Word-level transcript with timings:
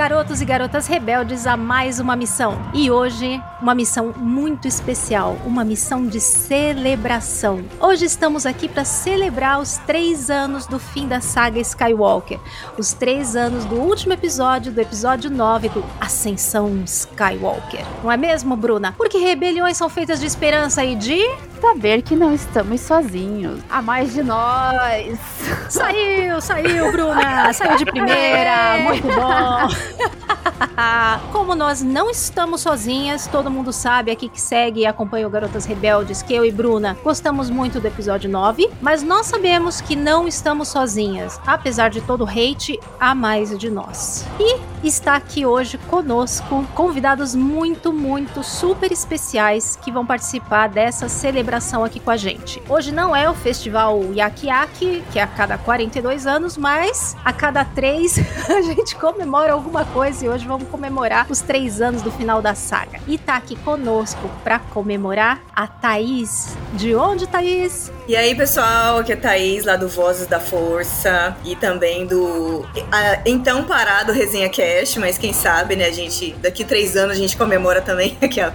Garotos 0.00 0.40
e 0.40 0.46
garotas 0.46 0.86
rebeldes 0.86 1.46
a 1.46 1.58
mais 1.58 2.00
uma 2.00 2.16
missão. 2.16 2.58
E 2.72 2.90
hoje, 2.90 3.38
uma 3.60 3.74
missão 3.74 4.14
muito 4.16 4.66
especial, 4.66 5.36
uma 5.44 5.62
missão 5.62 6.06
de 6.06 6.18
celebração. 6.18 7.62
Hoje 7.78 8.06
estamos 8.06 8.46
aqui 8.46 8.66
para 8.66 8.82
celebrar 8.82 9.60
os 9.60 9.76
três 9.76 10.30
anos 10.30 10.66
do 10.66 10.78
fim 10.78 11.06
da 11.06 11.20
saga 11.20 11.60
Skywalker, 11.60 12.40
os 12.78 12.94
três 12.94 13.36
anos 13.36 13.66
do 13.66 13.74
último 13.74 14.14
episódio, 14.14 14.72
do 14.72 14.80
episódio 14.80 15.30
9 15.30 15.68
do 15.68 15.84
Ascensão 16.00 16.82
Skywalker. 16.86 17.84
Não 18.02 18.10
é 18.10 18.16
mesmo, 18.16 18.56
Bruna? 18.56 18.94
Porque 18.96 19.18
rebeliões 19.18 19.76
são 19.76 19.90
feitas 19.90 20.18
de 20.18 20.24
esperança 20.24 20.82
e 20.82 20.96
de 20.96 21.20
saber 21.60 22.02
que 22.02 22.16
não 22.16 22.34
estamos 22.34 22.80
sozinhos. 22.80 23.60
Há 23.68 23.82
mais 23.82 24.12
de 24.12 24.22
nós. 24.22 25.18
Saiu, 25.68 26.40
saiu, 26.40 26.90
Bruna. 26.90 27.52
Saiu 27.52 27.76
de 27.76 27.84
primeira. 27.84 28.78
Muito 28.78 29.06
bom. 29.06 30.19
Como 31.32 31.54
nós 31.54 31.82
não 31.82 32.10
estamos 32.10 32.60
sozinhas, 32.62 33.26
todo 33.26 33.50
mundo 33.50 33.72
sabe 33.72 34.10
aqui 34.10 34.28
que 34.28 34.40
segue 34.40 34.80
e 34.80 34.86
acompanha 34.86 35.26
o 35.26 35.30
Garotas 35.30 35.64
Rebeldes, 35.64 36.22
que 36.22 36.34
eu 36.34 36.44
e 36.44 36.50
Bruna 36.50 36.96
gostamos 37.02 37.50
muito 37.50 37.80
do 37.80 37.86
episódio 37.86 38.30
9, 38.30 38.70
mas 38.80 39.02
nós 39.02 39.26
sabemos 39.26 39.80
que 39.80 39.96
não 39.96 40.26
estamos 40.26 40.68
sozinhas. 40.68 41.40
Apesar 41.46 41.90
de 41.90 42.00
todo 42.00 42.24
o 42.24 42.28
hate, 42.28 42.78
há 42.98 43.14
mais 43.14 43.56
de 43.58 43.70
nós. 43.70 44.26
E 44.38 44.60
está 44.82 45.16
aqui 45.16 45.44
hoje 45.44 45.76
conosco 45.76 46.66
convidados 46.74 47.34
muito, 47.34 47.92
muito 47.92 48.42
super 48.42 48.90
especiais 48.90 49.76
que 49.76 49.92
vão 49.92 50.06
participar 50.06 50.68
dessa 50.68 51.08
celebração 51.08 51.84
aqui 51.84 52.00
com 52.00 52.10
a 52.10 52.16
gente. 52.16 52.62
Hoje 52.68 52.92
não 52.92 53.14
é 53.14 53.28
o 53.28 53.34
festival 53.34 54.02
Yaki 54.14 54.46
Yaki, 54.46 55.04
que 55.12 55.18
é 55.18 55.22
a 55.22 55.26
cada 55.26 55.58
42 55.58 56.26
anos, 56.26 56.56
mas 56.56 57.16
a 57.24 57.32
cada 57.32 57.64
três 57.64 58.18
a 58.48 58.62
gente 58.62 58.94
comemora 58.96 59.52
alguma 59.52 59.84
coisa 59.84 60.19
e 60.22 60.28
hoje 60.28 60.46
vamos 60.46 60.68
comemorar 60.68 61.26
os 61.30 61.40
três 61.40 61.80
anos 61.80 62.02
do 62.02 62.10
final 62.10 62.42
da 62.42 62.54
saga. 62.54 63.00
E 63.06 63.16
tá 63.16 63.36
aqui 63.36 63.56
conosco 63.56 64.30
para 64.44 64.58
comemorar 64.58 65.40
a 65.54 65.66
Thaís. 65.66 66.56
De 66.74 66.94
onde, 66.94 67.26
Thaís? 67.26 67.90
E 68.06 68.16
aí, 68.16 68.34
pessoal, 68.34 68.98
aqui 68.98 69.12
é 69.12 69.16
Thaís, 69.16 69.64
lá 69.64 69.76
do 69.76 69.88
Vozes 69.88 70.26
da 70.26 70.40
Força 70.40 71.36
e 71.44 71.56
também 71.56 72.06
do 72.06 72.66
a, 72.90 73.20
então 73.24 73.64
parado 73.64 74.12
Resenha 74.12 74.48
Cash, 74.48 74.96
mas 74.96 75.16
quem 75.16 75.32
sabe, 75.32 75.76
né, 75.76 75.86
a 75.86 75.92
gente, 75.92 76.32
daqui 76.40 76.64
três 76.64 76.96
anos 76.96 77.16
a 77.16 77.18
gente 77.18 77.36
comemora 77.36 77.80
também 77.80 78.16
aquela. 78.22 78.54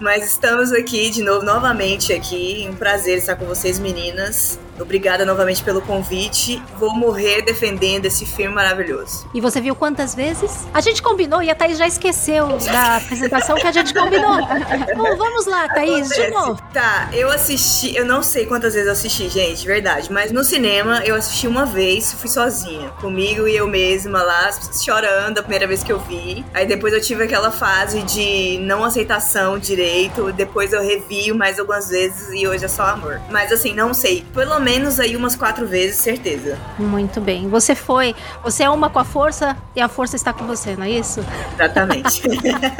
mas 0.00 0.26
estamos 0.26 0.72
aqui 0.72 1.10
de 1.10 1.22
novo, 1.22 1.44
novamente 1.44 2.12
aqui, 2.12 2.68
um 2.70 2.74
prazer 2.74 3.18
estar 3.18 3.36
com 3.36 3.44
vocês, 3.44 3.78
meninas. 3.78 4.58
Obrigada 4.80 5.24
novamente 5.24 5.62
pelo 5.62 5.80
convite. 5.82 6.62
Vou 6.78 6.94
morrer 6.94 7.42
defendendo 7.42 8.06
esse 8.06 8.26
filme 8.26 8.54
maravilhoso. 8.54 9.28
E 9.34 9.40
você 9.40 9.60
viu 9.60 9.74
quantas 9.74 10.14
vezes? 10.14 10.66
A 10.72 10.80
gente 10.80 11.02
combinou 11.02 11.42
e 11.42 11.50
a 11.50 11.54
Thaís 11.54 11.78
já 11.78 11.86
esqueceu 11.86 12.48
da 12.58 12.96
apresentação 12.96 13.56
que 13.56 13.66
a 13.66 13.72
gente 13.72 13.92
combinou. 13.94 14.36
Bom, 14.96 15.16
vamos 15.16 15.46
lá, 15.46 15.68
Thaís, 15.68 16.10
Acontece. 16.10 16.22
de 16.22 16.30
novo. 16.30 16.62
Tá, 16.72 17.08
eu 17.12 17.30
assisti, 17.30 17.96
eu 17.96 18.04
não 18.04 18.22
sei 18.22 18.46
quantas 18.46 18.74
vezes 18.74 18.86
eu 18.86 18.92
assisti, 18.92 19.28
gente, 19.28 19.66
verdade. 19.66 20.12
Mas 20.12 20.32
no 20.32 20.42
cinema 20.44 21.02
eu 21.04 21.14
assisti 21.14 21.46
uma 21.46 21.64
vez, 21.66 22.12
fui 22.12 22.28
sozinha. 22.28 22.90
Comigo 23.00 23.46
e 23.46 23.56
eu 23.56 23.66
mesma 23.66 24.22
lá, 24.22 24.50
chorando 24.82 25.38
a 25.38 25.42
primeira 25.42 25.66
vez 25.66 25.82
que 25.82 25.92
eu 25.92 25.98
vi. 26.00 26.44
Aí 26.52 26.66
depois 26.66 26.92
eu 26.92 27.00
tive 27.00 27.24
aquela 27.24 27.50
fase 27.50 28.02
de 28.02 28.58
não 28.58 28.84
aceitação 28.84 29.58
direito. 29.58 30.32
Depois 30.32 30.72
eu 30.72 30.82
revi 30.82 31.32
mais 31.32 31.58
algumas 31.58 31.88
vezes 31.88 32.30
e 32.32 32.46
hoje 32.46 32.64
é 32.64 32.68
só 32.68 32.84
amor. 32.84 33.20
Mas 33.30 33.52
assim, 33.52 33.74
não 33.74 33.94
sei. 33.94 34.24
Pelo 34.34 34.58
menos 34.64 34.98
aí 34.98 35.14
umas 35.14 35.36
quatro 35.36 35.66
vezes, 35.66 35.96
certeza. 35.96 36.58
Muito 36.78 37.20
bem. 37.20 37.48
Você 37.48 37.74
foi, 37.74 38.14
você 38.42 38.64
é 38.64 38.70
uma 38.70 38.88
com 38.88 38.98
a 38.98 39.04
força 39.04 39.56
e 39.76 39.80
a 39.80 39.88
força 39.88 40.16
está 40.16 40.32
com 40.32 40.46
você, 40.46 40.74
não 40.74 40.84
é 40.84 40.90
isso? 40.90 41.20
Exatamente. 41.54 42.22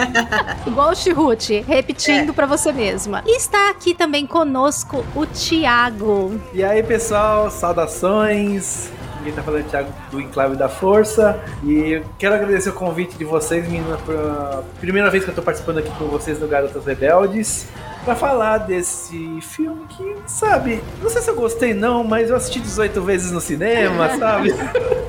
Igual 0.66 0.90
o 0.90 0.94
Chihut, 0.94 1.60
repetindo 1.60 2.30
é. 2.30 2.32
para 2.32 2.46
você 2.46 2.72
mesma. 2.72 3.22
E 3.26 3.36
está 3.36 3.70
aqui 3.70 3.94
também 3.94 4.26
conosco 4.26 5.04
o 5.14 5.26
Tiago. 5.26 6.40
E 6.52 6.64
aí, 6.64 6.82
pessoal, 6.82 7.50
saudações. 7.50 8.90
Quem 9.22 9.32
tá 9.32 9.42
falando 9.42 9.62
é 9.62 9.66
o 9.66 9.70
Thiago 9.70 9.92
do 10.10 10.20
Enclave 10.20 10.56
da 10.56 10.68
Força. 10.68 11.40
E 11.62 12.02
quero 12.18 12.34
agradecer 12.34 12.70
o 12.70 12.74
convite 12.74 13.16
de 13.16 13.24
vocês, 13.24 13.66
meninas, 13.66 13.98
a 14.08 14.62
primeira 14.80 15.10
vez 15.10 15.24
que 15.24 15.30
eu 15.30 15.34
tô 15.34 15.42
participando 15.42 15.78
aqui 15.78 15.90
com 15.98 16.06
vocês 16.06 16.38
no 16.40 16.48
Garotas 16.48 16.84
Rebeldes 16.84 17.66
para 18.04 18.14
falar 18.14 18.58
desse 18.58 19.40
filme 19.40 19.86
que, 19.88 20.16
sabe, 20.26 20.82
não 21.02 21.08
sei 21.08 21.22
se 21.22 21.30
eu 21.30 21.34
gostei 21.34 21.72
não, 21.72 22.04
mas 22.04 22.28
eu 22.28 22.36
assisti 22.36 22.60
18 22.60 23.02
vezes 23.02 23.32
no 23.32 23.40
cinema, 23.40 24.10
sabe? 24.18 24.50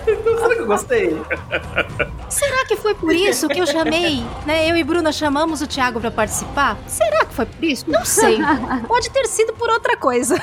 então, 0.07 0.37
será 0.37 0.55
que 0.55 0.61
eu 0.61 0.65
gostei? 0.65 1.21
Será 2.29 2.65
que 2.65 2.75
foi 2.77 2.95
por 2.95 3.13
isso 3.13 3.47
que 3.49 3.59
eu 3.59 3.67
chamei, 3.67 4.23
né? 4.45 4.69
Eu 4.69 4.77
e 4.77 4.83
Bruna 4.83 5.11
chamamos 5.11 5.61
o 5.61 5.67
Thiago 5.67 5.99
para 5.99 6.11
participar? 6.11 6.77
Será 6.87 7.25
que 7.25 7.33
foi 7.33 7.45
por 7.45 7.63
isso? 7.63 7.85
Não 7.89 8.05
sei. 8.05 8.39
Pode 8.87 9.09
ter 9.09 9.27
sido 9.27 9.53
por 9.53 9.69
outra 9.69 9.97
coisa. 9.97 10.35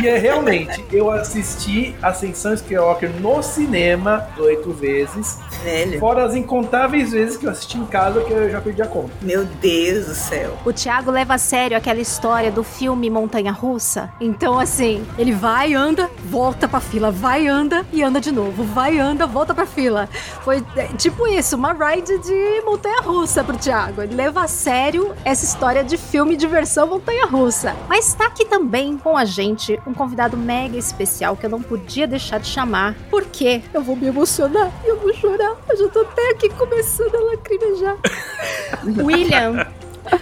E 0.00 0.06
é 0.06 0.16
realmente, 0.16 0.84
eu 0.92 1.10
assisti 1.10 1.94
Ascensão 2.00 2.54
Skywalker 2.54 3.10
no 3.20 3.42
cinema 3.42 4.28
oito 4.38 4.72
vezes. 4.72 5.38
Velho. 5.62 5.98
Fora 5.98 6.24
as 6.24 6.34
incontáveis 6.34 7.12
vezes 7.12 7.36
que 7.36 7.46
eu 7.46 7.50
assisti 7.50 7.78
em 7.78 7.86
casa 7.86 8.22
que 8.22 8.32
eu 8.32 8.50
já 8.50 8.60
perdi 8.60 8.82
a 8.82 8.86
conta. 8.86 9.10
Meu 9.22 9.44
Deus 9.44 10.06
do 10.06 10.14
céu. 10.14 10.56
O 10.64 10.72
Thiago 10.72 11.10
leva 11.10 11.34
a 11.34 11.38
sério 11.38 11.76
aquela 11.76 12.00
história 12.00 12.50
do 12.50 12.62
filme 12.62 13.10
Montanha 13.10 13.52
Russa. 13.52 14.10
Então, 14.20 14.58
assim, 14.58 15.04
ele 15.18 15.32
vai, 15.32 15.74
anda, 15.74 16.10
volta 16.24 16.68
pra 16.68 16.80
fila, 16.80 17.10
vai, 17.10 17.46
anda 17.46 17.84
e 17.92 18.02
anda 18.02 18.20
de 18.20 18.32
novo. 18.32 18.62
Vai, 18.64 18.98
anda, 18.98 19.26
volta 19.26 19.54
pra 19.54 19.66
fila. 19.66 20.08
Foi 20.42 20.64
é, 20.76 20.86
tipo 20.96 21.26
isso, 21.26 21.56
uma 21.56 21.72
ride 21.72 22.18
de 22.18 22.62
montanha 22.64 23.00
russa 23.00 23.42
pro 23.42 23.56
Thiago. 23.56 24.02
Ele 24.02 24.14
leva 24.14 24.42
a 24.42 24.48
sério 24.48 25.14
essa 25.24 25.44
história 25.44 25.82
de 25.82 25.96
filme 25.96 26.36
de 26.36 26.46
versão 26.46 26.86
montanha 26.86 27.26
russa. 27.26 27.74
Mas 27.88 28.14
tá 28.14 28.26
aqui 28.26 28.44
também 28.44 28.96
com 28.96 29.16
a 29.16 29.24
gente 29.24 29.78
um 29.86 29.94
convidado 29.94 30.36
mega 30.36 30.76
especial 30.76 31.36
que 31.36 31.46
eu 31.46 31.50
não 31.50 31.62
podia 31.62 32.06
deixar 32.06 32.38
de 32.38 32.46
chamar, 32.46 32.94
porque 33.10 33.62
eu 33.72 33.82
vou 33.82 33.96
me 33.96 34.06
emocionar 34.06 34.70
e 34.84 34.88
eu 34.88 34.98
vou 34.98 35.12
chorar. 35.12 35.47
Eu 35.68 35.76
já 35.76 35.88
tô 35.88 36.00
até 36.00 36.30
aqui 36.30 36.48
começando 36.50 37.14
a 37.14 37.20
lacrimejar. 37.20 37.96
William 39.04 39.66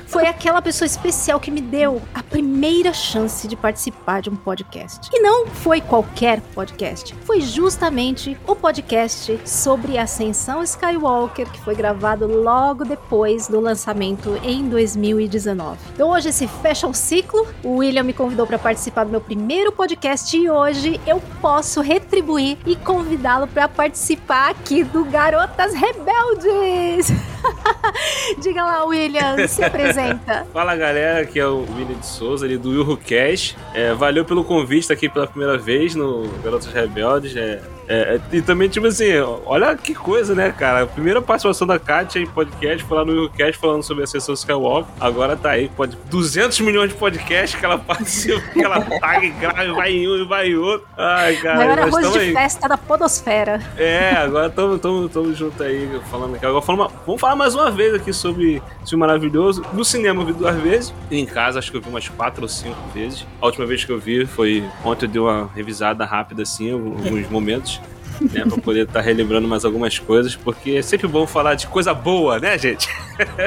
foi 0.06 0.26
aquela 0.26 0.62
pessoa 0.62 0.86
especial 0.86 1.38
que 1.38 1.50
me 1.50 1.60
deu 1.60 2.00
a 2.14 2.22
primeira 2.22 2.92
chance 2.92 3.47
de 3.47 3.56
participar 3.56 4.22
de 4.22 4.30
um 4.30 4.36
podcast. 4.36 5.10
E 5.12 5.20
não 5.20 5.47
foi 5.47 5.80
qualquer 5.80 6.41
podcast, 6.41 7.14
foi 7.24 7.41
justamente 7.41 8.36
o 8.47 8.54
podcast 8.54 9.38
sobre 9.44 9.98
Ascensão 9.98 10.62
Skywalker, 10.62 11.50
que 11.50 11.60
foi 11.60 11.74
gravado 11.74 12.26
logo 12.26 12.84
depois 12.84 13.48
do 13.48 13.60
lançamento 13.60 14.38
em 14.42 14.69
2019. 14.69 15.78
Então 15.92 16.10
hoje 16.10 16.32
se 16.32 16.47
fecha 16.47 16.86
um 16.86 16.94
ciclo. 16.94 17.47
O 17.62 17.76
William 17.76 18.03
me 18.03 18.12
convidou 18.12 18.47
para 18.47 18.58
participar 18.58 19.04
do 19.04 19.10
meu 19.10 19.20
primeiro 19.20 19.72
podcast 19.72 20.36
e 20.36 20.48
hoje 20.48 21.00
eu 21.06 21.20
posso 21.41 21.80
retribuir 21.80 22.59
e 22.66 22.77
convidá-lo 22.77 23.47
para 23.47 23.68
participar 23.68 24.50
aqui 24.50 24.84
do 24.84 25.04
Garotas 25.04 25.74
Rebeldes. 25.74 27.09
Diga 28.38 28.65
lá, 28.65 28.84
William, 28.84 29.47
se 29.47 29.68
apresenta. 29.76 30.46
Fala 30.52 30.74
galera, 30.76 31.20
aqui 31.20 31.38
é 31.38 31.46
o 31.46 31.66
William 31.76 31.98
de 31.98 32.06
Souza, 32.06 32.44
ali 32.44 32.56
do 32.56 32.70
Wilho 32.70 32.96
Cash. 32.96 33.56
É, 33.74 33.92
valeu 33.94 34.24
pelo 34.24 34.44
convite 34.44 34.92
aqui 34.92 35.08
pela 35.08 35.26
primeira 35.26 35.56
vez 35.56 35.94
no 35.94 36.28
Garotos 36.42 36.66
Rebeldes. 36.66 37.36
É, 37.36 37.60
é, 37.88 38.21
e 38.33 38.42
também, 38.42 38.68
tipo 38.68 38.86
assim, 38.86 39.18
olha 39.44 39.77
que 39.77 39.94
coisa, 39.94 40.34
né, 40.34 40.53
cara? 40.53 40.83
A 40.83 40.86
primeira 40.86 41.22
participação 41.22 41.66
da 41.66 41.78
Kátia 41.78 42.21
em 42.21 42.27
podcast 42.27 42.84
foi 42.84 42.97
lá 42.98 43.04
no 43.04 43.12
YouCast 43.12 43.59
falando 43.59 43.83
sobre 43.83 44.04
a 44.04 44.06
sessão 44.06 44.34
Skywalker. 44.34 44.92
Agora 45.00 45.36
tá 45.36 45.50
aí, 45.50 45.68
pode 45.68 45.97
200 46.10 46.60
milhões 46.60 46.91
de 46.91 46.97
podcasts 46.97 47.59
que 47.59 47.65
ela 47.65 47.78
participa, 47.86 48.41
que 48.53 48.62
ela 48.62 48.80
paga 48.80 49.24
e 49.24 49.30
grava, 49.30 49.72
vai 49.74 49.92
em 49.92 50.09
um 50.09 50.16
e 50.16 50.24
vai 50.24 50.48
em 50.48 50.56
outro. 50.56 50.86
Ai, 50.97 51.36
cara. 51.36 51.56
Maior 51.56 51.78
arroz 51.78 52.12
de 52.12 52.18
aí. 52.18 52.33
festa 52.33 52.68
da 52.68 52.77
podosfera. 52.77 53.60
É, 53.77 54.10
agora 54.16 54.48
estamos 54.48 55.38
juntos 55.38 55.60
aí 55.60 55.88
falando 56.10 56.36
aqui. 56.36 56.44
Agora 56.44 56.65
vamos, 56.65 56.92
vamos 57.06 57.21
falar 57.21 57.36
mais 57.36 57.54
uma 57.54 57.71
vez 57.71 57.94
aqui 57.94 58.12
sobre 58.12 58.62
esse 58.83 58.91
filme 58.91 59.00
maravilhoso. 59.00 59.65
No 59.72 59.84
cinema 59.84 60.22
eu 60.22 60.27
vi 60.27 60.33
duas 60.33 60.56
vezes, 60.56 60.94
em 61.10 61.24
casa 61.24 61.59
acho 61.59 61.71
que 61.71 61.77
eu 61.77 61.80
vi 61.80 61.88
umas 61.88 62.09
quatro 62.09 62.42
ou 62.42 62.48
cinco 62.48 62.77
vezes. 62.92 63.27
A 63.41 63.47
última 63.47 63.66
vez 63.66 63.84
que 63.84 63.92
eu 63.92 63.98
vi 63.98 64.27
foi 64.27 64.65
ontem 64.84 65.06
eu 65.06 65.10
dei 65.10 65.21
uma 65.21 65.48
revisada 65.54 66.04
rápida 66.04 66.42
assim, 66.42 66.72
alguns 66.72 67.28
momentos. 67.30 67.75
Né? 68.21 68.45
Pra 68.48 68.59
poder 68.63 68.84
estar 68.86 69.01
relembrando 69.01 69.47
mais 69.48 69.65
algumas 69.65 69.98
coisas, 69.98 70.34
porque 70.34 70.72
é 70.72 70.83
sempre 70.83 71.07
bom 71.07 71.27
falar 71.27 71.54
de 71.54 71.66
coisa 71.66 71.92
boa, 71.95 72.39
né, 72.39 72.59
gente? 72.59 72.89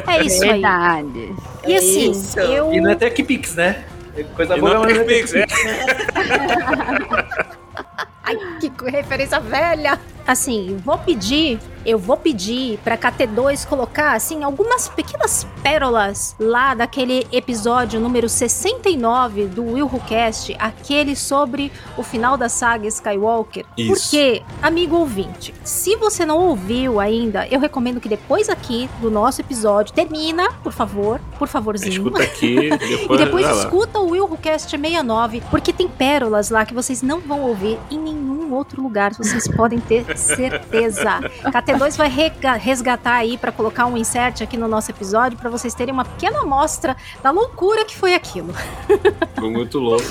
É 0.07 0.23
isso 0.23 0.43
aí. 0.43 0.51
Verdade. 0.51 1.35
E 1.67 1.75
assim, 1.75 2.11
Isso. 2.11 2.39
eu. 2.39 2.73
E 2.73 2.81
não 2.81 2.91
é 2.91 2.95
Tech 2.95 3.23
Pix, 3.23 3.55
né? 3.55 3.83
É 4.15 4.23
Coisa 4.23 4.57
E 4.57 4.59
boa, 4.59 4.73
não 4.73 4.85
é 4.85 5.03
Pix, 5.03 5.31
Tech 5.31 5.53
é. 5.53 7.49
Ai, 8.23 8.37
que 8.59 8.71
referência 8.89 9.39
velha! 9.39 9.99
Assim, 10.27 10.77
vou 10.85 10.95
pedir, 10.95 11.59
eu 11.83 11.97
vou 11.97 12.15
pedir 12.15 12.77
pra 12.83 12.95
KT2 12.95 13.67
colocar, 13.67 14.13
assim, 14.13 14.43
algumas 14.43 14.87
pequenas 14.87 15.47
pérolas 15.63 16.35
lá 16.39 16.75
daquele 16.75 17.25
episódio 17.31 17.99
número 17.99 18.29
69 18.29 19.47
do 19.47 19.63
Will 19.63 19.87
Who 19.87 19.99
Cast, 20.01 20.55
aquele 20.59 21.15
sobre 21.15 21.71
o 21.97 22.03
final 22.03 22.37
da 22.37 22.47
saga 22.47 22.87
Skywalker. 22.87 23.65
Isso. 23.75 23.91
Porque, 23.91 24.43
amigo 24.61 24.97
ouvinte, 24.97 25.51
se 25.63 25.95
você 25.95 26.27
não 26.27 26.37
ouviu 26.37 26.99
ainda, 26.99 27.47
eu 27.47 27.59
recomendo 27.59 27.99
que 27.99 28.07
depois 28.07 28.49
aqui 28.49 28.87
do 29.01 29.09
nosso 29.09 29.41
episódio, 29.41 29.95
termina, 29.95 30.51
por 30.63 30.73
favor, 30.73 31.19
por 31.39 31.47
favorzinho. 31.47 31.91
Escuta 31.91 32.21
aqui, 32.21 32.69
depois, 32.77 33.19
E 33.19 33.25
depois 33.25 33.57
escuta 33.57 33.97
o 33.97 34.11
Will 34.11 34.25
Who 34.25 34.37
Cast 34.37 34.69
69, 34.69 35.41
porque 35.49 35.73
tem 35.73 35.87
pérolas 35.87 36.51
lá 36.51 36.67
que 36.67 36.73
vocês 36.75 37.01
não 37.01 37.19
vão 37.19 37.41
ouvir 37.41 37.79
em 37.89 37.97
nenhum 38.13 38.53
outro 38.53 38.81
lugar, 38.81 39.13
vocês 39.13 39.47
podem 39.47 39.79
ter 39.79 40.17
certeza. 40.17 41.19
KT2 41.45 41.97
vai 41.97 42.09
resgatar 42.57 43.15
aí 43.15 43.37
pra 43.37 43.51
colocar 43.51 43.85
um 43.85 43.97
insert 43.97 44.41
aqui 44.41 44.57
no 44.57 44.67
nosso 44.67 44.91
episódio 44.91 45.37
pra 45.37 45.49
vocês 45.49 45.73
terem 45.73 45.93
uma 45.93 46.05
pequena 46.05 46.41
amostra 46.41 46.95
da 47.21 47.31
loucura 47.31 47.85
que 47.85 47.95
foi 47.95 48.13
aquilo. 48.13 48.53
Foi 49.39 49.49
muito 49.49 49.79
louco. 49.79 50.05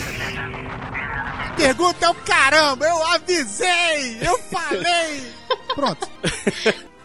Pergunta 1.56 2.06
é 2.06 2.08
o 2.08 2.14
caramba, 2.14 2.86
eu 2.86 3.06
avisei, 3.08 4.18
eu 4.22 4.38
falei. 4.38 5.32
Pronto. 5.74 6.08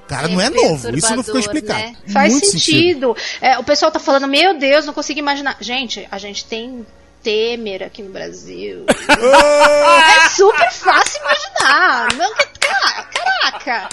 Cara, 0.07 0.27
não 0.27 0.39
é 0.39 0.49
novo, 0.49 0.95
isso 0.95 1.15
não 1.15 1.23
ficou 1.23 1.39
explicado. 1.39 1.79
Né? 1.79 1.95
Faz 2.07 2.31
Muito 2.31 2.47
sentido. 2.47 3.15
É, 3.41 3.57
o 3.57 3.63
pessoal 3.63 3.91
tá 3.91 3.99
falando, 3.99 4.27
meu 4.27 4.57
Deus, 4.57 4.85
não 4.85 4.93
consigo 4.93 5.19
imaginar. 5.19 5.57
Gente, 5.59 6.07
a 6.11 6.17
gente 6.17 6.45
tem 6.45 6.85
Temer 7.23 7.81
aqui 7.83 8.03
no 8.03 8.11
Brasil. 8.11 8.85
é 8.91 10.29
super 10.29 10.71
fácil 10.71 11.21
imaginar. 11.21 12.13
Não, 12.15 12.33
caraca. 13.09 13.89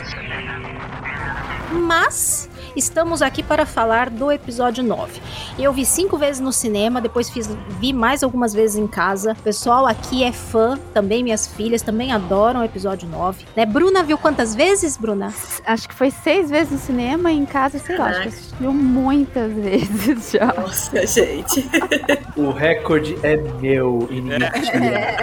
Mas 1.70 2.49
estamos 2.76 3.22
aqui 3.22 3.42
para 3.42 3.66
falar 3.66 4.10
do 4.10 4.30
episódio 4.30 4.82
9. 4.82 5.20
Eu 5.58 5.72
vi 5.72 5.84
cinco 5.84 6.16
vezes 6.16 6.40
no 6.40 6.52
cinema, 6.52 7.00
depois 7.00 7.28
fiz, 7.28 7.48
vi 7.78 7.92
mais 7.92 8.22
algumas 8.22 8.52
vezes 8.52 8.76
em 8.76 8.86
casa. 8.86 9.32
O 9.32 9.42
pessoal 9.42 9.86
aqui 9.86 10.24
é 10.24 10.32
fã, 10.32 10.78
também 10.92 11.22
minhas 11.22 11.46
filhas 11.46 11.82
também 11.82 12.12
adoram 12.12 12.60
o 12.60 12.64
episódio 12.64 13.08
9. 13.08 13.44
Né? 13.56 13.66
Bruna 13.66 14.02
viu 14.02 14.18
quantas 14.18 14.54
vezes, 14.54 14.96
Bruna? 14.96 15.32
Acho 15.64 15.88
que 15.88 15.94
foi 15.94 16.10
seis 16.10 16.50
vezes 16.50 16.72
no 16.72 16.78
cinema 16.78 17.30
e 17.32 17.36
em 17.36 17.46
casa, 17.46 17.78
sei 17.78 17.96
lá, 17.96 18.08
acho 18.08 18.22
que 18.22 18.28
assistiu 18.28 18.72
muitas 18.72 19.52
vezes 19.52 20.30
já. 20.32 20.46
Nossa, 20.46 21.06
gente. 21.06 21.68
O 22.36 22.52
recorde 22.52 23.18
é 23.22 23.36
meu 23.36 24.08
e 24.10 24.20
ninguém 24.20 24.50
tira. 24.62 25.16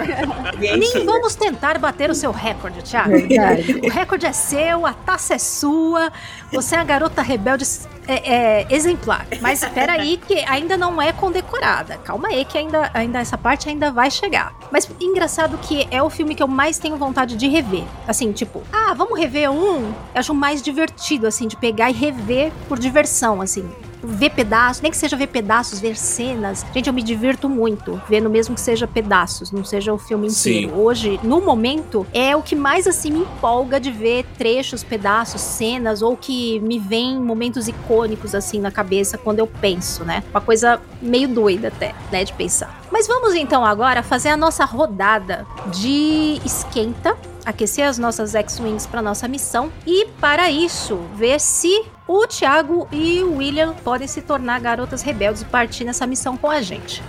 Ninguém 0.54 0.78
Nem 0.78 1.04
vamos 1.04 1.34
tentar 1.34 1.78
bater 1.78 2.10
o 2.10 2.14
seu 2.14 2.30
recorde, 2.30 2.82
Thiago. 2.82 3.10
Verdade. 3.10 3.80
O 3.82 3.88
recorde 3.88 4.26
é 4.26 4.32
seu, 4.32 4.86
a 4.86 4.92
taça 4.92 5.34
é 5.34 5.38
sua, 5.38 6.12
você 6.52 6.76
é 6.76 6.78
a 6.78 6.84
garota 6.84 7.22
rebelde 7.38 7.64
é, 8.06 8.62
é, 8.62 8.66
exemplar. 8.70 9.26
Mas 9.40 9.62
espera 9.64 9.92
aí 9.92 10.16
que 10.16 10.44
ainda 10.46 10.76
não 10.76 11.00
é 11.00 11.12
condecorada. 11.12 11.96
Calma 11.98 12.28
aí 12.28 12.44
que 12.44 12.58
ainda, 12.58 12.90
ainda 12.92 13.20
essa 13.20 13.38
parte 13.38 13.68
ainda 13.68 13.90
vai 13.90 14.10
chegar. 14.10 14.54
Mas 14.70 14.88
engraçado 15.00 15.56
que 15.58 15.86
é 15.90 16.02
o 16.02 16.10
filme 16.10 16.34
que 16.34 16.42
eu 16.42 16.48
mais 16.48 16.78
tenho 16.78 16.96
vontade 16.96 17.36
de 17.36 17.48
rever. 17.48 17.84
Assim, 18.06 18.32
tipo, 18.32 18.62
ah, 18.72 18.92
vamos 18.94 19.18
rever 19.18 19.50
um? 19.50 19.86
Eu 19.86 19.94
acho 20.14 20.34
mais 20.34 20.60
divertido, 20.60 21.26
assim, 21.26 21.46
de 21.46 21.56
pegar 21.56 21.90
e 21.90 21.94
rever 21.94 22.52
por 22.68 22.78
diversão, 22.78 23.40
assim 23.40 23.68
ver 24.02 24.30
pedaços, 24.30 24.82
nem 24.82 24.90
que 24.90 24.96
seja 24.96 25.16
ver 25.16 25.28
pedaços, 25.28 25.80
ver 25.80 25.96
cenas. 25.96 26.64
Gente, 26.72 26.86
eu 26.86 26.92
me 26.92 27.02
divirto 27.02 27.48
muito 27.48 28.00
vendo 28.08 28.30
mesmo 28.30 28.54
que 28.54 28.60
seja 28.60 28.86
pedaços, 28.86 29.50
não 29.50 29.64
seja 29.64 29.92
o 29.92 29.98
filme 29.98 30.30
Sim. 30.30 30.50
inteiro. 30.50 30.80
Hoje, 30.80 31.20
no 31.22 31.40
momento, 31.40 32.06
é 32.12 32.36
o 32.36 32.42
que 32.42 32.54
mais 32.54 32.86
assim 32.86 33.10
me 33.10 33.20
empolga 33.20 33.80
de 33.80 33.90
ver 33.90 34.24
trechos, 34.36 34.82
pedaços, 34.82 35.40
cenas 35.40 36.02
ou 36.02 36.16
que 36.16 36.60
me 36.60 36.78
vem 36.78 37.20
momentos 37.20 37.68
icônicos 37.68 38.34
assim 38.34 38.60
na 38.60 38.70
cabeça 38.70 39.18
quando 39.18 39.38
eu 39.38 39.46
penso, 39.46 40.04
né? 40.04 40.22
Uma 40.30 40.40
coisa 40.40 40.80
meio 41.00 41.28
doida 41.28 41.68
até, 41.68 41.94
né, 42.10 42.24
de 42.24 42.32
pensar. 42.32 42.82
Mas 42.90 43.06
vamos 43.06 43.34
então 43.34 43.64
agora 43.64 44.02
fazer 44.02 44.30
a 44.30 44.36
nossa 44.36 44.64
rodada 44.64 45.46
de 45.66 46.40
esquenta 46.44 47.16
aquecer 47.48 47.88
as 47.88 47.96
nossas 47.96 48.34
X-Wings 48.34 48.86
para 48.86 49.00
nossa 49.00 49.26
missão 49.26 49.72
e 49.86 50.06
para 50.20 50.50
isso 50.50 50.98
ver 51.14 51.40
se 51.40 51.82
o 52.06 52.26
Thiago 52.26 52.86
e 52.92 53.22
o 53.22 53.38
William 53.38 53.72
podem 53.82 54.06
se 54.06 54.20
tornar 54.20 54.60
garotas 54.60 55.00
rebeldes 55.00 55.40
e 55.40 55.44
partir 55.46 55.84
nessa 55.84 56.06
missão 56.06 56.36
com 56.36 56.50
a 56.50 56.60
gente. 56.60 57.02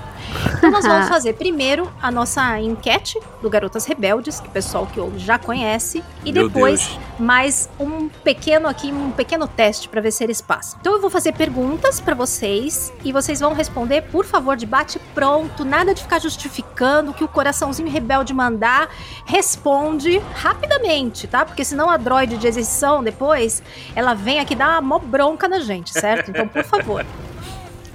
Então 0.58 0.72
nós 0.72 0.86
vamos 0.86 1.08
fazer 1.10 1.34
primeiro 1.34 1.92
a 2.02 2.12
nossa 2.12 2.60
enquete 2.60 3.20
do 3.42 3.50
Garotas 3.50 3.86
Rebeldes, 3.86 4.40
que 4.40 4.48
o 4.48 4.52
pessoal 4.52 4.86
que 4.88 5.00
ouve 5.00 5.20
já 5.20 5.38
conhece, 5.38 6.04
e 6.24 6.32
Meu 6.32 6.48
depois 6.48 6.88
Deus. 6.88 7.00
mais 7.20 7.70
um 7.80 8.10
pequeno 8.10 8.68
aqui, 8.68 8.92
um 8.92 9.12
pequeno 9.12 9.48
teste 9.48 9.88
para 9.88 10.02
ver 10.02 10.12
se 10.12 10.24
eles 10.24 10.42
passam. 10.42 10.78
Então 10.80 10.94
eu 10.94 11.02
vou 11.02 11.10
fazer 11.10 11.34
perguntas 11.34 12.00
para 12.00 12.14
vocês 12.14 12.92
e 13.04 13.12
vocês 13.12 13.40
vão 13.40 13.54
responder, 13.54 14.02
por 14.04 14.26
favor, 14.26 14.56
de 14.56 14.66
bate 14.66 15.00
pronto, 15.14 15.64
nada 15.64 15.94
de 15.94 16.02
ficar 16.02 16.20
justificando 16.20 17.12
o 17.12 17.14
que 17.14 17.24
o 17.24 17.28
coraçãozinho 17.28 17.90
rebelde 17.90 18.34
mandar, 18.34 18.90
responde 19.26 20.20
rapidamente, 20.36 21.28
tá? 21.28 21.46
Porque 21.46 21.64
senão 21.64 21.90
a 21.90 21.98
droid 21.98 22.38
de 22.38 22.48
edição 22.48 23.04
depois, 23.04 23.64
ela 23.96 24.14
vem 24.14 24.40
aqui 24.40 24.56
dar 24.56 24.70
uma 24.70 24.82
mó 24.82 25.00
bronca 25.00 25.48
na 25.48 25.60
gente, 25.60 25.92
certo? 25.92 26.30
Então, 26.30 26.48
por 26.48 26.64
favor. 26.64 27.06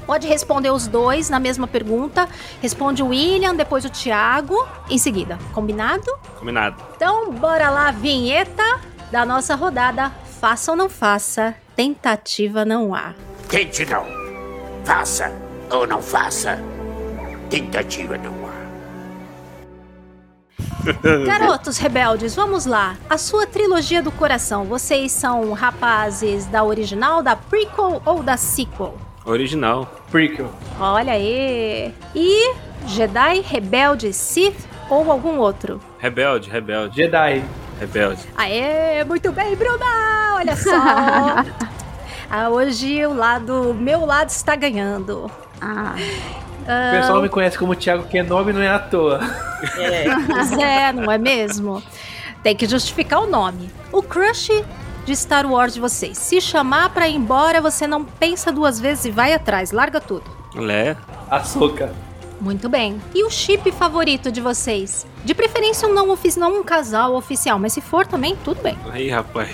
Pode 0.06 0.26
responder 0.26 0.70
os 0.70 0.86
dois 0.86 1.30
na 1.30 1.40
mesma 1.40 1.66
pergunta. 1.66 2.28
Responde 2.60 3.02
o 3.02 3.08
William, 3.08 3.54
depois 3.54 3.84
o 3.84 3.90
Thiago, 3.90 4.66
em 4.88 4.98
seguida. 4.98 5.38
Combinado? 5.52 6.10
Combinado. 6.38 6.82
Então, 6.94 7.32
bora 7.32 7.70
lá, 7.70 7.90
vinheta 7.90 8.80
da 9.10 9.24
nossa 9.24 9.54
rodada. 9.54 10.12
Faça 10.40 10.72
ou 10.72 10.76
não 10.76 10.90
faça, 10.90 11.54
tentativa 11.74 12.64
não 12.64 12.94
há. 12.94 13.14
Tente 13.48 13.86
não. 13.86 14.04
Faça 14.84 15.32
ou 15.70 15.86
não 15.86 16.02
faça. 16.02 16.58
Tentativa 17.48 18.18
não 18.18 18.46
há. 18.46 18.54
Garotos 21.26 21.78
rebeldes, 21.78 22.34
vamos 22.34 22.66
lá. 22.66 22.96
A 23.08 23.16
sua 23.16 23.46
trilogia 23.46 24.02
do 24.02 24.12
coração, 24.12 24.64
vocês 24.64 25.12
são 25.12 25.52
rapazes 25.52 26.44
da 26.46 26.62
original, 26.62 27.22
da 27.22 27.34
prequel 27.34 28.02
ou 28.04 28.22
da 28.22 28.36
sequel? 28.36 28.98
Original. 29.24 29.90
Prequel. 30.10 30.50
Olha 30.78 31.12
aí. 31.12 31.94
E 32.14 32.54
Jedi, 32.86 33.40
Rebelde, 33.40 34.12
Sith 34.12 34.66
ou 34.90 35.10
algum 35.10 35.38
outro? 35.38 35.80
Rebelde, 35.98 36.50
rebelde, 36.50 36.96
Jedi. 36.96 37.42
rebelde. 37.80 38.22
Aê, 38.36 39.02
muito 39.04 39.32
bem, 39.32 39.56
Bruna! 39.56 40.34
Olha 40.36 40.54
só! 40.56 40.70
ah, 42.30 42.48
hoje 42.50 43.04
o 43.06 43.14
lado, 43.14 43.70
o 43.70 43.74
meu 43.74 44.04
lado 44.04 44.28
está 44.28 44.54
ganhando. 44.54 45.30
Ah, 45.60 45.94
O 46.62 47.00
pessoal 47.00 47.22
me 47.22 47.28
conhece 47.28 47.58
como 47.58 47.74
Thiago 47.74 48.04
Kenobi, 48.04 48.52
não 48.52 48.60
é 48.60 48.68
à 48.68 48.78
toa. 48.78 49.20
É. 49.78 50.04
Pois 50.26 50.52
é, 50.52 50.92
não 50.92 51.10
é 51.10 51.16
mesmo? 51.16 51.82
Tem 52.42 52.54
que 52.54 52.66
justificar 52.66 53.20
o 53.22 53.26
nome. 53.26 53.70
O 53.90 54.02
crush 54.02 54.50
de 55.04 55.14
Star 55.14 55.46
Wars 55.50 55.74
de 55.74 55.80
vocês. 55.80 56.18
Se 56.18 56.40
chamar 56.40 56.90
pra 56.90 57.08
ir 57.08 57.16
embora, 57.16 57.60
você 57.60 57.86
não 57.86 58.04
pensa 58.04 58.50
duas 58.50 58.80
vezes 58.80 59.06
e 59.06 59.10
vai 59.10 59.32
atrás, 59.32 59.70
larga 59.72 60.00
tudo. 60.00 60.24
Lé. 60.54 60.96
Açúcar. 61.30 61.92
Muito 62.40 62.68
bem. 62.68 63.00
E 63.14 63.24
o 63.24 63.30
chip 63.30 63.70
favorito 63.72 64.30
de 64.30 64.40
vocês? 64.40 65.06
De 65.24 65.34
preferência 65.34 65.88
um 65.88 65.94
não 65.94 66.10
oficial, 66.10 66.50
não 66.50 66.60
um 66.60 66.64
casal 66.64 67.14
oficial, 67.14 67.58
mas 67.58 67.72
se 67.72 67.80
for 67.80 68.06
também, 68.06 68.36
tudo 68.44 68.62
bem. 68.62 68.76
Aí, 68.92 69.08
rapaz. 69.08 69.50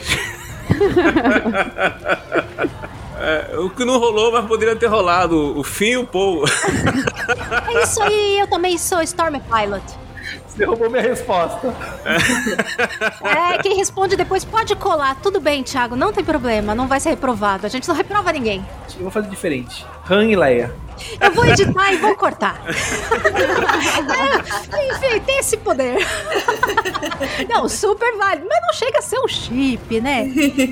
É, 3.19 3.59
o 3.59 3.69
que 3.69 3.85
não 3.85 3.99
rolou, 3.99 4.33
mas 4.33 4.47
poderia 4.47 4.75
ter 4.75 4.87
rolado. 4.87 5.59
O 5.59 5.63
fim 5.63 5.91
e 5.91 5.97
o 5.99 6.07
Paul. 6.07 6.45
É 7.69 7.83
isso 7.83 8.03
aí, 8.03 8.39
eu 8.41 8.47
também 8.47 8.79
sou 8.79 9.03
Storm 9.03 9.35
Pilot. 9.39 9.85
Você 10.61 10.67
roubou 10.67 10.91
minha 10.91 11.03
resposta. 11.03 11.75
É, 13.23 13.63
quem 13.63 13.79
responde 13.79 14.15
depois 14.15 14.45
pode 14.45 14.77
colar. 14.77 15.17
Tudo 15.23 15.41
bem, 15.41 15.63
Thiago, 15.63 15.97
não 15.97 16.13
tem 16.13 16.23
problema, 16.23 16.75
não 16.75 16.87
vai 16.87 17.01
ser 17.01 17.09
reprovado. 17.09 17.65
A 17.65 17.71
gente 17.71 17.89
não 17.89 17.95
reprova 17.95 18.31
ninguém. 18.31 18.63
Eu 18.95 19.05
vou 19.05 19.11
fazer 19.11 19.31
diferente. 19.31 19.87
Han 20.11 20.27
e 20.27 20.37
Leia. 20.37 20.71
Eu 21.19 21.33
vou 21.33 21.47
editar 21.47 21.95
e 21.95 21.97
vou 21.97 22.15
cortar. 22.15 22.61
É, 24.13 24.85
enfim, 24.93 25.21
tem 25.21 25.39
esse 25.39 25.57
poder. 25.57 25.97
Não, 27.49 27.67
super 27.67 28.19
válido. 28.19 28.47
Mas 28.47 28.61
não 28.61 28.75
chega 28.75 28.99
a 28.99 29.03
ser 29.03 29.19
um 29.19 29.29
chip, 29.29 29.99
né? 29.99 30.27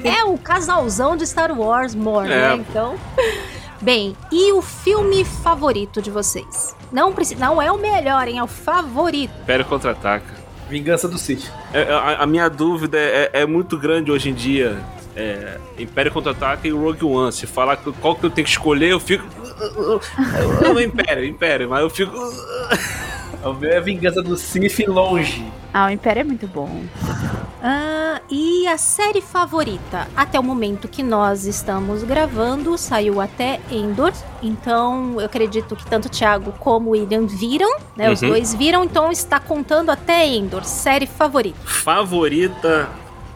É 0.04 0.22
o 0.22 0.36
casalzão 0.36 1.16
de 1.16 1.26
Star 1.26 1.58
Wars 1.58 1.94
more, 1.94 2.28
né? 2.28 2.52
É. 2.52 2.54
Então. 2.56 2.94
Bem, 3.80 4.14
e 4.30 4.52
o 4.52 4.60
filme 4.60 5.24
favorito 5.24 6.02
de 6.02 6.10
vocês? 6.10 6.76
Não, 6.92 7.12
precisa, 7.12 7.44
não 7.44 7.60
é 7.60 7.70
o 7.70 7.78
melhor, 7.78 8.28
hein? 8.28 8.38
É 8.38 8.42
o 8.42 8.46
favorito. 8.46 9.32
Império 9.42 9.64
contra-ataca. 9.64 10.38
Vingança 10.68 11.08
do 11.08 11.18
Sith. 11.18 11.50
É, 11.72 11.82
a, 11.92 12.22
a 12.22 12.26
minha 12.26 12.48
dúvida 12.48 12.98
é, 12.98 13.30
é 13.32 13.46
muito 13.46 13.78
grande 13.78 14.10
hoje 14.10 14.28
em 14.28 14.34
dia. 14.34 14.78
É, 15.16 15.58
Império 15.76 16.12
Contra-Ataca 16.12 16.68
e 16.68 16.70
Rogue 16.70 17.04
One. 17.04 17.32
Se 17.32 17.44
falar 17.46 17.76
qual 17.76 18.14
que 18.14 18.24
eu 18.24 18.30
tenho 18.30 18.44
que 18.44 18.52
escolher, 18.52 18.90
eu 18.90 19.00
fico. 19.00 19.24
Não, 20.62 20.80
Império, 20.80 21.24
Império, 21.24 21.68
mas 21.68 21.80
eu 21.80 21.90
fico. 21.90 22.12
O 23.44 23.52
meu 23.52 23.70
é 23.70 23.80
Vingança 23.80 24.20
do 24.22 24.36
Sith 24.36 24.86
longe. 24.88 25.44
Ah, 25.72 25.86
o 25.86 25.90
Império 25.90 26.20
é 26.20 26.24
muito 26.24 26.46
bom. 26.48 26.82
Ah, 27.62 28.20
e 28.30 28.66
a 28.66 28.76
série 28.76 29.20
favorita? 29.20 30.08
Até 30.16 30.38
o 30.40 30.42
momento 30.42 30.88
que 30.88 31.02
nós 31.02 31.44
estamos 31.46 32.02
gravando, 32.02 32.76
saiu 32.76 33.20
até 33.20 33.60
Endor. 33.70 34.12
Então, 34.42 35.20
eu 35.20 35.26
acredito 35.26 35.76
que 35.76 35.86
tanto 35.86 36.06
o 36.06 36.10
Thiago 36.10 36.52
como 36.58 36.88
o 36.88 36.92
William 36.92 37.26
viram, 37.26 37.78
né? 37.96 38.10
Os 38.10 38.22
Uhum. 38.22 38.28
dois 38.30 38.54
viram, 38.54 38.82
então 38.84 39.10
está 39.12 39.38
contando 39.38 39.90
até 39.90 40.26
Endor. 40.26 40.64
Série 40.64 41.06
favorita. 41.06 41.58
Favorita 41.64 42.88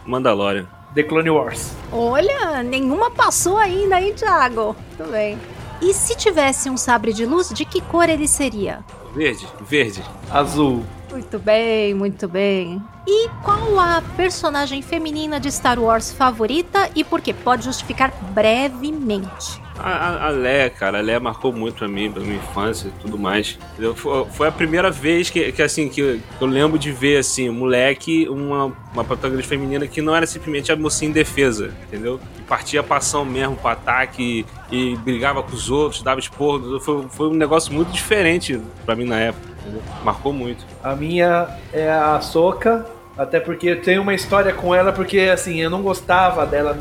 Mandalorian. 0.05 0.67
The 0.95 1.05
Clone 1.05 1.31
Wars. 1.31 1.73
Olha, 1.91 2.63
nenhuma 2.63 3.11
passou 3.11 3.57
ainda, 3.57 3.99
hein, 4.01 4.13
Thiago? 4.15 4.77
Tudo 4.99 5.11
bem. 5.11 5.39
E 5.83 5.93
se 5.93 6.15
tivesse 6.15 6.71
um 6.71 6.77
sabre 6.77 7.13
de 7.13 7.27
luz, 7.27 7.49
de 7.49 7.65
que 7.65 7.81
cor 7.81 8.09
ele 8.09 8.29
seria? 8.29 8.85
Verde, 9.13 9.49
verde. 9.69 10.05
Azul. 10.31 10.85
Muito 11.13 11.39
bem, 11.39 11.93
muito 11.93 12.27
bem. 12.27 12.83
E 13.07 13.29
qual 13.43 13.79
a 13.79 14.03
personagem 14.17 14.81
feminina 14.81 15.39
de 15.39 15.53
Star 15.53 15.79
Wars 15.79 16.11
favorita 16.11 16.89
e 16.95 17.05
por 17.05 17.21
quê? 17.21 17.35
Pode 17.35 17.65
justificar 17.67 18.11
brevemente. 18.33 19.61
A, 19.79 19.91
a, 19.91 20.27
a 20.27 20.29
Leia, 20.31 20.71
cara, 20.71 20.99
a 20.99 21.01
Leia 21.01 21.19
marcou 21.21 21.53
muito 21.53 21.77
pra 21.77 21.89
mim, 21.89 22.11
pra 22.11 22.23
minha 22.23 22.37
infância 22.37 22.89
e 22.89 23.03
tudo 23.03 23.19
mais. 23.19 23.59
entendeu? 23.73 23.95
Foi, 23.95 24.25
foi 24.27 24.49
a 24.49 24.53
primeira 24.53 24.91
vez 24.91 25.29
que, 25.29 25.51
que 25.53 25.63
assim, 25.63 25.89
que 25.89 26.01
eu, 26.01 26.21
que 26.39 26.43
eu 26.43 26.49
lembro 26.49 26.79
de 26.79 26.93
ver, 26.93 27.19
assim, 27.19 27.51
moleque, 27.51 28.29
uma, 28.29 28.73
uma 28.95 29.05
protagonista 29.05 29.51
feminina 29.51 29.87
que 29.87 30.01
não 30.01 30.15
era 30.15 30.27
simplesmente 30.27 30.71
a 30.71 30.77
mocinha 30.77 31.11
indefesa, 31.11 31.75
entendeu? 31.89 32.21
Que 32.37 32.43
partia 32.43 32.83
pra 32.83 32.99
ação 32.99 33.25
mesmo, 33.25 33.57
pro 33.57 33.69
ataque 33.69 34.47
e, 34.71 34.93
e 34.93 34.97
brigava 34.97 35.43
com 35.43 35.53
os 35.53 35.71
outros, 35.71 36.03
dava 36.03 36.21
esporro. 36.21 36.79
Foi, 36.81 37.09
foi 37.09 37.29
um 37.29 37.35
negócio 37.35 37.73
muito 37.73 37.91
diferente 37.91 38.61
pra 38.87 38.95
mim 38.95 39.05
na 39.05 39.19
época, 39.19 39.52
entendeu? 39.63 39.83
Marcou 40.05 40.33
muito. 40.33 40.65
A 40.83 40.95
minha 40.95 41.49
é 41.73 41.91
a 41.91 42.21
Soca, 42.21 42.85
até 43.17 43.41
porque 43.41 43.69
eu 43.69 43.83
tenho 43.83 44.03
uma 44.03 44.15
história 44.15 44.53
com 44.53 44.75
ela, 44.75 44.93
porque 44.93 45.21
assim, 45.21 45.61
eu 45.61 45.71
não 45.71 45.83
gostava 45.83 46.45
dela 46.47 46.77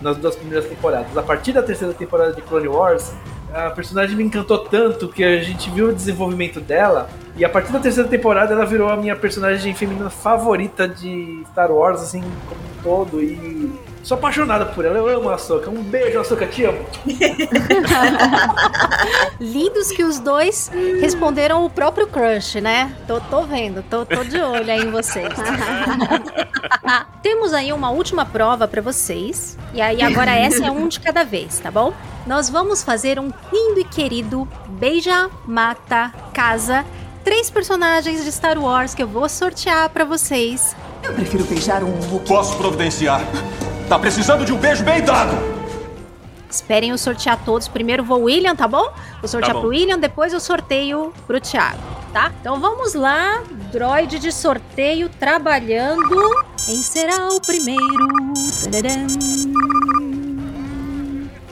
nas 0.00 0.16
duas 0.16 0.36
primeiras 0.36 0.66
temporadas. 0.66 1.16
A 1.16 1.22
partir 1.22 1.52
da 1.52 1.62
terceira 1.62 1.94
temporada 1.94 2.32
de 2.32 2.42
Clone 2.42 2.68
Wars, 2.68 3.12
a 3.52 3.70
personagem 3.70 4.16
me 4.16 4.24
encantou 4.24 4.58
tanto 4.58 5.08
que 5.08 5.22
a 5.22 5.40
gente 5.42 5.70
viu 5.70 5.88
o 5.88 5.92
desenvolvimento 5.92 6.60
dela. 6.60 7.08
E 7.36 7.44
a 7.44 7.48
partir 7.48 7.72
da 7.72 7.78
terceira 7.78 8.08
temporada 8.08 8.52
ela 8.52 8.66
virou 8.66 8.88
a 8.88 8.96
minha 8.96 9.16
personagem 9.16 9.74
feminina 9.74 10.10
favorita 10.10 10.88
de 10.88 11.42
Star 11.50 11.70
Wars, 11.70 12.02
assim, 12.02 12.22
como 12.48 12.60
um 12.60 12.82
todo. 12.82 13.22
E 13.22 13.72
sou 14.02 14.16
apaixonada 14.16 14.66
por 14.66 14.84
ela, 14.84 14.98
eu 14.98 15.08
amo 15.08 15.30
a 15.30 15.38
Soca. 15.38 15.70
Um 15.70 15.82
beijo, 15.82 16.18
a 16.18 16.24
Soca, 16.24 16.46
te 16.46 16.64
amo. 16.64 16.84
Lindos 19.40 19.90
que 19.92 20.04
os 20.04 20.18
dois 20.18 20.70
responderam 21.00 21.64
o 21.64 21.70
próprio 21.70 22.06
crush, 22.06 22.60
né? 22.60 22.94
Tô, 23.06 23.20
tô 23.20 23.42
vendo, 23.42 23.82
tô, 23.88 24.04
tô 24.04 24.24
de 24.24 24.40
olho 24.40 24.70
aí 24.70 24.82
em 24.82 24.90
vocês. 24.90 25.32
Temos 27.22 27.52
aí 27.52 27.72
uma 27.72 27.90
última 27.90 28.26
prova 28.26 28.66
pra 28.66 28.82
vocês. 28.82 29.56
E 29.72 29.80
aí 29.80 30.02
agora 30.02 30.32
essa 30.32 30.66
é 30.66 30.70
um 30.70 30.88
de 30.88 31.00
cada 31.00 31.24
vez, 31.24 31.58
tá 31.58 31.70
bom? 31.70 31.92
Nós 32.26 32.48
vamos 32.48 32.82
fazer 32.82 33.18
um 33.18 33.32
lindo 33.52 33.80
e 33.80 33.84
querido 33.84 34.48
beija, 34.68 35.28
mata, 35.46 36.12
casa. 36.32 36.84
Três 37.24 37.50
personagens 37.50 38.24
de 38.24 38.32
Star 38.32 38.58
Wars 38.58 38.94
que 38.94 39.02
eu 39.02 39.08
vou 39.08 39.28
sortear 39.28 39.88
pra 39.90 40.04
vocês. 40.04 40.74
Eu 41.02 41.14
prefiro 41.14 41.44
beijar 41.44 41.82
um 41.82 41.92
Posso 42.20 42.56
providenciar. 42.56 43.20
Tá 43.92 43.98
precisando 43.98 44.42
de 44.42 44.54
um 44.54 44.56
beijo 44.56 44.82
bem 44.82 45.02
dado. 45.02 45.32
Esperem 46.50 46.88
eu 46.88 46.96
sortear 46.96 47.38
todos. 47.44 47.68
Primeiro 47.68 48.02
vou 48.02 48.20
o 48.20 48.24
William, 48.24 48.56
tá 48.56 48.66
bom? 48.66 48.90
Vou 49.20 49.28
sortear 49.28 49.48
Tá 49.50 49.52
bom. 49.52 49.60
pro 49.60 49.68
William, 49.68 49.98
depois 49.98 50.32
eu 50.32 50.40
sorteio 50.40 51.12
pro 51.26 51.38
Thiago, 51.38 51.76
tá? 52.10 52.32
Então 52.40 52.58
vamos 52.58 52.94
lá. 52.94 53.42
Droid 53.70 54.18
de 54.18 54.32
sorteio 54.32 55.10
trabalhando. 55.10 56.08
Quem 56.64 56.76
será 56.76 57.28
o 57.28 57.40
primeiro? 57.42 58.08
Tararam. 58.70 59.06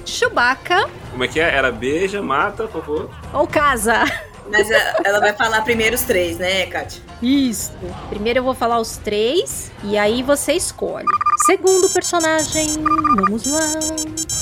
Chewbacca 0.07 0.89
Como 1.11 1.23
é 1.23 1.29
que 1.29 1.39
é? 1.39 1.55
Era 1.55 1.71
beija, 1.71 2.23
mata, 2.23 2.63
por 2.69 2.81
favor. 2.81 3.11
ou 3.35 3.47
casa? 3.47 4.05
Mas 4.49 4.71
a- 4.71 4.95
ela 5.05 5.21
vai 5.21 5.33
falar 5.33 5.63
primeiro 5.63 5.95
os 5.97 6.03
três, 6.03 6.39
né, 6.39 6.67
Kátia? 6.67 7.03
Isso. 7.23 7.73
Primeiro 8.09 8.39
eu 8.41 8.45
vou 8.45 8.55
falar 8.55 8.79
os 8.81 8.97
três 8.97 9.71
e 9.85 9.97
aí 9.99 10.23
você 10.23 10.53
escolhe. 10.55 11.07
Segundo 11.47 11.89
personagem, 11.91 12.69
vamos 13.17 13.47
lá. 13.47 13.67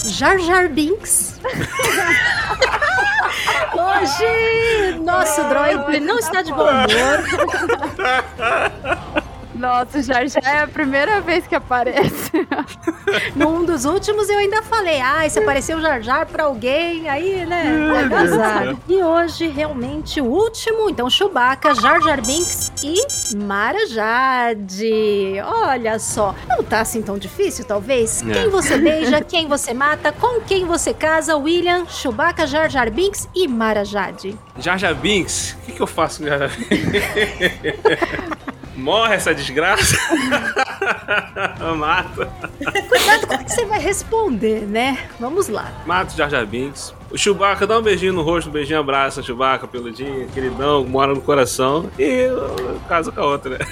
Jar 0.07 0.38
Jar 0.38 0.69
Binks. 0.69 1.38
Hoje, 3.75 4.99
nosso 5.00 5.43
droid 5.45 6.00
não 6.00 6.19
está 6.19 6.43
de 6.43 6.52
bom 6.52 6.64
humor. 6.64 6.88
Nossa, 9.59 10.00
já 10.03 10.25
já 10.25 10.41
é 10.41 10.62
a 10.62 10.69
primeira 10.69 11.21
vez 11.21 11.47
que 11.47 11.55
aparece. 11.55 12.31
Num 13.35 13.65
dos 13.65 13.85
últimos 13.85 14.29
eu 14.29 14.38
ainda 14.38 14.62
falei, 14.62 15.00
ah, 15.00 15.29
se 15.29 15.41
apareceu 15.41 15.81
Jar 15.81 16.00
Jar 16.00 16.27
pra 16.27 16.45
alguém, 16.45 17.09
aí, 17.09 17.45
né. 17.45 17.65
E 18.88 19.03
hoje, 19.03 19.49
realmente, 19.49 20.21
o 20.21 20.27
último, 20.27 20.88
então, 20.88 21.11
Chewbacca, 21.11 21.75
Jar 21.75 22.00
Jar 22.00 22.25
Binks 22.25 22.73
e 22.85 23.37
Mara 23.37 23.87
Jade. 23.88 25.41
Olha 25.45 25.99
só, 25.99 26.35
não 26.49 26.62
tá 26.62 26.81
assim 26.81 27.03
tão 27.03 27.19
difícil, 27.19 27.65
talvez? 27.65 28.23
É. 28.23 28.33
Quem 28.33 28.49
você 28.49 28.79
beija, 28.79 29.21
quem 29.21 29.49
você 29.49 29.75
mata, 29.75 30.12
com 30.12 30.41
quem 30.43 30.65
você 30.65 30.95
casa, 30.95 31.37
William, 31.37 31.85
Chewbacca, 31.87 32.47
Jar 32.47 32.71
Jar 32.71 32.91
Binks 32.91 33.29
e 33.35 33.49
Mara 33.49 33.85
Jade. 33.85 34.38
Jar 34.59 34.79
Jar 34.79 34.95
Binks? 34.95 35.57
O 35.62 35.67
que, 35.67 35.73
que 35.73 35.81
eu 35.81 35.87
faço 35.87 36.23
com 36.23 36.29
Jar 36.29 36.38
Jar 36.38 36.50
Binks? 36.57 38.29
Morre 38.78 39.16
essa 39.16 39.35
desgraça? 39.35 39.97
Mata. 41.76 42.26
Cuidado 42.88 43.26
com 43.26 43.35
o 43.35 43.44
que 43.44 43.50
você 43.50 43.64
vai 43.64 43.80
responder, 43.80 44.61
né? 44.61 44.99
Vamos 45.18 45.49
lá. 45.49 45.73
Mata 45.85 46.14
o 46.14 46.16
Jar 46.16 46.30
Jar 46.30 46.47
Binks. 46.47 46.94
O 47.11 47.18
Chewbacca 47.18 47.66
dá 47.66 47.76
um 47.76 47.82
beijinho 47.82 48.12
no 48.12 48.23
rosto, 48.23 48.49
um 48.49 48.52
beijinho 48.52 48.78
abraça 48.78 49.20
o 49.20 49.25
Chewbacca, 49.25 49.66
peludinho, 49.66 50.28
queridão, 50.28 50.85
mora 50.85 51.12
no 51.12 51.20
coração. 51.20 51.90
E 51.99 52.04
eu 52.04 52.80
caso 52.88 53.11
com 53.11 53.20
a 53.20 53.26
outra, 53.26 53.58
né? 53.58 53.66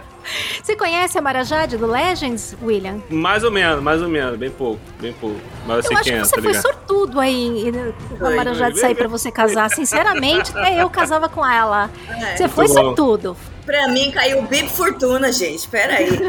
Você 0.62 0.76
conhece 0.76 1.18
a 1.18 1.22
Mara 1.22 1.42
Jade 1.44 1.76
do 1.76 1.86
Legends, 1.86 2.56
William? 2.62 3.00
Mais 3.10 3.42
ou 3.44 3.50
menos, 3.50 3.82
mais 3.82 4.00
ou 4.02 4.08
menos, 4.08 4.36
bem 4.38 4.50
pouco, 4.50 4.80
bem 5.00 5.12
pouco. 5.12 5.40
Mas 5.66 5.76
eu 5.78 5.82
sei 5.82 5.92
Eu 5.96 5.98
acho 6.00 6.04
quem 6.04 6.12
que 6.14 6.18
é, 6.18 6.24
você 6.24 6.34
tá 6.36 6.42
foi 6.42 6.50
ligado? 6.52 6.62
sortudo 6.62 7.20
aí 7.20 7.72
a 8.14 8.16
Foi. 8.18 8.36
Mara 8.36 8.54
Jade 8.54 8.78
sair 8.78 8.94
pra 8.94 9.08
você 9.08 9.30
casar. 9.30 9.70
Sinceramente, 9.70 10.50
até 10.56 10.80
eu 10.82 10.88
casava 10.90 11.28
com 11.28 11.44
ela. 11.46 11.90
É. 12.08 12.36
Você 12.36 12.48
foi 12.48 12.64
Muito 12.66 12.76
bom. 12.76 12.84
sortudo. 12.86 13.36
Pra 13.66 13.88
mim 13.88 14.10
caiu 14.10 14.38
o 14.40 14.42
Bip 14.42 14.68
Fortuna, 14.68 15.30
gente. 15.32 15.68
Pera 15.68 15.94
aí. 15.94 16.08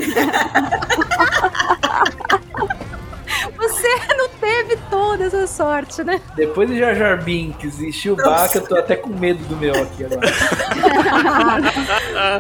Você 3.58 3.88
não 4.18 4.28
teve 4.30 4.78
toda 4.90 5.26
essa 5.26 5.48
sorte, 5.48 6.04
né? 6.04 6.22
Depois 6.36 6.70
de 6.70 6.78
Jar 6.78 6.96
Jar 6.96 7.24
Binks 7.24 7.80
e 7.80 7.92
Chewbacca, 7.92 8.58
eu 8.58 8.68
tô 8.68 8.76
até 8.76 8.96
com 8.96 9.10
medo 9.10 9.44
do 9.46 9.56
meu 9.56 9.74
aqui 9.82 10.04
agora. 10.06 10.22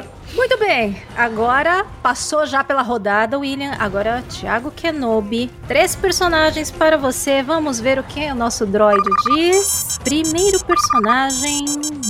Muito 0.34 0.58
bem, 0.58 1.02
agora 1.16 1.86
passou 2.02 2.46
já 2.46 2.64
pela 2.64 2.82
rodada, 2.82 3.38
William. 3.38 3.76
Agora, 3.78 4.24
Thiago 4.30 4.72
Kenobi. 4.72 5.52
Três 5.68 5.94
personagens 5.94 6.72
para 6.72 6.98
você. 6.98 7.44
Vamos 7.44 7.82
ver 7.82 8.00
o 8.00 8.04
que 8.04 8.32
o 8.32 8.36
nosso 8.36 8.66
droid 8.66 9.04
diz. 9.26 10.00
Primeiro 10.04 10.64
personagem: 10.64 11.66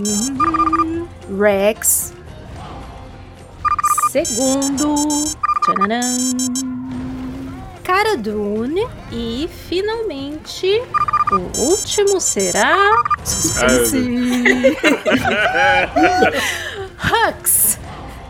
hum, 0.05 1.07
Rex. 1.39 2.13
Segundo: 4.11 4.95
tcharam, 5.65 6.01
Cara 7.83 8.15
Dune. 8.17 8.87
E 9.11 9.49
finalmente, 9.67 10.79
o 11.31 11.59
último 11.59 12.21
será. 12.21 12.77
Suspense. 13.23 13.97
Hux. 17.03 17.79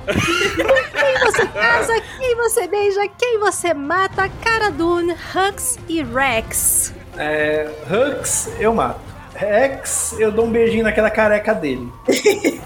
Quem 0.05 1.19
você 1.19 1.45
casa, 1.47 2.01
quem 2.17 2.35
você 2.35 2.67
beija, 2.67 3.07
quem 3.17 3.39
você 3.39 3.73
mata, 3.73 4.29
Cara 4.43 4.69
Dune, 4.69 5.13
Hux 5.13 5.79
e 5.87 6.03
Rex. 6.03 6.93
É, 7.17 7.69
Hux, 7.89 8.51
eu 8.59 8.73
mato. 8.73 8.99
Rex, 9.33 10.15
eu 10.19 10.31
dou 10.31 10.45
um 10.45 10.51
beijinho 10.51 10.83
naquela 10.83 11.09
careca 11.09 11.53
dele. 11.53 11.91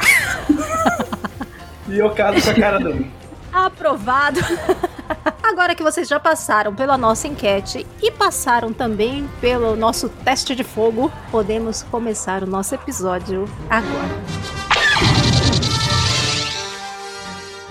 e 1.88 1.98
eu 1.98 2.10
caso 2.12 2.42
com 2.42 2.50
a 2.50 2.54
cara 2.54 2.80
dele. 2.80 3.12
Aprovado. 3.52 4.40
Agora 5.42 5.76
que 5.76 5.84
vocês 5.84 6.08
já 6.08 6.20
passaram 6.20 6.76
pela 6.76 6.98
nossa 6.98 7.28
enquete 7.28 7.88
e 8.02 8.12
passaram 8.12 8.74
também 8.74 9.30
pelo 9.40 9.76
nosso 9.76 10.10
teste 10.10 10.56
de 10.56 10.64
fogo, 10.64 11.12
podemos 11.32 11.84
começar 11.84 12.44
o 12.44 12.48
nosso 12.48 12.76
episódio 12.76 13.48
agora. 13.70 14.65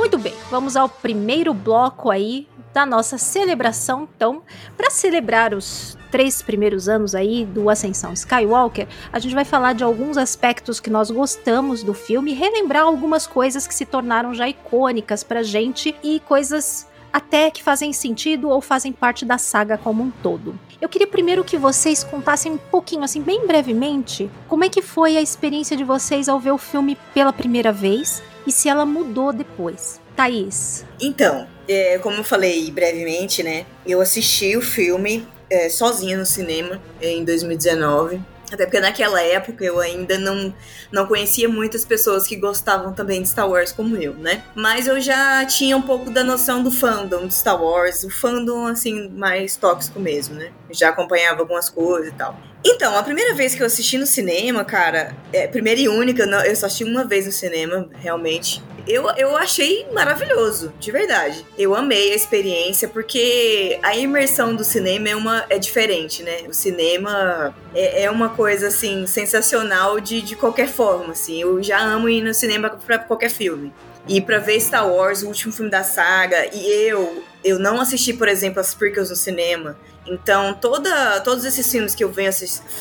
Muito 0.04 0.18
bem, 0.18 0.34
vamos 0.50 0.76
ao 0.76 0.86
primeiro 0.86 1.54
bloco 1.54 2.10
aí 2.10 2.46
da 2.74 2.84
nossa 2.84 3.16
celebração. 3.16 4.06
Então, 4.14 4.42
para 4.76 4.90
celebrar 4.90 5.54
os 5.54 5.96
três 6.10 6.42
primeiros 6.42 6.90
anos 6.90 7.14
aí 7.14 7.46
do 7.46 7.70
Ascensão 7.70 8.12
Skywalker, 8.12 8.86
a 9.10 9.18
gente 9.18 9.34
vai 9.34 9.46
falar 9.46 9.72
de 9.72 9.82
alguns 9.82 10.18
aspectos 10.18 10.78
que 10.78 10.90
nós 10.90 11.10
gostamos 11.10 11.82
do 11.82 11.94
filme 11.94 12.34
relembrar 12.34 12.82
algumas 12.82 13.26
coisas 13.26 13.66
que 13.66 13.74
se 13.74 13.86
tornaram 13.86 14.34
já 14.34 14.46
icônicas 14.46 15.24
pra 15.24 15.42
gente 15.42 15.96
e 16.02 16.20
coisas 16.20 16.86
até 17.14 17.48
que 17.48 17.62
fazem 17.62 17.92
sentido 17.92 18.48
ou 18.50 18.60
fazem 18.60 18.90
parte 18.92 19.24
da 19.24 19.38
saga 19.38 19.78
como 19.78 20.02
um 20.02 20.10
todo. 20.10 20.58
Eu 20.80 20.88
queria 20.88 21.06
primeiro 21.06 21.44
que 21.44 21.56
vocês 21.56 22.02
contassem 22.02 22.50
um 22.50 22.58
pouquinho, 22.58 23.04
assim, 23.04 23.22
bem 23.22 23.46
brevemente, 23.46 24.28
como 24.48 24.64
é 24.64 24.68
que 24.68 24.82
foi 24.82 25.16
a 25.16 25.22
experiência 25.22 25.76
de 25.76 25.84
vocês 25.84 26.28
ao 26.28 26.40
ver 26.40 26.50
o 26.50 26.58
filme 26.58 26.98
pela 27.14 27.32
primeira 27.32 27.70
vez 27.70 28.20
e 28.44 28.50
se 28.50 28.68
ela 28.68 28.84
mudou 28.84 29.32
depois. 29.32 30.00
Thaís. 30.16 30.84
Então, 31.00 31.46
é, 31.68 31.98
como 31.98 32.16
eu 32.16 32.24
falei 32.24 32.68
brevemente, 32.72 33.44
né? 33.44 33.64
Eu 33.86 34.00
assisti 34.00 34.56
o 34.56 34.60
filme 34.60 35.24
é, 35.48 35.68
sozinha 35.68 36.16
no 36.16 36.26
cinema 36.26 36.82
em 37.00 37.24
2019. 37.24 38.20
Até 38.54 38.64
porque 38.66 38.78
naquela 38.78 39.20
época 39.20 39.64
eu 39.64 39.80
ainda 39.80 40.16
não, 40.16 40.54
não 40.92 41.06
conhecia 41.06 41.48
muitas 41.48 41.84
pessoas 41.84 42.26
que 42.26 42.36
gostavam 42.36 42.92
também 42.92 43.20
de 43.20 43.28
Star 43.28 43.48
Wars 43.48 43.72
como 43.72 43.96
eu, 43.96 44.14
né? 44.14 44.44
Mas 44.54 44.86
eu 44.86 45.00
já 45.00 45.44
tinha 45.44 45.76
um 45.76 45.82
pouco 45.82 46.10
da 46.10 46.22
noção 46.22 46.62
do 46.62 46.70
fandom 46.70 47.26
de 47.26 47.34
Star 47.34 47.60
Wars, 47.60 48.04
o 48.04 48.10
fandom 48.10 48.66
assim 48.66 49.08
mais 49.08 49.56
tóxico 49.56 49.98
mesmo, 49.98 50.36
né? 50.36 50.52
Já 50.70 50.90
acompanhava 50.90 51.40
algumas 51.40 51.68
coisas 51.68 52.12
e 52.12 52.14
tal. 52.14 52.38
Então, 52.64 52.96
a 52.96 53.02
primeira 53.02 53.34
vez 53.34 53.54
que 53.54 53.62
eu 53.62 53.66
assisti 53.66 53.98
no 53.98 54.06
cinema, 54.06 54.64
cara, 54.64 55.14
é, 55.32 55.46
primeira 55.46 55.80
e 55.80 55.88
única, 55.88 56.22
eu 56.22 56.56
só 56.56 56.66
assisti 56.66 56.84
uma 56.84 57.04
vez 57.04 57.26
no 57.26 57.32
cinema, 57.32 57.90
realmente. 57.94 58.62
Eu, 58.86 59.08
eu 59.16 59.36
achei 59.36 59.86
maravilhoso, 59.92 60.72
de 60.78 60.90
verdade. 60.90 61.44
Eu 61.58 61.74
amei 61.74 62.12
a 62.12 62.14
experiência, 62.14 62.86
porque 62.86 63.78
a 63.82 63.96
imersão 63.96 64.54
do 64.54 64.62
cinema 64.62 65.08
é, 65.08 65.16
uma, 65.16 65.44
é 65.48 65.58
diferente, 65.58 66.22
né? 66.22 66.42
O 66.48 66.52
cinema 66.52 67.54
é, 67.74 68.04
é 68.04 68.10
uma 68.10 68.28
coisa, 68.28 68.68
assim, 68.68 69.06
sensacional 69.06 69.98
de, 70.00 70.20
de 70.20 70.36
qualquer 70.36 70.68
forma, 70.68 71.12
assim. 71.12 71.40
Eu 71.40 71.62
já 71.62 71.80
amo 71.80 72.08
ir 72.08 72.22
no 72.22 72.34
cinema 72.34 72.70
pra 72.70 72.98
qualquer 72.98 73.30
filme. 73.30 73.72
E 74.06 74.20
pra 74.20 74.38
ver 74.38 74.60
Star 74.60 74.86
Wars, 74.88 75.22
o 75.22 75.28
último 75.28 75.52
filme 75.52 75.70
da 75.70 75.82
saga, 75.82 76.46
e 76.54 76.66
eu, 76.88 77.24
eu 77.42 77.58
não 77.58 77.80
assisti, 77.80 78.12
por 78.12 78.28
exemplo, 78.28 78.60
as 78.60 78.74
prequels 78.74 79.10
no 79.10 79.16
cinema. 79.16 79.76
Então, 80.06 80.52
toda, 80.52 81.20
todos 81.20 81.44
esses 81.46 81.70
filmes 81.70 81.94
que 81.94 82.04
eu 82.04 82.10
venho 82.10 82.30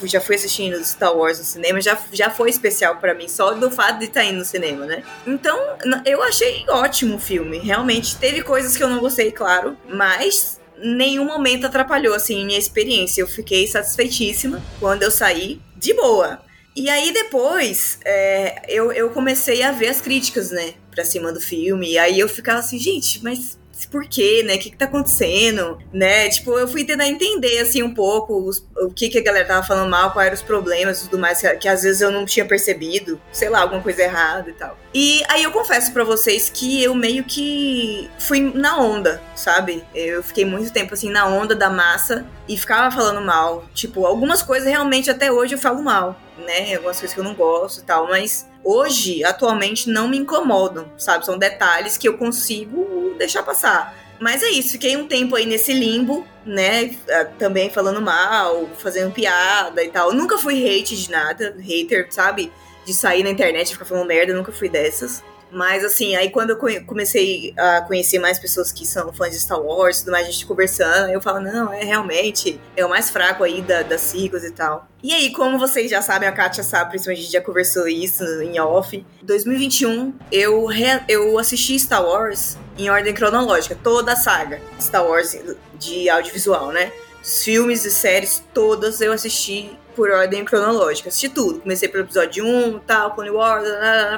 já 0.03 0.20
fui 0.20 0.36
assistindo 0.36 0.77
do 0.77 0.84
Star 0.84 1.15
Wars 1.15 1.39
no 1.39 1.46
cinema 1.46 1.80
já, 1.80 1.98
já 2.12 2.30
foi 2.30 2.50
especial 2.50 2.98
para 2.98 3.13
mim, 3.13 3.30
só 3.30 3.53
do 3.53 3.72
fato 3.72 4.00
de 4.00 4.06
estar 4.06 4.22
tá 4.22 4.25
indo 4.25 4.39
no 4.39 4.46
cinema, 4.46 4.86
né? 4.86 5.03
Então, 5.25 5.58
eu 6.06 6.22
achei 6.22 6.65
ótimo 6.68 7.15
o 7.15 7.20
filme. 7.20 7.60
Realmente, 7.60 8.18
teve 8.18 8.42
coisas 8.42 8.75
que 8.75 8.84
eu 8.84 8.89
não 8.89 9.00
gostei, 9.00 9.32
claro, 9.32 9.77
mas 9.88 10.60
nenhum 10.77 11.24
momento 11.24 11.65
atrapalhou, 11.65 12.13
assim, 12.13 12.46
minha 12.46 12.60
experiência. 12.60 13.22
Eu 13.22 13.27
fiquei 13.27 13.65
satisfeitíssima 13.68 14.62
quando 14.80 15.03
eu 15.03 15.12
saí, 15.12 15.62
de 15.77 15.94
boa. 15.94 16.42
E 16.75 16.89
aí 16.89 17.13
depois, 17.13 18.00
é, 18.03 18.63
eu, 18.68 18.92
eu 18.92 19.12
comecei 19.12 19.62
a 19.62 19.72
ver 19.72 19.89
as 19.89 20.01
críticas, 20.01 20.50
né, 20.50 20.74
pra 20.94 21.06
cima 21.06 21.32
do 21.32 21.42
filme. 21.42 21.92
E 21.92 21.98
aí 21.98 22.20
eu 22.20 22.30
ficava 22.30 22.60
assim, 22.60 22.78
gente, 22.80 23.24
mas 23.24 23.58
por 23.94 24.06
quê, 24.08 24.44
né? 24.44 24.56
O 24.56 24.60
que, 24.60 24.70
que 24.72 24.78
tá 24.78 24.86
acontecendo, 24.86 25.78
né? 25.92 26.30
Tipo, 26.30 26.58
eu 26.58 26.68
fui 26.68 26.84
tentar 26.84 27.08
entender, 27.08 27.60
assim, 27.60 27.84
um 27.84 27.94
pouco 27.94 28.38
os, 28.38 28.66
o 28.78 28.90
que, 28.90 29.10
que 29.10 29.20
a 29.20 29.24
galera 29.24 29.46
tava 29.46 29.66
falando 29.66 29.90
mal, 29.90 30.12
quais 30.12 30.28
eram 30.28 30.36
os 30.36 30.42
problemas 30.42 31.02
e 31.02 31.04
tudo 31.10 31.20
mais, 31.20 31.40
que, 31.40 31.56
que, 31.56 31.68
às 31.68 31.84
vezes 31.84 32.02
eu 32.02 32.12
não 32.12 32.26
tinha 32.26 32.46
percebido, 32.46 33.22
sei 33.32 33.50
lá, 33.50 33.62
alguma 33.62 33.82
coisa 33.82 34.02
errada 34.02 34.50
e 34.50 34.54
tal. 34.54 34.78
E 34.94 35.22
aí 35.30 35.44
eu 35.44 35.52
confesso 35.52 35.92
para 35.92 36.04
vocês 36.04 36.50
que 36.50 36.84
eu 36.84 36.94
meio 36.96 37.24
que 37.24 38.10
fui 38.20 38.40
na 38.40 38.80
onda, 38.80 39.22
sabe? 39.36 39.84
Eu 39.94 40.24
fiquei 40.24 40.46
muito 40.46 40.72
tempo, 40.72 40.94
assim, 40.94 41.10
na 41.10 41.28
onda 41.28 41.56
da 41.56 41.70
massa 41.70 42.26
e 42.48 42.58
ficava 42.58 42.94
falando 42.96 43.22
mal. 43.22 43.65
Tipo, 43.74 44.06
algumas 44.06 44.41
coisas 44.41 44.67
realmente 44.67 45.10
até 45.10 45.32
hoje 45.32 45.56
eu 45.56 45.60
falo 45.60 45.82
mal, 45.82 46.20
né? 46.43 46.75
Algumas 46.75 46.99
coisas 46.99 47.13
que 47.13 47.19
eu 47.19 47.23
não 47.23 47.34
gosto 47.34 47.79
e 47.79 47.84
tal, 47.84 48.08
mas 48.08 48.47
hoje, 48.63 49.23
atualmente, 49.23 49.89
não 49.89 50.08
me 50.08 50.17
incomodam, 50.17 50.91
sabe? 50.97 51.25
São 51.25 51.38
detalhes 51.38 51.97
que 51.97 52.08
eu 52.08 52.17
consigo 52.17 53.15
deixar 53.17 53.43
passar. 53.43 53.95
Mas 54.19 54.41
é 54.43 54.49
isso, 54.49 54.71
fiquei 54.73 54.95
um 54.95 55.08
tempo 55.08 55.36
aí 55.36 55.45
nesse 55.45 55.73
limbo, 55.73 56.25
né? 56.45 56.95
Ah, 57.10 57.25
também 57.38 57.69
falando 57.69 58.01
mal, 58.01 58.69
fazendo 58.77 59.12
piada 59.12 59.84
e 59.84 59.89
tal. 59.89 60.13
nunca 60.13 60.38
fui 60.38 60.63
hate 60.65 60.95
de 60.95 61.12
nada, 61.12 61.56
hater, 61.60 62.08
sabe? 62.10 62.51
De 62.86 62.93
sair 62.93 63.23
na 63.23 63.29
internet 63.29 63.69
e 63.69 63.73
ficar 63.73 63.86
falando 63.86 64.08
merda, 64.08 64.34
nunca 64.34 64.51
fui 64.51 64.69
dessas. 64.69 65.23
Mas 65.54 65.86
assim, 65.86 66.16
aí 66.16 66.32
quando 66.32 66.50
eu 66.50 66.58
comecei 66.86 67.54
a 67.56 67.82
conhecer 67.82 68.18
mais 68.18 68.39
pessoas 68.39 68.72
que 68.72 68.88
são 68.88 69.13
fãs 69.13 69.32
de 69.32 69.39
Star 69.39 69.62
Wars, 69.62 70.00
tudo 70.00 70.12
mais, 70.12 70.28
a 70.28 70.32
gente 70.32 70.46
conversando, 70.48 71.12
eu 71.12 71.22
falo, 71.22 71.39
não, 71.39 71.72
é 71.72 71.84
realmente, 71.84 72.60
é 72.76 72.84
o 72.84 72.89
mais 72.89 73.12
fraco 73.12 73.44
aí 73.44 73.62
da, 73.62 73.84
das 73.84 74.02
siglas 74.02 74.44
e 74.44 74.52
tal. 74.52 74.88
E 75.04 75.13
aí, 75.13 75.32
como 75.32 75.60
vocês 75.60 75.92
já 75.92 76.02
sabem, 76.02 76.28
a 76.28 76.32
Kátia 76.32 76.63
sabe, 76.63 76.92
principalmente 76.92 77.20
a 77.20 77.24
gente 77.24 77.34
já 77.34 77.42
conversou 77.42 77.88
isso 77.88 78.24
em 78.42 78.60
off. 78.60 79.06
2021, 79.22 80.13
eu, 80.32 80.66
re, 80.66 81.02
eu 81.08 81.38
assisti 81.38 81.78
Star 81.78 82.04
Wars 82.04 82.58
em 82.78 82.89
ordem 82.89 83.13
cronológica, 83.13 83.78
toda 83.84 84.13
a 84.13 84.16
saga 84.16 84.60
Star 84.80 85.06
Wars 85.06 85.38
de 85.78 86.10
audiovisual, 86.10 86.72
né? 86.72 86.92
Filmes 87.24 87.86
e 87.86 87.92
séries, 87.92 88.44
todas 88.54 89.00
eu 89.00 89.14
assisti 89.14 89.72
por 89.96 90.10
ordem 90.12 90.44
cronológica. 90.44 91.08
Assisti 91.08 91.30
tudo. 91.30 91.62
Comecei 91.62 91.88
pelo 91.88 92.04
episódio 92.04 92.46
1, 92.46 92.80
tal, 92.80 93.16
Clone 93.16 93.30
Wars, 93.30 93.68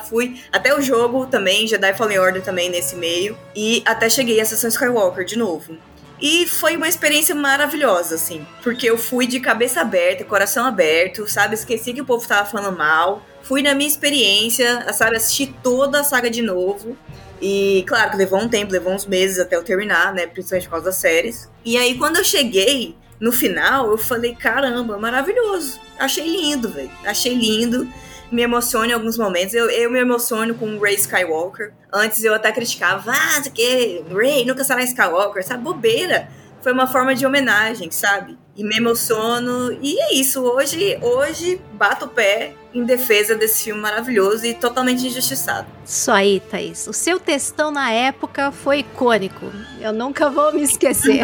fui 0.10 0.42
até 0.52 0.76
o 0.76 0.82
jogo 0.82 1.28
também, 1.28 1.68
Jedi 1.68 1.94
Fallen 1.94 2.18
Order 2.18 2.42
também 2.42 2.70
nesse 2.70 2.96
meio. 2.96 3.38
E 3.56 3.84
até 3.86 4.10
cheguei 4.10 4.42
à 4.42 4.46
sessão 4.46 4.70
Skywalker 4.70 5.24
de 5.24 5.38
novo. 5.38 5.78
E 6.20 6.48
foi 6.48 6.78
uma 6.78 6.88
experiência 6.88 7.36
maravilhosa, 7.36 8.16
assim. 8.16 8.48
Porque 8.64 8.90
eu 8.90 8.98
fui 8.98 9.28
de 9.28 9.40
cabeça 9.40 9.82
aberta, 9.82 10.24
coração 10.24 10.66
aberto, 10.66 11.28
sabe? 11.30 11.56
Esqueci 11.56 11.94
que 11.94 12.02
o 12.02 12.06
povo 12.06 12.26
tava 12.28 12.50
falando 12.50 12.76
mal. 12.76 13.22
Fui 13.44 13.62
na 13.62 13.76
minha 13.76 13.88
experiência, 13.88 14.92
sabe? 14.94 15.18
Assisti 15.18 15.54
toda 15.62 16.00
a 16.00 16.04
saga 16.04 16.30
de 16.30 16.42
novo. 16.42 16.98
E 17.42 17.84
claro 17.88 18.12
que 18.12 18.18
levou 18.18 18.40
um 18.40 18.48
tempo, 18.48 18.72
levou 18.72 18.94
uns 18.94 19.06
meses 19.06 19.40
até 19.40 19.56
eu 19.56 19.64
terminar, 19.64 20.14
né? 20.14 20.28
Principalmente 20.28 20.66
por 20.66 20.72
causa 20.72 20.86
das 20.86 20.96
séries. 20.96 21.50
E 21.64 21.78
aí, 21.78 21.98
quando 21.98 22.18
eu 22.18 22.24
cheguei, 22.24 22.96
no 23.20 23.32
final, 23.32 23.92
eu 23.92 23.98
falei, 23.98 24.36
caramba, 24.36 24.98
maravilhoso. 24.98 25.80
Achei 25.98 26.26
lindo, 26.28 26.70
velho. 26.70 26.92
Achei 27.06 27.34
lindo. 27.34 27.88
Me 28.32 28.42
emociona 28.42 28.88
em 28.88 28.94
alguns 28.94 29.18
momentos. 29.18 29.54
Eu, 29.54 29.70
eu 29.70 29.90
me 29.90 30.00
emociono 30.00 30.56
com 30.56 30.76
o 30.76 30.80
Ray 30.82 30.96
Skywalker. 30.96 31.74
Antes 31.94 32.24
eu 32.24 32.34
até 32.34 32.52
criticava, 32.52 33.12
ah, 33.12 33.42
que 33.54 34.04
Ray 34.12 34.46
nunca 34.46 34.64
será 34.64 34.84
Skywalker, 34.84 35.40
essa 35.40 35.58
bobeira. 35.58 36.28
Foi 36.66 36.74
uma 36.74 36.88
forma 36.88 37.14
de 37.14 37.28
homenagem, 37.28 37.92
sabe? 37.92 38.36
E 38.58 38.64
me 38.64 38.76
emociono. 38.76 39.78
E 39.84 40.00
é 40.02 40.16
isso. 40.16 40.42
Hoje, 40.42 40.98
hoje 41.00 41.62
bato 41.74 42.06
o 42.06 42.08
pé 42.08 42.56
em 42.74 42.84
defesa 42.84 43.36
desse 43.36 43.66
filme 43.66 43.80
maravilhoso 43.80 44.48
e 44.48 44.56
totalmente 44.56 45.06
injustiçado. 45.06 45.68
Isso 45.86 46.12
aí, 46.12 46.40
Thaís. 46.40 46.88
O 46.88 46.92
seu 46.92 47.20
textão 47.20 47.70
na 47.70 47.92
época 47.92 48.52
foi 48.52 48.80
icônico. 48.80 49.46
Eu 49.80 49.94
nunca 49.94 50.28
vou 50.28 50.52
me 50.54 50.64
esquecer. 50.64 51.22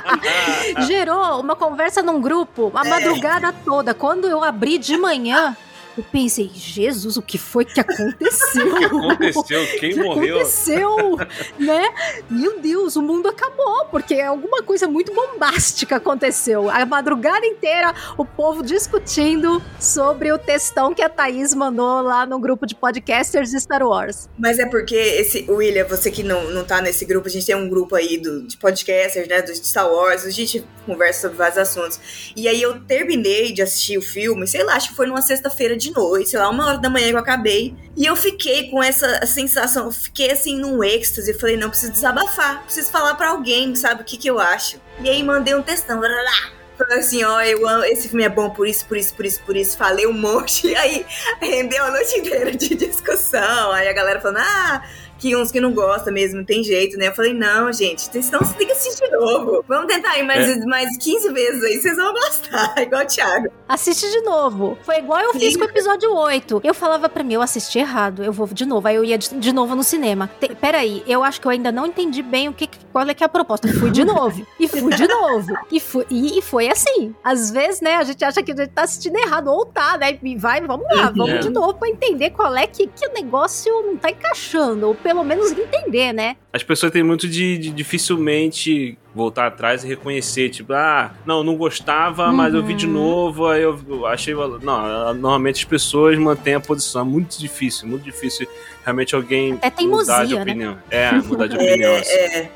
Gerou 0.88 1.42
uma 1.42 1.54
conversa 1.54 2.02
num 2.02 2.18
grupo 2.18 2.72
a 2.74 2.86
é. 2.86 2.88
madrugada 2.88 3.52
toda. 3.52 3.92
Quando 3.92 4.26
eu 4.26 4.42
abri 4.42 4.78
de 4.78 4.96
manhã, 4.96 5.54
eu 5.96 6.04
pensei, 6.04 6.50
Jesus, 6.52 7.16
o 7.16 7.22
que 7.22 7.38
foi 7.38 7.64
que 7.64 7.78
aconteceu? 7.78 8.66
o 8.74 8.78
que 8.78 8.84
aconteceu? 8.84 9.66
Quem 9.78 9.92
que 9.92 10.02
morreu? 10.02 10.36
aconteceu? 10.36 10.96
né? 11.58 11.88
Meu 12.28 12.60
Deus, 12.60 12.96
o 12.96 13.02
mundo 13.02 13.28
acabou, 13.28 13.86
porque 13.86 14.20
alguma 14.20 14.62
coisa 14.62 14.88
muito 14.88 15.14
bombástica 15.14 15.96
aconteceu. 15.96 16.68
A 16.68 16.84
madrugada 16.84 17.46
inteira, 17.46 17.94
o 18.18 18.24
povo 18.24 18.62
discutindo 18.62 19.62
sobre 19.78 20.32
o 20.32 20.38
textão 20.38 20.94
que 20.94 21.02
a 21.02 21.08
Thaís 21.08 21.54
mandou 21.54 22.02
lá 22.02 22.26
no 22.26 22.38
grupo 22.38 22.66
de 22.66 22.74
podcasters 22.74 23.50
de 23.50 23.60
Star 23.60 23.82
Wars. 23.86 24.28
Mas 24.38 24.58
é 24.58 24.66
porque 24.66 24.96
esse, 24.96 25.46
William, 25.48 25.84
você 25.84 26.10
que 26.10 26.22
não, 26.22 26.50
não 26.50 26.64
tá 26.64 26.80
nesse 26.80 27.04
grupo, 27.04 27.28
a 27.28 27.30
gente 27.30 27.46
tem 27.46 27.54
um 27.54 27.68
grupo 27.68 27.94
aí 27.94 28.18
do, 28.18 28.46
de 28.46 28.56
podcasters, 28.56 29.28
né, 29.28 29.42
do 29.42 29.54
Star 29.54 29.90
Wars, 29.90 30.24
a 30.24 30.30
gente 30.30 30.64
conversa 30.84 31.22
sobre 31.22 31.36
vários 31.36 31.58
assuntos. 31.58 32.32
E 32.36 32.48
aí 32.48 32.60
eu 32.60 32.80
terminei 32.80 33.52
de 33.52 33.62
assistir 33.62 33.98
o 33.98 34.02
filme, 34.02 34.46
sei 34.46 34.62
lá, 34.64 34.74
acho 34.74 34.90
que 34.90 34.96
foi 34.96 35.06
numa 35.06 35.22
sexta-feira 35.22 35.76
de 35.76 35.83
de 35.84 35.92
noite, 35.92 36.30
sei 36.30 36.38
lá, 36.38 36.50
uma 36.50 36.66
hora 36.66 36.78
da 36.78 36.90
manhã 36.90 37.08
que 37.08 37.14
eu 37.14 37.18
acabei. 37.18 37.74
E 37.96 38.04
eu 38.04 38.16
fiquei 38.16 38.70
com 38.70 38.82
essa 38.82 39.24
sensação, 39.26 39.90
fiquei 39.90 40.30
assim 40.30 40.58
num 40.58 40.82
êxtase. 40.82 41.34
Falei, 41.34 41.56
não, 41.56 41.70
preciso 41.70 41.92
desabafar, 41.92 42.62
preciso 42.64 42.90
falar 42.90 43.14
para 43.14 43.28
alguém, 43.28 43.74
sabe, 43.76 44.02
o 44.02 44.04
que 44.04 44.16
que 44.16 44.28
eu 44.28 44.38
acho. 44.38 44.80
E 45.00 45.08
aí 45.08 45.22
mandei 45.22 45.54
um 45.54 45.62
textão, 45.62 46.00
lá, 46.00 46.52
Falei 46.76 46.98
assim, 46.98 47.22
ó, 47.22 47.40
eu 47.40 47.68
amo, 47.68 47.84
esse 47.84 48.08
filme 48.08 48.24
é 48.24 48.28
bom 48.28 48.50
por 48.50 48.66
isso, 48.66 48.84
por 48.86 48.96
isso, 48.96 49.14
por 49.14 49.24
isso, 49.24 49.40
por 49.42 49.56
isso. 49.56 49.76
Falei 49.76 50.06
um 50.08 50.12
monte, 50.12 50.66
e 50.68 50.76
aí 50.76 51.06
rendeu 51.40 51.84
a 51.84 51.90
noite 51.90 52.18
inteira 52.18 52.50
de 52.50 52.74
discussão. 52.74 53.70
Aí 53.70 53.88
a 53.88 53.92
galera 53.92 54.20
falando, 54.20 54.38
ah, 54.38 54.82
que 55.24 55.34
uns 55.34 55.50
que 55.50 55.58
não 55.58 55.72
gostam 55.72 56.12
mesmo, 56.12 56.36
não 56.38 56.44
tem 56.44 56.62
jeito, 56.62 56.98
né? 56.98 57.08
Eu 57.08 57.14
falei, 57.14 57.32
não, 57.32 57.72
gente, 57.72 58.02
senão 58.22 58.40
você 58.40 58.54
tem 58.58 58.66
que 58.66 58.74
assistir 58.74 59.08
de 59.08 59.16
novo. 59.16 59.64
Vamos 59.66 59.86
tentar 59.86 60.18
ir 60.18 60.22
mais, 60.22 60.46
É. 60.50 60.66
mais 60.66 60.94
15 60.98 61.32
vezes 61.32 61.64
aí, 61.64 61.80
vocês 61.80 61.96
vão 61.96 62.12
gostar, 62.12 62.74
igual 62.82 63.02
o 63.02 63.06
Thiago. 63.06 63.48
Assiste 63.66 64.10
de 64.10 64.20
novo. 64.20 64.76
Foi 64.82 64.98
igual 64.98 65.20
eu 65.20 65.32
fiz 65.32 65.54
Sim. 65.54 65.58
com 65.58 65.64
o 65.64 65.68
episódio 65.68 66.14
8. 66.14 66.60
Eu 66.62 66.74
falava 66.74 67.08
pra 67.08 67.24
mim, 67.24 67.32
eu 67.34 67.40
assisti 67.42 67.78
errado, 67.78 68.22
eu 68.22 68.32
vou 68.32 68.46
de 68.46 68.66
novo. 68.66 68.86
Aí 68.86 68.96
eu 68.96 69.04
ia 69.04 69.16
de, 69.16 69.30
de 69.34 69.52
novo 69.52 69.74
no 69.74 69.82
cinema. 69.82 70.30
Te, 70.38 70.54
peraí, 70.54 71.02
eu 71.06 71.24
acho 71.24 71.40
que 71.40 71.46
eu 71.46 71.50
ainda 71.50 71.72
não 71.72 71.86
entendi 71.86 72.22
bem 72.22 72.48
o 72.48 72.52
que, 72.52 72.68
qual 72.92 73.08
é 73.08 73.14
que 73.14 73.22
é 73.22 73.26
a 73.26 73.28
proposta. 73.28 73.66
Fui 73.68 73.90
de 73.90 74.04
novo. 74.04 74.46
E 74.60 74.68
fui 74.68 74.92
de 74.94 75.08
novo. 75.08 75.54
E, 75.72 75.80
fui, 75.80 76.04
e, 76.10 76.38
e 76.38 76.42
foi 76.42 76.68
assim. 76.68 77.14
Às 77.24 77.50
vezes, 77.50 77.80
né, 77.80 77.94
a 77.96 78.02
gente 78.04 78.22
acha 78.22 78.42
que 78.42 78.52
a 78.52 78.56
gente 78.56 78.70
tá 78.70 78.82
assistindo 78.82 79.16
errado. 79.16 79.48
Ou 79.48 79.64
tá, 79.64 79.96
né? 79.96 80.18
E 80.22 80.36
vai, 80.36 80.60
vamos 80.60 80.86
lá, 80.94 81.10
vamos 81.16 81.30
É. 81.34 81.38
de 81.38 81.48
novo 81.48 81.74
pra 81.74 81.88
entender 81.88 82.30
qual 82.30 82.54
é 82.54 82.66
que, 82.66 82.86
que 82.86 83.06
o 83.06 83.12
negócio 83.14 83.72
não 83.86 83.96
tá 83.96 84.10
encaixando. 84.10 84.88
Ou 84.88 84.94
pelo 84.94 85.13
menos 85.22 85.52
entender, 85.52 86.12
né? 86.12 86.36
As 86.52 86.62
pessoas 86.62 86.90
têm 86.90 87.02
muito 87.02 87.28
de, 87.28 87.58
de 87.58 87.70
dificilmente 87.70 88.98
voltar 89.14 89.46
atrás 89.46 89.84
e 89.84 89.86
reconhecer, 89.88 90.48
tipo, 90.48 90.72
ah, 90.72 91.12
não, 91.24 91.44
não 91.44 91.56
gostava, 91.56 92.32
mas 92.32 92.52
eu 92.54 92.64
vi 92.64 92.74
de 92.74 92.86
novo, 92.86 93.46
aí 93.46 93.62
eu 93.62 93.78
eu 93.88 94.06
achei. 94.06 94.34
Não, 94.34 95.14
normalmente 95.14 95.58
as 95.58 95.64
pessoas 95.64 96.18
mantêm 96.18 96.54
a 96.54 96.60
posição. 96.60 97.02
É 97.02 97.04
muito 97.04 97.38
difícil, 97.38 97.86
muito 97.86 98.02
difícil 98.02 98.46
realmente 98.82 99.14
alguém 99.14 99.58
É 99.62 99.70
teimosia, 99.70 100.14
mudar 100.14 100.24
de 100.24 100.34
né? 100.34 100.42
opinião. 100.42 100.78
É, 100.90 101.12
mudar 101.12 101.46
de 101.46 101.56
opinião. 101.56 101.94
assim. 101.96 102.10
É, 102.10 102.38
é. 102.38 102.50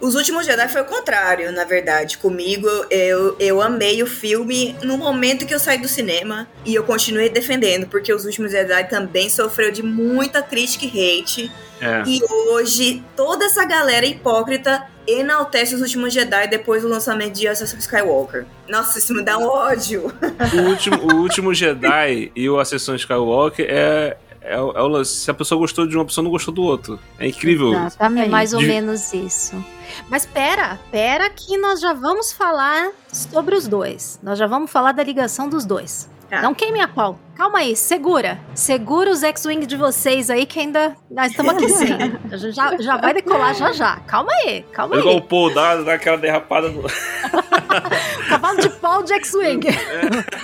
Os 0.00 0.14
Últimos 0.14 0.46
Jedi 0.46 0.68
foi 0.68 0.82
o 0.82 0.84
contrário, 0.84 1.50
na 1.52 1.64
verdade. 1.64 2.18
Comigo, 2.18 2.68
eu, 2.90 3.36
eu 3.38 3.60
amei 3.60 4.02
o 4.02 4.06
filme 4.06 4.76
no 4.82 4.96
momento 4.96 5.44
que 5.44 5.54
eu 5.54 5.58
saí 5.58 5.78
do 5.78 5.88
cinema 5.88 6.48
e 6.64 6.74
eu 6.74 6.84
continuei 6.84 7.28
defendendo, 7.28 7.86
porque 7.88 8.12
Os 8.12 8.24
Últimos 8.24 8.52
Jedi 8.52 8.88
também 8.88 9.28
sofreu 9.28 9.70
de 9.72 9.82
muita 9.82 10.42
crítica 10.42 10.86
e 10.86 11.20
hate. 11.20 11.52
É. 11.80 12.02
E 12.06 12.20
hoje, 12.30 13.02
toda 13.16 13.44
essa 13.44 13.64
galera 13.64 14.06
hipócrita 14.06 14.86
enaltece 15.06 15.74
Os 15.74 15.80
Últimos 15.80 16.12
Jedi 16.12 16.48
depois 16.48 16.82
do 16.82 16.88
lançamento 16.88 17.34
de 17.34 17.48
Ascensão 17.48 17.78
Skywalker. 17.78 18.46
Nossa, 18.68 18.98
isso 18.98 19.14
me 19.14 19.22
dá 19.22 19.38
um 19.38 19.46
ódio. 19.46 20.12
O 20.54 20.68
último, 20.68 21.12
o 21.12 21.16
último 21.16 21.54
Jedi 21.54 22.30
e 22.36 22.48
o 22.48 22.60
Ascensão 22.60 22.94
Skywalker 22.94 23.66
é. 23.68 24.16
É, 24.40 24.60
o- 24.60 24.70
é 24.72 24.82
o 24.82 24.88
lance. 24.88 25.14
Se 25.16 25.30
a 25.30 25.34
pessoa 25.34 25.58
gostou 25.58 25.86
de 25.86 25.96
uma, 25.96 26.02
a 26.02 26.06
pessoa 26.06 26.22
não 26.22 26.30
gostou 26.30 26.52
do 26.54 26.62
outro. 26.62 26.98
É 27.18 27.26
incrível. 27.28 27.74
É 27.74 27.86
Exatamente. 27.86 28.30
mais 28.30 28.52
ou 28.52 28.60
De- 28.60 28.66
menos 28.66 29.12
isso. 29.12 29.62
Mas 30.08 30.24
pera, 30.26 30.78
pera 30.90 31.28
que 31.30 31.56
nós 31.58 31.80
já 31.80 31.92
vamos 31.92 32.32
falar 32.32 32.90
sobre 33.12 33.54
os 33.54 33.66
dois. 33.66 34.18
Nós 34.22 34.38
já 34.38 34.46
vamos 34.46 34.70
falar 34.70 34.92
da 34.92 35.02
ligação 35.02 35.48
dos 35.48 35.64
dois. 35.64 36.08
Tá. 36.28 36.42
Não 36.42 36.54
queime 36.54 36.80
a 36.80 36.88
pau. 36.88 37.18
Calma 37.34 37.60
aí, 37.60 37.74
segura. 37.76 38.38
Segura 38.54 39.10
os 39.10 39.22
X-Wing 39.22 39.64
de 39.64 39.76
vocês 39.76 40.28
aí 40.28 40.44
que 40.44 40.58
ainda 40.60 40.94
nós 41.10 41.30
estamos 41.30 41.54
aqui 41.54 41.68
sim. 41.68 41.86
já, 42.52 42.76
já 42.78 42.96
vai 42.98 43.14
decolar 43.14 43.54
já 43.54 43.72
já. 43.72 43.96
Calma 44.00 44.30
aí, 44.44 44.62
calma 44.72 44.96
É 44.96 44.98
igual 44.98 45.14
o 45.14 45.18
aí. 45.18 45.24
Paul 45.26 45.54
dá, 45.54 45.76
dá 45.76 45.94
aquela 45.94 46.18
derrapada 46.18 46.68
no. 46.68 46.82
Cavalo 48.28 48.60
de 48.60 48.68
pau 48.70 49.02
de 49.02 49.12
X-Wing. 49.14 49.66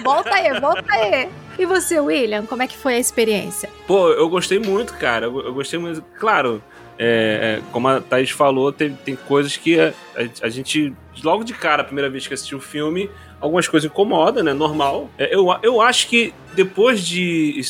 volta 0.02 0.30
aí, 0.34 0.60
volta 0.60 0.84
aí. 0.94 1.28
E 1.58 1.66
você, 1.66 2.00
William, 2.00 2.46
como 2.46 2.62
é 2.62 2.66
que 2.66 2.76
foi 2.76 2.94
a 2.94 2.98
experiência? 2.98 3.68
Pô, 3.86 4.08
eu 4.10 4.28
gostei 4.28 4.58
muito, 4.58 4.94
cara. 4.94 5.26
Eu, 5.26 5.40
eu 5.46 5.54
gostei 5.54 5.78
muito. 5.78 6.02
Claro, 6.18 6.62
é, 6.98 7.60
é, 7.60 7.62
como 7.72 7.88
a 7.88 8.00
Thaís 8.00 8.30
falou, 8.30 8.72
tem, 8.72 8.94
tem 9.04 9.14
coisas 9.16 9.56
que 9.56 9.78
a, 9.78 9.88
a- 10.16 10.46
a 10.46 10.48
gente, 10.48 10.94
logo 11.22 11.44
de 11.44 11.52
cara, 11.54 11.82
a 11.82 11.84
primeira 11.84 12.10
vez 12.10 12.26
que 12.26 12.34
assistiu 12.34 12.58
o 12.58 12.60
filme, 12.60 13.08
algumas 13.44 13.68
coisas 13.68 13.90
incomodam, 13.90 14.42
né? 14.42 14.54
Normal. 14.54 15.10
É, 15.18 15.34
eu, 15.34 15.46
eu 15.62 15.80
acho 15.80 16.08
que 16.08 16.32
depois 16.54 17.06
de 17.06 17.60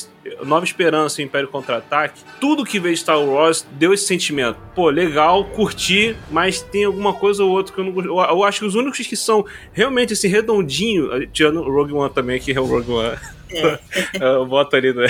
Nova 0.45 0.65
Esperança 0.65 1.21
e 1.21 1.25
Império 1.25 1.49
Contra-Ataque, 1.49 2.21
tudo 2.41 2.65
que 2.65 2.79
veio 2.79 2.95
de 2.95 3.01
Star 3.01 3.21
Wars 3.21 3.67
deu 3.73 3.93
esse 3.93 4.07
sentimento. 4.07 4.57
Pô, 4.75 4.89
legal, 4.89 5.45
curti, 5.47 6.17
mas 6.31 6.63
tem 6.63 6.85
alguma 6.85 7.13
coisa 7.13 7.43
ou 7.43 7.51
outra 7.51 7.75
que 7.75 7.81
eu 7.81 7.85
não 7.85 7.93
gosto. 7.93 8.09
Eu, 8.09 8.45
acho 8.45 8.61
que 8.61 8.67
os 8.67 8.77
únicos 8.77 9.05
que 9.05 9.17
são 9.17 9.45
realmente 9.73 10.13
assim, 10.13 10.29
redondinho, 10.29 11.27
tirando 11.29 11.61
o 11.61 11.73
Rogue 11.73 11.93
One 11.93 12.13
também, 12.13 12.39
que 12.39 12.53
é 12.53 12.61
o 12.61 12.65
Rogue 12.65 12.93
One. 12.93 13.19
eu 14.21 14.47
boto 14.47 14.77
ali, 14.77 14.93
né? 14.93 15.07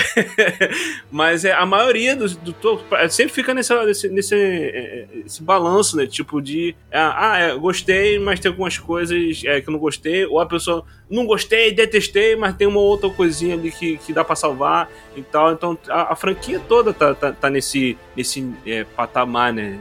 Mas 1.11 1.45
é, 1.45 1.51
a 1.53 1.65
maioria 1.65 2.15
do, 2.15 2.53
to- 2.53 2.81
sempre 3.09 3.33
fica 3.33 3.53
nesse, 3.53 3.73
nesse, 3.85 4.09
nesse 4.09 4.35
esse 5.25 5.43
balanço, 5.43 5.97
né? 5.97 6.05
Tipo 6.05 6.41
de. 6.41 6.75
Ah, 6.91 7.31
ah, 7.31 7.39
é, 7.39 7.55
gostei, 7.55 8.19
mas 8.19 8.39
tem 8.39 8.49
algumas 8.49 8.77
coisas 8.77 9.41
é, 9.45 9.61
que 9.61 9.69
eu 9.69 9.71
não 9.71 9.79
gostei. 9.79 10.25
Ou 10.25 10.39
a 10.39 10.45
pessoa 10.45 10.85
não 11.09 11.25
gostei, 11.25 11.71
detestei, 11.73 12.35
mas 12.35 12.55
tem 12.55 12.67
uma 12.67 12.79
outra 12.79 13.09
coisinha 13.09 13.55
ali 13.55 13.71
que, 13.71 13.97
que 13.97 14.13
dá 14.13 14.23
pra 14.23 14.35
salvar 14.35 14.89
e 15.15 15.21
tal. 15.21 15.51
Então 15.51 15.77
a, 15.89 16.13
a 16.13 16.15
franquia 16.15 16.59
toda 16.59 16.93
tá, 16.93 17.13
tá, 17.13 17.31
tá 17.31 17.49
nesse, 17.49 17.97
nesse 18.15 18.47
é, 18.65 18.83
patamar, 18.83 19.53
né? 19.53 19.79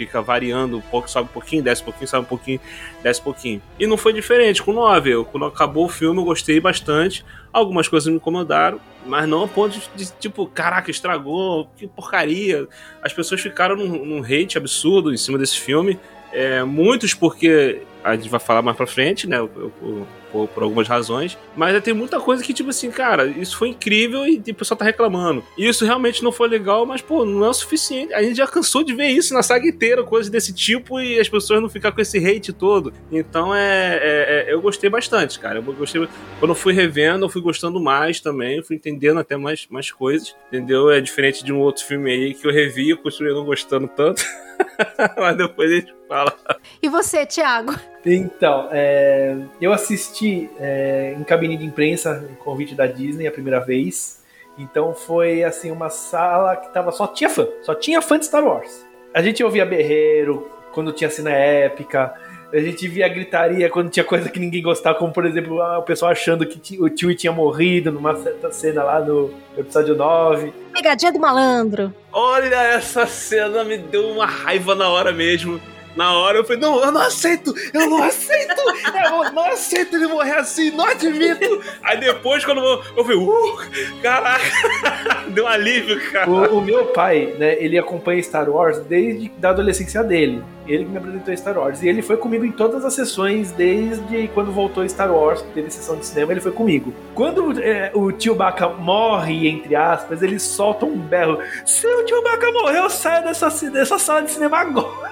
Fica 0.00 0.22
variando 0.22 0.78
um 0.78 0.80
pouco, 0.80 1.10
sobe 1.10 1.28
um 1.28 1.32
pouquinho, 1.32 1.62
desce 1.62 1.82
um 1.82 1.84
pouquinho, 1.84 2.08
sobe 2.08 2.24
um 2.24 2.28
pouquinho, 2.28 2.60
desce 3.02 3.20
um 3.20 3.24
pouquinho. 3.24 3.62
E 3.78 3.86
não 3.86 3.98
foi 3.98 4.14
diferente 4.14 4.62
com 4.62 4.70
o 4.70 4.74
9. 4.74 5.10
Eu, 5.10 5.24
quando 5.26 5.44
acabou 5.44 5.84
o 5.84 5.88
filme, 5.90 6.18
eu 6.18 6.24
gostei 6.24 6.58
bastante. 6.58 7.22
Algumas 7.52 7.86
coisas 7.86 8.08
me 8.08 8.16
incomodaram, 8.16 8.80
mas 9.04 9.28
não 9.28 9.44
a 9.44 9.48
ponto 9.48 9.78
de, 9.78 10.06
de, 10.06 10.12
tipo, 10.12 10.46
caraca, 10.46 10.90
estragou, 10.90 11.70
que 11.76 11.86
porcaria. 11.86 12.66
As 13.02 13.12
pessoas 13.12 13.42
ficaram 13.42 13.76
num, 13.76 14.06
num 14.06 14.24
hate 14.24 14.56
absurdo 14.56 15.12
em 15.12 15.18
cima 15.18 15.36
desse 15.36 15.60
filme. 15.60 16.00
É, 16.32 16.64
muitos 16.64 17.12
porque 17.12 17.82
a 18.04 18.16
gente 18.16 18.28
vai 18.28 18.40
falar 18.40 18.62
mais 18.62 18.76
pra 18.76 18.86
frente, 18.86 19.26
né? 19.28 19.38
eu- 19.38 19.50
eu- 19.82 20.06
por, 20.30 20.46
por 20.46 20.62
algumas 20.62 20.86
razões. 20.86 21.36
Mas 21.56 21.82
tem 21.82 21.92
muita 21.92 22.20
coisa 22.20 22.40
que, 22.42 22.52
tipo 22.54 22.70
assim, 22.70 22.88
cara, 22.88 23.26
isso 23.26 23.56
foi 23.56 23.70
incrível 23.70 24.24
e 24.24 24.36
o 24.48 24.54
pessoal 24.54 24.78
tá 24.78 24.84
reclamando. 24.84 25.42
Isso 25.58 25.84
realmente 25.84 26.22
não 26.22 26.30
foi 26.30 26.46
legal, 26.48 26.86
mas, 26.86 27.02
pô, 27.02 27.24
não 27.24 27.44
é 27.44 27.48
o 27.48 27.52
suficiente. 27.52 28.14
A 28.14 28.22
gente 28.22 28.36
já 28.36 28.46
cansou 28.46 28.84
de 28.84 28.94
ver 28.94 29.08
isso 29.08 29.34
na 29.34 29.42
saga 29.42 29.66
inteira, 29.66 30.04
coisas 30.04 30.30
desse 30.30 30.52
tipo, 30.52 31.00
e 31.00 31.18
as 31.18 31.28
pessoas 31.28 31.60
não 31.60 31.68
ficar 31.68 31.90
com 31.90 32.00
esse 32.00 32.16
hate 32.24 32.52
todo. 32.52 32.92
Então 33.10 33.52
é. 33.52 33.96
é- 34.00 34.44
é- 34.50 34.54
eu 34.54 34.60
gostei 34.62 34.88
bastante, 34.88 35.36
cara. 35.40 35.58
Eu 35.58 35.62
gostei. 35.64 36.06
Quando 36.38 36.52
eu 36.52 36.54
fui 36.54 36.72
revendo, 36.72 37.24
eu 37.24 37.28
fui 37.28 37.42
gostando 37.42 37.80
mais 37.80 38.20
também, 38.20 38.58
eu 38.58 38.62
fui 38.62 38.76
entendendo 38.76 39.18
até 39.18 39.36
mais, 39.36 39.66
mais 39.68 39.90
coisas. 39.90 40.36
Entendeu? 40.46 40.90
É 40.92 41.00
diferente 41.00 41.44
de 41.44 41.52
um 41.52 41.58
outro 41.58 41.84
filme 41.84 42.08
aí 42.08 42.34
que 42.34 42.46
eu 42.46 42.52
revi 42.52 42.92
e 42.92 42.96
continuei 42.96 43.34
não 43.34 43.44
gostando 43.44 43.88
tanto. 43.88 44.22
mas 45.16 45.36
depois 45.36 45.70
a 45.70 45.74
gente 45.74 45.94
fala. 46.08 46.36
E 46.82 46.88
você, 46.88 47.26
Thiago? 47.26 47.74
Então, 48.04 48.68
é, 48.72 49.36
eu 49.60 49.72
assisti 49.72 50.50
é, 50.58 51.14
em 51.18 51.22
cabine 51.24 51.56
de 51.56 51.64
imprensa, 51.64 52.26
em 52.30 52.34
convite 52.36 52.74
da 52.74 52.86
Disney 52.86 53.26
a 53.26 53.32
primeira 53.32 53.60
vez. 53.60 54.20
Então 54.58 54.94
foi 54.94 55.42
assim 55.42 55.70
uma 55.70 55.88
sala 55.88 56.56
que 56.56 56.72
tava 56.72 56.92
só 56.92 57.06
tinha 57.06 57.30
fã, 57.30 57.46
só 57.62 57.74
tinha 57.74 58.02
fã 58.02 58.18
de 58.18 58.26
Star 58.26 58.44
Wars. 58.44 58.86
A 59.14 59.22
gente 59.22 59.42
ouvia 59.42 59.64
berreiro 59.64 60.50
quando 60.72 60.92
tinha 60.92 61.10
cena 61.10 61.30
épica. 61.30 62.14
A 62.52 62.58
gente 62.58 62.88
via 62.88 63.08
gritaria 63.08 63.70
quando 63.70 63.90
tinha 63.90 64.04
coisa 64.04 64.28
que 64.28 64.40
ninguém 64.40 64.62
gostava, 64.62 64.98
como 64.98 65.12
por 65.12 65.24
exemplo 65.24 65.62
ah, 65.62 65.78
o 65.78 65.82
pessoal 65.82 66.10
achando 66.10 66.44
que 66.44 66.80
o 66.80 66.88
Chewie 66.96 67.14
tinha 67.14 67.32
morrido 67.32 67.92
numa 67.92 68.16
certa 68.16 68.50
cena 68.50 68.82
lá 68.82 69.00
no 69.00 69.32
episódio 69.56 69.94
9. 69.94 70.52
Pegadinha 70.72 71.12
do 71.12 71.20
malandro. 71.20 71.94
Olha, 72.12 72.56
essa 72.56 73.06
cena 73.06 73.62
me 73.62 73.78
deu 73.78 74.08
uma 74.08 74.26
raiva 74.26 74.74
na 74.74 74.88
hora 74.88 75.12
mesmo. 75.12 75.60
Na 75.96 76.16
hora 76.16 76.38
eu 76.38 76.44
falei, 76.44 76.60
não, 76.60 76.82
eu 76.82 76.92
não 76.92 77.00
aceito, 77.00 77.54
eu 77.74 77.88
não 77.88 78.02
aceito, 78.02 78.60
eu 78.94 79.32
não 79.32 79.44
aceito 79.46 79.96
ele 79.96 80.06
morrer 80.06 80.36
assim, 80.36 80.70
não 80.70 80.86
admito. 80.86 81.62
Aí 81.82 81.98
depois, 81.98 82.44
quando 82.44 82.58
eu, 82.58 82.82
eu 82.96 83.04
falei, 83.04 83.18
uh, 83.18 83.58
caraca, 84.02 84.44
deu 85.28 85.44
um 85.44 85.48
alívio, 85.48 86.00
cara. 86.12 86.30
O, 86.30 86.58
o 86.58 86.60
meu 86.62 86.86
pai, 86.86 87.34
né, 87.38 87.56
ele 87.62 87.78
acompanha 87.78 88.22
Star 88.22 88.48
Wars 88.48 88.78
desde 88.80 89.28
da 89.38 89.50
adolescência 89.50 90.02
dele. 90.02 90.42
Ele 90.66 90.84
que 90.84 90.90
me 90.90 90.98
apresentou 90.98 91.36
Star 91.36 91.58
Wars. 91.58 91.82
E 91.82 91.88
ele 91.88 92.00
foi 92.00 92.16
comigo 92.16 92.44
em 92.44 92.52
todas 92.52 92.84
as 92.84 92.94
sessões, 92.94 93.50
desde 93.50 94.28
quando 94.28 94.52
voltou 94.52 94.88
Star 94.88 95.12
Wars, 95.12 95.42
que 95.42 95.48
teve 95.52 95.70
sessão 95.70 95.96
de 95.96 96.06
cinema, 96.06 96.32
ele 96.32 96.40
foi 96.40 96.52
comigo. 96.52 96.94
Quando 97.14 97.60
é, 97.60 97.90
o 97.94 98.12
tio 98.12 98.34
Baca 98.34 98.68
morre, 98.68 99.48
entre 99.48 99.74
aspas, 99.74 100.22
ele 100.22 100.38
solta 100.38 100.86
um 100.86 100.96
berro. 100.96 101.38
Se 101.66 101.86
o 101.86 102.04
tio 102.04 102.22
Baca 102.22 102.52
morreu, 102.52 102.84
eu 102.84 102.90
saio 102.90 103.24
dessa, 103.24 103.48
dessa 103.70 103.98
sala 103.98 104.22
de 104.22 104.30
cinema 104.30 104.58
agora. 104.58 105.10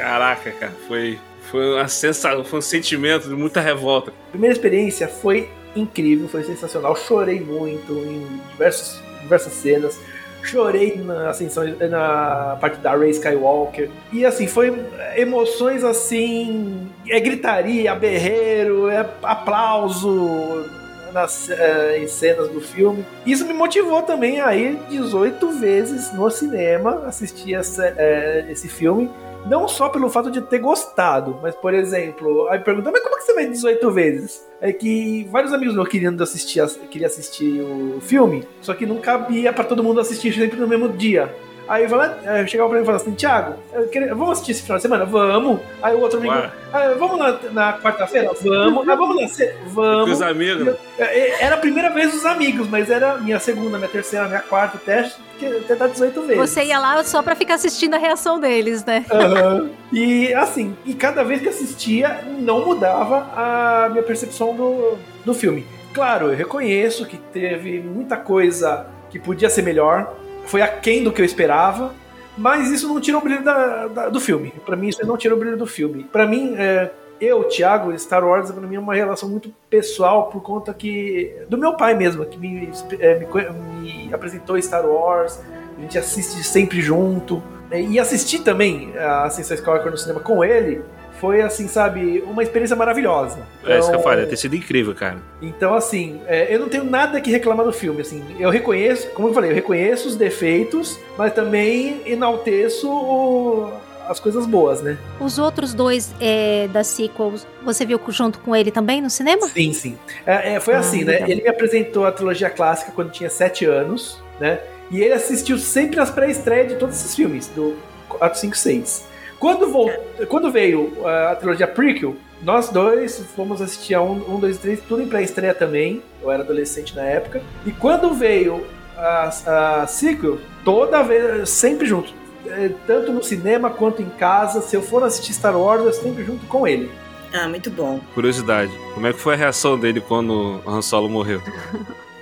Caraca, 0.00 0.50
cara, 0.52 0.72
foi, 0.88 1.18
foi 1.50 1.74
uma 1.74 1.86
sensação, 1.86 2.42
foi 2.42 2.58
um 2.58 2.62
sentimento 2.62 3.28
de 3.28 3.34
muita 3.34 3.60
revolta. 3.60 4.10
Primeira 4.30 4.54
experiência 4.54 5.06
foi 5.06 5.50
incrível, 5.76 6.26
foi 6.26 6.42
sensacional. 6.42 6.96
Chorei 6.96 7.38
muito 7.38 7.92
em 7.92 8.40
diversos, 8.50 8.98
diversas 9.20 9.52
cenas. 9.52 10.00
Chorei 10.42 10.96
na 10.96 11.28
ascensão, 11.28 11.64
na 11.90 12.56
parte 12.58 12.78
da 12.78 12.96
Ray 12.96 13.10
Skywalker. 13.10 13.90
E 14.10 14.24
assim, 14.24 14.46
foi 14.46 14.74
emoções 15.16 15.84
assim. 15.84 16.88
É 17.06 17.20
gritaria, 17.20 17.94
berreiro, 17.94 18.88
é 18.88 19.06
aplauso 19.22 20.64
nas, 21.12 21.50
eh, 21.50 21.98
em 21.98 22.08
cenas 22.08 22.48
do 22.48 22.62
filme. 22.62 23.04
Isso 23.26 23.44
me 23.46 23.52
motivou 23.52 24.00
também 24.00 24.40
a 24.40 24.56
ir 24.56 24.78
18 24.88 25.50
vezes 25.60 26.10
no 26.14 26.30
cinema 26.30 27.02
assistir 27.06 27.54
essa, 27.54 27.84
eh, 27.98 28.46
esse 28.48 28.66
filme. 28.66 29.10
Não 29.46 29.66
só 29.66 29.88
pelo 29.88 30.10
fato 30.10 30.30
de 30.30 30.40
ter 30.42 30.58
gostado, 30.58 31.38
mas, 31.42 31.54
por 31.54 31.74
exemplo, 31.74 32.48
aí 32.48 32.58
pergunta, 32.58 32.90
mas 32.92 33.02
como 33.02 33.16
é 33.16 33.18
que 33.18 33.24
você 33.24 33.34
ver 33.34 33.50
18 33.50 33.90
vezes? 33.90 34.46
É 34.60 34.72
que 34.72 35.26
vários 35.30 35.52
amigos 35.52 35.74
meus 35.74 35.88
queriam 35.88 36.14
assistir, 36.20 36.62
queria 36.90 37.06
assistir 37.06 37.60
o 37.62 38.00
filme, 38.00 38.46
só 38.60 38.74
que 38.74 38.84
não 38.84 38.98
cabia 38.98 39.52
pra 39.52 39.64
todo 39.64 39.82
mundo 39.82 40.00
assistir 40.00 40.34
sempre 40.34 40.60
no 40.60 40.68
mesmo 40.68 40.88
dia. 40.88 41.34
Aí 41.70 41.84
eu 41.84 41.88
falava, 41.88 42.18
eu 42.36 42.48
chegava 42.48 42.68
pra 42.68 42.78
mim 42.78 42.82
e 42.82 42.86
falava 42.86 43.04
assim, 43.04 43.14
Thiago, 43.14 43.54
eu 43.72 43.86
queria- 43.86 44.08
vamos 44.12 44.32
assistir 44.32 44.50
esse 44.50 44.62
final 44.62 44.76
de 44.78 44.82
semana? 44.82 45.04
Vamos. 45.04 45.60
Aí 45.80 45.94
o 45.94 46.00
outro 46.00 46.18
amigo, 46.18 46.34
Ué. 46.34 46.50
"Ah, 46.72 46.94
vamos 46.98 47.16
na, 47.16 47.38
na 47.52 47.78
quarta-feira? 47.78 48.28
Vamos. 48.42 48.88
Ah, 48.88 48.96
vamos 48.96 49.20
na 49.22 49.28
se... 49.28 49.46
Com 49.46 49.68
Vamos. 49.70 50.10
os 50.10 50.20
amigos. 50.22 50.74
É, 50.98 51.44
Era 51.44 51.54
a 51.54 51.58
primeira 51.58 51.88
vez 51.90 52.10
dos 52.10 52.26
amigos, 52.26 52.68
mas 52.68 52.90
era 52.90 53.18
minha 53.18 53.38
segunda, 53.38 53.78
minha 53.78 53.88
terceira, 53.88 54.26
minha 54.26 54.40
quarta 54.40 54.78
teste, 54.78 55.16
que 55.38 55.46
até 55.46 55.76
dá 55.76 55.86
18 55.86 56.22
vezes. 56.22 56.50
Você 56.50 56.64
ia 56.64 56.78
lá 56.80 57.04
só 57.04 57.22
pra 57.22 57.36
ficar 57.36 57.54
assistindo 57.54 57.94
a 57.94 57.98
reação 57.98 58.40
deles, 58.40 58.84
né? 58.84 59.06
Aham. 59.08 59.70
E 59.92 60.34
assim, 60.34 60.76
e 60.84 60.92
cada 60.92 61.22
vez 61.22 61.40
que 61.40 61.48
assistia, 61.50 62.18
não 62.40 62.64
mudava 62.66 63.28
a 63.36 63.88
minha 63.90 64.02
percepção 64.02 64.56
do, 64.56 64.98
do 65.24 65.32
filme. 65.32 65.64
Claro, 65.94 66.30
eu 66.32 66.36
reconheço 66.36 67.06
que 67.06 67.16
teve 67.16 67.78
muita 67.80 68.16
coisa 68.16 68.86
que 69.08 69.18
podia 69.18 69.48
ser 69.50 69.62
melhor, 69.62 70.14
foi 70.50 70.62
aquém 70.62 71.02
do 71.04 71.12
que 71.12 71.20
eu 71.20 71.24
esperava, 71.24 71.94
mas 72.36 72.70
isso 72.70 72.88
não 72.88 73.00
tira 73.00 73.18
o 73.18 73.20
brilho 73.20 73.44
da- 73.44 73.86
da- 73.88 74.08
do 74.08 74.20
filme. 74.20 74.52
Pra 74.66 74.76
mim, 74.76 74.88
isso 74.88 75.06
não 75.06 75.16
tira 75.16 75.34
o 75.34 75.38
brilho 75.38 75.56
do 75.56 75.66
filme. 75.66 76.04
Pra 76.04 76.26
mim, 76.26 76.54
é, 76.56 76.90
eu, 77.20 77.44
Thiago, 77.44 77.96
Star 77.98 78.24
Wars, 78.24 78.50
pra 78.50 78.66
mim 78.66 78.76
é 78.76 78.78
uma 78.80 78.94
relação 78.94 79.28
muito 79.28 79.52
pessoal 79.68 80.28
por 80.28 80.42
conta 80.42 80.72
que. 80.74 81.34
do 81.48 81.56
meu 81.58 81.74
pai 81.76 81.94
mesmo, 81.94 82.24
que 82.24 82.38
me, 82.38 82.70
é, 82.98 83.18
me, 83.18 84.06
me 84.06 84.14
apresentou 84.14 84.60
Star 84.60 84.84
Wars, 84.86 85.38
a 85.76 85.80
gente 85.80 85.98
assiste 85.98 86.42
sempre 86.44 86.80
junto. 86.80 87.42
E 87.72 88.00
assistir 88.00 88.40
também 88.40 88.92
a 88.98 89.24
Ascensão 89.24 89.54
Skywalker 89.54 89.92
no 89.92 89.96
cinema 89.96 90.18
com 90.20 90.42
ele 90.44 90.82
foi, 91.20 91.42
assim, 91.42 91.68
sabe, 91.68 92.22
uma 92.26 92.42
experiência 92.42 92.74
maravilhosa. 92.74 93.40
É 93.64 93.78
isso 93.78 93.88
que 93.90 93.94
eu 93.96 93.98
Então, 93.98 94.02
falei, 94.02 94.18
deve 94.20 94.30
ter 94.30 94.36
sido 94.36 94.56
incrível, 94.56 94.94
cara. 94.94 95.18
então, 95.42 95.74
assim, 95.74 96.20
é, 96.26 96.52
eu 96.54 96.58
não 96.58 96.68
tenho 96.68 96.84
nada 96.84 97.20
que 97.20 97.30
reclamar 97.30 97.66
do 97.66 97.72
filme. 97.72 98.00
Assim, 98.00 98.24
eu 98.38 98.48
reconheço, 98.50 99.08
como 99.10 99.28
eu 99.28 99.34
falei, 99.34 99.50
eu 99.50 99.54
reconheço 99.54 100.08
os 100.08 100.16
defeitos, 100.16 100.98
mas 101.18 101.32
também 101.34 102.00
enalteço 102.06 102.88
o- 102.90 103.70
as 104.08 104.18
coisas 104.18 104.44
boas, 104.46 104.82
né? 104.82 104.96
Os 105.20 105.38
outros 105.38 105.72
dois 105.72 106.12
é, 106.20 106.66
das 106.72 106.88
sequels, 106.88 107.46
você 107.62 107.84
viu 107.86 108.00
junto 108.08 108.38
com 108.40 108.56
ele 108.56 108.70
também 108.72 109.00
no 109.00 109.08
cinema? 109.10 109.46
Sim, 109.48 109.72
sim. 109.72 109.96
É, 110.26 110.54
é, 110.54 110.60
foi 110.60 110.74
Ah, 110.74 110.78
assim, 110.80 111.04
né? 111.04 111.12
legal. 111.12 111.28
Ele 111.28 111.42
me 111.42 111.48
apresentou 111.48 112.04
a 112.06 112.10
trilogia 112.10 112.50
clássica 112.50 112.90
quando 112.92 113.10
tinha 113.12 113.30
7 113.30 113.64
anos, 113.66 114.20
né? 114.40 114.58
E 114.90 115.00
ele 115.00 115.12
assistiu 115.12 115.56
sempre 115.58 116.00
as 116.00 116.10
pré-estreias 116.10 116.68
de 116.70 116.74
todos 116.76 116.96
esses 116.96 117.14
filmes, 117.14 117.46
do 117.48 117.76
4, 118.08 118.40
5, 118.40 118.56
6. 118.56 119.04
Quando, 119.40 119.90
quando 120.28 120.52
veio 120.52 120.92
uh, 120.98 121.30
a 121.32 121.34
trilogia 121.34 121.66
prequel, 121.66 122.14
nós 122.42 122.68
dois 122.68 123.24
fomos 123.34 123.62
assistir 123.62 123.94
a 123.94 124.02
1, 124.02 124.38
2 124.38 124.56
e 124.56 124.58
3, 124.58 124.80
tudo 124.86 125.02
em 125.02 125.08
pré-estreia 125.08 125.54
também. 125.54 126.02
Eu 126.22 126.30
era 126.30 126.42
adolescente 126.42 126.94
na 126.94 127.02
época. 127.02 127.42
E 127.64 127.72
quando 127.72 128.12
veio 128.12 128.66
a, 128.96 129.80
a 129.82 129.86
sequel, 129.86 130.38
toda 130.62 131.02
vez, 131.02 131.48
sempre 131.48 131.86
junto. 131.86 132.12
Eh, 132.46 132.70
Tanto 132.86 133.12
no 133.12 133.22
cinema 133.22 133.70
quanto 133.70 134.02
em 134.02 134.10
casa. 134.10 134.60
Se 134.60 134.76
eu 134.76 134.82
for 134.82 135.02
assistir 135.02 135.32
Star 135.32 135.58
Wars, 135.58 135.84
eu 135.84 135.92
sempre 135.92 136.22
junto 136.22 136.46
com 136.46 136.68
ele. 136.68 136.90
Ah, 137.32 137.48
muito 137.48 137.70
bom. 137.70 138.00
Curiosidade. 138.14 138.72
Como 138.94 139.06
é 139.06 139.12
que 139.12 139.20
foi 139.20 139.34
a 139.34 139.36
reação 139.36 139.78
dele 139.78 140.00
quando 140.00 140.60
o 140.64 140.70
Han 140.70 140.82
Solo 140.82 141.08
morreu? 141.08 141.42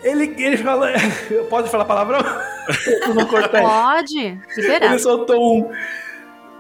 Ele, 0.03 0.35
ele 0.39 0.57
fala. 0.57 0.93
Pode 1.51 1.69
falar 1.69 1.85
palavrão? 1.85 2.21
Não 3.15 3.27
cortar. 3.27 3.63
Pode, 3.63 4.39
liberar. 4.57 4.91
Ele 4.91 4.99
soltou 4.99 5.41
um. 5.41 5.71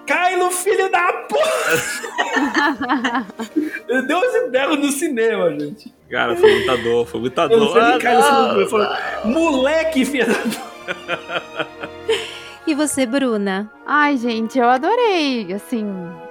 Kylo, 0.08 0.50
filho 0.50 0.90
da 0.90 1.12
porra! 1.28 3.26
Ele 3.88 4.02
deu 4.02 4.18
esse 4.24 4.48
berro 4.48 4.76
no 4.76 4.90
cinema, 4.90 5.50
gente. 5.50 5.92
Cara, 6.10 6.34
foi 6.34 6.50
muita 6.50 6.76
dor, 6.78 7.06
foi 7.06 7.20
muita 7.20 7.42
Eu 7.42 7.58
não 7.60 7.74
nem 7.74 7.82
Ah, 7.82 7.98
Kylo, 7.98 8.58
não. 8.60 8.68
falou, 8.68 8.88
Moleque, 9.26 10.04
filho 10.06 10.26
da 10.26 10.34
porra! 10.34 11.68
E 12.66 12.74
você, 12.74 13.06
Bruna? 13.06 13.70
Ai, 13.86 14.16
gente, 14.18 14.58
eu 14.58 14.68
adorei. 14.68 15.52
Assim, 15.54 15.86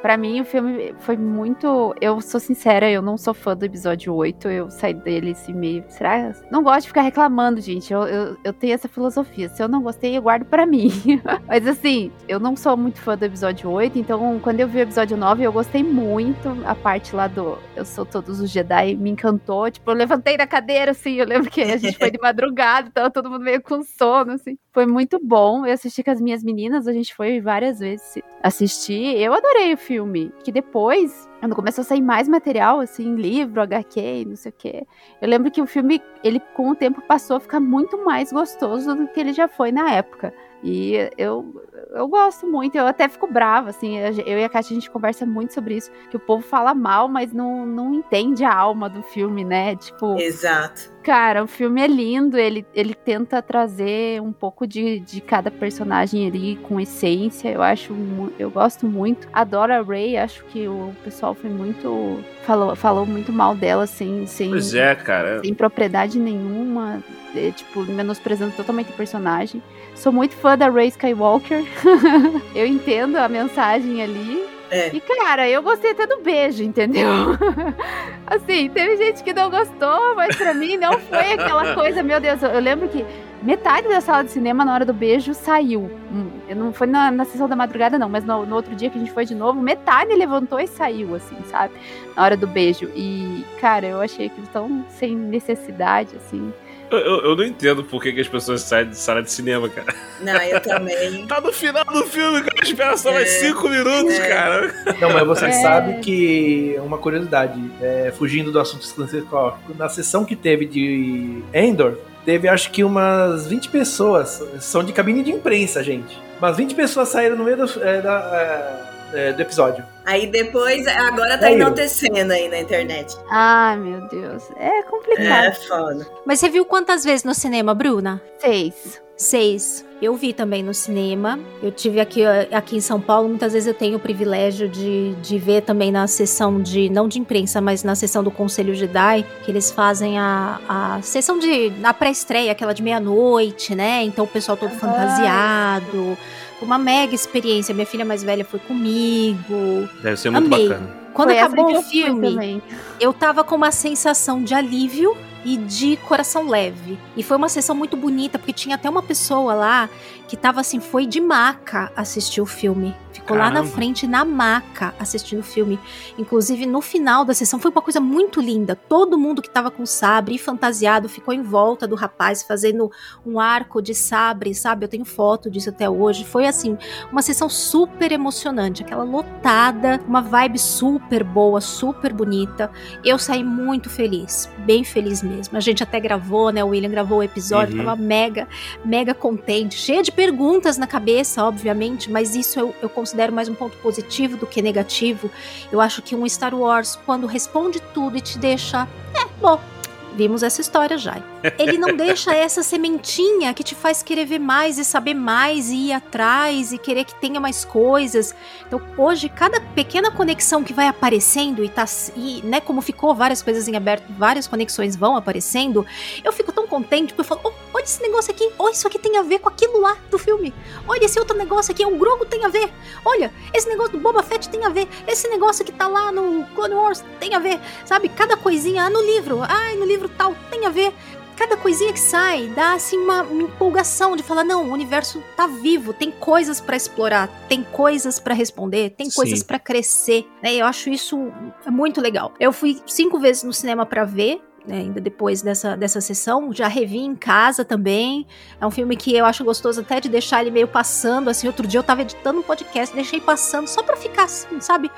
pra 0.08 0.16
mim 0.16 0.40
o 0.40 0.46
filme 0.46 0.96
foi 1.00 1.18
muito. 1.18 1.94
Eu 2.00 2.22
sou 2.22 2.40
sincera, 2.40 2.90
eu 2.90 3.02
não 3.02 3.18
sou 3.18 3.34
fã 3.34 3.58
do 3.58 3.66
episódio 3.66 4.14
8. 4.14 4.48
Eu 4.48 4.72
saí 4.72 4.94
dele 4.94 5.32
assim 5.32 5.54
meio. 5.54 5.84
Será? 5.90 6.32
Não 6.50 6.64
gosto 6.64 6.84
de 6.84 6.88
ficar 6.88 7.02
reclamando, 7.02 7.60
gente. 7.60 7.92
Eu, 7.92 8.04
eu, 8.04 8.38
eu 8.42 8.54
tenho 8.54 8.74
essa 8.74 8.88
filosofia. 8.88 9.50
Se 9.50 9.62
eu 9.62 9.68
não 9.68 9.82
gostei, 9.82 10.18
eu 10.18 10.22
guardo 10.22 10.46
pra 10.46 10.66
mim. 10.66 10.90
Mas 11.46 11.68
assim, 11.68 12.10
eu 12.26 12.40
não 12.40 12.56
sou 12.56 12.78
muito 12.78 13.02
fã 13.02 13.18
do 13.18 13.26
episódio 13.26 13.70
8. 13.70 14.00
Então, 14.00 14.40
quando 14.42 14.62
eu 14.62 14.68
vi 14.70 14.78
o 14.78 14.84
episódio 14.84 15.18
9, 15.18 15.44
eu 15.44 15.52
gostei 15.52 15.84
muito. 15.84 16.58
A 16.66 16.74
parte 16.74 17.14
lá 17.14 17.28
do 17.28 17.58
Eu 17.76 17.84
Sou 17.84 18.06
Todos 18.06 18.40
os 18.40 18.50
Jedi 18.50 18.96
me 18.96 19.10
encantou. 19.10 19.70
Tipo, 19.70 19.92
eu 19.92 19.96
levantei 19.96 20.38
da 20.38 20.48
cadeira, 20.48 20.92
assim. 20.92 21.16
Eu 21.16 21.26
lembro 21.26 21.52
que 21.52 21.62
a 21.62 21.76
gente 21.76 21.98
foi 21.98 22.12
de 22.12 22.20
madrugada, 22.24 22.90
tava 22.94 23.12
todo 23.12 23.30
mundo 23.30 23.44
meio 23.44 23.62
com 23.62 23.84
sono, 23.84 24.32
assim. 24.32 24.58
Foi 24.72 24.86
muito 24.86 25.20
bom. 25.22 25.66
Eu 25.66 25.74
assisti 25.74 26.02
com 26.02 26.12
as 26.12 26.22
minhas 26.22 26.46
meninas, 26.46 26.88
a 26.88 26.94
gente 26.94 27.14
foi 27.14 27.42
várias 27.42 27.80
vezes 27.80 28.24
assistir. 28.42 29.18
Eu 29.18 29.34
adorei 29.34 29.74
o 29.74 29.78
filme. 29.78 29.97
Que 30.44 30.52
depois, 30.52 31.28
quando 31.40 31.56
começou 31.56 31.82
a 31.82 31.86
sair 31.86 32.02
mais 32.02 32.28
material, 32.28 32.80
assim, 32.80 33.16
livro, 33.16 33.62
HQ, 33.62 34.26
não 34.28 34.36
sei 34.36 34.52
o 34.52 34.56
quê. 34.58 34.88
Eu 35.22 35.30
lembro 35.30 35.52
que 35.52 35.62
o 35.62 35.68
filme, 35.68 36.02
ele 36.24 36.40
com 36.56 36.72
o 36.72 36.76
tempo 36.76 37.02
passou 37.02 37.38
a 37.38 37.40
ficar 37.40 37.60
muito 37.60 38.04
mais 38.04 38.32
gostoso 38.32 38.96
do 38.96 39.08
que 39.08 39.20
ele 39.20 39.34
já 39.34 39.48
foi 39.48 39.72
na 39.72 39.92
época. 39.92 40.34
E 40.64 40.96
eu, 41.18 41.64
eu 41.92 42.08
gosto 42.08 42.48
muito, 42.48 42.76
eu 42.76 42.88
até 42.88 43.08
fico 43.08 43.28
brava, 43.28 43.70
assim. 43.70 43.98
Eu 43.98 44.40
e 44.40 44.44
a 44.44 44.50
Kátia, 44.50 44.72
a 44.72 44.80
gente 44.80 44.90
conversa 44.90 45.26
muito 45.26 45.54
sobre 45.54 45.76
isso. 45.76 45.92
Que 46.10 46.18
o 46.18 46.20
povo 46.20 46.44
fala 46.44 46.74
mal, 46.74 47.08
mas 47.08 47.32
não, 47.32 47.66
não 47.66 47.94
entende 47.94 48.44
a 48.44 48.54
alma 48.54 48.90
do 48.90 49.04
filme, 49.04 49.44
né? 49.44 49.76
Tipo. 49.76 50.18
Exato. 50.20 50.92
Cara, 51.08 51.42
o 51.42 51.48
filme 51.48 51.82
é 51.82 51.88
lindo, 51.88 52.38
ele, 52.38 52.66
ele 52.76 52.94
tenta 52.94 53.42
trazer 53.42 54.22
um 54.22 54.34
pouco 54.34 54.68
de, 54.68 55.00
de 55.00 55.22
cada 55.22 55.50
personagem 55.50 56.28
ali 56.28 56.58
com 56.58 56.82
essência. 56.82 57.48
Eu 57.48 57.62
acho, 57.62 57.96
eu 58.38 58.50
gosto 58.52 58.86
muito. 58.86 59.26
Adoro 59.32 59.72
a 59.72 59.82
Ray, 59.82 60.18
acho 60.18 60.44
que 60.44 60.68
o 60.68 60.94
pessoal 61.06 61.34
foi 61.34 61.50
muito. 61.50 62.20
falou, 62.46 62.76
falou 62.76 63.06
muito 63.06 63.32
mal 63.32 63.56
dela, 63.56 63.88
sem, 63.88 64.28
sem, 64.28 64.50
Pois 64.50 64.74
é, 64.74 64.96
cara. 64.96 65.40
sem 65.42 65.54
propriedade 65.54 66.20
nenhuma, 66.20 67.02
é, 67.34 67.52
tipo, 67.52 67.86
menosprezando 67.86 68.52
totalmente 68.52 68.90
o 68.90 68.94
personagem. 68.94 69.64
Sou 69.96 70.12
muito 70.12 70.36
fã 70.36 70.58
da 70.58 70.70
Ray 70.70 70.90
Skywalker. 70.90 71.64
eu 72.54 72.66
entendo 72.66 73.16
a 73.16 73.30
mensagem 73.30 74.04
ali. 74.04 74.57
É. 74.70 74.90
E, 74.94 75.00
cara, 75.00 75.50
eu 75.50 75.62
gostei 75.64 75.92
até 75.92 76.06
do 76.06 76.20
beijo, 76.20 76.64
entendeu? 76.64 77.08
assim, 78.28 78.70
teve 78.70 78.98
gente 78.98 79.24
que 79.24 79.34
não 79.34 79.50
gostou, 79.50 80.16
mas 80.16 80.36
pra 80.36 80.54
mim 80.54 80.78
não 80.78 81.00
foi 81.00 81.34
aquela 81.34 81.74
coisa, 81.74 82.04
meu 82.04 82.20
Deus, 82.20 82.42
eu, 82.44 82.60
lembro 82.60 82.90
que 82.90 83.06
metade 83.42 83.88
da 83.88 84.02
sala 84.02 84.24
de 84.24 84.32
cinema 84.32 84.66
na 84.66 84.74
hora 84.74 84.86
do 84.86 84.94
beijo 84.94 85.34
saiu. 85.34 85.90
Hum, 86.12 86.30
não 86.56 86.74
foi 86.74 86.88
na, 86.88 87.10
na 87.12 87.24
sessão 87.24 87.48
da 87.48 87.56
madrugada, 87.56 87.98
não, 87.98 88.10
mas 88.10 88.26
no, 88.26 88.46
no 88.46 88.56
outro 88.56 88.76
dia 88.76 88.90
que 88.90 88.98
a 88.98 89.00
gente 89.00 89.12
foi 89.12 89.26
de 89.26 89.36
novo, 89.36 89.62
metade 89.62 90.14
levantou 90.14 90.60
e 90.60 90.68
saiu, 90.68 91.16
assim, 91.16 91.38
sabe? 91.46 91.74
Na 92.16 92.24
hora 92.24 92.36
do 92.36 92.48
beijo. 92.48 92.92
E, 92.96 93.46
cara, 93.62 93.86
eu 93.86 94.02
achei 94.02 94.28
aquilo 94.28 94.48
tão 94.48 94.86
sem 94.90 95.16
necessidade, 95.16 96.16
assim. 96.16 96.54
Eu, 96.90 96.98
eu- 97.00 97.22
eu 97.26 97.36
não 97.36 97.44
entendo 97.44 97.84
por 97.84 98.02
que, 98.02 98.14
que 98.14 98.22
as 98.22 98.28
pessoas 98.28 98.62
saem 98.62 98.90
de 98.90 98.98
sala 98.98 99.22
de 99.22 99.30
cinema, 99.32 99.68
cara. 99.68 99.94
Não, 100.22 100.34
eu 100.36 100.60
também. 100.62 101.26
Tá 101.28 101.42
no 101.42 101.52
final 101.52 101.84
do 101.86 102.06
filme, 102.06 102.42
cara. 102.42 102.64
Espera 102.64 102.96
só 102.98 103.12
mais 103.12 103.28
É, 103.28 103.40
5 103.48 103.68
minutos, 103.70 104.14
é. 104.14 104.28
cara. 104.30 104.74
Não, 105.02 105.12
mas 105.12 105.28
você 105.28 105.46
É. 105.48 105.52
sabe 105.62 106.00
que 106.00 106.76
uma 106.80 106.98
curiosidade, 106.98 107.60
é, 107.82 108.14
fugindo 108.18 108.52
do 108.52 108.60
assunto 108.60 108.84
esclarecedor, 108.84 109.56
na 109.78 109.90
sessão 109.90 110.24
que 110.24 110.36
teve 110.36 110.66
de 110.66 111.42
Endor, 111.54 111.98
teve 112.26 112.48
acho 112.48 112.72
que 112.72 112.84
umas 112.84 113.48
20 113.48 113.70
pessoas, 113.70 114.42
são 114.60 114.84
de 114.84 114.94
cabine 114.94 115.24
de 115.24 115.32
imprensa, 115.32 115.84
gente. 115.84 116.18
Umas 116.40 116.56
20 116.56 116.74
pessoas 116.76 117.10
saíram 117.10 117.36
no 117.36 117.44
meio 117.44 117.58
do, 117.58 117.84
é, 117.84 118.00
da, 118.02 118.87
é, 119.14 119.34
do 119.34 119.42
episódio. 119.42 119.84
Aí 120.06 120.28
depois, 120.28 120.88
agora 120.88 121.38
tá 121.38 121.52
enaltecendo 121.52 122.32
aí 122.32 122.48
na 122.48 122.60
internet. 122.60 123.16
Ai, 123.30 123.78
meu 123.78 124.08
Deus. 124.08 124.44
É 124.58 124.84
complicado. 124.84 125.46
É 125.46 125.52
foda. 125.54 126.08
Mas 126.26 126.40
você 126.40 126.50
viu 126.50 126.66
quantas 126.66 127.04
vezes 127.04 127.24
no 127.24 127.34
cinema, 127.34 127.74
Bruna? 127.74 128.22
Seis. 128.40 129.02
Seis. 129.18 129.84
Eu 130.00 130.16
vi 130.16 130.32
também 130.32 130.62
no 130.62 130.76
cinema. 130.76 131.40
Eu 131.62 131.72
tive 131.72 132.00
aqui, 132.00 132.24
aqui 132.24 132.78
em 132.78 132.82
São 132.82 133.02
Paulo, 133.02 133.28
muitas 133.28 133.54
vezes 133.54 133.68
eu 133.68 133.74
tenho 133.74 133.98
o 133.98 134.00
privilégio 134.00 134.70
de, 134.70 135.16
de 135.16 135.40
ver 135.40 135.64
também 135.64 135.92
na 135.92 136.06
sessão 136.06 136.62
de, 136.62 136.88
não 136.88 137.08
de 137.08 137.20
imprensa, 137.20 137.60
mas 137.60 137.84
na 137.84 137.96
sessão 137.96 138.24
do 138.24 138.30
Conselho 138.30 138.76
Jedi, 138.76 139.26
que 139.44 139.50
eles 139.50 139.72
fazem 139.72 140.20
a, 140.20 140.60
a 140.70 141.02
sessão 141.02 141.40
de, 141.40 141.74
a 141.84 141.94
pré-estreia, 141.96 142.52
aquela 142.52 142.74
de 142.74 142.84
meia-noite, 142.84 143.74
né? 143.74 144.04
Então 144.04 144.26
o 144.26 144.28
pessoal 144.28 144.56
todo 144.56 144.72
fantasiado. 144.76 146.16
Uma 146.62 146.78
mega 146.78 147.16
experiência. 147.16 147.74
Minha 147.74 147.88
filha 147.88 148.06
mais 148.06 148.24
velha 148.24 148.46
foi 148.46 148.60
comigo. 148.60 149.90
Deve 150.04 150.18
ser 150.18 150.30
muito 150.30 150.54
Amei. 150.54 150.70
bacana. 150.70 151.08
Quando 151.14 151.30
Foi 151.30 151.40
acabou 151.40 151.76
o 151.76 151.82
filme, 151.82 152.62
eu 153.00 153.12
tava 153.12 153.44
com 153.44 153.56
uma 153.56 153.72
sensação 153.72 154.44
de 154.44 154.54
alívio 154.54 155.18
e 155.48 155.56
de 155.56 155.96
coração 155.96 156.50
leve. 156.50 157.00
E 157.16 157.24
foi 157.24 157.38
uma 157.38 157.48
sessão 157.48 157.74
muito 157.74 157.96
bonita, 157.96 158.38
porque 158.38 158.52
tinha 158.52 158.76
até 158.76 158.90
uma 158.90 159.02
pessoa 159.02 159.54
lá 159.54 159.90
que 160.28 160.36
tava 160.36 160.60
assim, 160.60 160.82
foi 160.82 161.06
de 161.06 161.22
maca 161.22 161.90
assistir 161.96 162.42
o 162.42 162.46
filme. 162.46 162.94
Ficou 163.20 163.38
lá 163.38 163.46
na 163.50 163.56
Caramba. 163.56 163.72
frente, 163.72 164.08
na 164.08 164.24
maca, 164.26 164.94
assistindo 165.00 165.40
o 165.40 165.44
filme. 165.44 165.80
Inclusive, 166.18 166.66
no 166.66 166.82
final 166.82 167.24
da 167.26 167.34
sessão, 167.34 167.60
foi 167.60 167.72
uma 167.72 167.82
coisa 167.82 168.00
muito 168.00 168.40
linda. 168.42 168.76
Todo 168.76 169.18
mundo 169.18 169.42
que 169.42 169.50
tava 169.50 169.70
com 169.70 169.86
sabre 169.86 170.36
e 170.36 170.38
fantasiado 170.40 171.08
ficou 171.10 171.34
em 171.34 171.42
volta 171.42 171.88
do 171.88 171.96
rapaz, 171.96 172.44
fazendo 172.44 172.92
um 173.26 173.40
arco 173.40 173.82
de 173.82 173.94
sabre, 173.94 174.54
sabe? 174.56 174.86
Eu 174.86 174.90
tenho 174.90 175.06
foto 175.06 175.50
disso 175.50 175.70
até 175.70 175.90
hoje. 175.90 176.24
Foi, 176.26 176.46
assim, 176.48 176.78
uma 177.12 177.22
sessão 177.22 177.50
super 177.50 178.12
emocionante. 178.12 178.84
Aquela 178.84 179.04
lotada, 179.04 180.02
uma 180.08 180.22
vibe 180.22 180.58
super 180.60 181.24
boa, 181.24 181.60
super 181.62 182.14
bonita. 182.14 182.72
Eu 183.04 183.18
saí 183.20 183.44
muito 183.44 183.90
feliz, 183.90 184.50
bem 184.66 184.84
feliz 184.84 185.22
mesmo. 185.22 185.58
A 185.58 185.62
gente 185.62 185.84
até 185.84 186.00
gravou, 186.00 186.52
né? 186.52 186.64
O 186.64 186.70
William 186.70 186.90
gravou 186.90 187.20
o 187.20 187.24
episódio, 187.24 187.78
Uhum. 187.78 187.86
tava 187.86 187.96
mega, 188.02 188.48
mega 188.84 189.14
contente, 189.14 189.76
cheia 189.76 190.02
de 190.04 190.12
perguntas 190.12 190.78
na 190.78 190.88
cabeça, 190.88 191.44
obviamente, 191.44 192.12
mas 192.12 192.36
isso 192.36 192.60
eu, 192.60 192.74
eu 192.82 192.90
considero 193.08 193.32
mais 193.32 193.48
um 193.48 193.56
ponto 193.56 193.78
positivo 193.78 194.36
do 194.36 194.46
que 194.46 194.62
negativo. 194.62 195.32
Eu 195.72 195.80
acho 195.80 196.02
que 196.02 196.14
um 196.14 196.28
Star 196.28 196.54
Wars, 196.54 197.00
quando 197.06 197.26
responde 197.26 197.80
tudo 197.94 198.18
e 198.18 198.22
te 198.22 198.38
deixa, 198.38 198.86
é, 199.16 199.26
bom. 199.40 199.77
Vimos 200.18 200.42
essa 200.42 200.62
história 200.62 200.98
já. 200.98 201.22
Ele 201.60 201.78
não 201.78 201.96
deixa 201.96 202.34
essa 202.34 202.64
sementinha 202.64 203.54
que 203.54 203.64
te 203.64 203.76
faz 203.76 204.02
querer 204.02 204.26
ver 204.26 204.40
mais 204.40 204.80
e 204.80 204.84
saber 204.84 205.14
mais 205.14 205.70
e 205.70 205.90
ir 205.90 205.94
atrás 205.94 206.72
e 206.72 206.80
querer 206.80 207.04
que 207.04 207.14
tenha 207.14 207.40
mais 207.40 207.64
coisas. 207.64 208.34
Então, 208.66 208.82
hoje, 208.98 209.30
cada 209.30 209.62
pequena 209.62 210.10
conexão 210.10 210.64
que 210.64 210.74
vai 210.74 210.88
aparecendo 210.88 211.64
e 211.64 211.70
tá, 211.70 211.86
e, 212.16 212.42
né, 212.42 212.60
como 212.60 212.82
ficou 212.82 213.14
várias 213.14 213.44
coisas 213.44 213.68
em 213.68 213.76
aberto, 213.76 214.06
várias 214.18 214.48
conexões 214.48 214.96
vão 214.96 215.16
aparecendo, 215.16 215.86
eu 216.24 216.34
fico 216.34 216.52
tão 216.52 216.66
contente 216.66 217.14
porque 217.14 217.22
eu 217.22 217.26
falo, 217.26 217.42
oh, 217.44 217.52
olha 217.76 217.84
esse 217.84 218.02
negócio 218.02 218.32
aqui, 218.32 218.50
olha 218.58 218.72
isso 218.72 218.88
aqui 218.88 218.98
tem 218.98 219.18
a 219.18 219.22
ver 219.22 219.38
com 219.38 219.50
aquilo 219.50 219.80
lá 219.80 219.96
do 220.10 220.18
filme. 220.18 220.52
Olha 220.88 221.06
esse 221.06 221.20
outro 221.20 221.38
negócio 221.38 221.72
aqui, 221.72 221.86
o 221.86 221.96
Grogu 221.96 222.26
tem 222.26 222.44
a 222.44 222.50
ver. 222.50 222.72
Olha, 223.06 223.32
esse 223.54 223.70
negócio 223.70 223.92
do 223.92 224.00
Boba 224.00 224.24
Fett 224.24 224.50
tem 224.50 224.66
a 224.66 224.70
ver. 224.70 224.88
Esse 225.08 225.28
negócio 225.28 225.64
que 225.64 225.72
tá 225.72 225.88
lá 225.88 226.12
no 226.12 226.44
Clone 226.56 226.74
Wars 226.74 227.04
tem 227.20 227.36
a 227.36 227.40
ver. 227.40 227.60
Sabe, 227.86 228.10
cada 228.10 228.36
coisinha, 228.36 228.86
ah, 228.86 228.90
no 228.90 229.02
livro, 229.02 229.42
ai, 229.48 229.76
no 229.76 229.86
livro 229.86 230.07
tal, 230.10 230.36
tem 230.50 230.66
a 230.66 230.70
ver 230.70 230.94
cada 231.36 231.56
coisinha 231.56 231.94
que 231.94 232.00
sai 232.00 232.48
dá 232.48 232.74
assim 232.74 232.98
uma, 232.98 233.22
uma 233.22 233.44
empolgação 233.44 234.16
de 234.16 234.24
falar 234.24 234.44
não, 234.44 234.66
o 234.70 234.72
universo 234.74 235.24
tá 235.36 235.46
vivo, 235.46 235.94
tem 235.94 236.10
coisas 236.10 236.60
pra 236.60 236.76
explorar, 236.76 237.30
tem 237.48 237.62
coisas 237.64 238.18
pra 238.20 238.34
responder, 238.34 238.90
tem 238.98 239.08
coisas 239.12 239.44
pra 239.44 239.60
crescer, 239.60 240.26
né? 240.42 240.56
Eu 240.56 240.66
acho 240.66 240.90
isso 240.90 241.32
muito 241.68 242.02
legal. 242.02 242.34
Eu 242.40 242.52
fui 242.52 242.82
cinco 242.88 243.20
vezes 243.20 243.44
no 243.44 243.54
cinema 243.54 243.86
pra 243.86 244.04
ver. 244.04 244.42
né, 244.66 244.80
ainda 244.80 245.00
depois 245.00 245.42
dessa, 245.42 245.78
dessa 245.78 246.02
sessão, 246.02 246.52
já 246.52 246.68
revi 246.68 246.98
em 246.98 247.16
casa 247.16 247.64
também. 247.64 248.28
É 248.60 248.66
um 248.66 248.72
filme 248.72 248.98
que 248.98 249.16
eu 249.16 249.26
acho 249.26 249.42
gostoso 249.46 249.80
até 249.80 250.02
de 250.02 250.10
deixar 250.10 250.42
ele 250.42 250.52
meio 250.52 250.68
passando. 250.68 251.30
Assim, 251.30 251.48
outro 251.48 251.66
dia 251.66 251.80
eu 251.80 251.84
tava 251.84 252.02
editando 252.02 252.40
um 252.40 252.44
podcast, 252.44 252.94
deixei 252.94 253.22
passando 253.22 253.68
só 253.68 253.82
pra 253.82 253.96
ficar 253.96 254.24
assim, 254.26 254.60
sabe? 254.60 254.92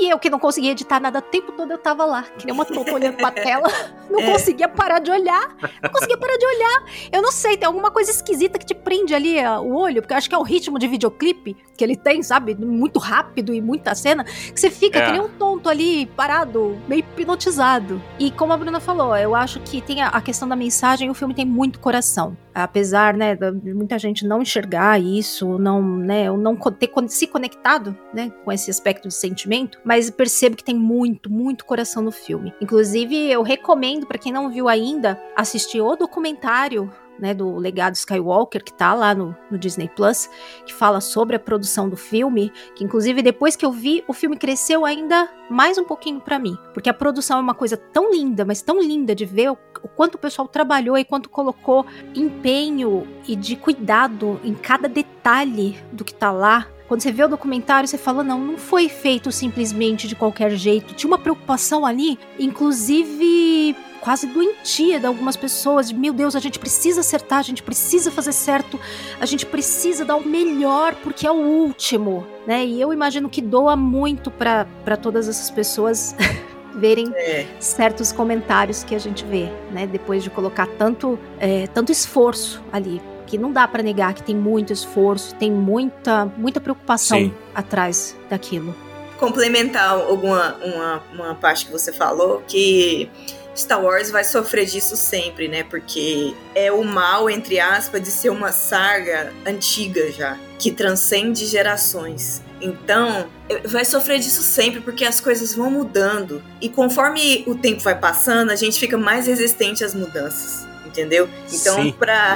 E 0.00 0.10
eu 0.12 0.18
que 0.18 0.28
não 0.28 0.38
conseguia 0.38 0.72
editar 0.72 1.00
nada 1.00 1.18
o 1.18 1.22
tempo 1.22 1.52
todo, 1.52 1.70
eu 1.70 1.78
tava 1.78 2.04
lá, 2.04 2.22
que 2.22 2.44
nem 2.46 2.54
uma 2.54 2.64
tonta 2.64 2.92
olhando 2.92 3.16
pra 3.16 3.30
tela. 3.32 3.68
Não 4.10 4.20
É. 4.20 4.32
conseguia 4.32 4.68
parar 4.68 4.98
de 4.98 5.10
olhar. 5.10 5.56
Não 5.82 5.90
conseguia 5.90 6.16
parar 6.18 6.36
de 6.36 6.46
olhar. 6.46 6.84
Eu 7.12 7.22
não 7.22 7.32
sei, 7.32 7.56
tem 7.56 7.66
alguma 7.66 7.90
coisa 7.90 8.10
esquisita 8.10 8.58
que 8.58 8.66
te 8.66 8.74
prende 8.74 9.14
ali 9.14 9.38
ó, 9.44 9.60
o 9.60 9.74
olho, 9.74 10.02
porque 10.02 10.12
eu 10.14 10.18
acho 10.18 10.28
que 10.28 10.34
é 10.34 10.38
o 10.38 10.42
ritmo 10.42 10.78
de 10.78 10.86
videoclipe 10.88 11.56
que 11.76 11.84
ele 11.84 11.96
tem, 11.96 12.22
sabe? 12.22 12.54
Muito 12.54 12.98
rápido 12.98 13.54
e 13.54 13.60
muita 13.60 13.94
cena, 13.94 14.24
que 14.24 14.58
você 14.58 14.70
fica 14.70 14.98
É. 14.98 15.06
que 15.06 15.12
nem 15.12 15.20
um 15.20 15.28
tonto 15.28 15.68
ali, 15.68 16.06
parado, 16.06 16.76
meio 16.88 17.00
hipnotizado. 17.00 18.02
E 18.18 18.30
como 18.30 18.52
a 18.52 18.56
Bruna 18.56 18.80
falou, 18.80 19.16
eu 19.16 19.34
acho 19.34 19.60
que 19.60 19.80
tem 19.80 20.02
a, 20.02 20.20
questão 20.20 20.48
da 20.48 20.56
mensagem, 20.56 21.08
o 21.10 21.14
filme 21.14 21.34
tem 21.34 21.44
muito 21.46 21.78
coração. 21.80 22.36
Apesar, 22.54 23.14
né, 23.14 23.36
de 23.36 23.72
muita 23.72 23.98
gente 23.98 24.26
não 24.26 24.42
enxergar 24.42 25.00
isso, 25.00 25.58
não, 25.58 25.80
né, 25.80 26.28
ou 26.30 26.36
não 26.36 26.56
ter 26.56 26.90
se 27.06 27.26
conectado, 27.28 27.96
né, 28.12 28.32
com 28.44 28.50
esse 28.50 28.68
aspecto 28.70 29.06
de 29.06 29.14
sentimento, 29.14 29.77
mas 29.84 30.10
percebo 30.10 30.56
que 30.56 30.64
tem 30.64 30.74
muito, 30.74 31.30
muito 31.30 31.64
coração 31.64 32.02
no 32.02 32.12
filme. 32.12 32.52
Inclusive, 32.60 33.30
eu 33.30 33.42
recomendo 33.42 34.06
pra 34.06 34.18
quem 34.18 34.32
não 34.32 34.50
viu 34.50 34.68
ainda 34.68 35.20
assistir 35.36 35.80
o 35.80 35.96
documentário 35.96 36.90
né, 37.18 37.34
do 37.34 37.56
legado 37.56 37.94
Skywalker, 37.94 38.62
que 38.62 38.72
tá 38.72 38.94
lá 38.94 39.14
no, 39.14 39.36
no 39.50 39.58
Disney 39.58 39.88
Plus, 39.88 40.30
que 40.64 40.72
fala 40.72 41.00
sobre 41.00 41.36
a 41.36 41.40
produção 41.40 41.88
do 41.88 41.96
filme, 41.96 42.52
que 42.74 42.84
inclusive 42.84 43.22
depois 43.22 43.56
que 43.56 43.66
eu 43.66 43.72
vi, 43.72 44.04
o 44.06 44.12
filme 44.12 44.36
cresceu 44.36 44.84
ainda 44.84 45.28
mais 45.50 45.78
um 45.78 45.84
pouquinho 45.84 46.20
pra 46.20 46.38
mim, 46.38 46.56
porque 46.72 46.88
a 46.88 46.94
produção 46.94 47.38
é 47.38 47.40
uma 47.40 47.54
coisa 47.54 47.76
tão 47.76 48.12
linda, 48.12 48.44
mas 48.44 48.62
tão 48.62 48.80
linda 48.80 49.14
de 49.14 49.24
ver 49.24 49.50
o, 49.50 49.58
o 49.82 49.88
quanto 49.88 50.14
o 50.14 50.18
pessoal 50.18 50.46
trabalhou 50.46 50.96
e 50.96 51.04
quanto 51.04 51.28
colocou 51.28 51.84
empenho 52.14 53.06
e 53.26 53.34
de 53.34 53.56
cuidado 53.56 54.40
em 54.44 54.54
cada 54.54 54.88
detalhe 54.88 55.78
do 55.92 56.04
que 56.04 56.14
tá 56.14 56.30
lá. 56.30 56.66
Quando 56.88 57.02
você 57.02 57.12
vê 57.12 57.22
o 57.22 57.28
documentário, 57.28 57.86
você 57.86 57.98
fala: 57.98 58.24
não, 58.24 58.40
não 58.40 58.56
foi 58.58 58.88
feito 58.88 59.30
simplesmente 59.30 60.08
de 60.08 60.16
qualquer 60.16 60.50
jeito. 60.52 60.94
Tinha 60.94 61.08
uma 61.08 61.18
preocupação 61.18 61.84
ali, 61.84 62.18
inclusive 62.38 63.76
quase 64.00 64.26
doentia 64.28 64.98
de 64.98 65.06
algumas 65.06 65.36
pessoas. 65.36 65.88
De, 65.88 65.94
Meu 65.94 66.12
Deus, 66.12 66.34
a 66.34 66.40
gente 66.40 66.58
precisa 66.58 67.00
acertar, 67.00 67.40
a 67.40 67.42
gente 67.42 67.62
precisa 67.62 68.10
fazer 68.10 68.32
certo, 68.32 68.80
a 69.20 69.26
gente 69.26 69.44
precisa 69.44 70.04
dar 70.04 70.16
o 70.16 70.26
melhor 70.26 70.94
porque 71.02 71.26
é 71.26 71.30
o 71.30 71.34
último, 71.36 72.26
né? 72.46 72.64
E 72.64 72.80
eu 72.80 72.92
imagino 72.92 73.28
que 73.28 73.42
doa 73.42 73.76
muito 73.76 74.30
pra 74.30 74.64
todas 75.02 75.28
essas 75.28 75.50
pessoas 75.50 76.16
verem 76.74 77.12
É. 77.16 77.44
certos 77.58 78.12
comentários 78.12 78.82
que 78.84 78.94
a 78.94 78.98
gente 78.98 79.24
vê, 79.24 79.50
né? 79.72 79.86
Depois 79.86 80.22
de 80.22 80.30
colocar 80.30 80.66
tanto, 80.78 81.18
é, 81.38 81.66
tanto 81.66 81.92
esforço 81.92 82.62
ali. 82.72 83.02
Que 83.28 83.38
não 83.38 83.52
dá 83.52 83.68
pra 83.68 83.82
negar 83.82 84.14
que 84.14 84.22
tem 84.22 84.34
muito 84.34 84.72
esforço, 84.72 85.34
tem 85.34 85.52
muita, 85.52 86.24
muita 86.36 86.60
preocupação 86.60 87.18
Sim. 87.18 87.34
atrás 87.54 88.16
daquilo. 88.28 88.74
complementar 89.18 89.90
alguma 89.90 90.56
uma, 90.64 91.02
uma 91.12 91.34
parte 91.34 91.66
que 91.66 91.72
você 91.72 91.92
falou, 91.92 92.42
que 92.46 93.10
Star 93.58 93.82
Wars 93.82 94.10
vai 94.10 94.22
sofrer 94.22 94.64
disso 94.66 94.96
sempre, 94.96 95.48
né? 95.48 95.64
Porque 95.64 96.32
é 96.54 96.70
o 96.70 96.84
mal, 96.84 97.28
entre 97.28 97.58
aspas, 97.58 98.00
de 98.00 98.10
ser 98.10 98.30
uma 98.30 98.52
saga 98.52 99.32
antiga 99.44 100.12
já, 100.12 100.38
que 100.58 100.70
transcende 100.70 101.44
gerações. 101.44 102.40
Então, 102.60 103.26
vai 103.64 103.84
sofrer 103.84 104.18
disso 104.20 104.42
sempre, 104.42 104.80
porque 104.80 105.04
as 105.04 105.20
coisas 105.20 105.54
vão 105.54 105.70
mudando. 105.70 106.42
E 106.60 106.68
conforme 106.68 107.44
o 107.46 107.54
tempo 107.56 107.80
vai 107.80 107.98
passando, 107.98 108.50
a 108.50 108.56
gente 108.56 108.78
fica 108.78 108.96
mais 108.96 109.26
resistente 109.26 109.84
às 109.84 109.94
mudanças. 109.94 110.66
Entendeu? 110.98 111.28
Então. 111.52 111.76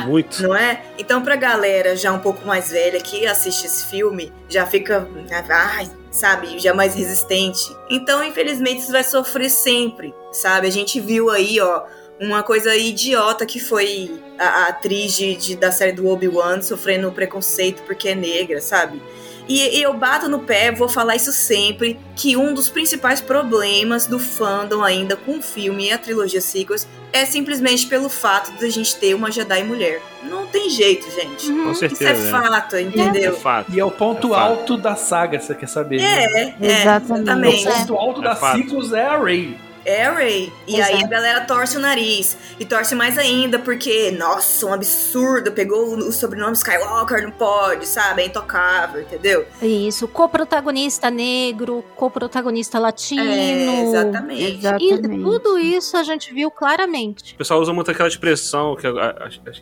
Muito. 0.07 0.42
Não 0.42 0.55
é? 0.55 0.83
Então, 0.98 1.22
pra 1.22 1.35
galera 1.37 1.96
já 1.96 2.12
um 2.12 2.20
pouco 2.20 2.46
mais 2.46 2.70
velha 2.70 3.01
que 3.01 3.27
assiste 3.27 3.66
esse 3.66 3.87
filme, 3.87 4.33
já 4.48 4.64
fica, 4.66 5.09
ai, 5.51 5.90
sabe, 6.11 6.59
já 6.59 6.72
mais 6.72 6.94
resistente. 6.94 7.61
Então, 7.90 8.22
infelizmente, 8.22 8.83
isso 8.83 8.92
vai 8.92 9.03
sofrer 9.03 9.51
sempre, 9.51 10.14
sabe? 10.31 10.68
A 10.68 10.70
gente 10.70 11.01
viu 11.01 11.29
aí, 11.31 11.59
ó, 11.61 11.83
uma 12.20 12.42
coisa 12.44 12.77
idiota 12.77 13.44
que 13.44 13.59
foi 13.59 14.20
a, 14.38 14.44
a 14.46 14.68
atriz 14.68 15.16
de, 15.16 15.35
de- 15.35 15.57
da 15.57 15.72
série 15.72 15.92
do 15.92 16.07
Obi-Wan 16.07 16.62
sofrendo 16.62 17.11
preconceito 17.11 17.83
porque 17.83 18.11
é 18.11 18.14
negra, 18.14 18.61
sabe? 18.61 19.03
E, 19.48 19.78
e 19.78 19.83
eu 19.83 19.92
bato 19.94 20.28
no 20.28 20.38
pé, 20.40 20.70
vou 20.70 20.88
falar 20.88 21.16
isso 21.16 21.33
sempre, 21.33 21.98
que 22.14 22.37
um 22.37 22.55
dos 22.55 22.68
principais 22.68 23.20
problemas 23.20 24.07
do 24.07 24.18
fandom 24.18 24.83
ainda 24.83 25.16
com 25.16 25.38
o 25.38 25.42
filme 25.42 25.87
e 25.88 25.92
a 25.92 25.98
trilogia 25.98 26.40
sequels 26.40 26.87
é 27.12 27.26
simplesmente 27.26 27.87
pelo 27.87 28.09
fato 28.09 28.52
de 28.59 28.64
a 28.64 28.70
gente 28.70 28.96
ter 28.96 29.14
uma 29.14 29.31
Jedi 29.31 29.62
mulher. 29.64 30.00
Não 30.22 30.46
tem 30.46 30.70
jeito, 30.70 31.11
gente. 31.11 31.46
Com 31.52 31.70
Isso 31.72 31.85
é 31.85 31.88
certeza. 31.88 32.40
né? 32.40 32.50
fato, 32.50 32.76
É 32.76 32.83
entendeu? 32.83 33.37
fato. 33.37 33.72
E 33.72 33.78
é 33.81 33.85
o 33.85 33.90
ponto 33.90 34.35
É 34.35 34.38
alto 34.38 34.76
da 34.76 34.94
saga, 34.96 35.38
se 35.40 35.48
você 35.48 35.55
quer 35.55 35.68
saber. 35.68 36.00
né? 36.00 36.55
É, 36.61 36.66
é, 36.66 36.81
Exatamente. 36.81 37.66
O 37.68 37.72
ponto 37.72 37.96
alto 37.96 38.20
É 38.20 38.24
da 38.24 38.37
fato. 38.37 38.57
Sequels 38.59 38.92
é 38.92 39.07
a 39.07 39.18
Rey. 39.22 39.57
É 39.85 40.05
a 40.07 40.14
Rey. 40.14 40.53
E 40.66 40.77
Exato. 40.77 40.97
aí 40.97 41.05
a 41.05 41.07
galera 41.09 41.40
torce 41.42 41.77
o 41.77 41.81
nariz. 41.81 42.37
E 42.61 42.64
torce 42.64 42.95
mais 42.95 43.18
ainda, 43.18 43.59
porque, 43.59 44.11
nossa, 44.12 44.66
um 44.66 44.73
absurdo. 44.73 45.51
Pegou 45.53 45.95
o 45.97 46.12
sobrenome 46.12 46.53
Skywalker, 46.53 47.23
não 47.25 47.31
pode, 47.33 47.87
sabe? 47.87 48.23
É 48.23 48.27
intocável, 48.27 49.03
entendeu? 49.03 49.45
Isso, 49.61 50.07
coprotagonista 50.07 51.11
negro, 51.11 51.85
coprotagonista 51.97 52.79
latino. 52.79 53.23
É, 53.23 53.83
exatamente. 53.83 54.42
E 54.42 54.55
Exatamente. 54.59 55.23
tudo 55.25 55.59
isso 55.59 55.97
a 55.97 56.03
gente 56.03 56.33
viu 56.33 56.51
claramente. 56.51 57.35
O 57.35 57.38
pessoal 57.38 57.61
usa 57.61 57.73
muito 57.73 57.90
aquela 57.90 58.09
expressão 58.09 58.77
que 58.77 58.87
é, 58.87 58.92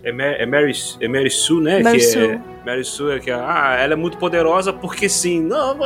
é 0.04 0.46
Mary, 0.46 0.72
é 1.00 1.08
Mary 1.08 1.30
Sue, 1.30 1.62
né? 1.62 1.82
Mary 1.82 1.98
que 1.98 2.04
Sue. 2.04 2.24
É, 2.24 2.40
Mary 2.66 2.84
Sue 2.84 3.12
é 3.16 3.18
que 3.18 3.30
é, 3.30 3.34
ah, 3.34 3.76
ela 3.80 3.94
é 3.94 3.96
muito 3.96 4.18
poderosa 4.18 4.72
porque 4.72 5.08
sim. 5.08 5.40
Não, 5.42 5.76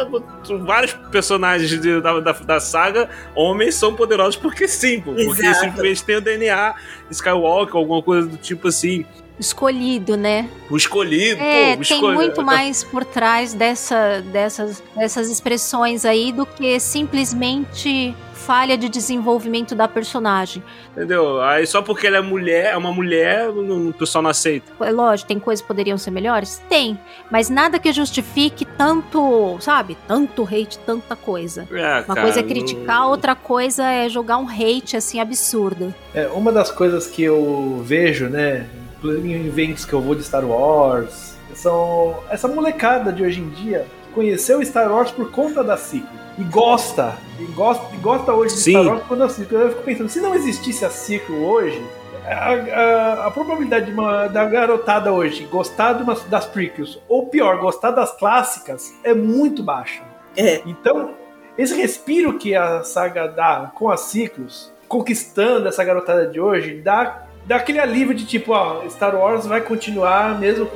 vários 0.64 0.92
personagens 1.12 1.70
de- 1.80 2.00
da, 2.00 2.18
da, 2.20 2.32
da 2.32 2.60
saga, 2.60 3.08
homens, 3.34 3.74
são 3.76 3.94
poderosos 3.94 4.23
porque 4.34 4.66
sim, 4.68 5.00
pô, 5.00 5.12
porque 5.12 5.42
Exato. 5.46 5.60
simplesmente 5.60 6.04
tem 6.04 6.16
o 6.16 6.20
DNA 6.20 6.74
Skywalker, 7.10 7.76
alguma 7.76 8.02
coisa 8.02 8.26
do 8.28 8.36
tipo 8.36 8.68
assim. 8.68 9.04
Escolhido, 9.38 10.16
né? 10.16 10.48
O 10.70 10.76
escolhido, 10.76 11.40
É, 11.40 11.74
pô, 11.76 11.82
o 11.82 11.84
tem 11.84 11.96
escolhido. 11.96 12.14
muito 12.22 12.42
mais 12.44 12.84
por 12.84 13.04
trás 13.04 13.52
dessa, 13.52 14.22
dessas, 14.32 14.82
dessas 14.96 15.28
expressões 15.28 16.04
aí 16.04 16.30
do 16.32 16.46
que 16.46 16.78
simplesmente 16.78 18.14
falha 18.44 18.76
de 18.76 18.88
desenvolvimento 18.88 19.74
da 19.74 19.88
personagem. 19.88 20.62
Entendeu? 20.92 21.40
Aí 21.42 21.66
só 21.66 21.80
porque 21.82 22.06
ela 22.06 22.18
é 22.18 22.20
mulher, 22.20 22.72
é 22.72 22.76
uma 22.76 22.92
mulher, 22.92 23.48
o 23.48 23.92
pessoal 23.92 24.22
não 24.22 24.30
aceita. 24.30 24.70
É 24.80 24.90
lógico, 24.90 25.28
tem 25.28 25.38
coisas 25.38 25.62
que 25.62 25.66
poderiam 25.68 25.96
ser 25.96 26.10
melhores? 26.10 26.62
Tem. 26.68 26.98
Mas 27.30 27.48
nada 27.48 27.78
que 27.78 27.92
justifique 27.92 28.64
tanto, 28.64 29.56
sabe? 29.60 29.96
Tanto 30.06 30.44
hate, 30.44 30.78
tanta 30.80 31.16
coisa. 31.16 31.66
É, 31.72 31.96
Uma 32.00 32.02
cara, 32.02 32.22
coisa 32.22 32.40
é 32.40 32.42
não- 32.42 32.48
criticar, 32.48 33.08
outra 33.08 33.34
coisa 33.34 33.84
é 33.84 34.08
jogar 34.08 34.36
um 34.38 34.48
hate 34.48 34.96
assim 34.96 35.20
absurdo. 35.20 35.94
É, 36.14 36.26
uma 36.28 36.52
das 36.52 36.70
coisas 36.70 37.06
que 37.06 37.22
eu 37.22 37.80
vejo, 37.84 38.26
né, 38.28 38.66
em 39.02 39.46
eventos 39.46 39.84
que 39.84 39.92
eu 39.92 40.00
vou 40.00 40.14
de 40.14 40.22
Star 40.22 40.44
Wars, 40.44 41.34
são 41.54 42.18
essa 42.30 42.48
molecada 42.48 43.12
de 43.12 43.22
hoje 43.22 43.40
em 43.40 43.48
dia 43.50 43.86
conheceu 44.14 44.64
Star 44.64 44.90
Wars 44.90 45.10
por 45.10 45.30
conta 45.30 45.62
da 45.64 45.76
ciclo. 45.76 46.08
E 46.38 46.42
gosta, 46.44 47.16
e 47.38 47.44
gosta, 47.52 47.94
e 47.94 47.98
gosta 47.98 48.32
hoje 48.32 48.54
de 48.54 48.60
Sim. 48.60 48.72
Star 48.72 48.86
Wars 48.86 49.00
por 49.00 49.08
conta 49.08 49.20
da 49.24 49.28
ciclo. 49.28 49.58
Eu 49.58 49.68
fico 49.70 49.82
pensando, 49.82 50.08
se 50.08 50.20
não 50.20 50.34
existisse 50.34 50.84
a 50.84 50.90
ciclo 50.90 51.44
hoje, 51.46 51.80
a, 52.26 52.52
a- 52.52 53.26
a 53.26 53.30
probabilidade 53.30 53.86
de 53.86 53.92
uma- 53.92 54.26
da 54.28 54.44
garotada 54.44 55.12
hoje 55.12 55.44
gostar 55.44 55.92
de 55.94 56.02
uma- 56.02 56.16
das 56.28 56.46
prequels, 56.46 56.98
ou 57.08 57.26
pior, 57.26 57.58
gostar 57.58 57.90
das 57.90 58.12
clássicas, 58.16 58.92
é 59.04 59.12
muito 59.14 59.62
baixa. 59.62 60.02
É. 60.36 60.62
Então, 60.66 61.10
esse 61.56 61.74
respiro 61.74 62.36
que 62.38 62.54
a 62.56 62.82
saga 62.82 63.28
dá 63.28 63.70
com 63.74 63.88
as 63.90 64.00
ciclos, 64.00 64.72
conquistando 64.88 65.68
essa 65.68 65.84
garotada 65.84 66.26
de 66.26 66.40
hoje, 66.40 66.80
dá, 66.82 67.22
dá 67.46 67.56
aquele 67.56 67.78
alívio 67.78 68.14
de 68.14 68.24
tipo, 68.26 68.52
ó, 68.52 68.82
Star 68.88 69.14
Wars 69.14 69.46
vai 69.46 69.60
continuar 69.60 70.38
mesmo, 70.40 70.68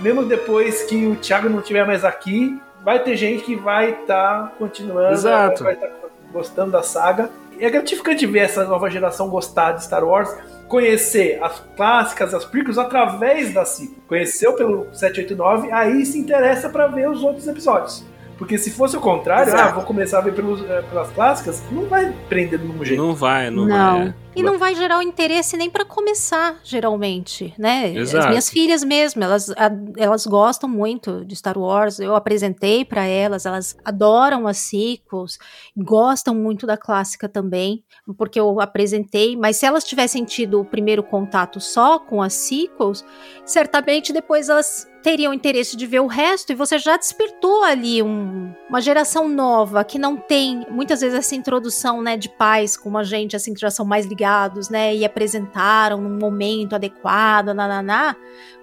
mesmo 0.00 0.24
depois 0.24 0.82
que 0.84 1.06
o 1.06 1.16
Thiago 1.16 1.48
não 1.48 1.60
estiver 1.60 1.86
mais 1.86 2.04
aqui, 2.04 2.58
vai 2.84 2.98
ter 3.02 3.16
gente 3.16 3.44
que 3.44 3.56
vai 3.56 3.90
estar 3.90 4.54
continuando, 4.58 5.12
Exato. 5.12 5.64
vai 5.64 5.74
estar 5.74 5.90
gostando 6.32 6.72
da 6.72 6.82
saga. 6.82 7.30
E 7.58 7.64
é 7.64 7.70
gratificante 7.70 8.24
ver 8.26 8.40
essa 8.40 8.64
nova 8.64 8.88
geração 8.88 9.28
gostar 9.28 9.72
de 9.72 9.84
Star 9.84 10.04
Wars, 10.04 10.32
conhecer 10.68 11.38
as 11.42 11.60
clássicas, 11.76 12.32
as 12.32 12.44
prequels 12.44 12.78
através 12.78 13.52
da 13.52 13.64
ciclo. 13.64 13.96
Conheceu 14.06 14.52
pelo 14.54 14.86
789, 14.94 15.72
aí 15.72 16.06
se 16.06 16.18
interessa 16.18 16.68
pra 16.68 16.86
ver 16.86 17.10
os 17.10 17.22
outros 17.22 17.48
episódios. 17.48 18.04
Porque 18.36 18.56
se 18.56 18.70
fosse 18.70 18.96
o 18.96 19.00
contrário, 19.00 19.48
Exato. 19.48 19.70
ah, 19.70 19.72
vou 19.72 19.82
começar 19.82 20.18
a 20.18 20.20
ver 20.20 20.32
pelos, 20.32 20.62
eh, 20.70 20.84
pelas 20.88 21.10
clássicas, 21.10 21.60
não 21.72 21.86
vai 21.86 22.14
prender 22.28 22.60
do 22.60 22.66
mesmo 22.68 22.84
jeito. 22.84 23.02
Não 23.02 23.12
vai, 23.12 23.50
não, 23.50 23.66
Não. 23.66 23.98
vai. 24.04 24.14
E 24.38 24.42
não 24.42 24.58
vai 24.58 24.74
gerar 24.74 24.98
o 24.98 25.02
interesse 25.02 25.56
nem 25.56 25.68
pra 25.70 25.84
começar, 25.84 26.58
geralmente, 26.64 27.52
né? 27.58 27.92
Exato. 27.94 28.24
As 28.24 28.28
minhas 28.30 28.50
filhas 28.50 28.84
mesmo, 28.84 29.22
elas, 29.22 29.50
a- 29.50 29.70
elas 29.96 30.26
gostam 30.26 30.68
muito 30.68 31.24
de 31.24 31.34
Star 31.36 31.58
Wars. 31.58 31.98
Eu 31.98 32.14
apresentei 32.14 32.84
pra 32.84 33.04
elas, 33.04 33.46
elas 33.46 33.76
adoram 33.84 34.46
as 34.46 34.58
sequels, 34.58 35.38
gostam 35.76 36.34
muito 36.34 36.66
da 36.66 36.76
clássica 36.76 37.28
também, 37.28 37.82
porque 38.16 38.38
eu 38.40 38.60
apresentei. 38.60 39.36
Mas 39.36 39.56
se 39.56 39.66
elas 39.66 39.84
tivessem 39.84 40.24
tido 40.24 40.60
o 40.60 40.64
primeiro 40.64 41.02
contato 41.02 41.60
só 41.60 41.98
com 41.98 42.22
as 42.22 42.32
sequels, 42.34 43.04
certamente 43.44 44.12
depois 44.12 44.48
elas 44.48 44.86
teriam 45.00 45.32
interesse 45.32 45.76
de 45.76 45.86
ver 45.86 46.00
o 46.00 46.06
resto 46.08 46.50
e 46.50 46.56
você 46.56 46.76
já 46.76 46.96
despertou 46.96 47.62
ali 47.62 48.02
um- 48.02 48.52
uma 48.68 48.80
geração 48.80 49.28
nova 49.28 49.84
que 49.84 49.96
não 49.98 50.16
tem 50.16 50.66
muitas 50.70 51.00
vezes 51.00 51.16
essa 51.16 51.36
introdução 51.36 52.02
né 52.02 52.16
de 52.16 52.28
pais 52.28 52.76
como 52.76 52.98
a 52.98 53.04
gente 53.04 53.36
assim 53.36 53.54
que 53.54 53.60
já 53.60 53.70
são 53.70 53.86
mais 53.86 54.04
ligados 54.06 54.27
né 54.70 54.94
e 54.94 55.04
apresentaram 55.04 56.00
num 56.00 56.18
momento 56.18 56.74
adequado 56.74 57.48
nananá 57.54 58.14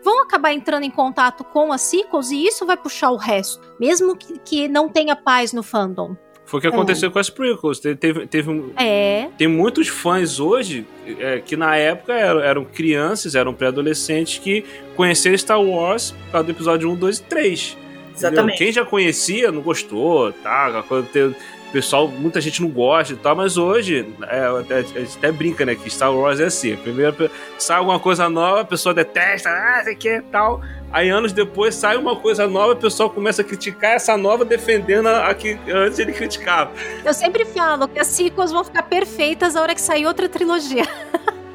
vão 0.03 0.21
acabar 0.23 0.53
entrando 0.53 0.83
em 0.83 0.91
contato 0.91 1.43
com 1.43 1.71
as 1.71 1.81
sequels 1.81 2.29
e 2.31 2.45
isso 2.45 2.65
vai 2.65 2.77
puxar 2.77 3.09
o 3.11 3.15
resto 3.17 3.59
mesmo 3.79 4.15
que, 4.15 4.37
que 4.39 4.67
não 4.67 4.87
tenha 4.89 5.15
paz 5.15 5.51
no 5.53 5.63
fandom 5.63 6.15
Foi 6.45 6.59
o 6.59 6.61
que 6.61 6.67
aconteceu 6.67 7.09
com 7.09 7.17
as 7.17 7.27
prequels. 7.27 7.79
Te- 7.79 7.95
Teve, 7.95 8.27
teve 8.27 8.51
um, 8.51 8.71
é 8.77 9.27
tem 9.35 9.47
muitos 9.47 9.87
fãs 9.87 10.39
hoje 10.39 10.85
é, 11.19 11.39
que 11.39 11.57
na 11.57 11.75
época 11.75 12.13
eram, 12.13 12.39
eram 12.39 12.65
crianças, 12.65 13.33
eram 13.33 13.51
pré-adolescentes 13.51 14.37
que 14.37 14.63
conheceram 14.95 15.35
Star 15.37 15.59
Wars 15.61 16.11
por 16.11 16.31
causa 16.31 16.45
do 16.45 16.51
episódio 16.51 16.91
1, 16.91 16.95
2 16.97 17.17
e 17.17 17.23
3. 17.23 17.61
entendeu? 17.71 17.85
Exatamente. 18.15 18.57
Quem 18.59 18.71
já 18.71 18.85
conhecia 18.85 19.51
não 19.51 19.61
gostou, 19.63 20.31
tá? 20.33 20.83
Coisa 20.87 21.07
tem- 21.11 21.35
Pessoal, 21.75 22.07
muita 22.07 22.39
gente 22.39 22.61
não 22.61 22.69
gosta 22.69 23.11
e 23.11 23.17
tal, 23.17 23.35
mas 23.35 23.57
hoje 23.57 24.07
é, 24.29 24.45
até- 24.61 24.77
a 24.77 24.81
gente 24.81 25.17
até 25.17 25.29
brinca, 25.29 25.65
né? 25.65 25.75
Que 25.75 25.89
Star 25.89 26.15
Wars 26.15 26.39
é 26.39 26.45
assim. 26.45 26.73
Primeiro 26.77 27.29
sai 27.59 27.79
alguma 27.79 27.99
coisa 27.99 28.29
nova, 28.29 28.61
a 28.61 28.63
pessoa 28.63 28.95
detesta, 28.95 29.49
ah, 29.49 29.81
sei 29.83 29.93
que 29.93 30.21
tal. 30.31 30.61
Aí 30.89 31.09
anos 31.09 31.33
depois 31.33 31.75
sai 31.75 31.97
uma 31.97 32.15
coisa 32.15 32.47
nova, 32.47 32.71
o 32.71 32.75
pessoal 32.77 33.09
começa 33.09 33.41
a 33.41 33.45
criticar 33.45 33.91
essa 33.91 34.15
nova, 34.15 34.45
defendendo 34.45 35.07
a, 35.07 35.27
a 35.27 35.33
que 35.33 35.59
antes 35.69 35.99
ele 35.99 36.13
criticava. 36.13 36.71
eu 37.03 37.13
sempre 37.13 37.43
falo 37.43 37.89
que 37.89 37.99
as 37.99 38.07
sequels 38.07 38.53
vão 38.53 38.63
ficar 38.63 38.83
perfeitas 38.83 39.53
na 39.55 39.61
hora 39.61 39.75
que 39.75 39.81
sair 39.81 40.05
outra 40.05 40.29
trilogia 40.29 40.85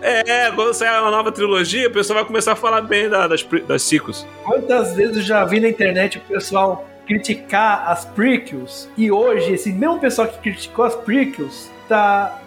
É, 0.03 0.51
quando 0.51 0.75
sair 0.75 1.01
uma 1.01 1.11
nova 1.11 1.33
trilogia, 1.33 1.89
o 1.89 1.93
pessoal 1.93 2.19
vai 2.19 2.27
começar 2.27 2.53
a 2.53 2.57
falar 2.57 2.83
bem 2.83 3.09
da- 3.09 3.27
das, 3.27 3.43
das 3.67 3.83
sequels. 3.83 4.27
Quantas 4.45 4.95
vezes 4.95 5.17
eu 5.17 5.23
já 5.23 5.47
vi 5.47 5.61
na 5.61 5.69
internet 5.71 6.19
o 6.19 6.21
pessoal 6.21 6.87
criticar 7.11 7.91
as 7.91 8.05
prequels 8.05 8.89
e 8.97 9.11
hoje 9.11 9.53
esse 9.55 9.73
mesmo 9.73 9.99
pessoal 9.99 10.29
que 10.29 10.39
criticou 10.39 10.85
as 10.85 10.95
prequels 10.95 11.69
tá 11.89 12.39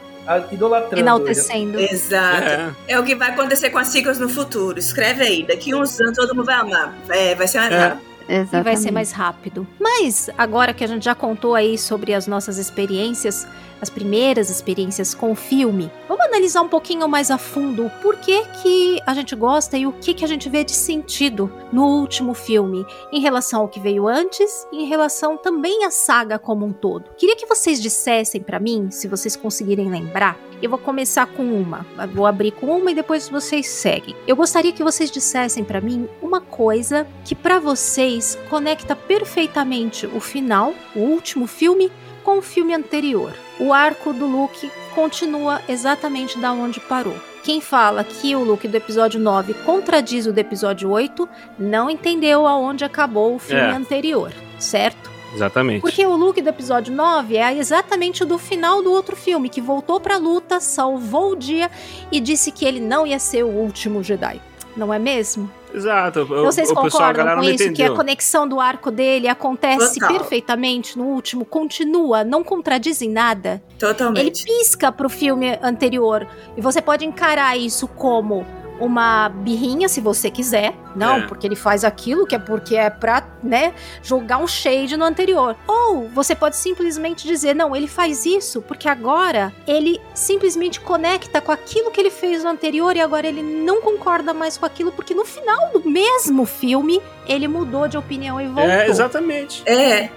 idolatrando. 0.54 1.00
enaltecendo 1.00 1.78
Exato. 1.78 2.44
É. 2.48 2.72
É. 2.88 3.00
o 3.00 3.04
que 3.04 3.14
vai 3.14 3.32
acontecer 3.32 3.70
com 3.72 3.78
as 3.78 3.90
ciclos 3.90 4.20
no 4.20 4.30
futuro. 4.30 4.80
Escreve 4.80 5.22
aí. 5.22 5.44
Daqui 5.46 5.76
uns 5.76 6.00
anos 6.00 6.16
todo 6.16 6.34
mundo 6.34 6.46
vai 6.46 6.56
amar. 6.56 6.96
É, 7.10 7.36
vai 7.36 7.46
ser 7.46 7.60
mais 7.60 7.74
É. 7.74 7.78
rápido. 7.90 8.02
E 8.24 8.26
vai 8.26 8.46
ser 8.46 8.56
Exatamente. 8.56 8.92
mais 8.94 9.12
rápido. 9.12 9.68
Mas, 9.78 10.30
agora 10.38 10.74
que 10.74 10.82
a 10.82 10.88
gente 10.88 11.04
já 11.04 11.14
contou 11.14 11.56
aí 11.56 11.78
sobre 11.78 12.14
as 12.14 12.26
nossas 12.26 12.58
experiências, 12.58 13.46
as 13.84 13.90
primeiras 13.90 14.50
experiências 14.50 15.14
com 15.14 15.32
o 15.32 15.36
filme, 15.36 15.92
vamos 16.08 16.26
analisar 16.26 16.62
um 16.62 16.70
pouquinho 16.70 17.08
mais 17.08 17.30
a 17.30 17.38
fundo 17.38 17.86
o 17.86 17.90
porquê 18.02 18.44
que 18.62 19.00
a 19.06 19.14
gente 19.14 19.36
gosta 19.36 19.78
e 19.78 19.86
o 19.86 19.92
que, 19.92 20.14
que 20.14 20.24
a 20.24 20.28
gente 20.28 20.50
vê 20.50 20.64
de 20.64 20.72
sentido 20.72 21.52
no 21.72 21.86
último 21.86 22.34
filme, 22.34 22.86
em 23.12 23.20
relação 23.20 23.62
ao 23.62 23.68
que 23.68 23.82
veio 23.82 24.08
antes 24.08 24.66
e 24.72 24.84
em 24.84 24.88
relação 24.88 25.38
também 25.38 25.84
à 25.84 25.92
saga 25.92 26.40
como 26.40 26.66
um 26.66 26.72
todo. 26.72 27.10
Queria 27.18 27.36
que 27.36 27.46
vocês 27.46 27.82
dissessem 27.82 28.42
pra 28.42 28.60
mim, 28.60 28.90
se 28.90 29.08
vocês 29.08 29.36
conseguirem 29.36 29.90
lembrar. 29.90 30.40
Eu 30.62 30.70
vou 30.70 30.80
começar 30.80 31.26
com 31.26 31.44
uma. 31.44 31.86
Vou 32.14 32.26
abrir 32.26 32.52
com 32.52 32.68
uma 32.68 32.90
e 32.90 32.96
depois 32.96 33.28
vocês 33.28 33.68
seguem. 33.68 34.16
Eu 34.26 34.38
gostaria 34.38 34.72
que 34.72 34.82
vocês 34.82 35.12
dissessem 35.12 35.62
pra 35.62 35.82
mim 35.82 36.08
uma 36.22 36.40
coisa 36.40 37.06
que 37.26 37.36
pra 37.36 37.60
vocês 37.60 38.40
conecta 38.50 38.96
perfeitamente 38.96 40.08
o 40.08 40.22
final, 40.22 40.74
o 40.96 41.00
último 41.00 41.48
filme, 41.48 41.92
com 42.24 42.38
o 42.38 42.42
filme 42.42 42.74
anterior. 42.74 43.34
O 43.60 43.72
arco 43.74 44.12
do 44.14 44.26
Luke 44.26 44.72
continua 44.96 45.62
exatamente 45.68 46.38
da 46.40 46.52
onde 46.52 46.80
parou. 46.80 47.16
Quem 47.44 47.60
fala 47.60 48.04
que 48.04 48.36
o 48.36 48.44
Luke 48.44 48.68
do 48.68 48.76
episódio 48.78 49.20
9 49.20 49.54
contradiz 49.66 50.26
o 50.26 50.32
do 50.34 50.40
episódio 50.40 50.90
8 50.90 51.28
não 51.60 51.90
entendeu 51.90 52.48
aonde 52.48 52.86
acabou 52.86 53.36
o 53.36 53.40
filme 53.40 53.62
É. 53.62 53.72
anterior, 53.72 54.32
certo? 54.58 55.12
Exatamente. 55.36 55.82
Porque 55.82 56.06
o 56.06 56.16
Luke 56.16 56.42
do 56.42 56.50
episódio 56.50 56.94
9 56.94 57.36
é 57.38 57.58
exatamente 57.58 58.24
o 58.24 58.26
do 58.26 58.38
final 58.38 58.82
do 58.84 58.92
outro 58.92 59.16
filme, 59.16 59.50
que 59.50 59.60
voltou 59.60 60.00
pra 60.00 60.18
luta, 60.18 60.60
salvou 60.60 61.32
o 61.32 61.36
dia 61.36 61.70
e 62.12 62.20
disse 62.20 62.52
que 62.52 62.64
ele 62.66 62.80
não 62.80 63.06
ia 63.06 63.18
ser 63.20 63.44
o 63.44 63.48
último 63.50 64.02
Jedi. 64.04 64.40
Não 64.78 64.94
é 64.94 65.00
mesmo? 65.00 65.52
Exato. 65.74 66.22
Então 66.22 66.44
vocês 66.44 66.70
o 66.70 66.76
pessoal, 66.76 66.92
concordam 66.92 67.26
galera 67.26 67.42
com 67.42 67.50
isso? 67.50 67.74
Que 67.74 67.84
a 67.84 67.92
conexão 67.92 68.48
do 68.48 68.60
arco 68.60 68.92
dele 68.92 69.28
acontece 69.28 70.00
Total. 70.00 70.18
perfeitamente 70.18 70.98
no 70.98 71.06
último, 71.06 71.46
continua, 71.46 72.24
não 72.24 72.44
contradiz 72.44 73.02
em 73.02 73.10
nada. 73.10 73.62
Ele 73.70 73.80
Totalmente. 73.80 74.44
pisca 74.46 74.92
pro 74.92 75.10
filme 75.10 75.58
anterior. 75.62 76.28
E 76.56 76.62
você 76.62 76.82
pode 76.82 77.06
encarar 77.06 77.58
isso 77.58 77.88
como 77.88 78.46
uma 78.80 79.30
birrinha, 79.30 79.88
se 79.90 80.02
você 80.02 80.30
quiser. 80.32 80.74
Não, 80.96 81.18
É. 81.18 81.28
porque 81.28 81.48
ele 81.48 81.56
faz 81.56 81.84
aquilo 81.84 82.26
que 82.28 82.36
é 82.36 82.40
porque 82.40 82.76
é 82.76 82.90
pra, 82.90 83.28
né, 83.42 83.74
jogar 84.04 84.38
um 84.38 84.48
shade 84.48 84.96
no 84.96 85.04
anterior. 85.04 85.56
Ou 85.68 86.08
você 86.10 86.36
pode 86.36 86.56
simplesmente 86.56 87.26
dizer, 87.28 87.56
não, 87.56 87.76
ele 87.76 87.88
faz 87.88 88.26
isso 88.26 88.62
porque 88.62 88.88
agora 88.88 89.52
ele 89.68 90.00
simplesmente 90.14 90.80
conecta 90.80 91.42
com 91.42 91.52
aquilo 91.52 91.90
que 91.92 92.00
ele 92.00 92.12
fez 92.12 92.44
no 92.44 92.50
anterior 92.52 92.96
e 92.96 93.02
agora 93.02 93.26
ele 93.28 93.42
não 93.42 93.82
concorda 93.82 94.34
mais 94.34 94.58
com 94.58 94.66
aquilo 94.66 94.92
porque 94.92 95.14
no 95.16 95.26
final 95.26 95.72
do 95.72 95.90
mesmo 95.90 96.46
filme 96.46 97.02
ele 97.28 97.48
mudou 97.48 97.88
de 97.88 97.98
opinião 97.98 98.40
e 98.40 98.46
voltou. 98.46 98.64
É, 98.70 98.88
exatamente. 98.88 99.64
É. 99.66 100.10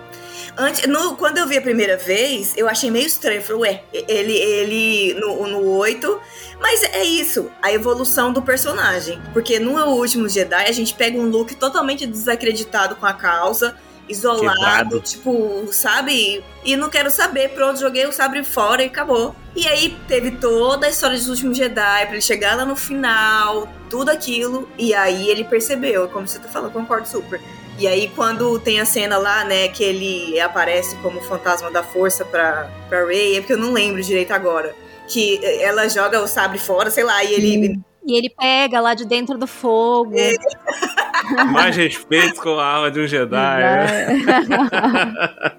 Antes, 0.58 0.86
no- 0.86 1.16
quando 1.16 1.36
eu 1.38 1.46
vi 1.46 1.58
a 1.58 1.60
primeira 1.60 1.96
vez, 1.98 2.54
eu 2.56 2.68
achei 2.68 2.90
meio 2.90 3.06
estranho. 3.06 3.40
Eu 3.40 3.44
falei, 3.44 3.62
ué, 3.62 3.82
ele, 4.08 4.32
ele 4.32 5.14
no, 5.20 5.46
no 5.46 5.66
8. 5.76 6.18
Mas 6.60 6.82
é 6.82 7.04
isso, 7.04 7.50
a 7.62 7.72
evolução 7.72 8.32
do 8.32 8.42
personagem. 8.42 9.20
Porque 9.32 9.58
no 9.58 9.78
último 9.86 10.28
Jedi, 10.28 10.66
a 10.66 10.72
gente 10.72 10.94
pega 10.94 11.18
um 11.18 11.28
look 11.28 11.54
totalmente 11.54 12.06
desacreditado 12.06 12.96
com 12.96 13.06
a 13.06 13.12
causa, 13.12 13.76
isolado, 14.08 14.54
Quebrado. 14.54 15.00
tipo, 15.00 15.68
sabe? 15.72 16.42
E 16.64 16.76
não 16.76 16.88
quero 16.88 17.10
saber, 17.10 17.50
pronto, 17.50 17.80
joguei 17.80 18.06
o 18.06 18.12
sabre 18.12 18.42
fora 18.44 18.82
e 18.82 18.86
acabou. 18.86 19.34
E 19.54 19.66
aí 19.66 19.96
teve 20.06 20.32
toda 20.32 20.86
a 20.86 20.90
história 20.90 21.16
dos 21.16 21.28
últimos 21.28 21.56
Jedi, 21.56 22.06
pra 22.06 22.12
ele 22.12 22.20
chegar 22.20 22.56
lá 22.56 22.64
no 22.64 22.76
final, 22.76 23.68
tudo 23.88 24.10
aquilo. 24.10 24.68
E 24.78 24.94
aí 24.94 25.28
ele 25.28 25.44
percebeu, 25.44 26.08
como 26.08 26.26
você 26.26 26.38
tá 26.38 26.48
falando, 26.48 26.72
concordo 26.72 27.08
super 27.08 27.40
E 27.78 27.86
aí, 27.86 28.10
quando 28.14 28.58
tem 28.58 28.80
a 28.80 28.84
cena 28.84 29.18
lá, 29.18 29.44
né, 29.44 29.68
que 29.68 29.84
ele 29.84 30.40
aparece 30.40 30.96
como 30.96 31.20
fantasma 31.20 31.70
da 31.70 31.82
força 31.82 32.24
pra, 32.24 32.70
pra 32.88 33.04
Rey, 33.04 33.36
é 33.36 33.40
porque 33.40 33.52
eu 33.52 33.58
não 33.58 33.72
lembro 33.72 34.02
direito 34.02 34.32
agora. 34.32 34.74
Que 35.08 35.40
ela 35.62 35.88
joga 35.88 36.20
o 36.22 36.26
sabre 36.26 36.58
fora, 36.58 36.90
sei 36.90 37.04
lá, 37.04 37.22
e 37.24 37.32
ele. 37.34 37.80
E 38.08 38.16
ele 38.16 38.30
pega 38.30 38.80
lá 38.80 38.94
de 38.94 39.04
dentro 39.04 39.36
do 39.36 39.46
fogo. 39.48 40.12
Mais 41.50 41.74
respeito 41.76 42.40
com 42.40 42.56
a 42.58 42.64
arma 42.64 42.90
de 42.90 43.00
um 43.00 43.06
Jedi. 43.06 43.34
né? 43.34 44.06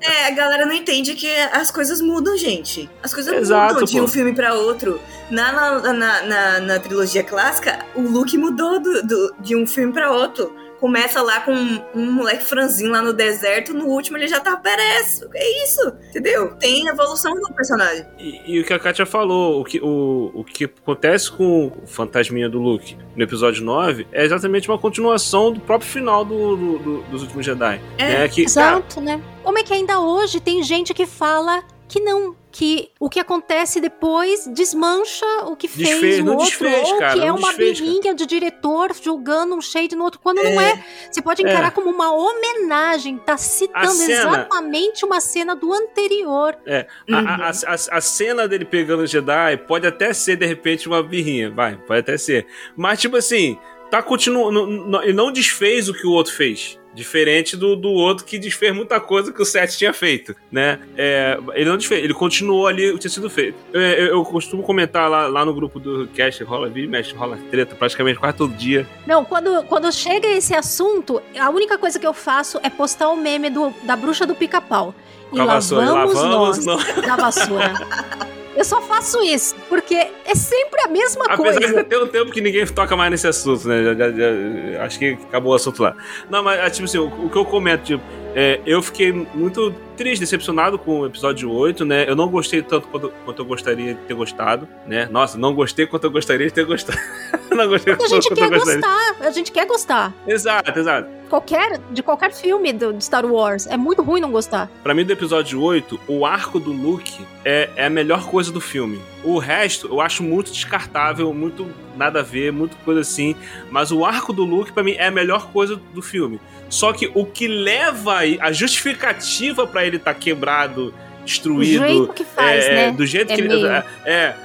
É, 0.01 0.27
a 0.27 0.31
galera 0.31 0.65
não 0.65 0.71
entende 0.73 1.13
que 1.13 1.29
as 1.51 1.69
coisas 1.71 1.99
mudam, 2.01 2.37
gente. 2.37 2.89
As 3.03 3.13
coisas 3.13 3.33
Exato, 3.33 3.73
mudam 3.73 3.85
de 3.85 3.97
pô. 3.97 4.03
um 4.03 4.07
filme 4.07 4.33
pra 4.33 4.53
outro. 4.53 5.01
Na, 5.29 5.51
na, 5.51 5.93
na, 5.93 6.21
na- 6.23 6.59
na 6.61 6.79
trilogia 6.79 7.21
clássica, 7.23 7.79
o 7.95 8.01
look 8.01 8.37
mudou 8.37 8.79
do, 8.79 9.03
do- 9.05 9.35
de 9.39 9.53
um 9.55 9.67
filme 9.67 9.91
pra 9.91 10.11
outro. 10.11 10.55
Começa 10.79 11.21
lá 11.21 11.41
com 11.41 11.51
um, 11.53 11.81
um 11.95 12.11
moleque 12.11 12.43
franzinho 12.45 12.91
lá 12.91 13.01
no 13.01 13.11
deserto, 13.13 13.73
no 13.73 13.85
último 13.85 14.17
ele 14.17 14.27
já 14.27 14.39
tá 14.39 14.55
perece. 14.57 15.27
É 15.33 15.63
isso, 15.63 15.81
entendeu? 16.09 16.55
Tem 16.55 16.87
evolução 16.87 17.33
do 17.33 17.53
personagem. 17.53 18.05
E, 18.19 18.41
e 18.55 18.59
o 18.59 18.65
que 18.65 18.73
a 18.73 18.79
Katia 18.79 19.05
falou, 19.05 19.61
o 19.61 19.63
que, 19.63 19.79
o, 19.81 20.31
o 20.35 20.43
que 20.43 20.65
acontece 20.65 21.31
com 21.31 21.67
o 21.83 21.87
fantasminha 21.87 22.47
do 22.49 22.59
Luke 22.59 22.97
no 23.15 23.23
episódio 23.23 23.63
9 23.63 24.07
é 24.11 24.23
exatamente 24.23 24.67
uma 24.69 24.77
continuação 24.77 25.51
do 25.51 25.59
próprio 25.59 25.89
final 25.89 26.23
do, 26.23 26.55
do- 26.55 26.79
do- 26.79 27.01
dos 27.03 27.21
últimos 27.23 27.45
Jedi. 27.45 27.81
É, 27.97 28.09
né? 28.19 28.27
que, 28.27 28.45
cara, 28.45 28.77
Exato, 28.77 29.01
né? 29.01 29.21
Como 29.43 29.57
é 29.57 29.63
que 29.63 29.73
ainda 29.73 29.99
hoje 29.99 30.39
tem 30.39 30.61
gente 30.61 30.93
que 30.93 31.05
fala 31.05 31.63
que 31.87 31.99
não, 32.01 32.35
que 32.57 32.89
o 32.99 33.07
que 33.07 33.19
acontece 33.19 33.79
depois 33.79 34.47
desmancha 34.47 35.25
o 35.45 35.55
que 35.55 35.67
fez 35.67 35.89
Desfez, 35.89 36.19
o 36.21 36.29
outro, 36.31 36.45
desfez, 36.45 36.89
ou 36.91 36.97
cara, 36.97 37.13
que 37.13 37.19
é 37.25 37.31
uma 37.31 37.49
desfez, 37.49 37.79
cara. 37.79 37.91
birrinha 37.91 38.15
de 38.15 38.25
diretor 38.25 38.91
julgando 38.99 39.53
um 39.53 39.61
shade 39.61 39.95
no 39.95 40.03
outro, 40.03 40.19
quando 40.23 40.41
não 40.43 40.59
é. 40.59 40.83
Você 41.11 41.21
pode 41.21 41.43
encarar 41.43 41.67
É. 41.67 41.71
como 41.71 41.91
uma 41.91 42.11
homenagem, 42.11 43.19
tá 43.19 43.37
citando 43.37 43.91
cena- 43.91 44.13
exatamente 44.13 45.05
uma 45.05 45.19
cena 45.21 45.55
do 45.55 45.71
anterior. 45.71 46.57
É, 46.65 46.87
a, 47.11 47.19
a, 47.19 47.49
a, 47.49 47.97
a 47.97 48.01
cena 48.01 48.47
dele 48.47 48.65
pegando 48.65 49.03
o 49.03 49.07
Jedi 49.07 49.57
pode 49.67 49.85
até 49.85 50.11
ser, 50.11 50.35
de 50.37 50.45
repente, 50.47 50.87
uma 50.87 51.03
birrinha, 51.03 51.51
vai, 51.51 51.75
pode 51.77 51.99
até 51.99 52.17
ser. 52.17 52.47
Mas, 52.75 52.99
tipo 52.99 53.17
assim, 53.17 53.55
tá 53.91 54.01
continuando. 54.01 55.03
Ele 55.03 55.13
não 55.13 55.31
desfez 55.31 55.89
o 55.89 55.93
que 55.93 56.07
o 56.07 56.11
outro 56.11 56.33
fez. 56.33 56.79
Diferente 56.97 57.55
do, 57.55 57.75
do 57.75 57.89
outro 57.89 58.25
que 58.25 58.39
desfez 58.39 58.75
muita 58.75 58.99
coisa 58.99 59.31
que 59.31 59.39
o 59.39 59.45
Seth 59.45 59.77
tinha 59.77 59.93
feito, 59.93 60.35
né? 60.51 60.79
É, 60.97 61.37
ele 61.53 61.69
não 61.69 61.77
desfez, 61.77 62.03
ele 62.03 62.13
continuou 62.13 62.65
ali 62.65 62.89
o 62.89 62.93
que 62.93 63.01
tinha 63.01 63.11
sido 63.11 63.29
feito. 63.29 63.55
Eu, 63.71 63.79
eu, 63.81 64.07
eu 64.07 64.25
costumo 64.25 64.63
comentar 64.63 65.07
lá, 65.07 65.27
lá 65.27 65.45
no 65.45 65.53
grupo 65.53 65.79
do 65.79 66.07
cast, 66.07 66.43
rola 66.43 66.67
vídeo, 66.67 66.89
mexe, 66.89 67.13
rola 67.13 67.37
treta 67.51 67.75
praticamente 67.75 68.17
quase 68.17 68.35
todo 68.35 68.51
dia. 68.55 68.87
Não, 69.05 69.23
quando, 69.23 69.61
quando 69.65 69.91
chega 69.91 70.27
esse 70.27 70.55
assunto, 70.55 71.21
a 71.39 71.51
única 71.51 71.77
coisa 71.77 71.99
que 71.99 72.07
eu 72.07 72.15
faço 72.15 72.59
é 72.63 72.69
postar 72.69 73.09
o 73.09 73.15
meme 73.15 73.51
do, 73.51 73.71
da 73.83 73.95
bruxa 73.95 74.25
do 74.25 74.33
pica-pau. 74.33 74.95
E 75.31 75.35
e 75.35 75.39
lá 75.39 75.59
vamos 75.59 76.15
nós 76.15 76.65
nós. 76.65 77.05
da 77.05 77.15
vassoura. 77.15 77.73
Eu 78.57 78.65
só 78.65 78.81
faço 78.81 79.21
isso, 79.23 79.55
porque 79.69 79.93
é 79.93 80.33
sempre 80.35 80.81
a 80.81 80.87
mesma 80.87 81.25
Apesar 81.25 81.51
de 81.51 81.57
coisa. 81.59 81.73
já 81.75 81.83
ter 81.83 81.97
um 82.01 82.07
tempo 82.07 82.31
que 82.31 82.41
ninguém 82.41 82.65
toca 82.65 82.95
mais 82.97 83.11
nesse 83.11 83.27
assunto, 83.27 83.67
né? 83.67 83.83
Já- 83.83 83.93
já- 83.93 84.11
já- 84.11 84.83
acho 84.83 84.97
que 84.97 85.17
acabou 85.29 85.51
o 85.53 85.55
assunto 85.55 85.83
lá. 85.83 85.95
Não, 86.29 86.41
mas, 86.43 86.71
tipo 86.75 86.85
assim, 86.85 86.97
o, 86.97 87.05
o 87.25 87.29
que 87.29 87.37
eu 87.37 87.45
comento, 87.45 87.83
tipo, 87.83 88.03
é, 88.35 88.59
eu 88.65 88.81
fiquei 88.81 89.11
muito 89.11 89.73
triste, 89.97 90.21
decepcionado 90.21 90.77
com 90.77 91.01
o 91.01 91.05
episódio 91.05 91.51
8, 91.51 91.83
né? 91.83 92.07
Eu 92.07 92.15
não 92.15 92.29
gostei 92.29 92.61
tanto 92.61 92.87
quanto, 92.87 93.11
quanto 93.25 93.41
eu 93.41 93.45
gostaria 93.45 93.95
de 93.95 94.01
ter 94.01 94.13
gostado, 94.13 94.67
né? 94.85 95.07
Nossa, 95.11 95.37
não 95.37 95.53
gostei 95.53 95.87
quanto 95.87 96.05
eu 96.05 96.11
gostaria 96.11 96.47
de 96.47 96.53
ter 96.53 96.65
gostado. 96.65 96.97
não 97.51 97.67
gostei 97.67 97.95
Porque 97.95 98.05
a 98.05 98.09
tanto 98.09 98.21
gente 98.21 98.29
quanto 98.29 98.39
eu 98.39 98.49
quer 98.49 98.55
gostaria. 98.57 98.81
gostar, 98.81 99.27
a 99.27 99.31
gente 99.31 99.51
quer 99.51 99.65
gostar. 99.65 100.13
Exato, 100.27 100.79
exato. 100.79 101.09
Qualquer, 101.29 101.79
de 101.91 102.01
qualquer 102.03 102.31
filme 102.33 102.71
do, 102.71 102.93
de 102.93 103.03
Star 103.03 103.25
Wars. 103.25 103.67
É 103.67 103.75
muito 103.75 104.01
ruim 104.01 104.21
não 104.21 104.31
gostar. 104.31 104.69
Pra 104.83 104.93
mim, 104.93 105.03
do 105.03 105.11
episódio 105.11 105.61
8, 105.61 105.99
o 106.07 106.25
arco 106.25 106.59
do 106.59 106.71
Luke 106.71 107.25
é, 107.43 107.69
é 107.75 107.85
a 107.87 107.89
melhor 107.89 108.27
coisa 108.27 108.51
do 108.51 108.61
filme. 108.61 109.01
O 109.23 109.39
resto 109.39 109.87
eu 109.87 109.99
acho 109.99 110.23
muito 110.23 110.51
descartável, 110.51 111.33
muito 111.33 111.67
nada 111.97 112.19
a 112.19 112.23
ver, 112.23 112.51
muito 112.51 112.75
coisa 112.77 113.01
assim. 113.01 113.35
Mas 113.71 113.91
o 113.91 114.05
arco 114.05 114.31
do 114.31 114.43
Luke, 114.45 114.71
pra 114.71 114.83
mim, 114.83 114.93
é 114.97 115.07
a 115.07 115.11
melhor 115.11 115.47
coisa 115.51 115.75
do 115.93 116.01
filme. 116.01 116.39
Só 116.69 116.93
que 116.93 117.09
o 117.13 117.25
que 117.25 117.47
leva 117.47 118.17
aí, 118.17 118.37
a 118.41 118.51
justificativa 118.51 119.65
pra 119.67 119.85
ele 119.85 119.97
estar 119.97 120.13
quebrado, 120.13 120.93
destruído. 121.25 121.83
O 121.83 121.87
jeito 121.87 122.13
que 122.13 122.23
faz, 122.23 122.65
é, 122.65 122.73
né? 122.75 122.91
Do 122.91 123.05
jeito 123.05 123.31
É 123.31 123.35
que 123.35 123.41
ele. 123.41 123.47
meio- 123.49 123.67
É, 123.67 123.85
é, 124.05 124.13
é, 124.13 124.35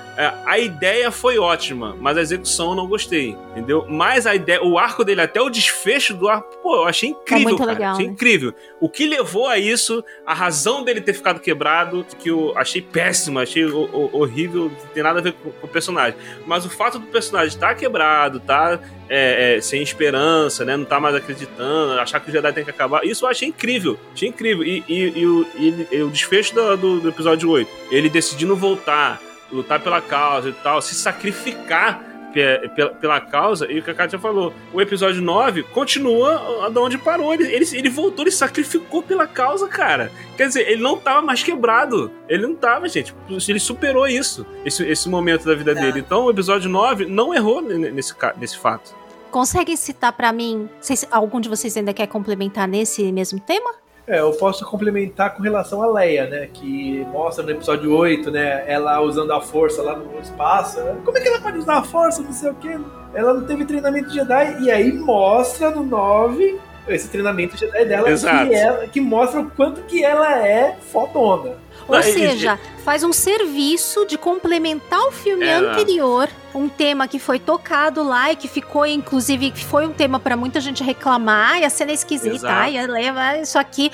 a 0.46 0.58
ideia 0.58 1.10
foi 1.10 1.38
ótima, 1.38 1.96
mas 1.98 2.16
a 2.18 2.20
execução 2.20 2.70
eu 2.70 2.74
não 2.76 2.86
gostei, 2.86 3.36
entendeu? 3.52 3.86
Mas 3.88 4.26
a 4.26 4.34
ideia, 4.34 4.62
o 4.62 4.78
arco 4.78 5.04
dele 5.04 5.20
até 5.22 5.40
o 5.40 5.48
desfecho 5.48 6.12
do 6.14 6.28
arco, 6.28 6.54
pô, 6.62 6.76
eu 6.76 6.84
achei 6.84 7.10
incrível, 7.10 7.44
muito 7.44 7.58
cara. 7.58 7.72
legal, 7.72 7.92
achei 7.94 8.06
né? 8.06 8.12
incrível. 8.12 8.54
O 8.80 8.88
que 8.88 9.06
levou 9.06 9.48
a 9.48 9.58
isso, 9.58 10.04
a 10.26 10.34
razão 10.34 10.84
dele 10.84 11.00
ter 11.00 11.14
ficado 11.14 11.40
quebrado, 11.40 12.04
que 12.18 12.28
eu 12.30 12.52
achei 12.56 12.82
péssimo, 12.82 13.38
achei 13.38 13.64
ho- 13.64 13.88
ho- 13.92 14.10
horrível, 14.12 14.64
não 14.70 14.88
tem 14.92 15.02
nada 15.02 15.18
a 15.20 15.22
ver 15.22 15.32
com, 15.32 15.50
com 15.50 15.66
o 15.66 15.70
personagem. 15.70 16.18
Mas 16.46 16.64
o 16.66 16.70
fato 16.70 16.98
do 16.98 17.06
personagem 17.06 17.48
estar 17.48 17.74
quebrado, 17.74 18.38
tá 18.40 18.78
é, 19.08 19.56
é, 19.56 19.60
sem 19.60 19.82
esperança, 19.82 20.64
né? 20.64 20.76
Não 20.76 20.84
tá 20.84 20.98
mais 21.00 21.14
acreditando, 21.14 21.98
achar 22.00 22.20
que 22.20 22.28
o 22.28 22.32
Jedi 22.32 22.52
tem 22.52 22.64
que 22.64 22.70
acabar, 22.70 23.04
isso 23.04 23.24
eu 23.24 23.30
achei 23.30 23.48
incrível. 23.48 23.98
Achei 24.14 24.28
incrível. 24.28 24.64
E, 24.64 24.84
e- 24.88 25.12
e 25.20 25.26
o, 25.26 25.46
e 25.90 26.02
o 26.02 26.10
desfecho 26.10 26.54
do, 26.54 26.76
do- 26.76 27.00
do 27.00 27.08
episódio 27.08 27.48
8, 27.50 27.70
ele 27.90 28.08
decidindo 28.10 28.54
voltar, 28.56 29.20
lutar 29.52 29.80
pela 29.80 30.00
causa 30.00 30.48
e 30.48 30.52
tal, 30.52 30.80
se 30.82 30.94
sacrificar 30.94 32.02
pe- 32.32 32.68
pela, 32.74 32.90
pela 32.90 33.20
causa, 33.20 33.70
e 33.70 33.78
o 33.78 33.82
que 33.82 33.90
a 33.90 33.94
Kátia 33.94 34.18
falou, 34.18 34.52
o 34.72 34.80
episódio 34.80 35.20
9 35.20 35.62
continua 35.64 36.70
de 36.70 36.78
onde 36.78 36.96
parou. 36.98 37.32
Ele, 37.34 37.44
ele, 37.52 37.66
ele 37.72 37.90
voltou, 37.90 38.24
ele 38.24 38.30
sacrificou 38.30 39.02
pela 39.02 39.26
causa, 39.26 39.68
cara. 39.68 40.10
Quer 40.36 40.48
dizer, 40.48 40.68
ele 40.68 40.82
não 40.82 40.96
tava 40.96 41.20
mais 41.22 41.42
quebrado. 41.42 42.10
Ele 42.28 42.42
não 42.46 42.54
tava, 42.54 42.88
gente. 42.88 43.14
Ele 43.48 43.60
superou 43.60 44.06
isso, 44.06 44.46
esse, 44.64 44.82
esse 44.86 45.08
momento 45.08 45.44
da 45.44 45.54
vida 45.54 45.74
dele. 45.74 46.00
Então, 46.00 46.24
o 46.24 46.30
episódio 46.30 46.70
9 46.70 47.04
não 47.06 47.34
errou 47.34 47.60
nesse, 47.60 48.14
nesse 48.38 48.58
fato. 48.58 48.94
Conseguem 49.30 49.76
citar 49.76 50.12
pra 50.12 50.32
mim? 50.32 50.68
Vocês- 50.80 51.06
algum 51.10 51.40
de 51.40 51.48
vocês 51.48 51.74
ainda 51.76 51.92
quer 51.94 52.06
complementar 52.06 52.68
nesse 52.68 53.10
mesmo 53.12 53.40
tema? 53.40 53.74
É, 54.06 54.20
eu 54.20 54.32
posso 54.32 54.64
complementar 54.66 55.34
com 55.34 55.42
relação 55.42 55.82
a 55.82 55.86
Leia, 55.86 56.26
né? 56.26 56.48
Que 56.52 57.06
mostra 57.12 57.44
no 57.44 57.50
episódio 57.50 57.94
8, 57.94 58.30
né? 58.30 58.64
Ela 58.66 59.00
usando 59.00 59.32
a 59.32 59.40
força 59.40 59.80
lá 59.80 59.96
no 59.96 60.20
espaço. 60.20 60.80
Como 61.04 61.16
é 61.16 61.20
que 61.20 61.28
ela 61.28 61.40
pode 61.40 61.58
usar 61.58 61.78
a 61.78 61.82
força? 61.82 62.20
Não 62.20 62.32
sei 62.32 62.50
o 62.50 62.54
quê. 62.54 62.78
Ela 63.14 63.34
não 63.34 63.46
teve 63.46 63.64
treinamento 63.64 64.08
de 64.08 64.16
Jedi. 64.16 64.62
E 64.62 64.70
aí 64.70 64.92
mostra 64.92 65.70
no 65.70 65.84
9 65.84 66.58
esse 66.88 67.08
treinamento 67.08 67.56
Jedi 67.56 67.84
dela 67.84 68.12
que, 68.12 68.54
ela, 68.54 68.88
que 68.88 69.00
mostra 69.00 69.40
o 69.40 69.50
quanto 69.50 69.82
que 69.82 70.04
ela 70.04 70.46
é 70.46 70.76
fodona. 70.90 71.61
Ou 71.88 71.94
Não, 71.94 72.00
e- 72.00 72.12
seja, 72.12 72.58
faz 72.84 73.02
um 73.04 73.12
serviço 73.12 74.04
de 74.06 74.16
complementar 74.18 75.00
o 75.00 75.12
filme 75.12 75.44
É. 75.46 75.54
anterior, 75.54 76.28
um 76.54 76.68
tema 76.68 77.06
que 77.08 77.18
foi 77.18 77.38
tocado 77.38 78.02
lá 78.02 78.32
e 78.32 78.36
que 78.36 78.46
ficou, 78.48 78.84
inclusive, 78.86 79.50
que 79.50 79.64
foi 79.64 79.86
um 79.86 79.92
tema 79.92 80.18
pra 80.20 80.36
muita 80.36 80.60
gente 80.60 80.82
reclamar, 80.82 81.60
e 81.60 81.64
a 81.64 81.70
cena 81.70 81.90
é 81.92 81.94
esquisita, 81.94 82.34
Exato. 82.34 82.54
ai, 82.54 82.76
a 82.78 82.86
Leia 82.86 83.12
vai 83.12 83.40
isso 83.40 83.58
aqui. 83.58 83.90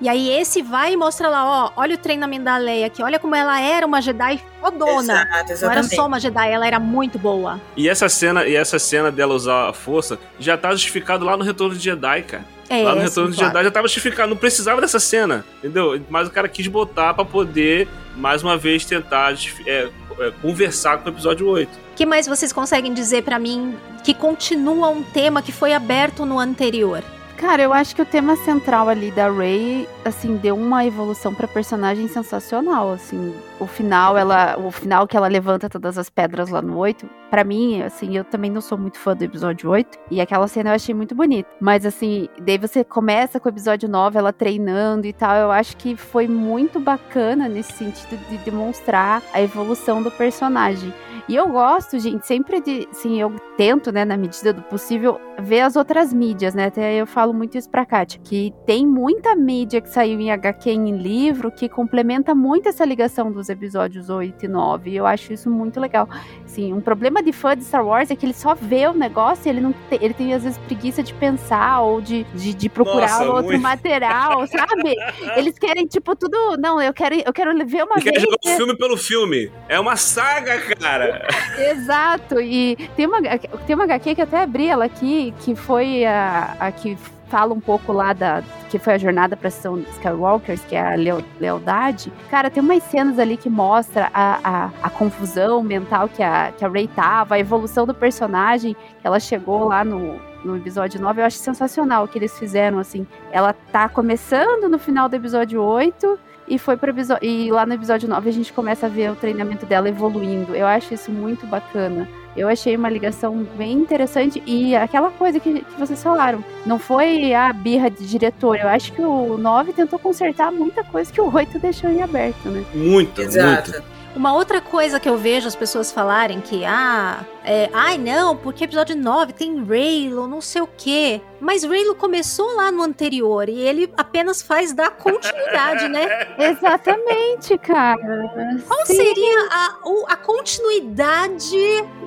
E 0.00 0.08
aí 0.08 0.28
esse 0.30 0.62
vai 0.62 0.92
e 0.92 0.96
mostra 0.96 1.28
lá, 1.28 1.44
ó, 1.44 1.70
olha 1.76 1.94
o 1.94 1.98
treinamento 1.98 2.44
da 2.44 2.56
Leia 2.56 2.86
aqui, 2.86 3.02
olha 3.02 3.18
como 3.18 3.34
ela 3.34 3.60
era 3.60 3.86
uma 3.86 4.00
Jedi 4.02 4.42
fodona. 4.60 5.28
Exato, 5.48 5.64
Não 5.64 5.72
era 5.72 5.82
só 5.84 6.06
uma 6.06 6.18
Jedi, 6.20 6.50
ela 6.50 6.66
era 6.66 6.80
muito 6.80 7.18
boa. 7.18 7.60
E 7.76 7.88
essa 7.88 8.08
cena, 8.08 8.44
e 8.46 8.54
essa 8.56 8.78
cena 8.78 9.10
dela 9.12 9.34
usar 9.34 9.68
a 9.68 9.72
força 9.72 10.18
já 10.38 10.56
tá 10.56 10.72
justificado 10.72 11.24
lá 11.24 11.36
no 11.36 11.44
Retorno 11.44 11.74
de 11.76 11.82
Jedi, 11.84 12.22
cara. 12.22 12.44
É, 12.72 12.82
lá 12.82 12.94
no 12.94 13.02
Retorno 13.02 13.30
de 13.30 13.36
claro. 13.36 13.52
Jedi 13.52 13.64
já 13.64 13.70
tava 13.70 13.86
justificado, 13.86 14.30
não 14.30 14.36
precisava 14.36 14.80
dessa 14.80 14.98
cena, 14.98 15.44
entendeu? 15.58 16.00
Mas 16.08 16.26
o 16.26 16.30
cara 16.30 16.48
quis 16.48 16.66
botar 16.66 17.12
pra 17.12 17.22
poder, 17.22 17.86
mais 18.16 18.42
uma 18.42 18.56
vez, 18.56 18.86
tentar 18.86 19.34
é, 19.66 19.90
é, 20.18 20.32
conversar 20.40 20.96
com 20.96 21.10
o 21.10 21.12
episódio 21.12 21.46
8. 21.46 21.68
O 21.68 21.94
que 21.94 22.06
mais 22.06 22.26
vocês 22.26 22.50
conseguem 22.50 22.94
dizer 22.94 23.24
pra 23.24 23.38
mim 23.38 23.76
que 24.02 24.14
continua 24.14 24.88
um 24.88 25.02
tema 25.02 25.42
que 25.42 25.52
foi 25.52 25.74
aberto 25.74 26.24
no 26.24 26.38
anterior? 26.38 27.04
Cara, 27.36 27.62
eu 27.62 27.72
acho 27.72 27.96
que 27.96 28.02
o 28.02 28.06
tema 28.06 28.36
central 28.36 28.88
ali 28.88 29.10
da 29.10 29.28
Rey, 29.30 29.88
assim, 30.04 30.36
deu 30.36 30.56
uma 30.56 30.86
evolução 30.86 31.34
pra 31.34 31.48
personagem 31.48 32.06
sensacional, 32.06 32.92
assim. 32.92 33.34
O 33.58 33.66
final, 33.66 34.16
ela, 34.16 34.56
o 34.58 34.70
final 34.70 35.08
que 35.08 35.16
ela 35.16 35.26
levanta 35.26 35.68
todas 35.68 35.98
as 35.98 36.08
pedras 36.08 36.50
lá 36.50 36.62
no 36.62 36.76
8, 36.78 37.04
pra 37.30 37.42
mim, 37.42 37.82
assim, 37.82 38.16
eu 38.16 38.24
também 38.24 38.50
não 38.50 38.60
sou 38.60 38.78
muito 38.78 38.98
fã 38.98 39.16
do 39.16 39.24
episódio 39.24 39.68
8, 39.70 39.98
e 40.10 40.20
aquela 40.20 40.46
cena 40.46 40.70
eu 40.70 40.74
achei 40.74 40.94
muito 40.94 41.14
bonita. 41.14 41.50
Mas 41.60 41.84
assim, 41.84 42.28
daí 42.40 42.58
você 42.58 42.84
começa 42.84 43.40
com 43.40 43.48
o 43.48 43.52
episódio 43.52 43.88
9, 43.88 44.18
ela 44.18 44.32
treinando 44.32 45.06
e 45.06 45.12
tal, 45.12 45.34
eu 45.36 45.50
acho 45.50 45.76
que 45.76 45.96
foi 45.96 46.28
muito 46.28 46.78
bacana 46.78 47.48
nesse 47.48 47.72
sentido 47.72 48.20
de 48.28 48.38
demonstrar 48.38 49.20
a 49.32 49.42
evolução 49.42 50.00
do 50.02 50.10
personagem. 50.12 50.92
E 51.28 51.36
eu 51.36 51.48
gosto, 51.48 51.98
gente, 51.98 52.26
sempre 52.26 52.60
de, 52.60 52.88
sim, 52.90 53.20
eu 53.20 53.32
tento, 53.56 53.92
né, 53.92 54.04
na 54.04 54.16
medida 54.16 54.52
do 54.52 54.62
possível, 54.62 55.20
ver 55.38 55.60
as 55.60 55.76
outras 55.76 56.12
mídias, 56.12 56.54
né? 56.54 56.66
Até 56.66 56.94
eu 56.94 57.06
falo 57.06 57.32
muito 57.32 57.56
isso 57.56 57.70
pra 57.70 57.86
Kátia, 57.86 58.20
que 58.22 58.52
tem 58.66 58.86
muita 58.86 59.34
mídia 59.36 59.80
que 59.80 59.88
saiu 59.88 60.20
em 60.20 60.30
HQ 60.30 60.70
em 60.70 60.96
livro 60.96 61.50
que 61.50 61.68
complementa 61.68 62.34
muito 62.34 62.68
essa 62.68 62.84
ligação 62.84 63.30
dos 63.30 63.48
episódios 63.48 64.10
8 64.10 64.46
e 64.46 64.48
9. 64.48 64.90
E 64.90 64.96
eu 64.96 65.06
acho 65.06 65.32
isso 65.32 65.50
muito 65.50 65.78
legal. 65.78 66.08
Sim, 66.52 66.74
um 66.74 66.82
problema 66.82 67.22
de 67.22 67.32
fã 67.32 67.56
de 67.56 67.64
Star 67.64 67.82
Wars 67.82 68.10
é 68.10 68.16
que 68.16 68.26
ele 68.26 68.34
só 68.34 68.54
vê 68.54 68.86
o 68.86 68.92
negócio 68.92 69.46
e 69.46 69.48
ele 69.48 69.60
não 69.62 69.72
tem, 69.72 69.98
ele 70.02 70.12
tem 70.12 70.34
às 70.34 70.42
vezes 70.42 70.58
preguiça 70.58 71.02
de 71.02 71.14
pensar 71.14 71.80
ou 71.80 71.98
de, 72.02 72.24
de, 72.34 72.52
de 72.52 72.68
procurar 72.68 73.08
Nossa, 73.08 73.24
outro 73.24 73.44
muito. 73.44 73.62
material, 73.62 74.46
sabe? 74.48 74.94
Eles 75.34 75.58
querem, 75.58 75.86
tipo, 75.86 76.14
tudo. 76.14 76.36
Não, 76.58 76.78
eu 76.78 76.92
quero, 76.92 77.14
eu 77.14 77.32
quero 77.32 77.56
ver 77.66 77.84
uma 77.84 77.94
quer 77.94 78.10
vez. 78.10 78.22
jogar 78.22 78.36
o 78.44 78.48
filme 78.48 78.76
pelo 78.76 78.98
filme. 78.98 79.50
É 79.66 79.80
uma 79.80 79.96
saga, 79.96 80.60
cara. 80.76 81.26
Exato, 81.56 82.38
e 82.38 82.76
tem 82.96 83.06
uma, 83.06 83.22
tem 83.66 83.74
uma 83.74 83.84
HQ 83.84 84.14
que 84.14 84.20
eu 84.20 84.24
até 84.24 84.42
abri 84.42 84.66
ela 84.66 84.84
aqui, 84.84 85.32
que 85.40 85.54
foi 85.54 86.04
a, 86.04 86.54
a 86.60 86.70
que 86.70 86.98
fala 87.32 87.54
um 87.54 87.60
pouco 87.60 87.94
lá 87.94 88.12
da. 88.12 88.42
que 88.68 88.78
foi 88.78 88.92
a 88.92 88.98
jornada 88.98 89.34
pra 89.34 89.50
sessão 89.50 89.78
Skywalkers, 89.92 90.62
que 90.66 90.76
é 90.76 90.82
a 90.82 90.94
lealdade. 91.40 92.12
Cara, 92.30 92.50
tem 92.50 92.62
umas 92.62 92.82
cenas 92.82 93.18
ali 93.18 93.38
que 93.38 93.48
mostra 93.48 94.10
a, 94.12 94.38
a, 94.44 94.70
a 94.82 94.90
confusão 94.90 95.62
mental 95.62 96.10
que 96.10 96.22
a, 96.22 96.52
que 96.52 96.62
a 96.62 96.68
Rey 96.68 96.86
tava, 96.88 97.36
a 97.36 97.38
evolução 97.38 97.86
do 97.86 97.94
personagem, 97.94 98.76
ela 99.02 99.18
chegou 99.18 99.64
lá 99.64 99.82
no, 99.82 100.20
no 100.44 100.58
episódio 100.58 101.00
9. 101.00 101.22
Eu 101.22 101.24
acho 101.24 101.38
sensacional 101.38 102.04
o 102.04 102.08
que 102.08 102.18
eles 102.18 102.38
fizeram, 102.38 102.78
assim. 102.78 103.06
Ela 103.30 103.54
tá 103.54 103.88
começando 103.88 104.68
no 104.68 104.78
final 104.78 105.08
do 105.08 105.16
episódio 105.16 105.62
8. 105.62 106.18
E 106.52 106.58
foi 106.58 106.76
pro 106.76 106.90
episódio. 106.90 107.26
E 107.26 107.50
lá 107.50 107.64
no 107.64 107.72
episódio 107.72 108.06
9 108.06 108.28
a 108.28 108.32
gente 108.32 108.52
começa 108.52 108.84
a 108.84 108.88
ver 108.88 109.10
o 109.10 109.16
treinamento 109.16 109.64
dela 109.64 109.88
evoluindo. 109.88 110.54
Eu 110.54 110.66
acho 110.66 110.92
isso 110.92 111.10
muito 111.10 111.46
bacana. 111.46 112.06
Eu 112.36 112.46
achei 112.46 112.76
uma 112.76 112.90
ligação 112.90 113.46
bem 113.56 113.72
interessante 113.72 114.42
e 114.44 114.76
aquela 114.76 115.10
coisa 115.10 115.40
que, 115.40 115.62
que 115.62 115.80
vocês 115.80 116.02
falaram, 116.02 116.44
não 116.66 116.78
foi 116.78 117.32
a 117.32 117.50
birra 117.54 117.90
de 117.90 118.06
diretor. 118.06 118.58
Eu 118.58 118.68
acho 118.68 118.92
que 118.92 119.00
o 119.00 119.38
9 119.38 119.72
tentou 119.72 119.98
consertar 119.98 120.52
muita 120.52 120.84
coisa 120.84 121.10
que 121.10 121.22
o 121.22 121.34
8 121.34 121.58
deixou 121.58 121.88
em 121.88 122.02
aberto, 122.02 122.50
né? 122.50 122.62
Muito, 122.74 123.22
Exato. 123.22 123.70
muito. 123.70 123.84
Uma 124.14 124.34
outra 124.34 124.60
coisa 124.60 125.00
que 125.00 125.08
eu 125.08 125.16
vejo 125.16 125.48
as 125.48 125.56
pessoas 125.56 125.90
falarem 125.90 126.40
que, 126.40 126.64
ah, 126.66 127.24
é, 127.42 127.70
ai 127.72 127.96
não, 127.96 128.36
porque 128.36 128.64
episódio 128.64 128.94
9 128.94 129.32
tem 129.32 129.64
Raylo, 129.64 130.26
não 130.26 130.40
sei 130.40 130.60
o 130.60 130.66
quê. 130.66 131.20
Mas 131.40 131.64
Raylo 131.64 131.94
começou 131.94 132.54
lá 132.54 132.70
no 132.70 132.82
anterior 132.82 133.48
e 133.48 133.58
ele 133.58 133.90
apenas 133.96 134.42
faz 134.42 134.72
dar 134.74 134.90
continuidade, 134.90 135.88
né? 135.88 136.28
Exatamente, 136.38 137.56
cara. 137.56 138.60
Qual 138.68 138.86
Sim. 138.86 138.96
seria 138.96 139.48
a, 139.50 139.78
a 140.08 140.16
continuidade 140.16 141.56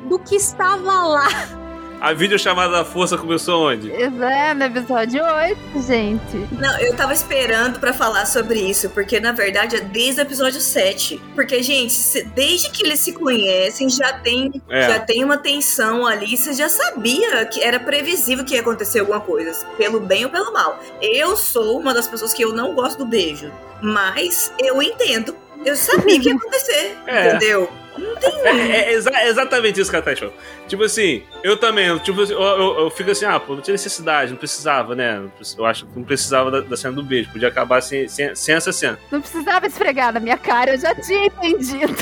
do 0.08 0.20
que 0.20 0.36
estava 0.36 1.08
lá? 1.08 1.65
A 2.06 2.14
videochamada 2.14 2.72
da 2.72 2.86
força 2.86 3.18
começou 3.18 3.68
onde? 3.68 3.92
É, 3.92 4.54
no 4.54 4.64
episódio 4.64 5.24
8, 5.26 5.58
gente. 5.88 6.38
Não, 6.52 6.80
eu 6.80 6.96
tava 6.96 7.12
esperando 7.14 7.80
pra 7.80 7.94
falar 7.94 8.28
sobre 8.28 8.60
isso, 8.60 8.92
porque 8.92 9.20
na 9.20 9.32
verdade 9.32 9.78
é 9.78 9.80
desde 9.82 10.22
o 10.22 10.24
episódio 10.24 10.62
7. 10.62 11.20
Porque, 11.34 11.64
gente, 11.64 12.22
desde 12.36 12.70
que 12.70 12.86
eles 12.86 13.00
se 13.00 13.12
conhecem, 13.12 13.90
já 13.90 14.14
tem, 14.20 14.62
É. 14.70 14.88
já 14.88 15.00
tem 15.00 15.24
uma 15.24 15.40
tensão 15.40 16.06
ali. 16.06 16.38
Você 16.38 16.54
já 16.54 16.70
sabia 16.70 17.44
que 17.48 17.64
era 17.64 17.80
previsível 17.80 18.46
que 18.46 18.54
ia 18.54 18.62
acontecer 18.62 19.00
alguma 19.00 19.20
coisa, 19.20 19.66
pelo 19.76 20.00
bem 20.00 20.26
ou 20.26 20.30
pelo 20.30 20.54
mal. 20.54 20.80
Eu 21.02 21.36
sou 21.36 21.80
uma 21.80 21.92
das 21.92 22.08
pessoas 22.08 22.36
que 22.36 22.44
eu 22.46 22.54
não 22.54 22.76
gosto 22.76 23.00
do 23.00 23.06
beijo, 23.08 23.52
mas 23.82 24.54
eu 24.60 24.80
entendo. 24.80 25.36
Eu 25.66 25.76
sabia 25.76 26.20
que 26.20 26.30
ia 26.30 26.36
acontecer, 26.38 26.96
É. 27.08 27.30
entendeu? 27.30 27.68
Não 27.98 28.16
tem 28.16 28.32
É, 28.46 28.92
é 28.92 28.94
exa- 28.94 29.12
é 29.14 29.28
exatamente 29.30 29.80
isso 29.80 29.90
que 29.90 29.98
a 29.98 30.02
Tati 30.02 30.20
falou. 30.20 30.34
Tipo 30.68 30.84
assim, 30.84 31.24
eu 31.44 31.58
também, 31.58 31.98
tipo, 32.00 32.22
assim, 32.22 32.34
eu, 32.34 32.42
eu- 32.42 32.80
eu 32.82 32.90
fico 32.92 33.10
assim, 33.12 33.26
ah, 33.26 33.40
pô, 33.40 33.56
não 33.56 33.62
tinha 33.62 33.74
necessidade, 33.74 34.32
não 34.32 34.38
precisava, 34.38 34.94
né? 34.96 35.22
Eu 35.58 35.66
acho 35.66 35.86
que 35.86 35.98
não 35.98 36.04
precisava 36.06 36.52
da, 36.52 36.62
da 36.62 36.78
cena 36.78 36.94
do 36.94 37.04
beijo, 37.04 37.32
podia 37.32 37.48
acabar 37.48 37.82
sem, 37.82 38.08
sem, 38.08 38.34
sem 38.36 38.56
essa 38.56 38.72
cena. 38.72 39.00
Não 39.12 39.22
precisava 39.22 39.66
esfregar 39.68 40.14
na 40.14 40.20
minha 40.20 40.38
cara, 40.38 40.76
eu 40.76 40.80
já 40.80 40.94
tinha 40.96 41.26
entendido. 41.26 41.94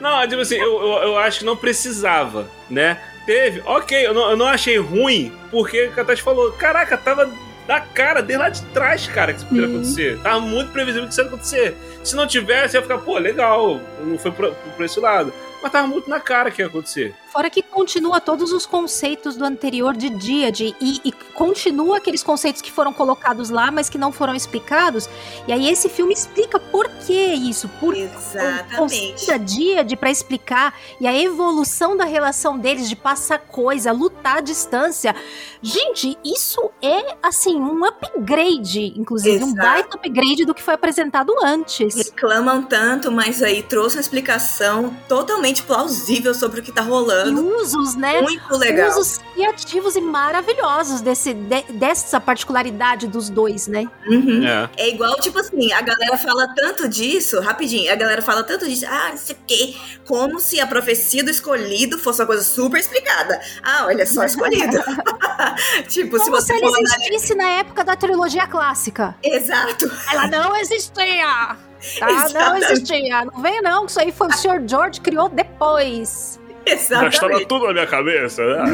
Não, 0.00 0.26
tipo 0.28 0.40
assim, 0.42 0.56
eu, 0.56 0.72
eu, 0.80 0.92
eu 1.08 1.18
acho 1.18 1.40
que 1.40 1.44
não 1.44 1.56
precisava, 1.56 2.46
né? 2.70 2.98
Teve, 3.26 3.62
ok, 3.64 4.06
eu 4.06 4.12
não, 4.14 4.30
eu 4.30 4.36
não 4.36 4.46
achei 4.46 4.76
ruim, 4.78 5.32
porque 5.50 5.90
o 5.96 6.04
Tati 6.04 6.22
falou, 6.22 6.50
caraca, 6.52 6.96
tava 6.98 7.30
da 7.66 7.80
cara, 7.80 8.20
desde 8.20 8.42
lá 8.42 8.48
de 8.48 8.60
trás, 8.66 9.06
cara, 9.06 9.32
que 9.32 9.38
isso 9.38 9.46
poderia 9.46 9.68
acontecer. 9.68 10.18
Tava 10.20 10.40
muito 10.40 10.72
previsível 10.72 11.06
que 11.06 11.12
isso 11.12 11.20
ia 11.20 11.26
acontecer. 11.28 11.76
Se 12.02 12.16
não 12.16 12.26
tivesse, 12.26 12.76
ia 12.76 12.82
ficar, 12.82 12.98
pô, 12.98 13.16
legal, 13.18 13.80
não 14.00 14.18
foi 14.18 14.32
por, 14.32 14.52
por 14.54 14.84
esse 14.84 14.98
lado. 14.98 15.32
Mas 15.62 15.70
tava 15.70 15.86
muito 15.86 16.10
na 16.10 16.20
cara 16.20 16.50
que 16.50 16.60
ia 16.60 16.66
acontecer. 16.66 17.14
Fora 17.32 17.48
que 17.48 17.62
continua 17.62 18.20
todos 18.20 18.52
os 18.52 18.66
conceitos 18.66 19.36
do 19.36 19.44
anterior 19.46 19.96
de 19.96 20.10
Díade 20.10 20.76
e, 20.78 21.00
e 21.02 21.10
continua 21.32 21.96
aqueles 21.96 22.22
conceitos 22.22 22.60
que 22.60 22.70
foram 22.70 22.92
colocados 22.92 23.48
lá, 23.48 23.70
mas 23.70 23.88
que 23.88 23.96
não 23.96 24.12
foram 24.12 24.34
explicados. 24.34 25.08
E 25.48 25.52
aí 25.52 25.66
esse 25.66 25.88
filme 25.88 26.12
explica 26.12 26.60
por 26.60 26.86
que 27.06 27.14
isso, 27.14 27.70
por 27.80 27.96
Exatamente. 27.96 29.26
da 29.26 29.38
Díade 29.38 29.96
para 29.96 30.10
explicar 30.10 30.74
e 31.00 31.06
a 31.06 31.18
evolução 31.18 31.96
da 31.96 32.04
relação 32.04 32.58
deles 32.58 32.86
de 32.86 32.94
passar 32.94 33.38
coisa, 33.38 33.92
lutar 33.92 34.36
à 34.36 34.40
distância. 34.42 35.16
Gente, 35.62 36.18
isso 36.22 36.70
é 36.82 37.16
assim 37.22 37.56
um 37.56 37.82
upgrade, 37.82 38.92
inclusive 38.94 39.42
um 39.42 39.52
Exato. 39.52 39.66
baita 39.66 39.96
upgrade 39.96 40.44
do 40.44 40.52
que 40.52 40.62
foi 40.62 40.74
apresentado 40.74 41.32
antes. 41.42 41.94
Reclamam 41.94 42.62
tanto, 42.62 43.10
mas 43.10 43.42
aí 43.42 43.62
trouxe 43.62 43.96
uma 43.96 44.02
explicação 44.02 44.94
totalmente 45.08 45.62
plausível 45.62 46.34
sobre 46.34 46.60
o 46.60 46.62
que 46.62 46.70
tá 46.70 46.82
E 47.28 47.34
usos, 47.34 47.94
né? 47.96 48.20
Muito 48.22 48.56
legal. 48.56 48.90
Usos 48.90 49.18
criativos 49.34 49.96
e 49.96 50.00
maravilhosos 50.00 51.00
desse, 51.00 51.32
de- 51.34 51.64
dessa 51.72 52.20
particularidade 52.20 53.06
dos 53.06 53.28
dois, 53.30 53.66
né? 53.66 53.86
Uhum. 54.06 54.46
É. 54.46 54.70
É 54.76 54.88
igual, 54.88 55.14
tipo 55.20 55.38
assim, 55.38 55.72
a 55.72 55.80
galera 55.82 56.16
fala 56.18 56.48
tanto 56.54 56.88
disso, 56.88 57.40
rapidinho, 57.40 57.92
a 57.92 57.96
galera 57.96 58.22
fala 58.22 58.42
tanto 58.44 58.68
disso, 58.68 58.86
ah, 58.88 59.08
não 59.10 59.16
sei 59.16 59.34
o 59.36 59.38
quê, 59.46 59.76
como 60.06 60.38
se 60.40 60.60
a 60.60 60.66
profecia 60.66 61.22
do 61.24 61.30
escolhido 61.30 61.98
fosse 61.98 62.20
uma 62.20 62.26
coisa 62.26 62.42
super 62.42 62.78
explicada. 62.78 63.40
Ah, 63.62 63.84
olha 63.86 64.06
só, 64.06 64.24
escolhido. 64.24 64.78
tipo, 65.88 66.18
se 66.18 66.24
Como 66.24 66.24
se 66.24 66.30
você 66.30 66.52
ela 66.52 66.60
for 66.62 66.68
analisar. 66.68 66.96
existisse 67.00 67.34
na 67.34 67.48
época 67.48 67.84
da 67.84 67.96
trilogia 67.96 68.46
clássica. 68.46 69.14
Exato. 69.22 69.90
Ela 70.10 70.26
não 70.28 70.56
existia! 70.56 71.56
Tá? 71.98 72.28
Não 72.32 72.56
existia. 72.58 73.24
Não 73.24 73.42
venha 73.42 73.60
não, 73.60 73.84
que 73.86 73.90
isso 73.90 73.98
aí 74.00 74.12
foi 74.12 74.28
o 74.28 74.32
Sr. 74.32 74.62
George 74.68 75.00
que 75.00 75.10
criou 75.10 75.28
depois. 75.28 76.38
Exatamente. 76.72 77.46
tudo 77.46 77.66
na 77.66 77.72
minha 77.72 77.86
cabeça, 77.86 78.42
né? 78.44 78.64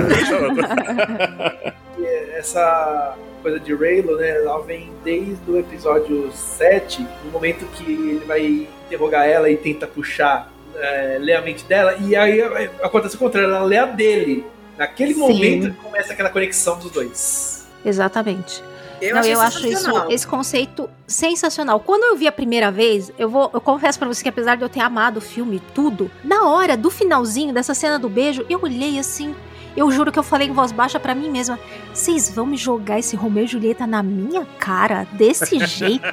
Essa 2.36 3.16
coisa 3.43 3.59
de 3.59 3.74
Raylo, 3.74 4.16
né, 4.16 4.30
ela 4.30 4.61
vem 4.61 4.93
desde 5.03 5.51
o 5.51 5.59
episódio 5.59 6.30
7, 6.32 7.07
no 7.24 7.30
momento 7.30 7.66
que 7.72 7.84
ele 7.84 8.24
vai 8.26 8.68
interrogar 8.86 9.26
ela 9.26 9.51
e 9.51 9.57
tenta 9.57 9.86
puxar, 9.86 10.53
é, 10.76 11.18
ler 11.20 11.34
a 11.34 11.43
mente 11.43 11.64
dela, 11.64 11.97
e 12.01 12.14
aí 12.14 12.41
acontece 12.82 13.16
o 13.16 13.18
contrário, 13.18 13.51
ela 13.51 13.64
lê 13.64 13.76
a 13.76 13.86
dele. 13.86 14.45
Naquele 14.76 15.14
Sim. 15.14 15.20
momento 15.20 15.74
começa 15.82 16.12
aquela 16.12 16.30
conexão 16.30 16.78
dos 16.78 16.91
dois. 16.91 17.66
Exatamente. 17.84 18.62
Eu, 19.01 19.14
não, 19.14 19.22
eu 19.22 19.40
acho 19.40 19.66
isso, 19.66 19.90
esse 20.11 20.26
conceito 20.26 20.88
sensacional. 21.07 21.80
Quando 21.80 22.05
eu 22.05 22.16
vi 22.16 22.26
a 22.26 22.32
primeira 22.32 22.70
vez, 22.70 23.12
eu 23.18 23.28
vou, 23.28 23.51
eu 23.53 23.61
confesso 23.61 23.99
pra 23.99 24.09
você 24.09 24.22
que 24.22 24.28
apesar 24.28 24.57
de 24.57 24.62
eu 24.62 24.68
ter 24.68 24.80
amado 24.80 25.18
o 25.18 25.20
filme 25.20 25.57
e 25.57 25.61
tudo, 25.72 26.11
na 26.24 26.49
hora 26.49 26.76
do 26.76 26.90
finalzinho 26.90 27.53
dessa 27.53 27.74
cena 27.74 27.99
do 27.99 28.09
beijo, 28.09 28.44
eu 28.49 28.61
olhei 28.62 28.99
assim, 28.99 29.34
eu 29.76 29.90
juro 29.92 30.11
que 30.11 30.18
eu 30.18 30.24
falei 30.24 30.49
em 30.49 30.53
voz 30.53 30.72
baixa 30.72 30.99
pra 30.99 31.14
mim 31.14 31.30
mesma: 31.30 31.59
"Vocês 31.94 32.28
vão 32.28 32.46
me 32.46 32.57
jogar 32.57 32.99
esse 32.99 33.14
Romeu 33.14 33.44
e 33.44 33.46
Julieta 33.46 33.86
na 33.86 34.03
minha 34.03 34.44
cara 34.59 35.07
desse 35.12 35.59
jeito?" 35.66 36.05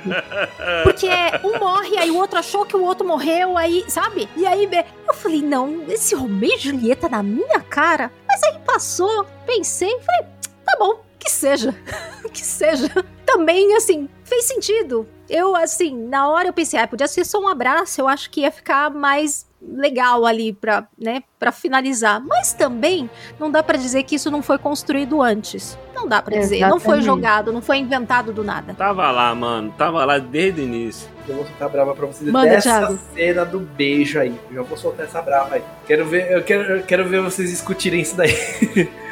Porque 0.83 1.09
um 1.43 1.57
morre, 1.57 1.97
aí 1.97 2.11
o 2.11 2.17
outro 2.17 2.37
achou 2.37 2.65
que 2.65 2.75
o 2.75 2.83
outro 2.83 3.07
morreu, 3.07 3.57
aí, 3.57 3.83
sabe? 3.87 4.29
E 4.37 4.45
aí 4.45 4.69
eu 5.07 5.13
falei: 5.13 5.41
"Não, 5.41 5.83
esse 5.89 6.13
Romeu 6.13 6.51
e 6.55 6.59
Julieta 6.59 7.09
na 7.09 7.23
minha 7.23 7.59
cara?" 7.61 8.11
Mas 8.27 8.43
aí 8.43 8.59
passou, 8.65 9.25
pensei, 9.47 9.89
falei: 9.99 10.29
"Tá 10.63 10.75
bom, 10.77 10.99
que 11.25 11.31
seja." 11.31 11.75
que 12.31 12.45
seja. 12.45 12.89
Também, 13.25 13.75
assim, 13.75 14.07
fez 14.23 14.45
sentido. 14.45 15.07
Eu, 15.29 15.55
assim, 15.55 15.95
na 16.07 16.29
hora 16.29 16.49
eu 16.49 16.53
pensei, 16.53 16.79
ah, 16.79 16.87
podia 16.87 17.07
ser 17.07 17.25
só 17.25 17.39
um 17.39 17.47
abraço, 17.47 17.99
eu 17.99 18.07
acho 18.07 18.29
que 18.29 18.41
ia 18.41 18.51
ficar 18.51 18.91
mais 18.91 19.45
legal 19.61 20.25
ali 20.25 20.53
pra, 20.53 20.87
né, 20.97 21.23
pra 21.39 21.51
finalizar. 21.51 22.21
Mas 22.23 22.53
também 22.53 23.09
não 23.39 23.49
dá 23.49 23.63
pra 23.63 23.77
dizer 23.77 24.03
que 24.03 24.15
isso 24.15 24.29
não 24.29 24.43
foi 24.43 24.57
construído 24.59 25.21
antes. 25.21 25.77
Não 25.95 26.07
dá 26.07 26.21
pra 26.21 26.37
dizer. 26.37 26.59
Não 26.59 26.79
foi 26.79 27.01
jogado, 27.01 27.51
não 27.51 27.61
foi 27.61 27.77
inventado 27.77 28.31
do 28.31 28.43
nada. 28.43 28.75
Tava 28.75 29.09
lá, 29.09 29.33
mano. 29.33 29.73
Tava 29.75 30.05
lá 30.05 30.19
desde 30.19 30.61
o 30.61 30.63
início. 30.63 31.09
Eu 31.27 31.37
vou 31.37 31.45
soltar 31.45 31.69
brava 31.69 31.95
pra 31.95 32.05
vocês 32.05 32.29
Manda, 32.29 32.49
dessa 32.49 32.69
Thiago. 32.69 32.99
cena 33.15 33.43
do 33.43 33.59
beijo 33.59 34.19
aí. 34.19 34.39
Eu 34.49 34.57
já 34.57 34.61
vou 34.61 34.77
soltar 34.77 35.05
essa 35.07 35.21
brava 35.21 35.55
aí. 35.55 35.63
Quero 35.87 36.05
ver, 36.05 36.31
eu 36.31 36.43
quero, 36.43 36.63
eu 36.75 36.83
quero 36.83 37.05
ver 37.05 37.21
vocês 37.21 37.49
discutirem 37.49 38.01
isso 38.01 38.15
daí. 38.15 38.31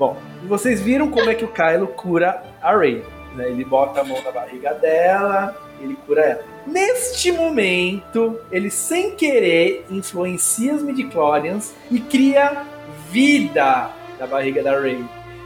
Bom, 0.00 0.16
vocês 0.48 0.80
viram 0.80 1.10
como 1.10 1.28
é 1.28 1.34
que 1.34 1.44
o 1.44 1.48
Kylo 1.48 1.86
cura 1.88 2.42
a 2.62 2.74
Rey. 2.74 3.04
né? 3.36 3.50
Ele 3.50 3.64
bota 3.64 4.00
a 4.00 4.04
mão 4.04 4.20
na 4.24 4.32
barriga 4.32 4.74
dela 4.74 5.54
ele 5.80 5.96
cura 6.06 6.22
ela. 6.22 6.44
Neste 6.66 7.32
momento, 7.32 8.38
ele 8.52 8.70
sem 8.70 9.12
querer 9.12 9.86
influencia 9.90 10.74
os 10.74 10.82
midichlorians 10.82 11.74
e 11.90 11.98
cria 11.98 12.64
vida 13.10 13.90
da 14.18 14.26
barriga 14.26 14.62
da 14.62 14.78
Rey. 14.78 15.02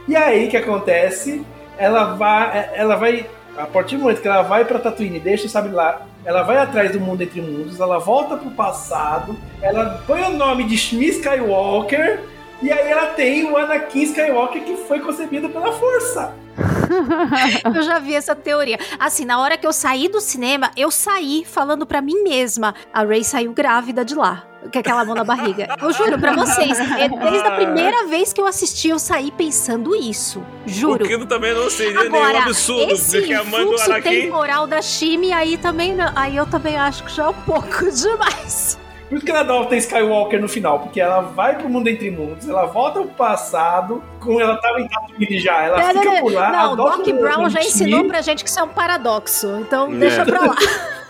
E 0.07 0.15
aí 0.15 0.47
o 0.47 0.49
que 0.49 0.57
acontece? 0.57 1.45
Ela 1.77 2.15
vai, 2.15 2.69
ela 2.73 2.95
vai 2.95 3.25
a 3.57 3.65
partir 3.65 3.95
do 3.95 4.03
momento 4.03 4.21
que 4.21 4.27
ela 4.27 4.41
vai 4.41 4.65
pra 4.65 4.79
Tatooine, 4.79 5.19
deixa, 5.19 5.47
sabe 5.47 5.69
lá, 5.69 6.05
ela 6.25 6.43
vai 6.43 6.57
atrás 6.57 6.91
do 6.91 6.99
mundo 6.99 7.21
entre 7.21 7.39
mundos, 7.39 7.79
ela 7.79 7.97
volta 7.99 8.35
pro 8.35 8.51
passado, 8.51 9.35
ela 9.61 10.03
põe 10.05 10.21
o 10.23 10.31
nome 10.31 10.65
de 10.65 10.77
Shmi 10.77 11.07
Skywalker, 11.07 12.19
e 12.65 12.71
aí 12.71 12.89
ela 12.89 13.07
tem 13.07 13.43
o 13.45 13.55
Anakin 13.55 14.01
Skywalker 14.03 14.63
que 14.63 14.75
foi 14.77 14.99
concebido 14.99 15.49
pela 15.49 15.71
força. 15.73 16.33
eu 17.75 17.83
já 17.83 17.99
vi 17.99 18.15
essa 18.15 18.35
teoria. 18.35 18.79
Assim, 18.99 19.25
na 19.25 19.39
hora 19.39 19.57
que 19.57 19.67
eu 19.67 19.73
saí 19.73 20.07
do 20.07 20.19
cinema, 20.21 20.71
eu 20.77 20.89
saí 20.89 21.43
falando 21.45 21.85
pra 21.85 22.01
mim 22.01 22.23
mesma. 22.23 22.73
A 22.93 23.03
Ray 23.03 23.23
saiu 23.23 23.51
grávida 23.53 24.03
de 24.05 24.15
lá. 24.15 24.43
Com 24.71 24.79
aquela 24.79 25.05
mão 25.05 25.13
na 25.13 25.23
barriga. 25.23 25.67
Eu 25.79 25.93
juro 25.93 26.17
pra 26.17 26.33
vocês, 26.33 26.79
é 26.79 27.07
desde 27.07 27.47
a 27.47 27.51
primeira 27.51 28.07
vez 28.07 28.33
que 28.33 28.41
eu 28.41 28.47
assisti, 28.47 28.89
eu 28.89 28.97
saí 28.97 29.29
pensando 29.31 29.95
isso. 29.95 30.43
Juro. 30.65 31.05
O 31.05 31.07
que 31.07 31.23
também 31.27 31.53
não 31.53 31.69
seria 31.69 31.99
Agora, 31.99 32.29
nenhum 32.29 32.41
absurdo, 32.45 32.93
esse 32.93 33.17
porque 33.19 33.33
a 33.35 33.43
mãe 33.43 33.63
do 33.63 33.79
Anakin. 33.79 34.09
temporal 34.21 34.65
da 34.65 34.81
Shimi, 34.81 35.31
aí 35.31 35.57
também 35.57 35.93
não- 35.93 36.11
aí 36.15 36.35
eu 36.35 36.47
também 36.47 36.77
acho 36.77 37.03
que 37.03 37.11
já 37.13 37.25
é 37.25 37.29
um 37.29 37.33
pouco 37.33 37.85
demais. 37.93 38.79
Por 39.07 39.17
isso 39.17 39.25
que 39.25 39.31
ela 39.31 39.41
adota 39.41 39.75
Skywalker 39.75 40.41
no 40.41 40.49
final, 40.49 40.79
porque 40.79 40.99
ela 40.99 41.21
vai 41.21 41.55
pro 41.57 41.69
mundo 41.69 41.87
entre 41.87 42.09
mundos, 42.09 42.49
ela 42.49 42.65
volta 42.65 43.01
pro 43.01 43.09
passado, 43.09 44.03
como 44.19 44.41
ela 44.41 44.57
tava 44.59 44.81
em 44.81 44.87
Tatooine 44.87 45.39
já, 45.39 45.61
ela 45.63 45.77
Não, 45.77 45.87
fica 46.01 46.13
não, 46.15 46.21
por 46.21 46.33
lá, 46.33 46.51
não, 46.51 46.75
Doc 46.75 47.07
Brown 47.07 47.49
já 47.49 47.61
ensinou 47.61 48.05
pra 48.07 48.21
gente 48.21 48.43
que 48.43 48.49
isso 48.49 48.59
é 48.59 48.63
um 48.63 48.67
paradoxo. 48.69 49.57
Então 49.61 49.91
É. 49.93 49.95
deixa 49.95 50.25
pra 50.25 50.41
lá. 50.41 50.55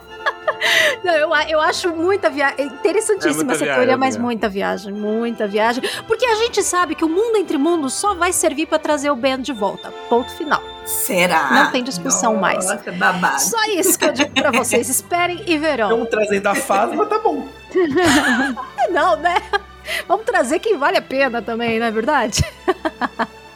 Não, 1.05 1.15
eu, 1.15 1.31
eu 1.49 1.61
acho 1.61 1.91
muita 1.95 2.29
viagem. 2.31 2.67
Interessantíssima 2.67 3.33
É 3.33 3.37
muita 3.37 3.53
essa 3.53 3.65
viagem, 3.65 3.81
teoria, 3.83 3.97
mas 3.97 4.17
né? 4.17 4.23
muita 4.23 4.49
viagem, 4.49 4.93
muita 4.93 5.47
viagem. 5.49 5.83
Porque 6.07 6.25
a 6.27 6.35
gente 6.37 6.63
sabe 6.63 6.95
que 6.95 7.05
o 7.05 7.09
mundo 7.09 7.37
entre 7.37 7.57
mundos 7.59 7.95
só 7.95 8.15
vai 8.15 8.33
servir 8.33 8.67
pra 8.67 8.79
trazer 8.79 9.11
o 9.11 9.17
Ben 9.17 9.39
de 9.41 9.53
volta. 9.53 9.91
Ponto 10.09 10.31
final. 10.37 10.63
Será? 10.87 11.51
Não 11.53 11.71
tem 11.71 11.85
discussão 11.85 12.37
mais. 12.37 12.67
Nossa, 12.67 12.93
babado. 12.93 13.41
Só 13.41 13.63
isso 13.67 13.99
que 13.99 14.05
eu 14.05 14.13
digo 14.13 14.31
pra 14.33 14.51
vocês. 14.51 14.89
Esperem 14.91 15.43
e 15.47 15.57
verão. 15.59 15.89
Estamos 15.91 16.09
trazendo 16.11 16.47
a 16.47 16.55
Fasma, 16.55 17.07
tá 17.07 17.19
bom. 17.19 17.47
Não, 18.91 19.17
né? 19.17 19.37
Vamos 20.07 20.25
trazer 20.25 20.59
quem 20.59 20.77
vale 20.77 20.97
a 20.99 21.03
pena 21.03 21.41
também, 21.43 21.79
não 21.79 21.87
é 21.87 21.91
verdade? 21.91 22.45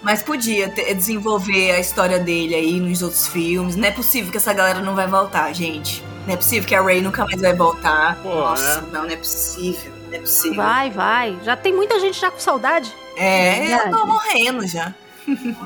Mas 0.03 0.23
podia 0.23 0.69
ter- 0.69 0.93
desenvolver 0.95 1.73
a 1.73 1.79
história 1.81 2.19
dele 2.19 2.55
aí 2.55 2.81
nos 2.81 3.03
outros 3.03 3.27
filmes. 3.29 3.77
Não 3.77 3.87
é 3.87 3.91
possível 3.91 4.31
que 4.31 4.37
essa 4.37 4.53
galera 4.53 4.81
não 4.81 4.95
vai 4.95 5.07
voltar, 5.07 5.53
gente. 5.53 6.03
Não 6.27 6.35
é 6.35 6.37
possível 6.37 6.67
que 6.67 6.75
a 6.75 6.83
Ray 6.83 7.03
nunca 7.03 7.25
mais 7.25 7.41
vai 7.41 7.55
voltar. 7.55 8.17
Pô, 8.23 8.29
Nossa, 8.29 8.81
né? 8.81 8.89
não, 8.93 9.03
não 9.03 9.11
é 9.11 9.17
possível. 9.17 9.93
Não 10.09 10.15
é 10.15 10.21
possível. 10.21 10.57
Vai, 10.57 10.91
vai. 10.91 11.39
Já 11.43 11.55
tem 11.57 11.73
muita 11.73 12.01
gente 12.01 12.19
já 12.19 12.31
com 12.31 12.39
saudade. 12.39 12.95
É, 13.17 13.75
eu 13.75 13.91
tô 13.91 14.07
morrendo 14.07 14.67
já. 14.67 14.95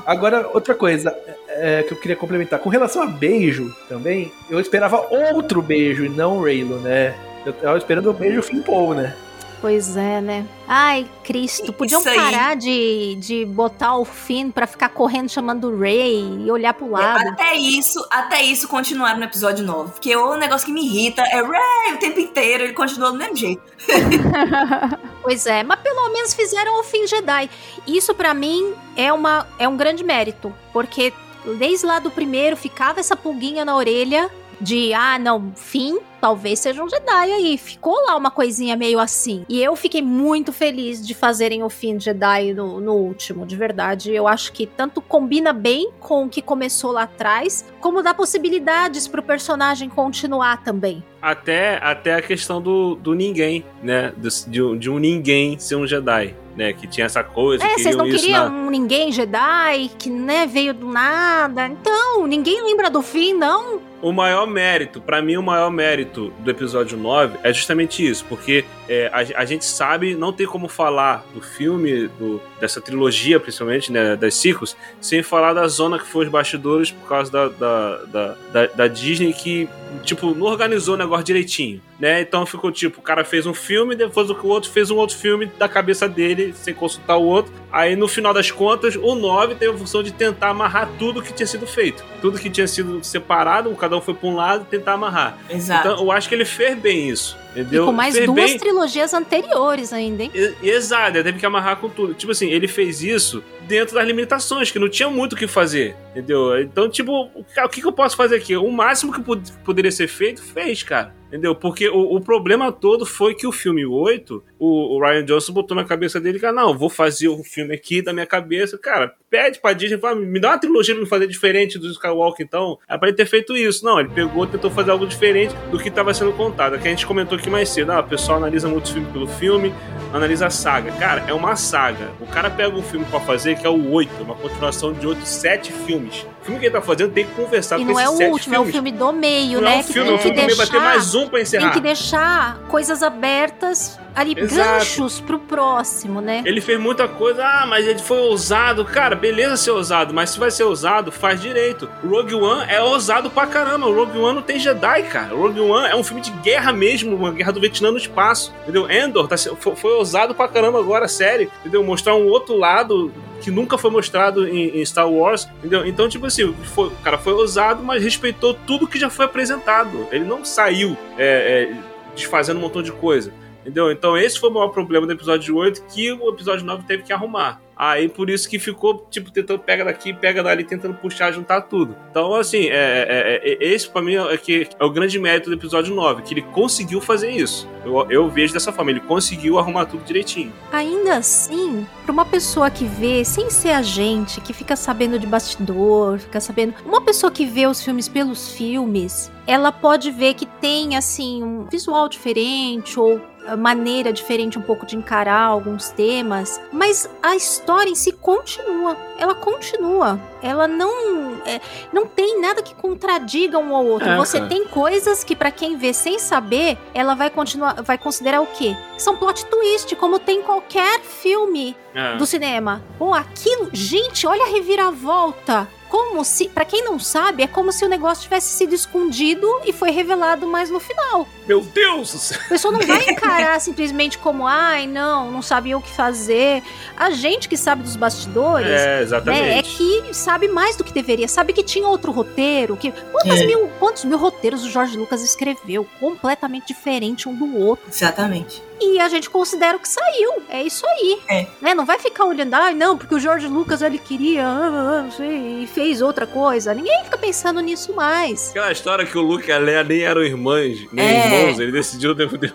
Agora, 0.05 0.49
outra 0.53 0.73
coisa 0.75 1.15
é, 1.47 1.83
que 1.83 1.93
eu 1.93 1.97
queria 1.97 2.15
complementar. 2.15 2.59
Com 2.59 2.69
relação 2.69 3.01
a 3.01 3.05
beijo 3.05 3.75
também, 3.87 4.31
eu 4.49 4.59
esperava 4.59 5.05
outro 5.09 5.61
beijo 5.61 6.05
e 6.05 6.09
não 6.09 6.37
o 6.37 6.43
Raylo, 6.43 6.79
né? 6.79 7.15
Eu 7.45 7.53
tava 7.53 7.77
esperando 7.77 8.09
o 8.09 8.13
beijo 8.13 8.41
Finn 8.41 8.61
Paul, 8.61 8.93
né? 8.93 9.15
Pois 9.61 9.97
é, 9.97 10.21
né? 10.21 10.45
Ai, 10.67 11.05
Cristo, 11.23 11.73
podiam 11.73 12.01
parar 12.01 12.55
de, 12.55 13.15
de 13.15 13.45
botar 13.45 13.97
o 13.97 14.05
Finn 14.05 14.51
pra 14.51 14.65
ficar 14.65 14.89
correndo 14.89 15.29
chamando 15.29 15.69
o 15.69 15.79
Ray 15.79 16.45
e 16.45 16.51
olhar 16.51 16.73
pro 16.73 16.89
lado. 16.89 17.27
Até 17.29 17.55
isso, 17.55 18.05
até 18.09 18.41
isso 18.41 18.67
continuaram 18.67 19.17
no 19.17 19.25
episódio 19.25 19.65
9. 19.65 19.91
Porque 19.91 20.15
o 20.15 20.37
negócio 20.37 20.65
que 20.65 20.71
me 20.71 20.85
irrita 20.85 21.21
é 21.23 21.41
Ray 21.41 21.93
o 21.95 21.97
tempo 21.97 22.19
inteiro, 22.19 22.63
ele 22.63 22.73
continua 22.73 23.11
do 23.11 23.17
mesmo 23.17 23.35
jeito. 23.35 23.61
Pois 25.21 25.45
é, 25.45 25.63
mas 25.63 25.79
pelo 25.81 26.09
menos 26.09 26.33
fizeram 26.33 26.79
o 26.79 26.83
Finn 26.83 27.05
Jedi. 27.05 27.49
Isso 27.85 28.15
pra 28.15 28.33
mim 28.33 28.73
é, 28.95 29.11
uma, 29.11 29.45
é 29.59 29.67
um 29.67 29.75
grande 29.75 30.03
mérito, 30.03 30.53
porque 30.71 31.13
desde 31.57 31.85
lá 31.85 31.99
do 31.99 32.09
primeiro 32.09 32.55
ficava 32.55 32.99
essa 32.99 33.15
pulguinha 33.15 33.65
na 33.65 33.75
orelha 33.75 34.29
de, 34.61 34.93
ah, 34.93 35.17
não, 35.19 35.51
Finn 35.55 35.97
talvez 36.21 36.59
seja 36.59 36.83
um 36.83 36.89
Jedi 36.89 37.31
aí. 37.31 37.57
Ficou 37.57 37.95
lá 38.05 38.15
uma 38.17 38.29
coisinha 38.29 38.75
meio 38.75 38.99
assim. 38.99 39.45
E 39.47 39.63
eu 39.63 39.73
fiquei 39.75 40.01
muito 40.01 40.51
feliz 40.51 41.05
de 41.05 41.13
fazerem 41.13 41.63
o 41.63 41.69
Finn 41.69 41.97
Jedi 41.97 42.53
no, 42.53 42.81
no 42.81 42.93
último, 42.93 43.45
de 43.45 43.55
verdade. 43.55 44.11
Eu 44.13 44.27
acho 44.27 44.51
que 44.51 44.65
tanto 44.65 44.99
combina 45.01 45.53
bem 45.53 45.89
com 45.99 46.25
o 46.25 46.29
que 46.29 46.41
começou 46.41 46.91
lá 46.91 47.03
atrás, 47.03 47.63
como 47.79 48.03
dá 48.03 48.13
possibilidades 48.13 49.07
pro 49.07 49.23
personagem 49.23 49.87
continuar 49.87 50.61
também. 50.63 51.01
Até, 51.21 51.77
até 51.81 52.15
a 52.15 52.21
questão 52.21 52.61
do, 52.61 52.95
do 52.95 53.13
ninguém, 53.13 53.63
né? 53.83 54.11
Do- 54.17 54.29
de, 54.47 54.61
um- 54.61 54.77
de 54.77 54.89
um 54.89 54.97
ninguém 54.99 55.57
ser 55.59 55.75
um 55.75 55.85
Jedi, 55.87 56.35
né? 56.55 56.73
Que 56.73 56.85
tinha 56.87 57.05
essa 57.05 57.23
coisa. 57.23 57.63
É, 57.63 57.77
vocês 57.77 57.95
não 57.95 58.05
queriam 58.09 58.49
na- 58.49 58.55
um 58.55 58.69
ninguém 58.69 59.11
Jedi 59.11 59.89
que, 59.97 60.09
né, 60.09 60.45
veio 60.45 60.73
do 60.73 60.87
nada. 60.87 61.67
Então, 61.67 62.25
ninguém 62.27 62.61
lembra 62.63 62.89
do 62.89 63.01
fim, 63.01 63.33
não? 63.33 63.79
O 64.01 64.13
maior 64.13 64.47
mérito, 64.47 65.01
pra 65.01 65.21
mim, 65.21 65.35
o 65.35 65.43
maior 65.43 65.69
mérito 65.69 66.31
do 66.39 66.49
episódio 66.49 66.97
9 66.97 67.37
é 67.43 67.53
justamente 67.53 68.05
isso, 68.07 68.25
porque 68.29 68.63
é, 68.89 69.07
a, 69.13 69.41
a 69.41 69.45
gente 69.45 69.63
sabe, 69.63 70.15
não 70.15 70.33
tem 70.33 70.47
como 70.47 70.67
falar 70.67 71.23
do 71.33 71.41
filme, 71.41 72.07
do- 72.19 72.41
dessa 72.59 72.81
trilogia, 72.81 73.39
principalmente, 73.39 73.91
né, 73.91 74.15
das 74.15 74.33
ciclos, 74.33 74.75
sem 74.99 75.21
falar 75.23 75.53
da 75.53 75.67
zona 75.67 75.99
que 75.99 76.05
foi 76.07 76.25
os 76.25 76.31
bastidores 76.31 76.91
por 76.91 77.07
causa 77.07 77.31
da, 77.31 77.47
da, 77.49 77.97
da, 78.05 78.35
da- 78.51 78.65
da 78.67 78.87
Disney 78.87 79.31
que, 79.31 79.69
tipo, 80.03 80.33
não 80.33 80.47
organizou 80.47 80.95
o 80.95 80.97
negócio 80.97 81.23
direitinho, 81.23 81.81
né? 81.99 82.21
Então 82.21 82.45
ficou 82.45 82.71
tipo, 82.71 82.99
o 82.99 83.03
cara 83.03 83.23
fez 83.23 83.45
um 83.45 83.53
filme, 83.53 83.95
depois 83.95 84.29
o 84.29 84.47
outro 84.47 84.69
fez 84.71 84.89
um 84.91 84.95
outro 84.97 85.15
filme 85.15 85.45
da 85.57 85.67
cabeça 85.69 86.07
dele, 86.09 86.53
sem 86.57 86.73
consultar 86.73 87.15
o 87.17 87.23
outro. 87.23 87.51
Aí, 87.71 87.95
no 87.95 88.07
final 88.07 88.33
das 88.33 88.49
contas, 88.49 88.95
o 88.95 89.13
9 89.15 89.53
teve 89.55 89.73
a 89.75 89.77
função 89.77 90.01
de 90.01 90.11
tentar 90.11 90.49
amarrar 90.49 90.89
tudo 90.97 91.21
que 91.21 91.31
tinha 91.31 91.45
sido 91.45 91.67
feito. 91.67 92.03
Tudo 92.21 92.39
que 92.39 92.49
tinha 92.49 92.67
sido 92.67 93.03
separado, 93.03 93.69
cada 93.75 93.95
um 93.95 94.01
foi 94.01 94.13
pra 94.15 94.27
um 94.27 94.35
lado, 94.35 94.65
tentar 94.65 94.93
amarrar. 94.93 95.37
Exato. 95.49 95.87
Então, 95.87 96.03
eu 96.03 96.11
acho 96.11 96.27
que 96.27 96.33
ele 96.35 96.45
fez 96.45 96.75
bem 96.77 97.07
isso. 97.09 97.37
Entendeu? 97.51 97.83
E 97.83 97.85
com 97.85 97.91
mais 97.91 98.15
fez 98.15 98.25
duas 98.25 98.51
bem... 98.51 98.59
trilogias 98.59 99.13
anteriores 99.13 99.91
ainda, 99.91 100.23
hein? 100.23 100.31
Exato, 100.61 101.17
ele 101.17 101.23
teve 101.23 101.39
que 101.39 101.45
amarrar 101.45 101.77
com 101.77 101.89
tudo. 101.89 102.13
Tipo 102.13 102.31
assim, 102.31 102.49
ele 102.49 102.67
fez 102.67 103.01
isso 103.01 103.43
dentro 103.69 103.93
das 103.93 104.05
limitações, 104.05 104.71
que 104.71 104.79
não 104.79 104.89
tinha 104.89 105.09
muito 105.09 105.33
o 105.33 105.35
que 105.37 105.45
fazer, 105.47 105.95
entendeu? 106.11 106.59
Então, 106.59 106.89
tipo, 106.89 107.29
o 107.35 107.69
que 107.69 107.79
que 107.81 107.87
eu 107.87 107.93
posso 107.93 108.17
fazer 108.17 108.35
aqui? 108.35 108.57
O 108.57 108.71
máximo 108.71 109.13
que 109.13 109.21
pod- 109.21 109.53
poderia 109.63 109.91
ser 109.91 110.07
feito, 110.07 110.41
fez, 110.43 110.81
cara. 110.81 111.17
Entendeu? 111.29 111.53
Porque 111.53 111.87
o, 111.87 112.15
o 112.15 112.19
problema 112.19 112.71
todo 112.71 113.05
foi 113.05 113.35
que 113.35 113.45
o 113.45 113.51
filme 113.51 113.85
8, 113.85 114.43
o, 114.57 114.95
o 114.97 114.99
Ryan 114.99 115.23
Johnson 115.23 115.53
botou 115.53 115.77
na 115.77 115.83
cabeça 115.85 116.19
dele 116.19 116.39
que, 116.39 116.51
não, 116.51 116.75
vou 116.75 116.89
fazer 116.89 117.27
o 117.27 117.43
filme 117.43 117.71
aqui 117.75 118.01
da 118.01 118.11
minha 118.11 118.25
cabeça. 118.25 118.79
Cara, 118.79 119.13
pede 119.29 119.59
pra 119.61 119.71
Disney, 119.73 119.99
fala, 119.99 120.15
me 120.15 120.39
dá 120.39 120.49
uma 120.49 120.57
trilogia 120.57 120.95
pra 120.95 121.03
me 121.03 121.07
fazer 121.07 121.27
diferente 121.27 121.77
do 121.77 121.85
Skywalker, 121.91 122.43
então. 122.43 122.79
É 122.89 122.97
pra 122.97 123.09
ele 123.09 123.15
ter 123.15 123.27
feito 123.27 123.55
isso. 123.55 123.85
Não, 123.85 123.99
ele 123.99 124.09
pegou, 124.09 124.47
tentou 124.47 124.71
fazer 124.71 124.89
algo 124.89 125.05
diferente 125.05 125.53
do 125.69 125.77
que 125.77 125.89
estava 125.89 126.11
sendo 126.15 126.33
contado. 126.33 126.75
É 126.75 126.79
que 126.79 126.87
a 126.87 126.89
gente 126.89 127.05
comentou 127.05 127.37
aqui 127.37 127.47
mais 127.47 127.69
cedo, 127.69 127.91
ah, 127.91 127.99
o 127.99 128.07
pessoal 128.07 128.39
analisa 128.39 128.67
muito 128.67 128.91
filme 128.91 129.07
pelo 129.13 129.27
filme, 129.27 129.71
analisa 130.11 130.47
a 130.47 130.49
saga. 130.49 130.91
Cara, 130.93 131.25
é 131.27 131.33
uma 131.33 131.55
saga. 131.55 132.09
O 132.19 132.25
cara 132.25 132.49
pega 132.49 132.75
um 132.75 132.81
filme 132.81 133.05
pra 133.05 133.19
fazer 133.19 133.55
que 133.59 133.67
é 133.67 133.69
o 133.69 133.91
8, 133.91 134.23
uma 134.23 134.35
continuação 134.35 134.93
de 134.93 135.05
outros 135.05 135.27
sete 135.27 135.71
filmes. 135.71 136.25
O 136.41 136.45
filme 136.45 136.59
que 136.59 136.65
ele 136.67 136.73
tá 136.73 136.81
fazendo 136.81 137.11
tem 137.13 137.25
que 137.25 137.31
conversar 137.33 137.77
E 137.79 137.85
com 137.85 137.91
não 137.91 137.99
é 137.99 138.03
esses 138.05 138.19
o 138.19 138.23
último, 138.31 138.55
é 138.55 138.59
o 138.59 138.61
filmes. 138.63 138.71
filme 138.73 138.91
do 138.91 139.11
meio, 139.11 139.61
Não 139.61 139.69
né? 139.69 139.75
é 139.75 139.79
um 139.79 139.83
que 139.83 139.93
filme, 139.93 140.09
é 140.13 140.17
tem 140.17 140.33
que 140.33 140.39
que 140.47 140.55
vai 140.55 140.65
ter 140.65 140.71
deixar. 140.71 140.79
mais 140.79 141.15
um 141.15 141.27
pra 141.27 141.41
encerrar. 141.41 141.63
Tem 141.65 141.73
que 141.73 141.79
deixar 141.81 142.57
coisas 142.69 143.03
abertas 143.03 143.99
ali, 144.15 144.33
Exato. 144.37 144.55
ganchos 144.79 145.19
pro 145.21 145.37
próximo, 145.39 146.19
né? 146.21 146.41
Ele 146.45 146.61
fez 146.61 146.79
muita 146.79 147.07
coisa, 147.07 147.43
ah, 147.45 147.65
mas 147.67 147.85
ele 147.85 147.99
foi 147.99 148.17
ousado. 148.19 148.83
Cara, 148.85 149.15
beleza 149.15 149.57
ser 149.57 149.71
ousado, 149.71 150.13
mas 150.13 150.29
se 150.31 150.39
vai 150.39 150.49
ser 150.51 150.63
ousado, 150.63 151.11
faz 151.11 151.41
direito. 151.41 151.89
O 152.03 152.07
Rogue 152.07 152.33
One 152.35 152.65
é 152.69 152.81
ousado 152.81 153.29
pra 153.29 153.45
caramba. 153.45 153.87
O 153.87 153.93
Rogue 153.93 154.17
One 154.17 154.35
não 154.35 154.41
tem 154.41 154.57
Jedi, 154.59 155.03
cara. 155.03 155.35
O 155.35 155.41
Rogue 155.41 155.59
One 155.59 155.87
é 155.89 155.95
um 155.95 156.03
filme 156.03 156.21
de 156.21 156.31
guerra 156.31 156.71
mesmo, 156.73 157.15
uma 157.15 157.31
guerra 157.31 157.51
do 157.51 157.59
Vietnã 157.59 157.91
no 157.91 157.97
espaço. 157.97 158.53
Entendeu? 158.63 158.89
Endor 158.89 159.27
tá, 159.27 159.35
foi, 159.37 159.75
foi 159.75 159.91
ousado 159.93 160.33
pra 160.33 160.47
caramba 160.47 160.79
agora, 160.79 161.07
sério. 161.07 161.51
Entendeu? 161.61 161.83
Mostrar 161.83 162.15
um 162.15 162.25
outro 162.27 162.55
lado 162.57 163.11
que 163.41 163.49
nunca 163.49 163.77
foi 163.77 163.89
mostrado 163.89 164.45
em, 164.45 164.81
em 164.81 164.85
Star 164.85 165.09
Wars, 165.09 165.47
entendeu? 165.59 165.85
Então, 165.87 166.09
tipo 166.09 166.27
assim, 166.29 166.53
foi- 166.73 166.87
o 166.87 166.95
cara 167.03 167.17
foi 167.17 167.33
ousado, 167.33 167.83
mas 167.83 168.01
respeitou 168.01 168.53
tudo 168.53 168.87
que 168.87 168.97
já 168.99 169.09
foi 169.09 169.25
apresentado. 169.25 170.07
Ele 170.11 170.23
não 170.25 170.45
saiu 170.45 170.97
é, 171.17 171.69
é, 171.73 171.77
desfazendo 172.15 172.57
um 172.57 172.61
montão 172.61 172.81
de 172.81 172.91
coisa. 172.91 173.31
Entendeu? 173.61 173.91
Então 173.91 174.17
esse 174.17 174.39
foi 174.39 174.49
o 174.49 174.53
maior 174.53 174.69
problema 174.69 175.05
do 175.05 175.11
episódio 175.13 175.55
8 175.55 175.83
que 175.93 176.11
o 176.13 176.29
episódio 176.29 176.65
9 176.65 176.83
teve 176.87 177.03
que 177.03 177.11
arrumar. 177.11 177.61
Aí 177.79 178.09
por 178.09 178.29
isso 178.29 178.49
que 178.49 178.59
ficou, 178.59 179.07
tipo, 179.09 179.31
tentando 179.31 179.57
pega 179.59 179.85
daqui, 179.85 180.13
pega 180.13 180.43
dali, 180.43 180.65
tentando 180.65 180.95
puxar, 180.95 181.31
juntar 181.31 181.61
tudo. 181.61 181.95
Então, 182.11 182.35
assim, 182.35 182.65
é, 182.67 183.41
é, 183.41 183.41
é- 183.53 183.73
esse 183.73 183.89
pra 183.89 184.01
mim 184.01 184.15
é, 184.15 184.35
que 184.37 184.67
é 184.77 184.83
o 184.83 184.89
grande 184.89 185.17
mérito 185.17 185.49
do 185.49 185.55
episódio 185.55 185.95
9, 185.95 186.21
que 186.23 186.33
ele 186.33 186.41
conseguiu 186.41 186.99
fazer 186.99 187.31
isso. 187.31 187.65
Eu, 187.85 188.05
eu 188.11 188.29
vejo 188.29 188.51
dessa 188.53 188.73
forma, 188.73 188.91
ele 188.91 188.99
conseguiu 188.99 189.57
arrumar 189.57 189.85
tudo 189.85 190.03
direitinho. 190.03 190.51
Ainda 190.73 191.15
assim, 191.15 191.87
pra 192.03 192.11
uma 192.11 192.25
pessoa 192.25 192.69
que 192.69 192.83
vê, 192.83 193.23
sem 193.23 193.49
ser 193.49 193.69
a 193.69 193.81
gente, 193.81 194.41
que 194.41 194.51
fica 194.51 194.75
sabendo 194.75 195.17
de 195.17 195.25
bastidor, 195.25 196.19
fica 196.19 196.41
sabendo. 196.41 196.73
Uma 196.85 196.99
pessoa 196.99 197.31
que 197.31 197.45
vê 197.45 197.65
os 197.65 197.81
filmes 197.81 198.09
pelos 198.09 198.51
filmes, 198.51 199.31
ela 199.47 199.71
pode 199.71 200.11
ver 200.11 200.33
que 200.33 200.45
tem, 200.45 200.97
assim, 200.97 201.41
um 201.41 201.63
visual 201.63 202.09
diferente 202.09 202.99
ou 202.99 203.21
maneira 203.57 204.13
diferente 204.13 204.57
um 204.57 204.61
pouco 204.61 204.85
de 204.85 204.95
encarar 204.95 205.41
alguns 205.41 205.89
temas, 205.89 206.59
mas 206.71 207.09
a 207.21 207.35
história 207.35 207.89
em 207.89 207.95
si 207.95 208.11
continua. 208.11 208.95
Ela 209.17 209.35
continua. 209.35 210.19
Ela 210.41 210.67
não 210.67 211.41
é, 211.45 211.59
não 211.91 212.05
tem 212.05 212.39
nada 212.41 212.61
que 212.61 212.75
contradiga 212.75 213.57
um 213.57 213.75
ao 213.75 213.85
outro. 213.85 214.09
É, 214.09 214.15
Você 214.17 214.41
tem 214.47 214.65
coisas 214.67 215.23
que 215.23 215.35
pra 215.35 215.51
quem 215.51 215.77
vê 215.77 215.93
sem 215.93 216.19
saber, 216.19 216.77
ela 216.93 217.15
vai 217.15 217.29
continuar, 217.29 217.81
vai 217.81 217.97
considerar 217.97 218.41
o 218.41 218.47
quê? 218.47 218.75
São 218.97 219.15
plot 219.15 219.45
twist, 219.45 219.95
como 219.95 220.19
tem 220.19 220.39
em 220.39 220.43
qualquer 220.43 220.99
filme 221.01 221.75
É. 221.93 222.15
do 222.17 222.25
cinema. 222.25 222.81
Pô, 222.97 223.13
aquilo, 223.13 223.69
gente, 223.73 224.25
olha 224.27 224.43
a 224.45 224.49
reviravolta. 224.49 225.67
Como 225.89 226.23
se, 226.23 226.47
pra 226.49 226.63
quem 226.63 226.83
não 226.83 226.99
sabe, 226.99 227.41
é 227.43 227.47
como 227.47 227.71
se 227.71 227.83
o 227.83 227.89
negócio 227.89 228.23
tivesse 228.23 228.55
sido 228.55 228.75
escondido 228.75 229.47
e 229.65 229.73
foi 229.73 229.89
revelado 229.91 230.45
mais 230.47 230.69
no 230.69 230.79
final. 230.79 231.27
Meu 231.47 231.61
Deus! 231.61 232.11
do 232.13 232.19
céu. 232.19 232.39
A 232.45 232.49
pessoa 232.49 232.71
não 232.71 232.81
vai 232.81 233.03
encarar 233.09 233.59
simplesmente 233.59 234.17
como, 234.17 234.45
ai, 234.47 234.85
não, 234.85 235.31
não 235.31 235.41
sabia 235.41 235.77
o 235.77 235.81
que 235.81 235.91
fazer. 235.91 236.61
A 236.95 237.09
gente 237.09 237.49
que 237.49 237.57
sabe 237.57 237.81
dos 237.83 237.95
bastidores, 237.95 238.67
É, 238.69 239.01
exatamente. 239.01 239.41
né, 239.41 239.57
é 239.57 239.63
que 239.63 240.13
sabe 240.13 240.47
mais 240.47 240.75
do 240.75 240.83
que 240.83 240.93
deveria, 240.93 241.27
sabe 241.27 241.53
que 241.53 241.63
tinha 241.63 241.87
outro 241.87 242.11
roteiro, 242.11 242.77
que 242.77 242.91
quantas 243.11 243.39
É. 243.39 243.45
mil, 243.45 243.67
quantos 243.79 244.03
mil 244.05 244.17
roteiros 244.17 244.63
o 244.63 244.69
Jorge 244.69 244.95
Lucas 244.95 245.23
escreveu, 245.23 245.87
completamente 245.99 246.67
diferente 246.67 247.27
um 247.27 247.33
do 247.35 247.57
outro. 247.57 247.85
Exatamente. 247.89 248.61
E 248.81 248.99
a 248.99 249.09
gente 249.09 249.29
considera 249.29 249.75
o 249.75 249.79
que 249.79 249.87
saiu. 249.87 250.41
É 250.49 250.63
isso 250.63 250.85
aí. 250.87 251.19
É. 251.29 251.47
Né? 251.61 251.73
Não 251.73 251.85
vai 251.85 251.99
ficar 251.99 252.25
olhando, 252.25 252.53
ai, 252.53 252.73
não, 252.73 252.97
porque 252.97 253.13
o 253.13 253.19
Jorge 253.19 253.47
Lucas 253.47 253.81
ele 253.81 253.97
queria, 253.97 254.45
ah, 254.45 254.67
ah, 254.99 255.01
não 255.03 255.11
sei, 255.11 255.63
e 255.63 255.67
fez 255.67 256.01
outra 256.01 256.25
coisa. 256.25 256.73
Ninguém 256.73 257.03
fica 257.03 257.17
pensando 257.17 257.59
nisso 257.59 257.93
mais. 257.93 258.49
Aquela 258.51 258.71
história 258.71 259.05
que 259.05 259.17
o 259.17 259.21
Luke 259.21 259.49
e 259.49 259.51
a 259.51 259.57
Leia 259.57 259.83
nem 259.83 260.01
eram 260.01 260.23
irmãs, 260.23 260.79
nem 260.91 261.05
É. 261.05 261.25
irmãos, 261.41 261.59
ele 261.59 261.71
decidiu 261.71 262.13
depois. 262.15 262.53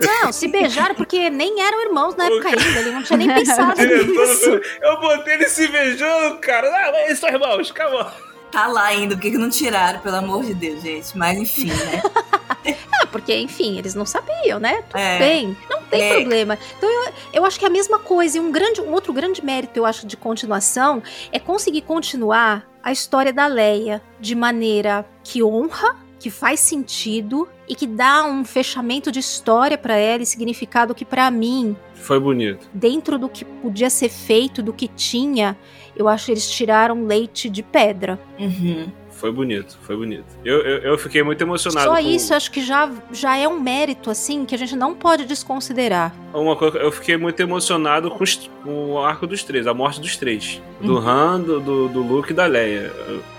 Não, 0.00 0.32
se 0.32 0.48
beijaram 0.48 0.94
porque 0.94 1.30
nem 1.30 1.60
eram 1.62 1.82
irmãos 1.82 2.14
na 2.14 2.26
época 2.26 2.48
ainda. 2.48 2.80
Ele 2.80 2.90
não 2.90 3.02
tinha 3.02 3.16
nem 3.16 3.32
pensado 3.32 3.74
nisso. 3.80 4.60
eu 4.82 5.00
botei 5.00 5.34
ele 5.34 5.48
se 5.48 5.66
beijando, 5.68 6.38
cara. 6.38 6.68
Ah, 6.68 6.90
mas 6.92 7.06
eles 7.06 7.18
são 7.18 7.28
irmãos, 7.30 7.70
calma. 7.72 8.12
Tá 8.54 8.68
lá 8.68 8.84
ainda, 8.84 9.16
por 9.16 9.20
que 9.22 9.32
que 9.32 9.36
não 9.38 9.50
tiraram, 9.50 9.98
pelo 9.98 10.14
amor 10.14 10.44
de 10.44 10.54
Deus, 10.54 10.80
gente? 10.80 11.18
Mas 11.18 11.36
enfim, 11.38 11.66
né? 11.66 12.00
Ah, 13.02 13.06
porque, 13.06 13.36
enfim, 13.36 13.76
eles 13.76 13.94
não 13.94 14.06
sabiam, 14.06 14.58
né? 14.58 14.82
Tudo 14.88 14.98
É. 14.98 15.18
bem, 15.18 15.56
não 15.68 15.82
tem 15.82 16.00
É. 16.02 16.14
problema. 16.14 16.58
Então 16.78 16.88
eu, 16.88 17.12
eu 17.34 17.44
acho 17.44 17.58
que 17.58 17.64
é 17.64 17.68
a 17.68 17.70
mesma 17.70 17.98
coisa. 17.98 18.38
E 18.38 18.40
um, 18.40 18.50
grande, 18.50 18.80
um 18.80 18.92
outro 18.92 19.12
grande 19.12 19.44
mérito, 19.44 19.76
eu 19.78 19.84
acho, 19.84 20.06
de 20.06 20.16
continuação 20.16 21.02
é 21.30 21.38
conseguir 21.38 21.82
continuar 21.82 22.64
a 22.82 22.90
história 22.92 23.32
da 23.32 23.46
Leia 23.46 24.00
de 24.20 24.34
maneira 24.34 25.04
que 25.22 25.42
honra, 25.42 25.96
que 26.24 26.30
faz 26.30 26.58
sentido 26.60 27.46
e 27.68 27.74
que 27.74 27.86
dá 27.86 28.24
um 28.24 28.46
fechamento 28.46 29.12
de 29.12 29.18
história 29.18 29.76
pra 29.76 29.94
ela 29.94 30.22
e 30.22 30.26
significado 30.26 30.94
que 30.94 31.04
pra 31.04 31.30
mim 31.30 31.76
Foi 31.96 32.18
bonito. 32.18 32.66
dentro 32.72 33.18
do 33.18 33.28
que 33.28 33.44
podia 33.44 33.90
ser 33.90 34.08
feito, 34.08 34.62
do 34.62 34.72
que 34.72 34.88
tinha, 34.88 35.54
eu 35.94 36.08
acho 36.08 36.24
que 36.24 36.32
eles 36.32 36.50
tiraram 36.50 37.04
leite 37.04 37.50
de 37.50 37.62
pedra. 37.62 38.18
Uhum. 38.40 38.90
Foi 39.24 39.32
bonito, 39.32 39.78
foi 39.80 39.96
bonito. 39.96 40.26
Eu, 40.44 40.58
eu, 40.60 40.78
eu 40.82 40.98
fiquei 40.98 41.22
muito 41.22 41.40
emocionado. 41.40 41.86
Só 41.88 41.94
com 41.94 42.06
isso 42.10 42.34
acho 42.34 42.50
que 42.50 42.60
já, 42.60 42.90
já 43.10 43.34
é 43.38 43.48
um 43.48 43.58
mérito, 43.58 44.10
assim, 44.10 44.44
que 44.44 44.54
a 44.54 44.58
gente 44.58 44.76
não 44.76 44.92
pode 44.94 45.24
desconsiderar. 45.24 46.12
Uma 46.34 46.54
coisa, 46.54 46.76
eu 46.76 46.92
fiquei 46.92 47.16
muito 47.16 47.40
emocionado 47.40 48.10
com, 48.10 48.22
os- 48.22 48.50
com 48.62 48.92
o 48.92 48.98
arco 48.98 49.26
dos 49.26 49.42
três, 49.42 49.66
a 49.66 49.72
morte 49.72 49.98
dos 49.98 50.14
três. 50.18 50.60
Do 50.78 50.98
Uhum. 50.98 51.08
Han, 51.08 51.40
do, 51.40 51.58
do, 51.60 51.88
do 51.88 52.02
Luke 52.02 52.32
e 52.32 52.34
da 52.34 52.44
Leia. 52.44 52.92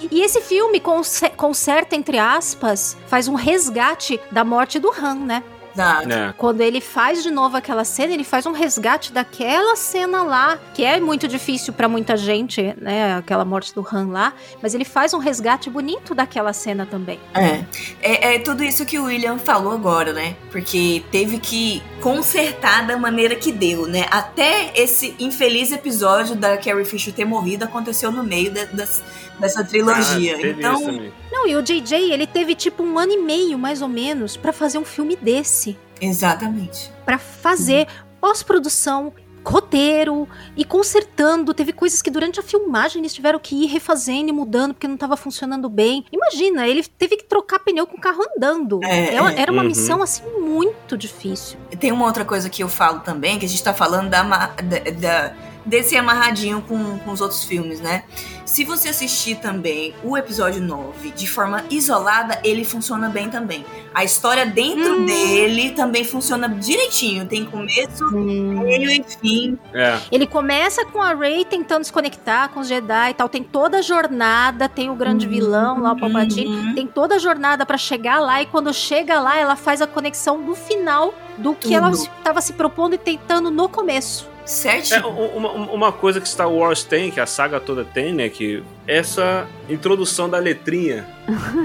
E 0.10 0.22
esse 0.24 0.42
filme 0.42 0.80
conse- 0.80 1.30
conserta, 1.32 1.96
entre 1.96 2.18
aspas, 2.18 2.98
faz 3.06 3.28
um 3.28 3.36
resgate 3.36 4.20
da 4.32 4.44
morte 4.44 4.80
do 4.80 4.90
Han, 4.92 5.16
né? 5.16 5.44
Exato. 5.76 6.08
né? 6.08 6.34
Quando 6.38 6.62
ele 6.62 6.80
faz 6.82 7.22
de 7.22 7.30
novo 7.30 7.58
aquela 7.58 7.84
cena, 7.84 8.14
ele 8.14 8.24
faz 8.24 8.46
um 8.46 8.52
resgate 8.52 9.12
daquela 9.12 9.76
cena 9.76 10.24
lá, 10.24 10.58
que 10.74 10.84
é 10.84 11.00
muito 11.00 11.28
difícil 11.28 11.74
pra 11.74 11.88
muita 11.88 12.16
gente, 12.18 12.74
né? 12.80 13.16
Aquela 13.16 13.44
morte 13.46 13.74
do 13.76 13.86
Han 13.92 14.08
lá, 14.08 14.34
mas 14.62 14.74
ele 14.74 14.86
faz 14.86 15.14
um 15.14 15.18
resgate 15.20 15.70
bonito 15.70 16.16
daquela 16.16 16.54
cena 16.54 16.86
também. 16.86 17.20
É. 17.34 17.64
é. 18.02 18.36
É 18.36 18.40
tudo 18.40 18.64
isso 18.64 18.86
que 18.86 18.98
o 18.98 19.06
William 19.06 19.38
falou 19.38 19.74
agora, 19.74 20.12
né? 20.14 20.36
Porque 20.52 21.04
teve 21.12 21.38
que 21.40 21.82
consertar 22.02 22.86
da 22.88 22.98
maneira 22.98 23.36
que 23.36 23.52
deu, 23.52 23.88
né? 23.88 24.06
Até 24.10 24.72
esse 24.76 25.16
infeliz 25.20 25.72
episódio 25.72 26.36
da 26.36 26.56
Carrie 26.58 26.86
Fisher 26.86 27.14
ter 27.14 27.26
morrido 27.26 27.66
aconteceu 27.66 28.12
no 28.12 28.24
meio 28.24 28.52
de- 28.52 28.66
das- 28.68 29.04
dessa 29.40 29.64
trilogia. 29.64 30.38
Ah, 30.38 30.48
então. 30.48 31.12
Não, 31.32 31.48
e 31.48 31.56
o 31.56 31.62
JJ, 31.62 32.12
ele 32.14 32.26
teve 32.26 32.56
tipo 32.56 32.82
um 32.84 32.98
ano 32.98 33.12
e 33.12 33.18
meio, 33.18 33.58
mais 33.58 33.82
ou 33.82 33.88
menos, 33.90 34.38
pra 34.38 34.54
fazer 34.54 34.78
um 34.78 34.86
filme 34.86 35.16
desse. 35.16 35.65
Exatamente. 36.02 36.92
Pra 37.06 37.18
fazer 37.18 37.88
pós-produção, 38.20 39.14
roteiro 39.44 40.28
e 40.58 40.66
consertando. 40.66 41.54
Teve 41.54 41.72
coisas 41.72 42.02
que 42.02 42.10
durante 42.10 42.40
a 42.40 42.44
filmagem 42.44 43.00
eles 43.02 43.14
tiveram 43.14 43.38
que 43.38 43.56
ir 43.64 43.68
refazendo 43.68 44.30
e 44.30 44.32
mudando 44.32 44.74
porque 44.74 44.88
não 44.88 44.98
tava 44.98 45.16
funcionando 45.16 45.70
bem. 45.70 46.04
Imagina, 46.12 46.68
ele 46.68 46.84
teve 46.84 47.18
que 47.18 47.24
trocar 47.26 47.60
pneu 47.60 47.86
com 47.86 47.96
o 47.98 48.02
carro 48.02 48.24
andando. 48.36 48.80
É, 48.84 49.14
Era- 49.14 49.34
Era 49.34 49.52
uma 49.52 49.62
Uhum. 49.62 49.68
missão 49.68 50.02
assim 50.02 50.24
muito 50.40 50.98
difícil. 50.98 51.58
Tem 51.80 51.92
uma 51.92 52.06
outra 52.06 52.26
coisa 52.26 52.50
que 52.50 52.64
eu 52.64 52.68
falo 52.68 53.02
também, 53.02 53.38
que 53.38 53.46
a 53.46 53.50
gente 53.50 53.64
tá 53.64 53.74
falando 53.74 54.10
da, 54.10 54.24
da- 54.24 54.92
da- 55.00 55.34
desse 55.66 55.96
amarradinho 55.98 56.62
com, 56.62 57.00
com 57.00 57.12
os 57.12 57.22
outros 57.22 57.44
filmes, 57.44 57.80
né? 57.80 58.04
Se 58.46 58.64
você 58.64 58.90
assistir 58.90 59.38
também 59.38 59.94
o 60.04 60.16
episódio 60.16 60.62
9 60.62 61.10
de 61.12 61.28
forma 61.28 61.64
isolada, 61.70 62.40
ele 62.44 62.64
funciona 62.64 63.10
bem 63.10 63.30
também. 63.30 63.66
A 63.94 64.04
história 64.04 64.46
dentro 64.46 65.00
Hum. 65.00 65.06
dele 65.06 65.72
também 65.72 66.04
funciona 66.06 66.48
direitinho. 66.48 67.26
Tem 67.26 67.44
começo, 67.44 68.06
meio 68.12 68.90
e 68.92 69.04
fim. 69.20 69.58
É. 69.74 70.00
Ele 70.12 70.28
começa 70.28 70.86
com 70.86 71.02
a 71.02 71.14
Rey 71.14 71.44
tentando 71.44 71.84
se 71.84 71.92
conectar 71.92 72.50
com 72.50 72.60
os 72.60 72.68
Jedi 72.68 73.10
e 73.10 73.14
tal. 73.16 73.28
Tem 73.28 73.44
toda 73.44 73.80
a 73.80 73.82
jornada, 73.82 74.70
tem 74.70 74.90
o 74.90 74.96
grande 74.96 75.28
vilão 75.28 75.82
lá, 75.82 75.94
o 75.94 76.00
Palpatine. 76.00 76.46
Uhum. 76.48 76.76
Tem 76.76 76.86
toda 76.88 77.16
a 77.16 77.20
jornada 77.20 77.66
pra 77.66 77.78
chegar 77.78 78.20
lá 78.20 78.42
e 78.42 78.46
quando 78.46 78.72
chega 78.74 79.20
lá, 79.20 79.38
ela 79.38 79.56
faz 79.56 79.82
a 79.82 79.88
conexão 79.88 80.42
do 80.44 80.56
final 80.56 81.14
do 81.38 81.54
que 81.56 81.64
Tudo. 81.70 81.74
ela 81.76 81.92
estava 81.92 82.40
se 82.42 82.54
propondo 82.54 82.94
e 82.94 82.98
tentando 82.98 83.50
no 83.50 83.68
começo. 83.68 84.28
Certinho. 84.46 85.00
É, 85.00 85.06
uma, 85.06 85.50
uma 85.52 85.92
coisa 85.92 86.22
que 86.22 86.30
Star 86.30 86.50
Wars 86.50 86.84
tem, 86.84 87.10
que 87.10 87.20
a 87.20 87.26
saga 87.26 87.60
toda 87.60 87.84
tem, 87.84 88.14
né? 88.14 88.30
Que 88.30 88.64
essa 88.88 89.48
introdução 89.70 90.30
da 90.30 90.38
letrinha, 90.38 91.08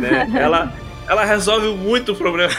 né? 0.00 0.28
ela, 0.40 0.72
ela 1.06 1.24
resolve 1.24 1.68
muito 1.68 2.12
o 2.12 2.16
problema. 2.16 2.52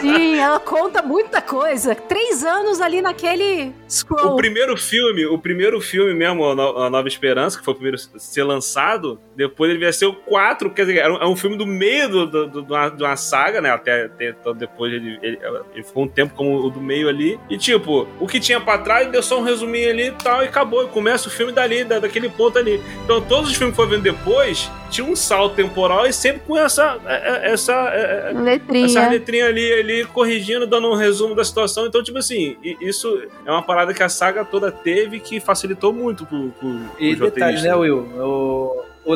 Sim, 0.00 0.38
ela 0.38 0.58
conta 0.60 1.02
muita 1.02 1.40
coisa. 1.40 1.94
Três 1.94 2.44
anos 2.44 2.80
ali 2.80 3.02
naquele 3.02 3.68
O 3.68 3.74
scroll. 3.90 4.36
primeiro 4.36 4.76
filme, 4.76 5.26
o 5.26 5.38
primeiro 5.38 5.80
filme 5.80 6.14
mesmo, 6.14 6.44
a 6.50 6.54
No- 6.54 6.78
a 6.78 6.90
Nova 6.90 7.08
Esperança, 7.08 7.58
que 7.58 7.64
foi 7.64 7.72
o 7.72 7.76
primeiro 7.76 7.96
a 8.14 8.18
ser 8.18 8.42
lançado, 8.44 9.20
depois 9.36 9.70
ele 9.70 9.82
vai 9.82 9.92
ser 9.92 10.06
o 10.06 10.14
4, 10.14 10.70
quer 10.70 10.86
dizer, 10.86 10.98
é 10.98 11.26
um 11.26 11.36
filme 11.36 11.56
do 11.56 11.66
meio 11.66 12.08
do, 12.08 12.26
do- 12.26 12.46
do- 12.46 12.62
de, 12.62 12.72
uma, 12.72 12.88
de 12.88 13.02
uma 13.02 13.16
saga, 13.16 13.60
né? 13.60 13.70
Até, 13.70 14.04
até 14.04 14.30
então 14.30 14.54
depois 14.54 14.92
ele, 14.92 15.18
ele, 15.22 15.38
ele 15.74 15.82
ficou 15.82 16.04
um 16.04 16.08
tempo 16.08 16.34
como 16.34 16.56
o 16.56 16.70
do 16.70 16.80
meio 16.80 17.08
ali. 17.08 17.38
E 17.50 17.56
tipo, 17.58 18.06
o 18.20 18.26
que 18.26 18.38
tinha 18.40 18.60
pra 18.60 18.78
trás 18.78 19.08
deu 19.10 19.22
só 19.22 19.38
um 19.38 19.42
resuminho 19.42 19.90
ali 19.90 20.08
e 20.08 20.12
tal, 20.12 20.42
e 20.42 20.46
acabou. 20.46 20.84
E 20.84 20.88
começa 20.88 21.28
o 21.28 21.30
filme 21.30 21.52
dali, 21.52 21.84
da- 21.84 21.98
daquele 21.98 22.28
ponto 22.28 22.58
ali. 22.58 22.82
Então 23.04 23.20
todos 23.20 23.50
os 23.50 23.56
filmes 23.56 23.76
que 23.76 23.82
foi 23.82 23.90
vendo 23.90 24.02
depois 24.02 24.70
tinha 24.90 25.06
um 25.06 25.16
salto 25.16 25.54
temporal 25.56 26.06
e 26.06 26.12
sempre 26.12 26.40
com 26.46 26.56
essa. 26.56 26.98
é- 27.06 27.48
é- 27.48 27.52
essa 27.52 27.72
é- 27.72 28.30
é- 28.30 28.32
Letrinha. 28.38 28.86
essa 28.86 29.08
letrinha 29.08 29.31
ali, 29.40 29.72
ali 29.72 30.04
corrigindo, 30.04 30.66
dando 30.66 30.90
um 30.90 30.94
resumo 30.94 31.34
da 31.34 31.44
situação. 31.44 31.86
Então, 31.86 32.02
tipo 32.02 32.18
assim, 32.18 32.56
isso 32.80 33.22
é 33.46 33.50
uma 33.50 33.62
parada 33.62 33.94
que 33.94 34.02
a 34.02 34.08
saga 34.08 34.44
toda 34.44 34.70
teve 34.70 35.20
que 35.20 35.40
facilitou 35.40 35.92
muito 35.92 36.26
pro, 36.26 36.50
pro, 36.50 36.80
E 36.98 37.16
pros 37.16 37.32
detalhe, 37.32 37.62
né, 37.62 37.74
Will? 37.74 37.98
O, 37.98 38.84
o, 39.04 39.14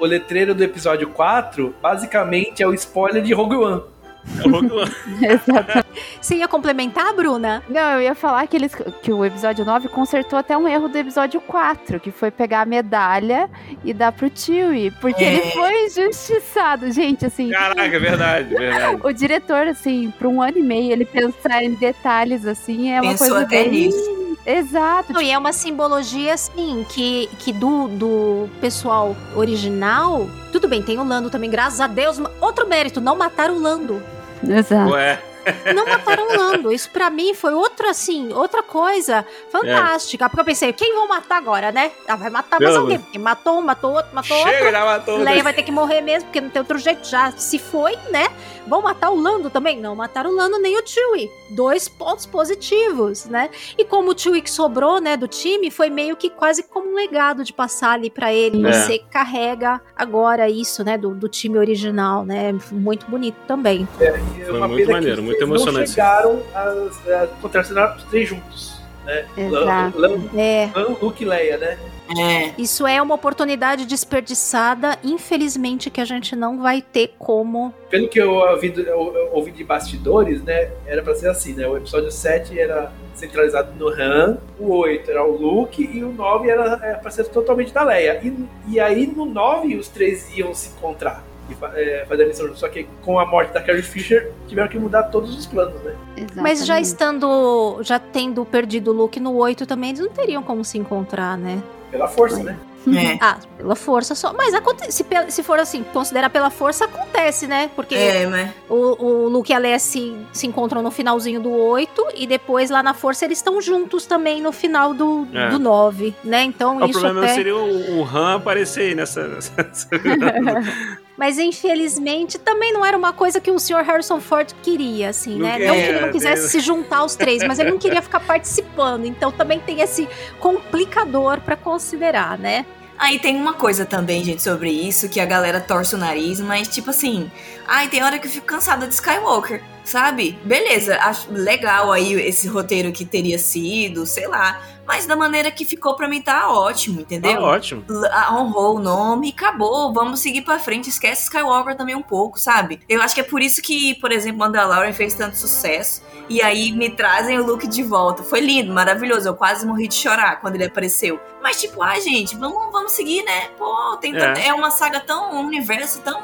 o 0.00 0.06
letreiro 0.06 0.54
do 0.54 0.62
episódio 0.62 1.08
4, 1.08 1.74
basicamente, 1.82 2.62
é 2.62 2.66
o 2.66 2.72
spoiler 2.74 3.22
de 3.22 3.32
Rogue 3.34 3.56
One. 3.56 3.82
Você 6.20 6.36
ia 6.36 6.48
complementar, 6.48 7.12
Bruna? 7.14 7.62
Não, 7.68 7.92
eu 7.92 8.02
ia 8.02 8.14
falar 8.14 8.46
que, 8.46 8.56
eles, 8.56 8.72
que 9.02 9.12
o 9.12 9.24
episódio 9.24 9.64
9 9.64 9.88
consertou 9.88 10.38
até 10.38 10.56
um 10.56 10.68
erro 10.68 10.88
do 10.88 10.96
episódio 10.96 11.40
4, 11.40 11.98
que 12.00 12.10
foi 12.10 12.30
pegar 12.30 12.62
a 12.62 12.66
medalha 12.66 13.48
e 13.84 13.92
dar 13.92 14.12
pro 14.12 14.30
Chewie, 14.34 14.90
porque 15.00 15.24
É. 15.24 15.34
ele 15.34 15.50
foi 15.52 15.86
injustiçado, 15.86 16.90
gente, 16.92 17.26
assim. 17.26 17.50
Caraca, 17.50 17.82
é 17.82 17.98
verdade, 17.98 18.48
verdade. 18.54 19.00
O 19.02 19.12
diretor, 19.12 19.66
assim, 19.66 20.12
por 20.18 20.26
um 20.26 20.40
ano 20.42 20.58
e 20.58 20.62
meio, 20.62 20.92
ele 20.92 21.04
pensar 21.04 21.62
em 21.62 21.74
detalhes, 21.74 22.46
assim, 22.46 22.90
é 22.92 23.00
uma 23.00 23.10
Pensou 23.12 23.28
coisa 23.28 23.44
até 23.44 23.64
bem... 23.64 23.70
nisso. 23.86 24.18
Exato. 24.46 25.12
Não, 25.12 25.20
e 25.20 25.30
é 25.30 25.36
uma 25.36 25.52
simbologia, 25.52 26.32
assim, 26.32 26.86
que, 26.88 27.28
que 27.38 27.52
do, 27.52 27.86
do 27.88 28.48
pessoal 28.62 29.14
original. 29.36 30.26
Tudo 30.52 30.66
bem, 30.66 30.80
tem 30.80 30.98
o 30.98 31.04
Lando 31.04 31.28
também, 31.28 31.50
graças 31.50 31.80
a 31.82 31.86
Deus. 31.86 32.18
Outro 32.40 32.66
mérito, 32.66 32.98
não 32.98 33.14
mataram 33.14 33.56
o 33.56 33.60
Lando. 33.60 34.02
Exato. 34.42 34.92
Ué. 34.94 35.27
Não 35.74 35.86
mataram 35.86 36.28
o 36.28 36.36
Lando. 36.36 36.72
Isso 36.72 36.90
pra 36.90 37.10
mim 37.10 37.34
foi 37.34 37.52
outro, 37.54 37.88
assim, 37.88 38.32
outra 38.32 38.62
coisa 38.62 39.24
fantástica. 39.50 40.28
Porque 40.28 40.40
eu 40.40 40.44
pensei, 40.44 40.72
quem 40.72 40.94
vão 40.94 41.08
matar 41.08 41.36
agora, 41.36 41.72
né? 41.72 41.90
Ah, 42.06 42.16
vai 42.16 42.30
matar 42.30 42.60
mais 42.60 42.76
alguém. 42.76 42.98
Porque 42.98 43.18
matou 43.18 43.58
um, 43.58 43.62
matou 43.62 43.92
outro, 43.92 44.14
matou 44.14 44.36
Chega, 44.36 44.50
outro. 44.50 44.70
já 44.70 44.84
matou. 44.84 45.16
Leia 45.18 45.42
vai 45.42 45.52
ter 45.52 45.62
que 45.62 45.72
morrer 45.72 46.00
mesmo, 46.00 46.26
porque 46.26 46.40
não 46.40 46.50
tem 46.50 46.60
outro 46.60 46.78
jeito. 46.78 47.06
Já 47.08 47.30
se 47.32 47.58
foi, 47.58 47.96
né? 48.10 48.28
Vão 48.66 48.82
matar 48.82 49.10
o 49.10 49.18
Lando 49.18 49.48
também? 49.48 49.80
Não 49.80 49.96
mataram 49.96 50.30
o 50.30 50.34
Lando 50.34 50.58
nem 50.58 50.76
o 50.78 50.86
Chewie. 50.86 51.30
Dois 51.50 51.88
pontos 51.88 52.26
positivos, 52.26 53.24
né? 53.24 53.48
E 53.78 53.84
como 53.84 54.12
o 54.12 54.18
Chewie 54.18 54.42
que 54.42 54.50
sobrou, 54.50 55.00
né, 55.00 55.16
do 55.16 55.26
time, 55.26 55.70
foi 55.70 55.88
meio 55.88 56.16
que 56.16 56.28
quase 56.28 56.62
como 56.62 56.90
um 56.90 56.94
legado 56.94 57.42
de 57.44 57.52
passar 57.52 57.92
ali 57.92 58.10
pra 58.10 58.32
ele. 58.32 58.66
É. 58.66 58.72
Você 58.72 58.98
carrega 59.10 59.80
agora 59.96 60.50
isso, 60.50 60.84
né, 60.84 60.98
do, 60.98 61.14
do 61.14 61.28
time 61.28 61.56
original, 61.58 62.24
né? 62.24 62.54
Muito 62.70 63.06
bonito 63.06 63.36
também. 63.46 63.88
É 64.00 64.12
Foi 64.44 64.58
uma 64.58 64.68
muito 64.68 64.86
pena 64.86 64.98
maneiro, 65.00 65.22
que 65.22 65.37
muito 65.46 65.68
eles 65.68 65.86
emocionante. 65.86 65.88
Não 65.88 65.94
chegaram 65.94 66.42
a, 66.54 67.22
a 67.24 67.26
contracenar 67.40 67.96
os 67.96 68.04
três 68.04 68.28
juntos, 68.28 68.80
né? 69.04 69.24
Exato. 69.36 69.98
Lan- 69.98 70.08
Lan- 70.08 70.30
É. 70.40 70.70
Luke 71.00 71.22
e 71.22 71.26
Leia, 71.26 71.58
né? 71.58 71.78
É. 72.18 72.52
Isso 72.56 72.86
é 72.86 73.02
uma 73.02 73.14
oportunidade 73.14 73.84
desperdiçada, 73.84 74.98
infelizmente, 75.04 75.90
que 75.90 76.00
a 76.00 76.04
gente 76.04 76.34
não 76.34 76.58
vai 76.62 76.80
ter 76.80 77.14
como. 77.18 77.72
Pelo 77.90 78.08
que 78.08 78.18
eu 78.18 78.30
ouvi, 78.32 78.72
eu- 78.76 78.86
eu 79.14 79.28
ouvi 79.32 79.50
de 79.50 79.62
bastidores, 79.62 80.42
né? 80.42 80.70
Era 80.86 81.02
pra 81.02 81.14
ser 81.14 81.28
assim, 81.28 81.52
né? 81.54 81.66
O 81.68 81.76
episódio 81.76 82.10
7 82.10 82.58
era 82.58 82.90
centralizado 83.14 83.72
no 83.78 83.88
Han, 83.88 84.38
o 84.58 84.74
8 84.74 85.10
era 85.10 85.22
o 85.24 85.36
Luke 85.36 85.82
e 85.82 86.02
o 86.04 86.12
9 86.12 86.48
era, 86.48 86.78
era 86.82 86.98
pra 86.98 87.10
ser 87.10 87.24
totalmente 87.24 87.72
da 87.74 87.82
Leia. 87.82 88.20
E, 88.22 88.32
e 88.68 88.80
aí 88.80 89.06
no 89.06 89.24
9 89.26 89.76
os 89.76 89.88
três 89.88 90.30
iam 90.36 90.54
se 90.54 90.68
encontrar 90.70 91.24
e 91.48 91.56
é, 91.80 92.04
fazer 92.08 92.24
a 92.24 92.26
missão. 92.26 92.54
Só 92.56 92.68
que 92.68 92.84
com 93.02 93.18
a 93.18 93.26
morte 93.26 93.52
da 93.52 93.60
Carrie 93.60 93.82
Fisher 93.82 94.32
tiveram 94.46 94.68
que 94.68 94.78
mudar 94.78 95.04
todos 95.04 95.36
os 95.36 95.46
planos, 95.46 95.80
né? 95.82 95.94
Mas 96.36 96.64
já 96.66 96.80
Exatamente. 96.80 96.84
estando. 96.86 97.78
Já 97.82 97.98
tendo 97.98 98.44
perdido 98.44 98.90
o 98.90 98.94
Luke 98.94 99.18
no 99.20 99.34
8 99.36 99.66
também, 99.66 99.90
eles 99.90 100.00
não 100.00 100.10
teriam 100.10 100.42
como 100.42 100.64
se 100.64 100.78
encontrar, 100.78 101.36
né? 101.38 101.62
Pela 101.90 102.06
força, 102.08 102.42
né? 102.42 102.56
É. 102.86 103.18
Ah, 103.20 103.36
pela 103.56 103.74
força 103.74 104.14
só. 104.14 104.32
Mas 104.32 104.54
se, 104.88 105.04
se 105.28 105.42
for 105.42 105.58
assim, 105.58 105.82
considerar 105.92 106.30
pela 106.30 106.48
força, 106.48 106.86
acontece, 106.86 107.46
né? 107.46 107.70
Porque 107.76 107.94
É, 107.94 108.26
mas. 108.26 108.50
o, 108.68 109.04
o 109.04 109.28
Luke 109.28 109.52
e 109.52 109.54
a 109.54 109.58
Leia 109.58 109.78
se, 109.78 110.16
se 110.32 110.46
encontram 110.46 110.80
no 110.80 110.90
finalzinho 110.90 111.40
do 111.40 111.50
8 111.52 112.06
e 112.14 112.26
depois 112.26 112.70
lá 112.70 112.82
na 112.82 112.94
força 112.94 113.24
eles 113.26 113.38
estão 113.38 113.60
juntos 113.60 114.06
também 114.06 114.40
no 114.40 114.52
final 114.52 114.94
do, 114.94 115.26
É. 115.34 115.50
do 115.50 115.58
9, 115.58 116.14
né? 116.24 116.44
Então 116.44 116.78
O 116.78 116.84
isso 116.86 116.92
problema 117.00 117.24
até... 117.24 117.34
seria 117.34 117.56
o, 117.56 117.98
o 118.00 118.04
Han 118.04 118.36
aparecer 118.36 118.94
nessa- 118.96 119.26
nessa- 119.28 119.54
Mas 121.18 121.36
infelizmente 121.36 122.38
também 122.38 122.72
não 122.72 122.86
era 122.86 122.96
uma 122.96 123.12
coisa 123.12 123.40
que 123.40 123.50
o 123.50 123.58
Sr. 123.58 123.82
Harrison 123.84 124.20
Ford 124.20 124.52
queria, 124.62 125.08
assim, 125.08 125.36
Não 125.36 125.40
né? 125.40 125.58
Não 125.58 125.74
que 125.74 125.80
ele 125.80 125.86
queria, 125.86 126.00
não 126.02 126.12
quisesse 126.12 126.42
né? 126.44 126.48
se 126.48 126.60
juntar 126.60 126.98
aos 126.98 127.16
três, 127.16 127.42
mas 127.42 127.58
ele 127.58 127.72
não 127.72 127.78
queria 127.78 128.00
ficar 128.00 128.20
participando. 128.20 129.04
Então 129.04 129.32
também 129.32 129.58
tem 129.58 129.80
esse 129.80 130.08
complicador 130.38 131.40
pra 131.40 131.56
considerar, 131.56 132.38
né? 132.38 132.64
Aí 132.98 133.18
tem 133.18 133.36
uma 133.36 133.54
coisa 133.54 133.84
também, 133.86 134.24
gente, 134.24 134.42
sobre 134.42 134.70
isso, 134.70 135.08
que 135.08 135.20
a 135.20 135.24
galera 135.24 135.60
torce 135.60 135.94
o 135.94 135.98
nariz, 135.98 136.40
mas 136.40 136.66
tipo 136.66 136.90
assim, 136.90 137.30
ai, 137.66 137.88
tem 137.88 138.02
hora 138.02 138.18
que 138.18 138.26
eu 138.26 138.30
fico 138.30 138.46
cansada 138.46 138.88
de 138.88 138.94
Skywalker, 138.94 139.62
sabe? 139.84 140.38
Beleza, 140.44 140.98
acho 141.00 141.32
legal 141.32 141.92
aí 141.92 142.12
esse 142.14 142.48
roteiro 142.48 142.90
que 142.90 143.04
teria 143.04 143.38
sido, 143.38 144.04
sei 144.04 144.26
lá. 144.26 144.60
Mas 144.88 145.04
da 145.04 145.14
maneira 145.14 145.50
que 145.50 145.66
ficou 145.66 145.94
pra 145.94 146.08
mim 146.08 146.22
tá 146.22 146.50
ótimo, 146.50 147.02
entendeu? 147.02 147.34
Tá 147.34 147.40
ótimo. 147.40 147.84
Ah, 148.10 148.34
honrou 148.34 148.76
o 148.76 148.80
nome 148.80 149.28
e 149.28 149.32
acabou. 149.32 149.92
Vamos 149.92 150.20
seguir 150.20 150.40
pra 150.40 150.58
frente. 150.58 150.88
Esquece 150.88 151.24
Skywalker 151.24 151.76
também 151.76 151.94
um 151.94 152.00
pouco, 152.00 152.40
sabe? 152.40 152.80
Eu 152.88 153.02
acho 153.02 153.14
que 153.14 153.20
é 153.20 153.24
por 153.24 153.42
isso 153.42 153.60
que, 153.60 153.94
por 153.96 154.10
exemplo, 154.10 154.38
Mandalorian 154.38 154.94
fez 154.94 155.12
tanto 155.12 155.36
sucesso. 155.36 156.02
E 156.28 156.42
aí 156.42 156.72
me 156.72 156.90
trazem 156.90 157.38
o 157.38 157.44
Luke 157.46 157.66
de 157.66 157.82
volta. 157.82 158.22
Foi 158.22 158.40
lindo, 158.40 158.72
maravilhoso. 158.72 159.28
Eu 159.28 159.34
quase 159.34 159.66
morri 159.66 159.88
de 159.88 159.94
chorar 159.94 160.40
quando 160.40 160.56
ele 160.56 160.64
apareceu. 160.64 161.18
Mas, 161.42 161.58
tipo, 161.60 161.82
ai, 161.82 162.00
gente, 162.02 162.36
vamos, 162.36 162.70
vamos 162.70 162.92
seguir, 162.92 163.22
né? 163.24 163.48
Pô, 163.58 163.96
tem 164.00 164.14
É. 164.14 164.48
é. 164.48 164.54
uma 164.54 164.70
saga 164.70 165.00
tão. 165.00 165.34
um 165.34 165.46
universo 165.46 166.00
tão 166.02 166.20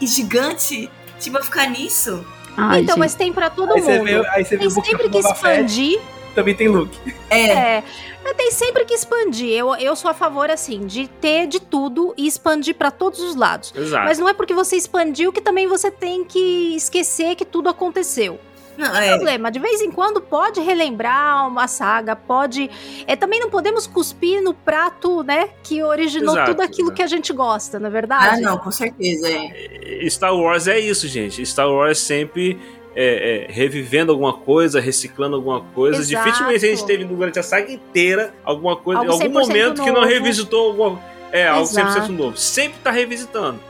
gigante. 0.00 0.90
Tipo, 1.18 1.34
vai 1.34 1.42
ficar 1.42 1.66
nisso. 1.68 2.24
Ai, 2.56 2.80
então, 2.80 2.94
gente. 2.94 2.98
mas 2.98 3.14
tem 3.14 3.32
pra 3.32 3.50
todo 3.50 3.72
Aí 3.74 3.80
você 3.80 3.98
mundo. 3.98 4.04
vê, 4.06 4.28
aí 4.30 4.44
você 4.44 4.56
Tem 4.58 4.70
sempre 4.70 5.08
que 5.08 5.18
expandir. 5.18 6.00
também 6.34 6.54
tem 6.54 6.68
Luke. 6.68 6.98
É. 7.28 7.48
É, 7.76 7.84
mas 8.24 8.36
tem 8.36 8.50
sempre 8.50 8.84
que 8.84 8.94
expandir. 8.94 9.50
Eu, 9.50 9.74
eu 9.76 9.94
sou 9.94 10.10
a 10.10 10.14
favor, 10.14 10.50
assim, 10.50 10.86
de 10.86 11.06
ter 11.06 11.46
de 11.46 11.60
tudo 11.60 12.12
e 12.16 12.26
expandir 12.26 12.74
pra 12.74 12.90
todos 12.90 13.20
os 13.20 13.34
lados. 13.36 13.72
Exato. 13.76 14.04
Mas 14.04 14.18
não 14.18 14.28
é 14.28 14.32
porque 14.34 14.52
você 14.54 14.76
expandiu 14.76 15.32
que 15.32 15.40
também 15.40 15.66
você 15.66 15.90
tem 15.90 16.24
que 16.24 16.74
esquecer 16.74 17.34
que 17.36 17.44
tudo 17.44 17.68
aconteceu. 17.68 18.38
Não, 18.80 18.96
é. 18.96 19.14
problema, 19.14 19.50
de 19.50 19.58
vez 19.58 19.80
em 19.80 19.90
quando 19.90 20.20
pode 20.20 20.60
relembrar 20.60 21.46
uma 21.46 21.68
saga, 21.68 22.16
pode. 22.16 22.70
É, 23.06 23.14
também 23.14 23.38
não 23.38 23.50
podemos 23.50 23.86
cuspir 23.86 24.42
no 24.42 24.54
prato, 24.54 25.22
né? 25.22 25.50
Que 25.62 25.82
originou 25.82 26.34
Exato, 26.34 26.52
tudo 26.52 26.62
aquilo 26.62 26.88
exato. 26.88 26.96
que 26.96 27.02
a 27.02 27.06
gente 27.06 27.32
gosta, 27.32 27.78
na 27.78 27.86
é 27.86 27.90
Ah, 27.90 27.92
verdade? 27.92 28.40
não, 28.40 28.58
com 28.58 28.70
certeza. 28.70 29.28
É. 29.28 30.08
Star 30.08 30.34
Wars 30.34 30.66
é 30.66 30.78
isso, 30.78 31.06
gente. 31.06 31.44
Star 31.44 31.70
Wars 31.70 31.98
sempre 31.98 32.58
é, 32.94 33.46
é, 33.48 33.52
revivendo 33.52 34.12
alguma 34.12 34.32
coisa, 34.32 34.80
reciclando 34.80 35.36
alguma 35.36 35.60
coisa. 35.60 36.00
Exato. 36.00 36.24
Dificilmente 36.24 36.66
a 36.66 36.68
gente 36.68 36.86
teve 36.86 37.04
durante 37.04 37.38
a 37.38 37.42
saga 37.42 37.70
inteira 37.70 38.34
alguma 38.44 38.76
coisa, 38.76 39.00
Algo 39.00 39.12
algum 39.12 39.24
100% 39.24 39.46
momento 39.46 39.82
que 39.82 39.90
não 39.90 40.04
revisitou 40.04 40.68
alguma. 40.68 41.00
É, 41.32 41.46
algo 41.46 41.66
100% 41.66 41.88
Exato. 41.88 42.12
novo. 42.12 42.36
Sempre 42.36 42.78
tá 42.82 42.90
revisitando. 42.90 43.60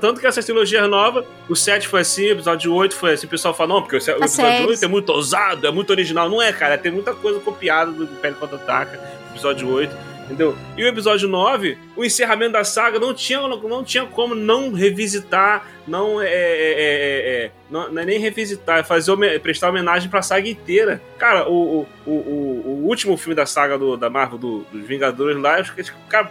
Tanto 0.00 0.20
que 0.20 0.26
essa 0.26 0.42
trilogia 0.42 0.86
nova, 0.88 1.24
o 1.48 1.54
7 1.54 1.86
foi 1.86 2.00
assim, 2.00 2.26
o 2.28 2.32
episódio 2.32 2.72
8 2.72 2.94
foi 2.94 3.12
assim. 3.12 3.26
O 3.26 3.30
pessoal 3.30 3.54
fala, 3.54 3.74
não, 3.74 3.82
porque 3.82 3.96
o 3.96 3.98
episódio 3.98 4.28
séries. 4.28 4.66
8 4.66 4.84
é 4.84 4.88
muito 4.88 5.10
ousado, 5.10 5.66
é 5.66 5.70
muito 5.70 5.90
original. 5.90 6.28
Não 6.28 6.40
é, 6.40 6.52
cara. 6.52 6.78
Tem 6.78 6.90
muita 6.90 7.14
coisa 7.14 7.38
copiada 7.40 7.92
do 7.92 8.04
Império 8.04 8.36
Contra-Ataca, 8.36 8.98
episódio 9.30 9.68
8. 9.68 10.11
Entendeu? 10.24 10.56
E 10.76 10.84
o 10.84 10.86
episódio 10.86 11.28
9, 11.28 11.76
o 11.96 12.04
encerramento 12.04 12.52
da 12.52 12.64
saga 12.64 12.98
não 12.98 13.12
tinha, 13.12 13.40
não 13.40 13.82
tinha 13.84 14.06
como 14.06 14.34
não 14.34 14.72
revisitar, 14.72 15.66
não 15.86 16.22
é, 16.22 16.26
é, 16.26 16.30
é, 16.30 16.34
é, 16.34 17.44
é, 17.44 17.50
não, 17.68 17.92
não 17.92 18.02
é 18.02 18.04
nem 18.04 18.18
revisitar, 18.18 18.84
fazer 18.84 19.12
prestar 19.40 19.68
homenagem 19.70 20.08
pra 20.08 20.22
saga 20.22 20.48
inteira. 20.48 21.02
Cara, 21.18 21.48
o, 21.48 21.86
o, 22.06 22.10
o, 22.10 22.12
o- 22.12 22.86
último 22.86 23.16
filme 23.16 23.34
da 23.34 23.44
saga 23.46 23.76
do, 23.76 23.96
da 23.96 24.08
Marvel, 24.08 24.38
do- 24.38 24.66
dos 24.72 24.86
Vingadores 24.86 25.36
lá, 25.36 25.60
os, 25.60 25.70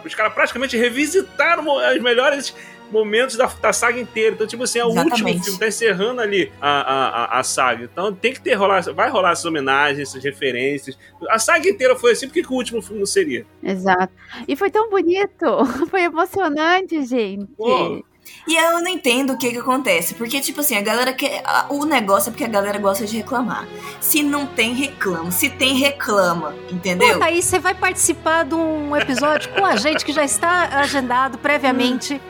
os 0.05 0.15
caras 0.15 0.33
praticamente 0.33 0.77
revisitaram 0.77 1.65
os 1.67 2.01
melhores 2.01 2.55
momentos 2.91 3.35
da, 3.35 3.45
da 3.61 3.71
saga 3.73 3.99
inteira. 3.99 4.33
Então, 4.35 4.45
tipo 4.47 4.63
assim, 4.63 4.79
é 4.79 4.83
o 4.85 4.87
último 4.87 5.07
Exatamente. 5.07 5.43
filme, 5.43 5.59
tá 5.59 5.67
encerrando 5.67 6.21
ali 6.21 6.51
a, 6.61 6.69
a, 6.69 7.07
a, 7.37 7.39
a 7.39 7.43
saga. 7.43 7.83
Então 7.91 8.13
tem 8.13 8.33
que 8.33 8.41
ter 8.41 8.53
rolar, 8.53 8.81
vai 8.93 9.09
rolar 9.09 9.31
essas 9.31 9.45
homenagens, 9.45 10.09
essas 10.09 10.23
referências. 10.23 10.97
A 11.29 11.39
saga 11.39 11.67
inteira 11.69 11.95
foi 11.95 12.11
assim, 12.11 12.27
por 12.27 12.33
que, 12.33 12.43
que 12.43 12.51
o 12.51 12.55
último 12.55 12.81
filme 12.81 12.99
não 12.99 13.05
seria? 13.05 13.45
Exato. 13.63 14.13
E 14.47 14.55
foi 14.55 14.69
tão 14.69 14.89
bonito. 14.89 15.31
Foi 15.89 16.01
emocionante, 16.03 17.03
gente. 17.05 17.45
Pô. 17.57 18.03
E 18.47 18.55
eu 18.55 18.79
não 18.81 18.87
entendo 18.87 19.33
o 19.33 19.37
que 19.37 19.51
que 19.51 19.57
acontece. 19.57 20.13
Porque, 20.13 20.39
tipo 20.39 20.61
assim, 20.61 20.77
a 20.77 20.81
galera 20.81 21.11
quer. 21.13 21.41
a- 21.43 21.65
O 21.69 21.85
negócio 21.85 22.29
é 22.29 22.31
porque 22.31 22.43
a 22.43 22.47
galera 22.47 22.77
gosta 22.77 23.05
de 23.05 23.17
reclamar. 23.17 23.67
Se 23.99 24.23
não 24.23 24.45
tem, 24.45 24.73
reclama. 24.73 25.31
Se 25.31 25.49
tem, 25.49 25.75
reclama. 25.75 26.55
Entendeu? 26.71 27.13
Pô, 27.13 27.19
Thaís, 27.19 27.45
você 27.45 27.59
vai 27.59 27.73
participar 27.75 28.45
de 28.45 28.55
um 28.55 28.95
episódio 28.95 29.49
com 29.53 29.65
a 29.65 29.75
gente 29.75 30.05
que 30.05 30.13
já 30.13 30.23
está 30.23 30.79
agendado 30.79 31.37
previamente. 31.39 32.21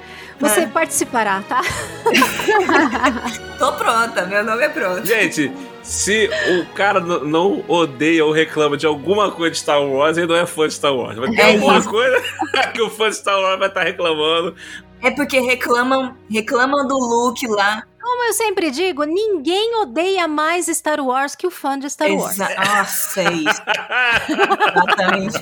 Você 0.41 0.61
É. 0.61 0.67
participará, 0.67 1.41
tá? 1.47 1.61
Tô 3.57 3.71
pronta, 3.73 4.25
meu 4.25 4.43
nome 4.43 4.63
é 4.63 4.69
pronto. 4.69 5.05
Gente, 5.05 5.51
se 5.83 6.29
o 6.59 6.65
cara 6.73 6.99
não 6.99 7.63
odeia 7.67 8.25
ou 8.25 8.31
reclama 8.31 8.75
de 8.75 8.85
alguma 8.87 9.31
coisa 9.31 9.51
de 9.51 9.59
Star 9.59 9.81
Wars, 9.83 10.17
ele 10.17 10.27
não 10.27 10.35
é 10.35 10.45
fã 10.45 10.67
de 10.67 10.73
Star 10.73 10.93
Wars. 10.95 11.17
Vai 11.17 11.29
ter 11.31 11.39
É 11.41 11.53
alguma 11.53 11.77
isso. 11.77 11.89
coisa 11.89 12.21
que 12.73 12.81
o 12.81 12.89
fã 12.89 13.09
de 13.09 13.15
Star 13.17 13.39
Wars 13.39 13.59
vai 13.59 13.67
estar 13.67 13.83
reclamando. 13.83 14.55
É 15.03 15.11
porque 15.11 15.39
reclamam, 15.39 16.15
reclamam 16.29 16.87
do 16.87 16.95
look 16.97 17.45
lá. 17.47 17.83
Como 18.01 18.23
eu 18.25 18.33
sempre 18.33 18.71
digo, 18.71 19.03
ninguém 19.03 19.75
odeia 19.81 20.27
mais 20.27 20.65
Star 20.67 20.99
Wars 20.99 21.35
que 21.35 21.45
o 21.47 21.51
fã 21.51 21.77
de 21.77 21.89
Star 21.89 22.09
Wars. 22.11 22.33
Exa 22.33 22.49
Nossa, 22.55 23.21
é 23.21 23.31
isso. 23.33 23.61
Exatamente. 24.73 25.37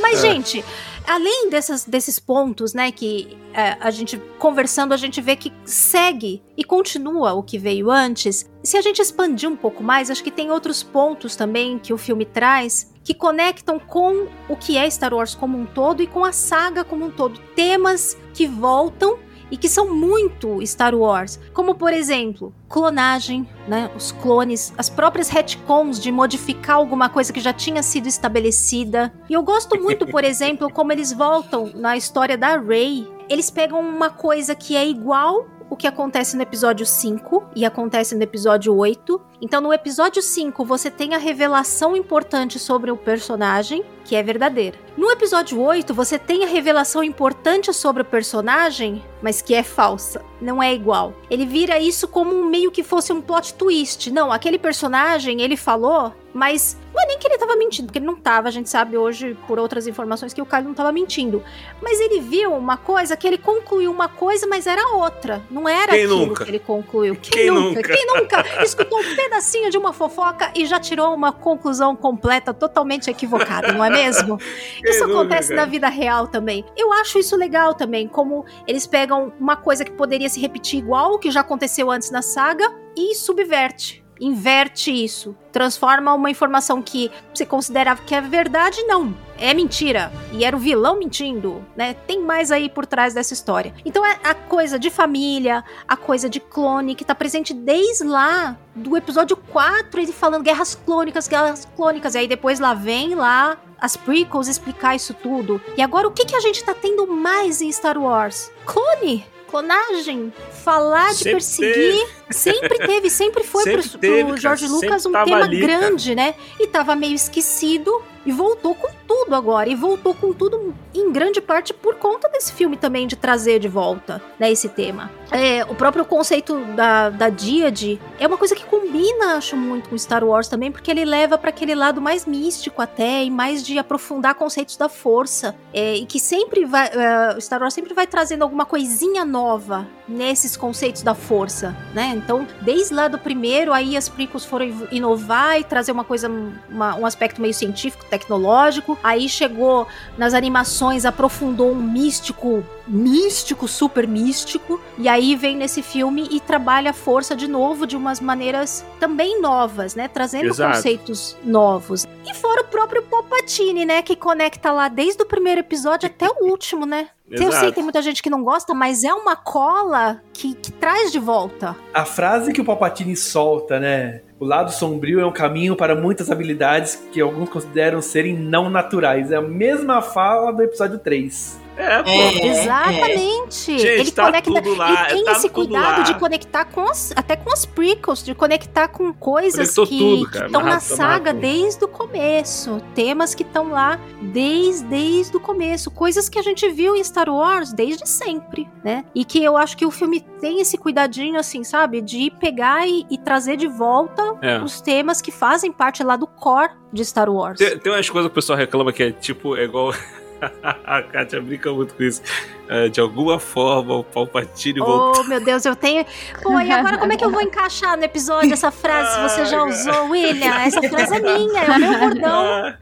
Mas, 0.00 0.20
gente, 0.20 0.64
além 1.08 1.48
dessas, 1.48 1.84
desses 1.84 2.18
pontos, 2.18 2.74
né, 2.74 2.92
que 2.92 3.36
é, 3.54 3.76
a 3.80 3.90
gente 3.90 4.18
conversando, 4.38 4.92
a 4.92 4.96
gente 4.96 5.20
vê 5.20 5.34
que 5.34 5.52
segue 5.64 6.42
e 6.56 6.62
continua 6.62 7.32
o 7.32 7.42
que 7.42 7.58
veio 7.58 7.90
antes. 7.90 8.48
Se 8.62 8.76
a 8.76 8.82
gente 8.82 9.00
expandir 9.00 9.48
um 9.48 9.56
pouco 9.56 9.82
mais, 9.82 10.10
acho 10.10 10.22
que 10.22 10.30
tem 10.30 10.50
outros 10.50 10.82
pontos 10.82 11.34
também 11.34 11.78
que 11.78 11.92
o 11.92 11.98
filme 11.98 12.26
traz 12.26 12.92
que 13.02 13.14
conectam 13.14 13.78
com 13.78 14.28
o 14.50 14.54
que 14.54 14.76
é 14.76 14.88
Star 14.90 15.14
Wars 15.14 15.34
como 15.34 15.58
um 15.58 15.64
todo 15.64 16.02
e 16.02 16.06
com 16.06 16.26
a 16.26 16.32
saga 16.32 16.84
como 16.84 17.06
um 17.06 17.10
todo. 17.10 17.40
Temas 17.56 18.18
que 18.34 18.46
voltam 18.46 19.18
e 19.50 19.56
que 19.56 19.68
são 19.68 19.94
muito 19.94 20.64
Star 20.66 20.94
Wars, 20.94 21.38
como 21.52 21.74
por 21.74 21.92
exemplo, 21.92 22.52
clonagem, 22.68 23.48
né, 23.66 23.90
os 23.96 24.12
clones, 24.12 24.72
as 24.76 24.88
próprias 24.88 25.28
retcons 25.28 25.98
de 25.98 26.12
modificar 26.12 26.76
alguma 26.76 27.08
coisa 27.08 27.32
que 27.32 27.40
já 27.40 27.52
tinha 27.52 27.82
sido 27.82 28.06
estabelecida. 28.06 29.12
E 29.28 29.32
eu 29.32 29.42
gosto 29.42 29.80
muito, 29.80 30.06
por 30.06 30.22
exemplo, 30.24 30.70
como 30.70 30.92
eles 30.92 31.12
voltam 31.12 31.70
na 31.74 31.96
história 31.96 32.36
da 32.36 32.58
Rey. 32.58 33.08
Eles 33.28 33.50
pegam 33.50 33.80
uma 33.80 34.10
coisa 34.10 34.54
que 34.54 34.76
é 34.76 34.86
igual 34.86 35.46
o 35.70 35.76
que 35.76 35.86
acontece 35.86 36.36
no 36.36 36.42
episódio 36.42 36.86
5 36.86 37.50
e 37.54 37.64
acontece 37.64 38.14
no 38.14 38.22
episódio 38.22 38.74
8. 38.74 39.20
Então, 39.40 39.60
no 39.60 39.72
episódio 39.72 40.22
5, 40.22 40.64
você 40.64 40.90
tem 40.90 41.14
a 41.14 41.18
revelação 41.18 41.96
importante 41.96 42.58
sobre 42.58 42.90
o 42.90 42.96
personagem, 42.96 43.84
que 44.04 44.16
é 44.16 44.22
verdadeira. 44.22 44.78
No 44.96 45.10
episódio 45.10 45.60
8, 45.60 45.94
você 45.94 46.18
tem 46.18 46.44
a 46.44 46.48
revelação 46.48 47.04
importante 47.04 47.72
sobre 47.72 48.02
o 48.02 48.04
personagem, 48.04 49.04
mas 49.22 49.40
que 49.40 49.54
é 49.54 49.62
falsa. 49.62 50.24
Não 50.40 50.62
é 50.62 50.74
igual. 50.74 51.12
Ele 51.30 51.46
vira 51.46 51.78
isso 51.78 52.08
como 52.08 52.34
um, 52.34 52.46
meio 52.46 52.70
que 52.70 52.82
fosse 52.82 53.12
um 53.12 53.20
plot 53.20 53.54
twist. 53.54 54.10
Não, 54.10 54.32
aquele 54.32 54.58
personagem, 54.58 55.40
ele 55.40 55.56
falou, 55.56 56.12
mas 56.38 56.78
não 56.94 57.02
é 57.02 57.06
nem 57.06 57.18
que 57.18 57.26
ele 57.26 57.36
tava 57.36 57.56
mentindo, 57.56 57.86
porque 57.86 57.98
ele 57.98 58.06
não 58.06 58.14
tava. 58.14 58.46
A 58.46 58.50
gente 58.50 58.70
sabe 58.70 58.96
hoje, 58.96 59.36
por 59.48 59.58
outras 59.58 59.88
informações, 59.88 60.32
que 60.32 60.40
o 60.40 60.46
Kylo 60.46 60.64
não 60.64 60.74
tava 60.74 60.92
mentindo. 60.92 61.42
Mas 61.82 62.00
ele 62.00 62.20
viu 62.20 62.54
uma 62.54 62.76
coisa 62.76 63.16
que 63.16 63.26
ele 63.26 63.38
concluiu 63.38 63.90
uma 63.90 64.08
coisa, 64.08 64.46
mas 64.46 64.66
era 64.66 64.94
outra. 64.94 65.42
Não 65.50 65.68
era 65.68 65.92
Quem 65.92 66.04
aquilo 66.04 66.26
nunca? 66.26 66.44
que 66.44 66.50
ele 66.50 66.58
concluiu. 66.60 67.16
Quem, 67.16 67.30
Quem 67.30 67.50
nunca? 67.50 67.80
nunca? 67.80 67.92
Quem 67.92 68.06
nunca 68.06 68.62
escutou 68.62 69.00
um 69.00 69.16
pedacinho 69.16 69.68
de 69.68 69.76
uma 69.76 69.92
fofoca 69.92 70.52
e 70.54 70.64
já 70.64 70.78
tirou 70.78 71.12
uma 71.12 71.32
conclusão 71.32 71.96
completa, 71.96 72.54
totalmente 72.54 73.10
equivocada, 73.10 73.72
não 73.72 73.84
é 73.84 73.90
mesmo? 73.90 74.38
Quem 74.80 74.90
Isso 74.90 75.06
nunca, 75.06 75.20
acontece 75.20 75.48
cara? 75.48 75.62
na 75.62 75.66
vida 75.66 75.88
real 75.88 76.28
também. 76.28 76.64
Eu 76.76 76.92
acho 76.92 77.18
isso 77.18 77.34
legal 77.36 77.74
também, 77.74 78.06
como 78.06 78.44
eles 78.66 78.86
pegam 78.86 79.32
uma 79.40 79.56
coisa 79.56 79.84
que 79.84 79.90
poderia 79.90 80.28
se 80.28 80.40
repetir 80.40 80.78
igual 80.78 81.14
o 81.14 81.18
que 81.18 81.30
já 81.32 81.40
aconteceu 81.40 81.90
antes 81.90 82.10
na 82.12 82.22
saga 82.22 82.72
e 82.96 83.14
subverte. 83.14 84.04
Inverte 84.20 84.90
isso. 84.90 85.36
Transforma 85.52 86.12
uma 86.14 86.30
informação 86.30 86.82
que 86.82 87.10
você 87.32 87.46
considerava 87.46 88.02
que 88.02 88.14
é 88.14 88.20
verdade, 88.20 88.82
não. 88.82 89.14
É 89.38 89.54
mentira. 89.54 90.12
E 90.32 90.44
era 90.44 90.56
o 90.56 90.58
vilão 90.58 90.98
mentindo, 90.98 91.64
né? 91.76 91.94
Tem 91.94 92.20
mais 92.20 92.50
aí 92.50 92.68
por 92.68 92.84
trás 92.84 93.14
dessa 93.14 93.32
história. 93.32 93.72
Então 93.84 94.04
é 94.04 94.18
a 94.24 94.34
coisa 94.34 94.78
de 94.78 94.90
família, 94.90 95.64
a 95.86 95.96
coisa 95.96 96.28
de 96.28 96.40
clone, 96.40 96.94
que 96.94 97.04
tá 97.04 97.14
presente 97.14 97.54
desde 97.54 98.04
lá 98.04 98.56
do 98.74 98.96
episódio 98.96 99.36
4, 99.36 100.00
ele 100.00 100.12
falando 100.12 100.42
guerras 100.42 100.74
clônicas, 100.74 101.28
guerras 101.28 101.68
clônicas. 101.76 102.14
E 102.14 102.18
aí 102.18 102.28
depois 102.28 102.58
lá 102.58 102.74
vem 102.74 103.14
lá 103.14 103.56
as 103.80 103.96
prequels 103.96 104.48
explicar 104.48 104.96
isso 104.96 105.14
tudo. 105.14 105.60
E 105.76 105.82
agora 105.82 106.08
o 106.08 106.12
que, 106.12 106.24
que 106.24 106.34
a 106.34 106.40
gente 106.40 106.64
tá 106.64 106.74
tendo 106.74 107.06
mais 107.06 107.62
em 107.62 107.70
Star 107.70 107.96
Wars? 107.96 108.50
Clone! 108.66 109.24
Clonagem, 109.48 110.32
falar 110.62 111.08
de 111.08 111.16
Sempre 111.16 111.32
perseguir, 111.32 112.06
sempre 112.30 112.78
teve, 112.78 113.10
sempre 113.10 113.44
foi 113.44 113.64
Sempre 113.64 113.82
pro, 113.82 113.90
pro 113.90 114.00
teve, 114.00 114.40
cara, 114.40 114.66
Lucas 114.68 115.06
um 115.06 115.12
tema 115.12 115.36
ali, 115.38 115.60
cara. 115.60 115.78
grande, 115.78 116.14
né? 116.14 116.34
E 116.60 116.66
tava 116.66 116.94
meio 116.94 117.14
esquecido 117.14 118.02
e 118.26 118.32
voltou 118.32 118.74
com 118.74 118.88
tudo 119.06 119.34
agora. 119.34 119.68
E 119.68 119.74
voltou 119.74 120.14
com 120.14 120.32
tudo 120.32 120.74
em 120.94 121.12
grande 121.12 121.40
parte 121.40 121.72
por 121.72 121.94
conta 121.96 122.28
desse 122.28 122.52
filme 122.52 122.76
também 122.76 123.06
de 123.06 123.16
trazer 123.16 123.58
de 123.58 123.68
volta, 123.68 124.22
né, 124.38 124.50
esse 124.50 124.68
tema. 124.68 125.10
É, 125.30 125.64
o 125.64 125.74
próprio 125.74 126.04
conceito 126.04 126.58
da, 126.74 127.10
da 127.10 127.28
Díade 127.28 128.00
é 128.18 128.26
uma 128.26 128.36
coisa 128.38 128.54
que 128.54 128.64
combina, 128.64 129.36
acho, 129.36 129.56
muito 129.56 129.88
com 129.90 129.98
Star 129.98 130.24
Wars 130.24 130.48
também, 130.48 130.72
porque 130.72 130.90
ele 130.90 131.04
leva 131.04 131.36
para 131.36 131.50
aquele 131.50 131.74
lado 131.74 132.00
mais 132.00 132.24
místico 132.26 132.80
até, 132.80 133.24
e 133.24 133.30
mais 133.30 133.62
de 133.62 133.78
aprofundar 133.78 134.34
conceitos 134.34 134.76
da 134.76 134.88
força. 134.88 135.54
É, 135.72 135.94
e 135.96 136.06
que 136.06 136.18
sempre 136.18 136.64
vai. 136.64 136.88
é, 136.88 137.40
Star 137.40 137.60
Wars 137.60 137.74
sempre 137.74 137.92
vai 137.94 138.06
trazendo 138.06 138.42
alguma 138.42 138.64
coisinha 138.64 139.24
nova 139.24 139.86
nesses 140.08 140.56
conceitos 140.56 141.02
da 141.02 141.14
força, 141.14 141.76
né? 141.94 142.14
Então, 142.16 142.46
desde 142.62 142.94
lá 142.94 143.08
do 143.08 143.18
primeiro, 143.18 143.72
aí 143.72 143.96
as 143.96 144.08
prequels 144.08 144.44
foram 144.44 144.66
inovar 144.90 145.60
e 145.60 145.64
trazer 145.64 145.92
uma 145.92 146.04
coisa, 146.04 146.30
uma- 146.70 146.94
um 146.96 147.04
aspecto 147.04 147.40
meio 147.42 147.52
científico, 147.52 148.04
tecnológico. 148.08 148.98
Aí 149.02 149.28
chegou 149.28 149.86
nas 150.16 150.34
animações, 150.34 151.04
aprofundou 151.04 151.70
um 151.70 151.76
místico, 151.76 152.64
místico, 152.86 153.68
super 153.68 154.06
místico. 154.06 154.80
E 154.96 155.08
aí 155.08 155.36
vem 155.36 155.56
nesse 155.56 155.82
filme 155.82 156.28
e 156.30 156.40
trabalha 156.40 156.90
a 156.90 156.94
força 156.94 157.36
de 157.36 157.46
novo 157.46 157.86
de 157.86 157.96
umas 157.96 158.20
maneiras 158.20 158.84
também 158.98 159.40
novas, 159.40 159.94
né? 159.94 160.08
Trazendo 160.08 160.46
Exato. 160.46 160.76
conceitos 160.76 161.36
novos. 161.44 162.06
E 162.24 162.34
fora 162.34 162.62
o 162.62 162.64
próprio 162.64 163.02
Palpatine, 163.02 163.84
né? 163.84 164.02
Que 164.02 164.16
conecta 164.16 164.72
lá 164.72 164.88
desde 164.88 165.22
o 165.22 165.26
primeiro 165.26 165.60
episódio 165.60 166.06
até 166.06 166.28
o 166.28 166.46
último, 166.50 166.84
né? 166.84 167.08
Eu 167.30 167.38
sei 167.38 167.48
Exato. 167.48 167.66
que 167.66 167.72
tem 167.72 167.84
muita 167.84 168.00
gente 168.00 168.22
que 168.22 168.30
não 168.30 168.42
gosta, 168.42 168.72
mas 168.72 169.04
é 169.04 169.12
uma 169.12 169.36
cola 169.36 170.22
que, 170.32 170.54
que 170.54 170.72
traz 170.72 171.12
de 171.12 171.18
volta. 171.18 171.76
A 171.92 172.04
frase 172.04 172.52
que 172.52 172.60
o 172.60 172.64
Palpatine 172.64 173.14
solta, 173.14 173.78
né? 173.78 174.22
O 174.40 174.44
lado 174.44 174.70
sombrio 174.70 175.18
é 175.18 175.26
um 175.26 175.32
caminho 175.32 175.74
para 175.74 175.96
muitas 175.96 176.30
habilidades 176.30 176.94
que 177.10 177.20
alguns 177.20 177.48
consideram 177.48 178.00
serem 178.00 178.38
não 178.38 178.70
naturais. 178.70 179.32
É 179.32 179.36
a 179.36 179.42
mesma 179.42 180.00
fala 180.00 180.52
do 180.52 180.62
episódio 180.62 180.96
3. 180.96 181.67
É, 181.78 182.02
pô. 182.02 182.10
Exatamente. 182.46 183.78
Gente, 183.78 183.86
ele 183.86 184.10
tá 184.10 184.24
conecta, 184.26 184.52
tudo 184.52 184.74
lá, 184.74 185.04
ele 185.06 185.14
tem 185.14 185.24
tá 185.24 185.32
esse 185.32 185.48
cuidado 185.48 185.98
lá. 185.98 186.02
de 186.02 186.14
conectar 186.18 186.64
com 186.64 186.82
as, 186.88 187.12
até 187.14 187.36
com 187.36 187.52
as 187.52 187.64
prequels, 187.64 188.24
de 188.24 188.34
conectar 188.34 188.88
com 188.88 189.12
coisas 189.12 189.74
Conectou 189.74 189.86
que 189.86 189.98
tudo, 189.98 190.30
cara, 190.30 190.46
estão 190.46 190.60
na 190.60 190.66
amarrado, 190.70 190.82
saga 190.96 191.32
desde 191.32 191.84
o 191.84 191.88
começo, 191.88 192.82
temas 192.94 193.34
que 193.34 193.42
estão 193.42 193.70
lá 193.70 193.98
desde 194.20 194.88
desde 194.88 195.36
o 195.36 195.40
começo, 195.40 195.90
coisas 195.90 196.28
que 196.28 196.38
a 196.38 196.42
gente 196.42 196.68
viu 196.70 196.96
em 196.96 197.04
Star 197.04 197.28
Wars 197.28 197.72
desde 197.72 198.08
sempre, 198.08 198.68
né? 198.82 199.04
E 199.14 199.24
que 199.24 199.42
eu 199.42 199.56
acho 199.56 199.76
que 199.76 199.86
o 199.86 199.90
filme 199.90 200.20
tem 200.40 200.60
esse 200.60 200.76
cuidadinho 200.76 201.38
assim, 201.38 201.62
sabe, 201.62 202.00
de 202.00 202.30
pegar 202.40 202.86
e, 202.88 203.06
e 203.10 203.18
trazer 203.18 203.56
de 203.56 203.66
volta 203.68 204.36
É. 204.42 204.58
os 204.58 204.80
temas 204.80 205.20
que 205.20 205.30
fazem 205.30 205.70
parte 205.70 206.02
lá 206.02 206.16
do 206.16 206.26
core 206.26 206.70
de 206.92 207.04
Star 207.04 207.30
Wars. 207.30 207.58
Tem, 207.58 207.78
tem 207.78 207.92
umas 207.92 208.08
coisas 208.08 208.28
que 208.28 208.32
o 208.32 208.34
pessoal 208.34 208.58
reclama 208.58 208.92
que 208.92 209.02
é 209.02 209.12
tipo, 209.12 209.56
é 209.56 209.64
igual. 209.64 209.92
a 210.62 211.02
Kátia 211.02 211.40
brinca 211.40 211.72
muito 211.72 211.94
com 211.94 212.02
isso. 212.02 212.22
É, 212.68 212.88
de 212.88 213.00
alguma 213.00 213.38
forma, 213.38 213.96
o 213.96 214.04
Palpatine 214.04 214.78
voltou. 214.78 215.22
Oh, 215.24 215.28
meu 215.28 215.42
Deus, 215.42 215.64
eu 215.64 215.74
tenho. 215.74 216.04
Pô, 216.42 216.60
e 216.60 216.70
agora 216.70 216.98
como 216.98 217.12
é 217.12 217.16
que 217.16 217.24
eu 217.24 217.30
vou 217.30 217.40
encaixar 217.40 217.96
no 217.96 218.04
episódio 218.04 218.52
essa 218.52 218.70
frase? 218.70 219.14
Se 219.14 219.20
você 219.36 219.44
já 219.46 219.62
usou, 219.64 220.10
William, 220.10 220.54
essa 220.60 220.82
frase 220.82 221.16
é 221.16 221.20
minha, 221.20 221.62
é 221.62 221.70
o 221.70 221.80
meu 221.80 221.98
bordão. 221.98 222.44
Ah, 222.44 222.78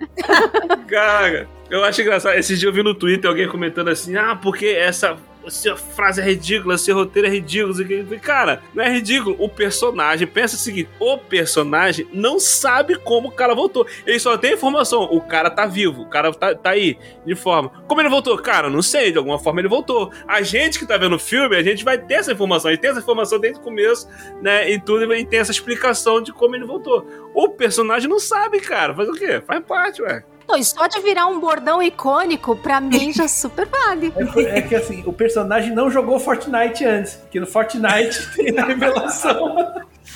Cara, 0.88 1.48
eu 1.70 1.84
acho 1.84 2.00
engraçado. 2.00 2.36
Esse 2.36 2.56
dia 2.56 2.68
eu 2.68 2.72
vi 2.72 2.82
no 2.82 2.94
Twitter 2.94 3.28
alguém 3.28 3.48
comentando 3.48 3.88
assim: 3.88 4.16
ah, 4.16 4.36
porque 4.36 4.66
essa. 4.66 5.16
Essa 5.46 5.76
frase 5.76 6.20
é 6.20 6.24
ridícula, 6.24 6.74
esse 6.74 6.90
roteiro 6.90 7.28
é 7.28 7.30
ridículo. 7.30 7.72
Cara, 8.20 8.64
não 8.74 8.82
é 8.82 8.92
ridículo. 8.92 9.36
O 9.38 9.48
personagem, 9.48 10.26
pensa 10.26 10.56
o 10.56 10.58
seguinte: 10.58 10.90
o 10.98 11.16
personagem 11.18 12.04
não 12.12 12.40
sabe 12.40 12.98
como 12.98 13.28
o 13.28 13.30
cara 13.30 13.54
voltou. 13.54 13.86
Ele 14.04 14.18
só 14.18 14.36
tem 14.36 14.54
informação: 14.54 15.04
o 15.04 15.20
cara 15.20 15.48
tá 15.48 15.64
vivo, 15.64 16.02
o 16.02 16.08
cara 16.08 16.32
tá, 16.32 16.52
tá 16.52 16.70
aí, 16.70 16.98
de 17.24 17.36
forma. 17.36 17.68
Como 17.86 18.00
ele 18.00 18.08
voltou? 18.08 18.36
Cara, 18.38 18.68
não 18.68 18.82
sei, 18.82 19.12
de 19.12 19.18
alguma 19.18 19.38
forma 19.38 19.60
ele 19.60 19.68
voltou. 19.68 20.10
A 20.26 20.42
gente 20.42 20.80
que 20.80 20.86
tá 20.86 20.96
vendo 20.96 21.14
o 21.14 21.18
filme, 21.18 21.54
a 21.54 21.62
gente 21.62 21.84
vai 21.84 21.96
ter 21.96 22.14
essa 22.14 22.32
informação. 22.32 22.68
A 22.68 22.74
gente 22.74 22.80
tem 22.80 22.90
essa 22.90 22.98
informação 22.98 23.38
desde 23.38 23.60
o 23.60 23.62
começo, 23.62 24.08
né? 24.42 24.68
E 24.68 24.80
tudo, 24.80 25.14
e 25.14 25.24
tem 25.24 25.38
essa 25.38 25.52
explicação 25.52 26.20
de 26.20 26.32
como 26.32 26.56
ele 26.56 26.64
voltou. 26.64 27.06
O 27.32 27.50
personagem 27.50 28.10
não 28.10 28.18
sabe, 28.18 28.58
cara. 28.58 28.92
Faz 28.96 29.08
o 29.08 29.12
quê? 29.12 29.40
Faz 29.46 29.64
parte, 29.64 30.02
ué. 30.02 30.24
Não, 30.48 30.56
e 30.56 30.64
só 30.64 30.86
de 30.86 31.00
virar 31.00 31.26
um 31.26 31.40
bordão 31.40 31.82
icônico, 31.82 32.56
pra 32.56 32.80
mim 32.80 33.12
já 33.12 33.26
super 33.26 33.66
vale. 33.66 34.12
É, 34.36 34.58
é 34.58 34.62
que 34.62 34.74
assim, 34.74 35.02
o 35.04 35.12
personagem 35.12 35.74
não 35.74 35.90
jogou 35.90 36.20
Fortnite 36.20 36.84
antes, 36.84 37.14
porque 37.16 37.40
no 37.40 37.46
Fortnite 37.46 38.30
tem 38.36 38.58
a 38.58 38.64
revelação. 38.64 39.56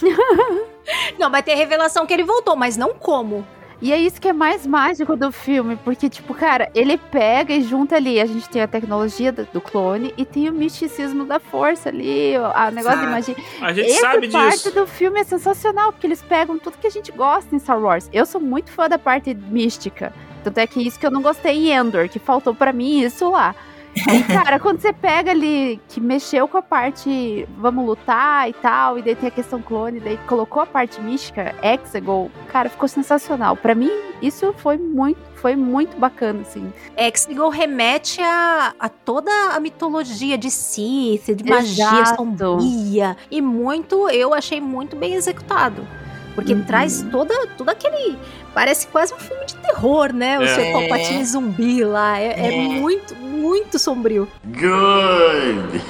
Não, 1.19 1.31
vai 1.31 1.43
ter 1.43 1.55
revelação 1.55 2.07
que 2.07 2.13
ele 2.13 2.25
voltou, 2.25 2.57
mas 2.57 2.77
não 2.77 2.95
como. 2.95 3.47
E 3.83 3.93
é 3.93 3.97
isso 3.99 4.21
que 4.21 4.29
é 4.29 4.33
mais 4.33 4.67
mágico 4.67 5.17
do 5.17 5.33
filme, 5.33 5.75
porque, 5.77 6.11
tipo, 6.11 6.35
cara, 6.35 6.71
ele 6.75 6.99
pega 6.99 7.55
e 7.55 7.63
junta 7.63 7.97
ali. 7.97 8.21
A 8.21 8.27
gente 8.27 8.49
tem 8.49 8.61
a 8.61 8.69
tecnologia 8.69 9.33
do, 9.33 9.61
clone 9.61 10.13
e 10.19 10.25
tem 10.25 10.51
o 10.51 10.53
misticismo 10.53 11.25
da 11.25 11.41
força 11.41 11.89
ali, 11.89 12.37
o 12.37 12.45
a 12.45 12.71
negócio 12.71 13.01
de 13.01 13.07
magia. 13.07 13.37
A 13.61 13.73
gente 13.73 13.91
Essa 13.91 14.01
sabe 14.01 14.29
parte 14.29 14.57
disso. 14.65 14.75
do 14.75 14.87
filme 14.87 15.21
é 15.21 15.25
sensacional, 15.25 15.93
porque 15.93 16.07
eles 16.07 16.21
pegam 16.21 16.59
tudo 16.59 16.77
que 16.77 16.87
a 16.87 16.91
gente 16.91 17.11
gosta 17.11 17.55
em 17.55 17.59
Star 17.59 17.81
Wars. 17.81 18.11
Eu 18.13 18.27
sou 18.27 18.41
muito 18.41 18.71
fã 18.71 18.87
da 18.87 18.99
parte 18.99 19.35
mística. 19.35 20.13
Tanto 20.45 20.59
é 20.59 20.67
que 20.67 20.87
isso 20.87 20.99
que 20.99 21.07
eu 21.07 21.11
não 21.11 21.23
gostei 21.23 21.57
em 21.57 21.71
Endor, 21.71 22.09
que 22.09 22.19
faltou 22.19 22.55
pra 22.55 22.73
mim 22.73 23.01
isso 23.01 23.31
lá. 23.31 23.55
E, 23.95 24.23
cara, 24.25 24.59
quando 24.59 24.81
você 24.81 24.93
pega 24.93 25.31
ali, 25.31 25.81
que 25.89 26.01
mexeu 26.01 26.47
com 26.47 26.59
a 26.59 26.63
parte 26.63 27.47
vamos 27.59 27.85
lutar 27.85 28.49
e 28.49 28.53
tal, 28.53 28.99
e 28.99 29.03
daí 29.03 29.15
tem 29.15 29.29
a 29.29 29.33
questão 29.33 29.61
clone, 29.61 30.01
daí 30.01 30.17
colocou 30.27 30.63
a 30.63 30.67
parte 30.67 31.01
mística, 31.01 31.55
Exegol, 31.63 32.31
cara, 32.53 32.69
ficou 32.69 32.89
sensacional. 32.89 33.57
Pra 33.57 33.75
mim, 33.75 33.91
isso 34.23 34.53
foi 34.59 34.77
muito, 34.77 35.21
foi 35.35 35.57
muito 35.57 35.97
bacana, 35.99 36.43
assim. 36.43 36.73
Exegol 36.97 37.51
remete 37.51 38.21
a, 38.23 38.75
a 38.79 38.89
toda 38.89 39.31
a 39.55 39.61
mitologia 39.61 40.39
de 40.39 40.51
Sith, 40.51 41.35
de 41.35 41.45
magia 41.45 42.07
sombria. 42.17 43.17
E 43.31 43.41
muito, 43.41 44.09
eu 44.09 44.33
achei 44.35 44.61
muito 44.61 44.97
bem 44.97 45.15
executado. 45.15 45.87
Porque 46.35 46.55
Uhum. 46.55 46.63
traz 46.65 47.05
toda, 47.11 47.35
todo 47.59 47.69
aquele. 47.69 48.17
Parece 48.55 48.87
quase 48.89 49.13
um 49.15 49.19
filme 49.19 49.45
de 49.47 49.55
terror, 49.57 50.13
né? 50.13 50.39
O 50.39 50.43
É. 50.43 50.55
seu 50.55 50.73
Palpatine 50.73 51.25
zumbi 51.25 51.85
lá. 51.85 52.19
É, 52.19 52.27
é 52.41 52.47
É. 52.49 52.69
muito, 52.69 53.15
muito 53.17 53.79
sombrio. 53.79 54.29
Good. 54.45 55.83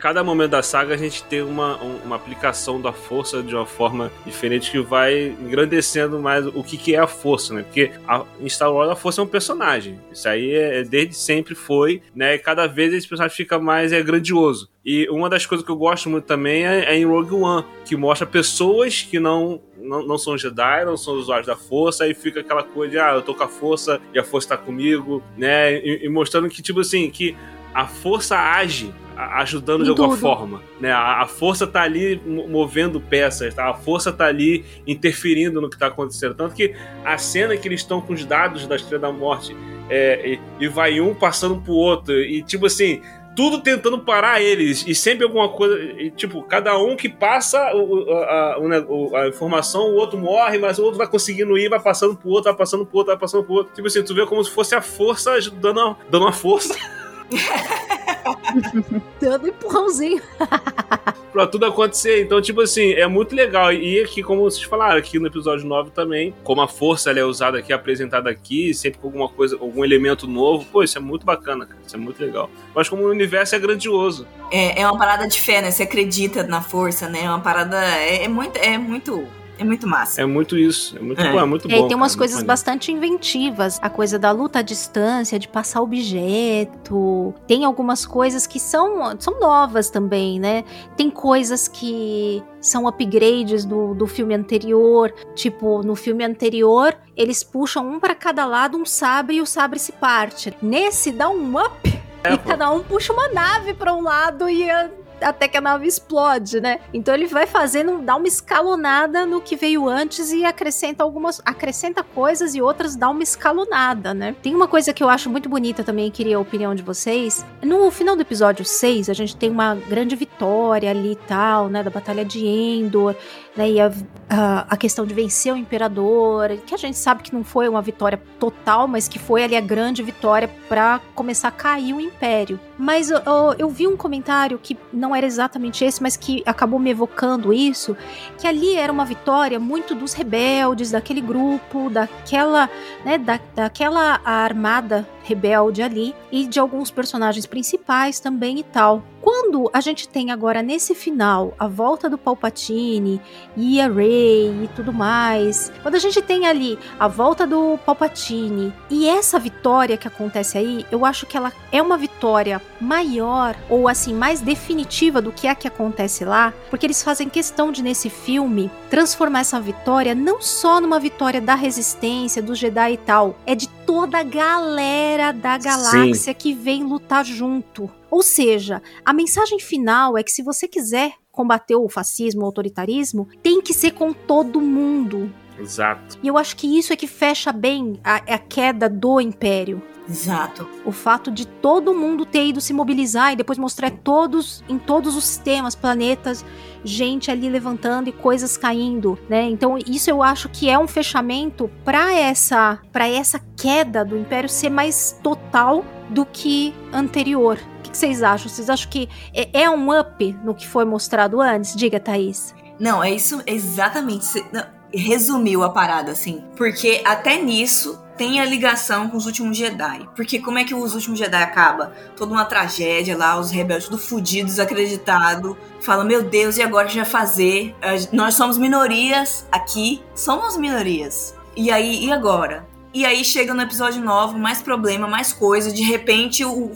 Cada 0.00 0.24
momento 0.24 0.50
da 0.52 0.62
saga 0.62 0.94
a 0.94 0.96
gente 0.96 1.22
tem 1.24 1.42
uma, 1.42 1.76
um- 1.82 1.96
uma 2.04 2.16
aplicação 2.16 2.80
da 2.80 2.92
força 2.92 3.42
de 3.42 3.54
uma 3.54 3.66
forma 3.66 4.10
diferente 4.24 4.70
que 4.70 4.80
vai 4.80 5.34
engrandecendo 5.40 6.18
mais 6.18 6.46
o 6.46 6.62
que, 6.64 6.76
que 6.76 6.94
é 6.94 6.98
a 6.98 7.06
força, 7.06 7.52
né? 7.54 7.62
Porque 7.62 7.90
a, 8.08 8.24
em 8.40 8.48
Star 8.48 8.72
Wars 8.72 8.90
a 8.90 8.96
força 8.96 9.20
é 9.20 9.24
um 9.24 9.28
personagem. 9.28 10.00
Isso 10.12 10.28
aí 10.28 10.50
é, 10.52 10.82
desde 10.84 11.14
sempre 11.14 11.54
foi, 11.54 12.02
né? 12.14 12.34
E 12.34 12.38
cada 12.38 12.66
vez 12.66 12.92
esse 12.94 13.08
personagem 13.08 13.36
fica 13.36 13.58
mais 13.58 13.92
é, 13.92 14.02
grandioso. 14.02 14.68
E 14.84 15.06
uma 15.10 15.28
das 15.28 15.44
coisas 15.44 15.64
que 15.64 15.70
eu 15.70 15.76
gosto 15.76 16.08
muito 16.08 16.24
também 16.24 16.66
é, 16.66 16.84
é 16.94 16.96
em 16.96 17.04
Rogue 17.04 17.34
One, 17.34 17.64
que 17.84 17.94
mostra 17.96 18.26
pessoas 18.26 19.02
que 19.02 19.20
não, 19.20 19.60
não, 19.78 20.06
não 20.06 20.16
são 20.16 20.38
Jedi, 20.38 20.84
não 20.86 20.96
são 20.96 21.14
usuários 21.14 21.46
da 21.46 21.56
força, 21.56 22.04
aí 22.04 22.14
fica 22.14 22.40
aquela 22.40 22.62
coisa 22.62 22.90
de, 22.92 22.98
ah, 22.98 23.12
eu 23.14 23.20
tô 23.22 23.34
com 23.34 23.42
a 23.44 23.48
força 23.48 24.00
e 24.14 24.18
a 24.18 24.24
força 24.24 24.48
tá 24.48 24.56
comigo, 24.56 25.22
né? 25.36 25.76
E, 25.76 26.06
e 26.06 26.08
mostrando 26.08 26.48
que, 26.48 26.62
tipo 26.62 26.80
assim, 26.80 27.10
que 27.10 27.36
a 27.74 27.86
força 27.86 28.36
age 28.38 28.92
ajudando 29.40 29.80
Em 29.80 29.84
de 29.84 29.90
alguma 29.90 30.08
tudo. 30.10 30.20
forma, 30.20 30.62
né? 30.80 30.90
A, 30.92 31.22
a 31.22 31.26
força 31.26 31.66
tá 31.66 31.82
ali 31.82 32.20
mo- 32.24 32.48
movendo 32.48 33.00
peças, 33.00 33.54
tá? 33.54 33.68
A 33.70 33.74
força 33.74 34.12
tá 34.12 34.26
ali 34.26 34.64
interferindo 34.86 35.60
no 35.60 35.68
que 35.70 35.78
tá 35.78 35.86
acontecendo. 35.86 36.34
Tanto 36.34 36.54
que 36.54 36.74
a 37.04 37.16
cena 37.18 37.56
que 37.56 37.66
eles 37.68 37.80
estão 37.80 38.00
com 38.00 38.12
os 38.12 38.24
dados 38.24 38.66
da 38.66 38.76
Estrela 38.76 39.02
da 39.02 39.12
Morte 39.12 39.56
é, 39.88 40.32
e, 40.34 40.64
e 40.64 40.68
vai 40.68 41.00
um 41.00 41.14
passando 41.14 41.56
pro 41.60 41.72
outro 41.72 42.14
e 42.20 42.42
tipo 42.42 42.66
assim, 42.66 43.00
tudo 43.36 43.60
tentando 43.60 43.98
parar 44.00 44.42
eles 44.42 44.84
e 44.86 44.94
sempre 44.94 45.24
alguma 45.24 45.48
coisa, 45.48 45.78
e, 45.98 46.10
tipo, 46.10 46.42
cada 46.42 46.76
um 46.78 46.96
que 46.96 47.08
passa 47.08 47.74
o- 47.74 48.10
a, 48.12 48.58
o- 48.88 49.16
a 49.16 49.28
informação, 49.28 49.82
o 49.82 49.94
outro 49.94 50.18
morre, 50.18 50.58
mas 50.58 50.78
o 50.78 50.82
outro 50.82 50.98
vai 50.98 51.06
conseguindo 51.08 51.56
ir, 51.56 51.68
vai 51.68 51.80
passando 51.80 52.16
pro 52.16 52.28
outro, 52.28 52.50
vai 52.50 52.54
passando 52.58 52.84
pro 52.84 52.98
outro, 52.98 53.12
vai 53.12 53.20
passando 53.20 53.44
pro 53.44 53.54
outro. 53.54 53.72
Tipo 53.72 53.86
assim, 53.86 54.02
tu 54.02 54.14
vê 54.14 54.26
como 54.26 54.42
se 54.44 54.50
fosse 54.50 54.74
a 54.74 54.82
força 54.82 55.32
dando 55.60 55.80
uma, 55.80 55.96
dando 56.10 56.22
uma 56.24 56.32
força 56.32 56.74
Dando 59.20 59.48
empurrãozinho. 59.48 60.22
pra 61.32 61.46
tudo 61.46 61.66
acontecer. 61.66 62.22
Então, 62.22 62.40
tipo 62.40 62.60
assim, 62.60 62.92
é 62.92 63.06
muito 63.06 63.34
legal. 63.34 63.72
E 63.72 64.00
aqui, 64.00 64.22
como 64.22 64.42
vocês 64.42 64.62
falaram, 64.64 64.98
aqui 64.98 65.18
no 65.18 65.26
episódio 65.26 65.66
9 65.66 65.90
também, 65.90 66.34
como 66.42 66.60
a 66.60 66.68
força 66.68 67.10
ela 67.10 67.20
é 67.20 67.24
usada 67.24 67.58
aqui, 67.58 67.72
apresentada 67.72 68.28
aqui, 68.28 68.74
sempre 68.74 68.98
com 68.98 69.08
alguma 69.08 69.28
coisa, 69.28 69.56
algum 69.60 69.84
elemento 69.84 70.26
novo, 70.26 70.64
pô, 70.66 70.82
isso 70.82 70.98
é 70.98 71.00
muito 71.00 71.24
bacana, 71.24 71.66
cara. 71.66 71.80
Isso 71.86 71.96
é 71.96 71.98
muito 71.98 72.20
legal. 72.20 72.50
Mas 72.74 72.88
como 72.88 73.04
o 73.04 73.10
universo 73.10 73.54
é 73.54 73.58
grandioso. 73.58 74.26
É, 74.50 74.82
é 74.82 74.86
uma 74.86 74.98
parada 74.98 75.26
de 75.28 75.40
fé, 75.40 75.62
né? 75.62 75.70
Você 75.70 75.84
acredita 75.84 76.42
na 76.42 76.60
força, 76.60 77.08
né? 77.08 77.24
É 77.24 77.28
uma 77.28 77.40
parada. 77.40 77.76
É, 77.96 78.24
é 78.24 78.28
muito. 78.28 78.56
É 78.58 78.76
muito. 78.76 79.26
É 79.60 79.64
muito 79.64 79.86
massa. 79.86 80.22
É 80.22 80.26
muito 80.26 80.56
isso. 80.56 80.96
É 80.96 81.00
muito 81.00 81.20
É. 81.20 81.30
bom, 81.30 81.38
é 81.38 81.44
muito 81.44 81.68
E 81.70 81.74
aí 81.74 81.82
bom. 81.82 81.88
tem 81.88 81.96
umas 81.96 82.12
cara, 82.16 82.18
coisas 82.26 82.42
bastante 82.42 82.90
inventivas. 82.90 83.78
A 83.82 83.90
coisa 83.90 84.18
da 84.18 84.30
luta 84.30 84.60
à 84.60 84.62
distância, 84.62 85.38
de 85.38 85.46
passar 85.46 85.82
objeto. 85.82 87.34
Tem 87.46 87.64
algumas 87.64 88.06
coisas 88.06 88.46
que 88.46 88.58
são, 88.58 89.14
são 89.18 89.38
novas 89.40 89.90
também, 89.90 90.38
né? 90.40 90.64
Tem 90.96 91.10
coisas 91.10 91.68
que 91.68 92.42
são 92.60 92.86
upgrades 92.86 93.64
do, 93.64 93.94
do 93.94 94.06
filme 94.06 94.34
anterior. 94.34 95.12
Tipo, 95.34 95.82
no 95.82 95.94
filme 95.94 96.24
anterior, 96.24 96.96
eles 97.16 97.42
puxam 97.44 97.86
um 97.86 98.00
pra 98.00 98.14
cada 98.14 98.44
lado 98.46 98.76
um 98.78 98.84
sabre 98.86 99.36
e 99.36 99.40
o 99.40 99.46
sabre 99.46 99.78
se 99.78 99.92
parte. 99.92 100.54
Nesse 100.62 101.12
dá 101.12 101.28
um 101.28 101.58
up 101.58 102.00
É, 102.24 102.34
e 102.34 102.38
pô. 102.38 102.48
cada 102.50 102.70
um 102.70 102.80
puxa 102.82 103.12
uma 103.12 103.28
nave 103.28 103.74
pra 103.74 103.94
um 103.94 104.02
lado 104.02 104.48
e 104.48 104.70
a- 104.70 104.90
até 105.20 105.48
que 105.48 105.56
a 105.56 105.60
nave 105.60 105.86
explode, 105.86 106.60
né? 106.60 106.80
Então 106.92 107.14
ele 107.14 107.26
vai 107.26 107.46
fazendo, 107.46 107.98
dá 108.02 108.16
uma 108.16 108.28
escalonada 108.28 109.26
no 109.26 109.40
que 109.40 109.56
veio 109.56 109.88
antes 109.88 110.32
e 110.32 110.44
acrescenta 110.44 111.02
algumas, 111.02 111.40
acrescenta 111.44 112.02
coisas 112.02 112.54
e 112.54 112.62
outras 112.62 112.96
dá 112.96 113.08
uma 113.08 113.22
escalonada, 113.22 114.14
né? 114.14 114.34
Tem 114.42 114.54
uma 114.54 114.68
coisa 114.68 114.92
que 114.92 115.02
eu 115.02 115.08
acho 115.08 115.30
muito 115.30 115.48
bonita 115.48 115.84
também, 115.84 116.10
queria 116.10 116.36
a 116.36 116.40
opinião 116.40 116.74
de 116.74 116.82
vocês. 116.82 117.44
No 117.62 117.90
final 117.90 118.16
do 118.16 118.22
episódio 118.22 118.64
6, 118.64 119.08
a 119.08 119.12
gente 119.12 119.36
tem 119.36 119.50
uma 119.50 119.74
grande 119.74 120.16
vitória 120.16 120.90
ali 120.90 121.12
e 121.12 121.16
tal, 121.16 121.68
né, 121.68 121.82
da 121.82 121.90
batalha 121.90 122.24
de 122.24 122.46
Endor, 122.46 123.14
né, 123.56 123.70
e 123.70 123.80
a, 123.80 123.92
a, 124.28 124.66
a 124.70 124.76
questão 124.76 125.04
de 125.04 125.14
vencer 125.14 125.52
o 125.52 125.56
imperador, 125.56 126.56
que 126.66 126.74
a 126.74 126.78
gente 126.78 126.96
sabe 126.96 127.22
que 127.22 127.34
não 127.34 127.44
foi 127.44 127.68
uma 127.68 127.82
vitória 127.82 128.20
total, 128.38 128.86
mas 128.86 129.08
que 129.08 129.18
foi 129.18 129.44
ali 129.44 129.56
a 129.56 129.60
grande 129.60 130.02
vitória 130.02 130.48
pra 130.68 131.00
começar 131.14 131.48
a 131.48 131.52
cair 131.52 131.94
o 131.94 132.00
império. 132.00 132.58
Mas 132.80 133.10
eu, 133.10 133.20
eu- 133.58 133.68
vi 133.68 133.86
um 133.86 133.94
comentário 133.96 134.58
que 134.58 134.76
não 134.90 135.14
era 135.14 135.26
exatamente 135.26 135.84
esse, 135.84 136.02
mas 136.02 136.16
que 136.16 136.42
acabou 136.46 136.78
me 136.80 136.90
evocando 136.90 137.52
isso, 137.52 137.94
que 138.38 138.46
ali 138.46 138.74
era 138.74 138.90
uma 138.90 139.04
vitória 139.04 139.60
muito 139.60 139.94
dos 139.94 140.14
rebeldes, 140.14 140.90
daquele 140.90 141.20
grupo, 141.20 141.90
daquela, 141.90 142.70
né, 143.04 143.18
da, 143.18 143.38
daquela 143.54 144.20
armada 144.24 145.06
rebelde 145.30 145.82
ali 145.82 146.14
e 146.30 146.46
de 146.46 146.58
alguns 146.58 146.90
personagens 146.90 147.46
principais 147.46 148.18
também 148.18 148.58
e 148.58 148.62
tal. 148.62 149.02
Quando 149.20 149.70
a 149.72 149.80
gente 149.80 150.08
tem 150.08 150.30
agora 150.30 150.62
nesse 150.62 150.94
final 150.94 151.54
a 151.58 151.68
volta 151.68 152.08
do 152.08 152.16
Palpatine 152.16 153.20
e 153.54 153.80
a 153.80 153.86
Rey 153.86 154.64
e 154.64 154.70
tudo 154.74 154.92
mais, 154.92 155.70
quando 155.82 155.94
a 155.94 155.98
gente 155.98 156.22
tem 156.22 156.46
ali 156.46 156.78
a 156.98 157.06
volta 157.06 157.46
do 157.46 157.78
Palpatine 157.84 158.72
e 158.88 159.06
essa 159.06 159.38
vitória 159.38 159.96
que 159.98 160.08
acontece 160.08 160.56
aí, 160.56 160.86
eu 160.90 161.04
acho 161.04 161.26
que 161.26 161.36
ela 161.36 161.52
é 161.70 161.82
uma 161.82 161.98
vitória 161.98 162.62
maior 162.80 163.54
ou 163.68 163.88
assim 163.88 164.14
mais 164.14 164.40
definitiva 164.40 165.20
do 165.20 165.30
que 165.30 165.46
a 165.46 165.54
que 165.54 165.68
acontece 165.68 166.24
lá, 166.24 166.54
porque 166.70 166.86
eles 166.86 167.02
fazem 167.02 167.28
questão 167.28 167.70
de 167.70 167.82
nesse 167.82 168.08
filme 168.08 168.70
transformar 168.88 169.40
essa 169.40 169.60
vitória 169.60 170.14
não 170.14 170.40
só 170.40 170.80
numa 170.80 170.98
vitória 170.98 171.40
da 171.40 171.54
resistência, 171.54 172.42
do 172.42 172.54
Jedi 172.54 172.94
e 172.94 172.96
tal, 172.96 173.36
é 173.46 173.54
de 173.54 173.68
toda 173.68 174.18
a 174.18 174.22
galera 174.22 175.19
da 175.32 175.58
galáxia 175.58 176.34
que 176.34 176.52
vem 176.54 176.84
lutar 176.84 177.24
junto. 177.24 177.90
Ou 178.10 178.22
seja, 178.22 178.82
a 179.04 179.12
mensagem 179.12 179.60
final 179.60 180.16
é 180.16 180.22
que 180.22 180.32
se 180.32 180.42
você 180.42 180.66
quiser 180.66 181.12
combater 181.30 181.76
o 181.76 181.88
fascismo, 181.88 182.42
o 182.42 182.44
autoritarismo, 182.44 183.28
tem 183.42 183.62
que 183.62 183.72
ser 183.72 183.92
com 183.92 184.12
todo 184.12 184.60
mundo. 184.60 185.32
Exato. 185.60 186.18
E 186.22 186.28
eu 186.28 186.38
acho 186.38 186.56
que 186.56 186.78
isso 186.78 186.92
é 186.92 186.96
que 186.96 187.06
fecha 187.06 187.52
bem 187.52 188.00
a, 188.02 188.16
a 188.16 188.38
queda 188.38 188.88
do 188.88 189.20
império. 189.20 189.82
Exato. 190.10 190.68
O 190.84 190.90
fato 190.90 191.30
de 191.30 191.46
todo 191.46 191.94
mundo 191.94 192.26
ter 192.26 192.46
ido 192.46 192.60
se 192.60 192.72
mobilizar 192.72 193.32
e 193.32 193.36
depois 193.36 193.58
mostrar 193.58 193.90
todos 193.90 194.64
em 194.68 194.76
todos 194.76 195.14
os 195.16 195.24
sistemas, 195.24 195.76
planetas, 195.76 196.44
gente 196.82 197.30
ali 197.30 197.48
levantando 197.48 198.08
e 198.08 198.12
coisas 198.12 198.56
caindo, 198.56 199.16
né? 199.28 199.44
Então 199.44 199.78
isso 199.78 200.10
eu 200.10 200.20
acho 200.20 200.48
que 200.48 200.68
é 200.68 200.76
um 200.76 200.88
fechamento 200.88 201.70
para 201.84 202.12
essa 202.12 202.80
para 202.90 203.08
essa 203.08 203.40
queda 203.56 204.04
do 204.04 204.16
império 204.16 204.48
ser 204.48 204.70
mais 204.70 205.16
total 205.22 205.84
do 206.08 206.26
que 206.26 206.74
anterior. 206.92 207.56
O 207.78 207.82
que 207.82 207.90
que 207.90 207.98
vocês 207.98 208.20
acham? 208.22 208.48
Vocês 208.48 208.68
acham 208.68 208.90
que 208.90 209.08
é, 209.32 209.62
é 209.62 209.70
um 209.70 209.96
up 209.96 210.36
no 210.42 210.54
que 210.54 210.66
foi 210.66 210.84
mostrado 210.84 211.40
antes? 211.40 211.76
Diga, 211.76 212.00
Thaís. 212.00 212.52
Não, 212.80 213.04
é 213.04 213.12
isso 213.12 213.40
exatamente. 213.46 214.44
Não, 214.52 214.64
resumiu 214.92 215.62
a 215.62 215.70
parada, 215.70 216.12
assim. 216.12 216.42
Porque 216.56 217.02
até 217.04 217.40
nisso 217.40 217.98
tem 218.16 218.38
a 218.38 218.44
ligação 218.44 219.08
com 219.08 219.16
os 219.16 219.24
últimos 219.24 219.56
Jedi. 219.56 220.06
Porque 220.14 220.40
como 220.40 220.58
é 220.58 220.64
que 220.64 220.74
os 220.74 220.94
últimos 220.94 221.18
Jedi 221.18 221.42
acaba? 221.42 221.94
Toda 222.16 222.32
uma 222.32 222.44
tragédia 222.44 223.16
lá, 223.16 223.40
os 223.40 223.50
rebeldes 223.50 223.86
tudo 223.86 223.96
fudidos, 223.96 224.52
desacreditado. 224.52 225.56
Fala, 225.80 226.04
meu 226.04 226.22
Deus, 226.22 226.58
e 226.58 226.62
agora 226.62 226.86
o 226.86 226.90
que 226.90 226.98
a 226.98 227.02
gente 227.02 227.10
vai 227.10 227.22
fazer? 227.22 227.74
Nós 228.12 228.34
somos 228.34 228.58
minorias 228.58 229.46
aqui, 229.50 230.02
somos 230.14 230.58
minorias. 230.58 231.34
E 231.56 231.70
aí, 231.70 232.04
e 232.04 232.12
agora? 232.12 232.68
E 232.92 233.06
aí 233.06 233.24
chega 233.24 233.54
no 233.54 233.62
episódio 233.62 234.02
9, 234.02 234.38
mais 234.38 234.60
problema, 234.60 235.06
mais 235.06 235.32
coisa. 235.32 235.72
De 235.72 235.82
repente, 235.82 236.44
o, 236.44 236.72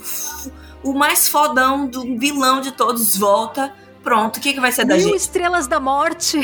o 0.83 0.95
mais 0.95 1.29
fodão 1.29 1.87
do 1.87 2.19
vilão 2.19 2.61
de 2.61 2.73
todos 2.73 3.19
volta. 3.19 3.73
Pronto, 4.03 4.39
o 4.39 4.41
que, 4.41 4.53
que 4.55 4.61
vai 4.61 4.73
ser 4.73 4.85
da 4.85 4.97
Mil 4.97 5.09
gente? 5.09 5.17
estrelas 5.17 5.67
da 5.67 5.81
morte. 5.81 6.41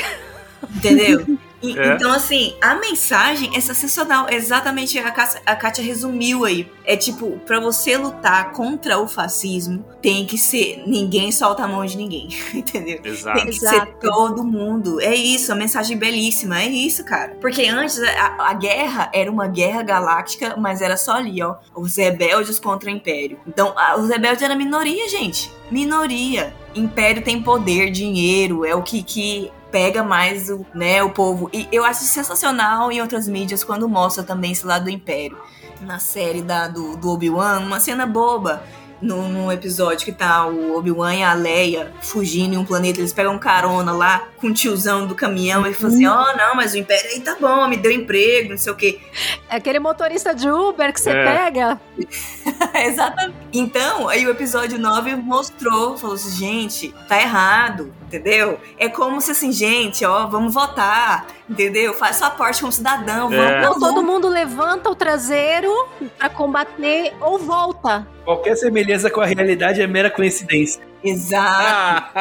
Entendeu? 0.76 1.38
E- 1.62 1.78
É. 1.78 1.94
Então, 1.94 2.10
assim, 2.12 2.54
a 2.60 2.74
mensagem 2.74 3.56
é 3.56 3.60
sensacional. 3.60 4.26
Exatamente 4.30 4.98
a, 4.98 5.10
Cássia- 5.10 5.42
a 5.44 5.54
Kátia 5.54 5.84
resumiu 5.84 6.44
aí. 6.44 6.70
É 6.84 6.96
tipo, 6.96 7.38
pra 7.46 7.60
você 7.60 7.96
lutar 7.96 8.52
contra 8.52 8.98
o 8.98 9.06
fascismo, 9.06 9.84
tem 10.02 10.24
que 10.26 10.36
ser. 10.38 10.82
Ninguém 10.86 11.30
solta 11.30 11.64
a 11.64 11.68
mão 11.68 11.84
de 11.84 11.96
ninguém. 11.96 12.28
Entendeu? 12.54 13.00
Exato. 13.04 13.36
Tem 13.38 13.46
que 13.50 13.56
Exato. 13.56 13.76
ser 13.86 13.86
todo 14.00 14.42
mundo. 14.44 15.00
É 15.00 15.14
isso, 15.14 15.52
a 15.52 15.54
mensagem 15.54 15.96
belíssima. 15.98 16.60
É 16.62 16.66
isso, 16.66 17.04
cara. 17.04 17.36
Porque 17.40 17.66
antes 17.66 18.00
a, 18.02 18.48
a 18.50 18.54
guerra 18.54 19.10
era 19.12 19.30
uma 19.30 19.46
guerra 19.46 19.82
galáctica, 19.82 20.56
mas 20.56 20.80
era 20.80 20.96
só 20.96 21.12
ali, 21.12 21.42
ó. 21.42 21.56
Os 21.74 21.96
rebeldes 21.96 22.58
contra 22.58 22.88
o 22.88 22.92
Império. 22.92 23.38
Então, 23.46 23.72
a- 23.76 23.96
os 23.98 24.08
rebeldes 24.08 24.42
eram 24.42 24.56
minoria, 24.56 25.08
gente. 25.08 25.50
Minoria. 25.70 26.52
Império 26.74 27.22
tem 27.22 27.42
poder, 27.42 27.90
dinheiro, 27.90 28.64
é 28.64 28.74
o 28.74 28.82
que, 28.82 29.02
que 29.02 29.50
pega 29.70 30.02
mais 30.02 30.48
o, 30.50 30.64
né, 30.74 31.02
o 31.02 31.10
povo. 31.10 31.48
E 31.52 31.68
eu 31.70 31.84
acho 31.84 32.04
sensacional 32.04 32.90
em 32.90 33.00
outras 33.00 33.26
mídias 33.28 33.62
quando 33.64 33.88
mostra 33.88 34.22
também 34.22 34.52
esse 34.52 34.66
lado 34.66 34.84
do 34.84 34.90
Império. 34.90 35.38
Na 35.80 35.98
série 35.98 36.42
da, 36.42 36.68
do, 36.68 36.96
do 36.96 37.10
Obi-Wan, 37.10 37.60
uma 37.60 37.80
cena 37.80 38.06
boba. 38.06 38.62
No, 39.02 39.30
no 39.30 39.50
episódio 39.50 40.04
que 40.04 40.12
tá 40.12 40.44
o 40.46 40.76
Obi-Wan 40.76 41.14
e 41.14 41.22
a 41.22 41.32
Leia 41.32 41.90
fugindo 42.02 42.52
em 42.52 42.58
um 42.58 42.66
planeta, 42.66 43.00
eles 43.00 43.14
pegam 43.14 43.38
carona 43.38 43.92
lá 43.92 44.24
com 44.36 44.48
o 44.48 44.52
tiozão 44.52 45.06
do 45.06 45.14
caminhão 45.14 45.66
e 45.66 45.72
falam 45.72 45.94
assim: 45.96 46.06
Ó, 46.06 46.36
não, 46.36 46.54
mas 46.54 46.74
o 46.74 46.76
Império 46.76 47.08
aí 47.10 47.18
tá 47.20 47.34
bom, 47.40 47.66
me 47.66 47.78
deu 47.78 47.90
emprego, 47.90 48.50
não 48.50 48.58
sei 48.58 48.70
o 48.70 48.76
quê. 48.76 49.00
É 49.48 49.56
aquele 49.56 49.78
motorista 49.78 50.34
de 50.34 50.50
Uber 50.50 50.92
que 50.92 51.00
você 51.00 51.12
É. 51.12 51.24
pega. 51.24 51.80
Exatamente. 52.74 53.36
Então, 53.54 54.06
aí 54.06 54.26
o 54.26 54.30
episódio 54.30 54.78
9 54.78 55.16
mostrou, 55.16 55.96
falou 55.96 56.16
assim, 56.16 56.36
gente, 56.36 56.94
tá 57.08 57.18
errado, 57.22 57.92
entendeu? 58.10 58.58
É 58.76 58.88
como 58.88 59.20
se 59.20 59.30
assim, 59.30 59.52
gente, 59.52 60.04
ó, 60.04 60.26
vamos 60.26 60.52
votar, 60.52 61.26
entendeu? 61.48 61.94
Faz 61.94 62.16
sua 62.16 62.30
parte 62.30 62.60
como 62.60 62.72
cidadão, 62.72 63.30
vamos, 63.30 63.44
É. 63.44 63.60
Não, 63.62 63.78
todo 63.78 64.02
mundo 64.02 64.28
levanta 64.28 64.90
o 64.90 64.94
traseiro 64.94 65.72
pra 66.18 66.28
combater 66.28 67.14
ou 67.20 67.38
volta. 67.38 68.06
Qualquer 68.24 68.56
semelhança 68.56 69.08
com 69.10 69.20
a 69.20 69.26
realidade 69.26 69.80
é 69.80 69.86
mera 69.86 70.10
coincidência. 70.10 70.89
Exato. 71.02 72.12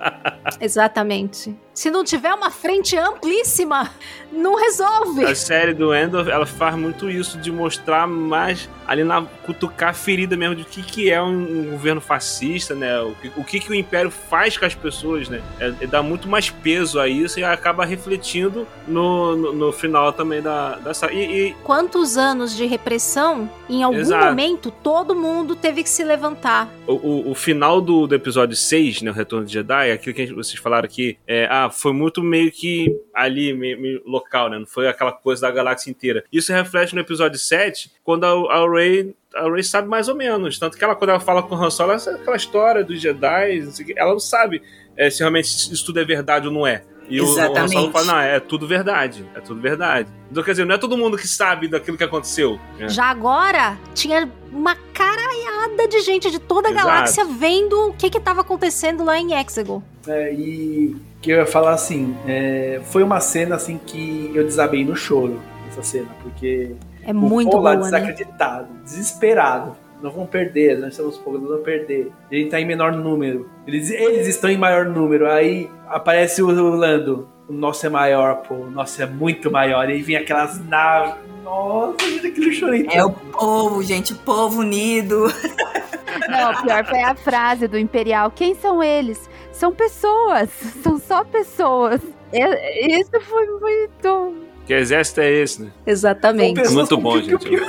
Exatamente. 0.60 1.54
Se 1.72 1.90
não 1.90 2.04
tiver 2.04 2.34
uma 2.34 2.50
frente 2.50 2.96
amplíssima, 2.96 3.90
não 4.30 4.54
resolve. 4.54 5.24
A 5.24 5.34
série 5.34 5.72
do 5.72 5.94
Endor, 5.94 6.28
ela 6.28 6.44
faz 6.44 6.74
muito 6.76 7.08
isso 7.08 7.38
de 7.38 7.50
mostrar 7.50 8.06
mais 8.06 8.68
ali 8.86 9.02
na 9.02 9.22
cutucar 9.22 9.90
a 9.90 9.94
ferida 9.94 10.36
mesmo 10.36 10.56
de 10.56 10.62
o 10.62 10.64
que, 10.66 10.82
que 10.82 11.10
é 11.10 11.22
um, 11.22 11.28
um 11.28 11.70
governo 11.70 12.00
fascista, 12.00 12.74
né? 12.74 13.00
O, 13.00 13.14
que, 13.14 13.32
o 13.36 13.44
que, 13.44 13.60
que 13.60 13.70
o 13.70 13.74
império 13.74 14.10
faz 14.10 14.58
com 14.58 14.66
as 14.66 14.74
pessoas, 14.74 15.28
né? 15.28 15.40
É, 15.58 15.72
é 15.80 15.86
dá 15.86 16.02
muito 16.02 16.28
mais 16.28 16.50
peso 16.50 17.00
a 17.00 17.08
isso 17.08 17.40
e 17.40 17.44
acaba 17.44 17.84
refletindo 17.84 18.66
no, 18.86 19.36
no, 19.36 19.52
no 19.52 19.72
final 19.72 20.12
também 20.12 20.42
da, 20.42 20.74
da 20.76 20.92
série. 20.92 21.16
E, 21.16 21.48
e 21.48 21.54
Quantos 21.64 22.18
anos 22.18 22.54
de 22.54 22.66
repressão, 22.66 23.48
em 23.68 23.82
algum 23.82 23.98
Exato. 23.98 24.26
momento, 24.26 24.70
todo 24.70 25.14
mundo 25.14 25.56
teve 25.56 25.82
que 25.82 25.88
se 25.88 26.04
levantar. 26.04 26.68
o, 26.86 26.92
o, 26.92 27.30
o 27.30 27.34
final 27.34 27.80
do, 27.80 28.06
do 28.06 28.14
episódio 28.20 28.54
6, 28.56 29.02
né? 29.02 29.10
O 29.10 29.14
Retorno 29.14 29.44
de 29.46 29.52
Jedi, 29.52 29.90
aquilo 29.90 30.14
que 30.14 30.26
vocês 30.32 30.58
falaram 30.60 30.84
aqui, 30.86 31.18
é, 31.26 31.46
ah, 31.50 31.68
foi 31.70 31.92
muito 31.92 32.22
meio 32.22 32.50
que 32.52 32.94
ali, 33.14 33.52
meio, 33.52 33.80
meio 33.80 34.02
local, 34.06 34.48
né? 34.48 34.58
Não 34.58 34.66
foi 34.66 34.86
aquela 34.88 35.12
coisa 35.12 35.42
da 35.42 35.50
galáxia 35.50 35.90
inteira. 35.90 36.24
Isso 36.32 36.52
reflete 36.52 36.94
no 36.94 37.00
episódio 37.00 37.38
7, 37.38 37.90
quando 38.04 38.24
a, 38.24 38.54
a 38.54 38.70
Rey. 38.70 39.14
A 39.34 39.48
Rey 39.48 39.62
sabe 39.62 39.88
mais 39.88 40.08
ou 40.08 40.14
menos. 40.16 40.58
Tanto 40.58 40.76
que 40.76 40.82
ela, 40.82 40.96
quando 40.96 41.10
ela 41.10 41.20
fala 41.20 41.42
com 41.42 41.54
o 41.54 41.64
Han 41.64 41.70
Solo, 41.70 41.92
essa- 41.92 42.10
aquela 42.16 42.36
história 42.36 42.82
dos 42.84 43.00
Jedi, 43.00 43.60
não 43.60 43.70
sei 43.70 43.84
o 43.84 43.86
quê, 43.88 43.94
ela 43.96 44.10
não 44.12 44.18
sabe 44.20 44.60
é, 44.96 45.08
se 45.08 45.20
realmente 45.20 45.46
isso 45.46 45.86
tudo 45.86 46.00
é 46.00 46.04
verdade 46.04 46.48
ou 46.48 46.52
não 46.52 46.66
é. 46.66 46.82
E 47.10 47.20
o- 47.20 47.24
o 47.24 47.28
Han 47.28 47.32
Exatamente. 47.32 47.72
Solo 47.72 47.90
fala, 47.92 48.04
não, 48.06 48.18
é 48.20 48.40
tudo 48.40 48.66
verdade. 48.66 49.26
É 49.34 49.40
tudo 49.40 49.60
verdade. 49.60 50.08
Então, 50.30 50.42
quer 50.42 50.52
dizer, 50.52 50.64
não 50.64 50.74
é 50.74 50.78
todo 50.78 50.96
mundo 50.96 51.16
que 51.16 51.26
sabe 51.26 51.66
daquilo 51.68 51.96
que 51.96 52.04
aconteceu. 52.04 52.58
né? 52.78 52.88
Já 52.88 53.06
agora, 53.06 53.76
tinha 53.94 54.30
uma 54.52 54.76
caralhada 54.94 55.88
de 55.88 56.00
gente 56.00 56.30
de 56.30 56.38
toda 56.38 56.68
a 56.68 56.70
Exato. 56.70 56.86
galáxia 56.86 57.24
vendo 57.24 57.88
o 57.88 57.92
que 57.94 58.08
que 58.10 58.20
tava 58.20 58.40
acontecendo 58.42 59.04
lá 59.04 59.18
em 59.18 59.34
Exegol. 59.34 59.82
É, 60.06 60.32
e 60.32 60.96
que 61.20 61.30
eu 61.32 61.38
ia 61.38 61.46
falar 61.46 61.72
assim, 61.72 62.16
é, 62.26 62.80
foi 62.84 63.02
uma 63.02 63.20
cena 63.20 63.56
assim 63.56 63.78
que 63.84 64.30
eu 64.34 64.44
desabei 64.44 64.84
no 64.84 64.94
choro, 64.96 65.40
essa 65.68 65.82
cena, 65.82 66.08
porque 66.22 66.74
É 67.04 67.12
o 67.12 67.14
muito 67.14 67.50
povo 67.50 67.62
lá 67.64 67.76
boa, 67.76 67.90
né? 67.90 67.98
desacreditado, 68.00 68.68
desesperado. 68.84 69.76
Não 70.02 70.10
vão 70.10 70.26
perder, 70.26 70.78
nós 70.78 70.92
estamos 70.92 71.16
poucos, 71.18 71.42
não 71.42 71.48
vão 71.48 71.62
perder. 71.62 72.10
Ele 72.30 72.46
tá 72.48 72.60
em 72.60 72.64
menor 72.64 72.92
número. 72.92 73.48
Eles, 73.66 73.90
eles 73.90 74.26
estão 74.26 74.48
em 74.50 74.56
maior 74.56 74.86
número. 74.86 75.30
Aí 75.30 75.68
aparece 75.88 76.42
o 76.42 76.50
Lando. 76.50 77.28
O 77.48 77.52
nosso 77.52 77.84
é 77.84 77.88
maior, 77.88 78.36
pô. 78.42 78.54
O 78.54 78.70
nosso 78.70 79.02
é 79.02 79.06
muito 79.06 79.50
maior. 79.50 79.88
E 79.90 79.94
aí 79.94 80.02
vem 80.02 80.16
aquelas 80.16 80.64
naves. 80.66 81.14
Nossa, 81.42 81.96
gente, 82.08 82.28
aquele 82.28 82.52
chorei. 82.52 82.86
É 82.90 83.04
o 83.04 83.10
povo, 83.10 83.82
gente, 83.82 84.12
o 84.12 84.16
povo 84.16 84.60
unido. 84.60 85.24
Não, 86.28 86.62
pior 86.62 86.84
foi 86.86 87.02
a 87.02 87.14
frase 87.14 87.66
do 87.66 87.76
Imperial. 87.76 88.30
Quem 88.30 88.54
são 88.54 88.82
eles? 88.82 89.28
São 89.52 89.72
pessoas. 89.72 90.48
São 90.82 90.98
só 90.98 91.24
pessoas. 91.24 92.00
É- 92.32 93.00
Isso 93.00 93.10
foi 93.22 93.46
muito. 93.46 94.34
Que 94.66 94.74
exército 94.74 95.20
é 95.20 95.30
esse, 95.32 95.62
né? 95.62 95.72
Exatamente. 95.84 96.68
Muito 96.70 96.96
bom, 96.96 97.20
gente. 97.20 97.48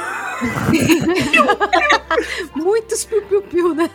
Muitos 2.56 3.06
piu-piu-piu, 3.06 3.74
né? 3.76 3.90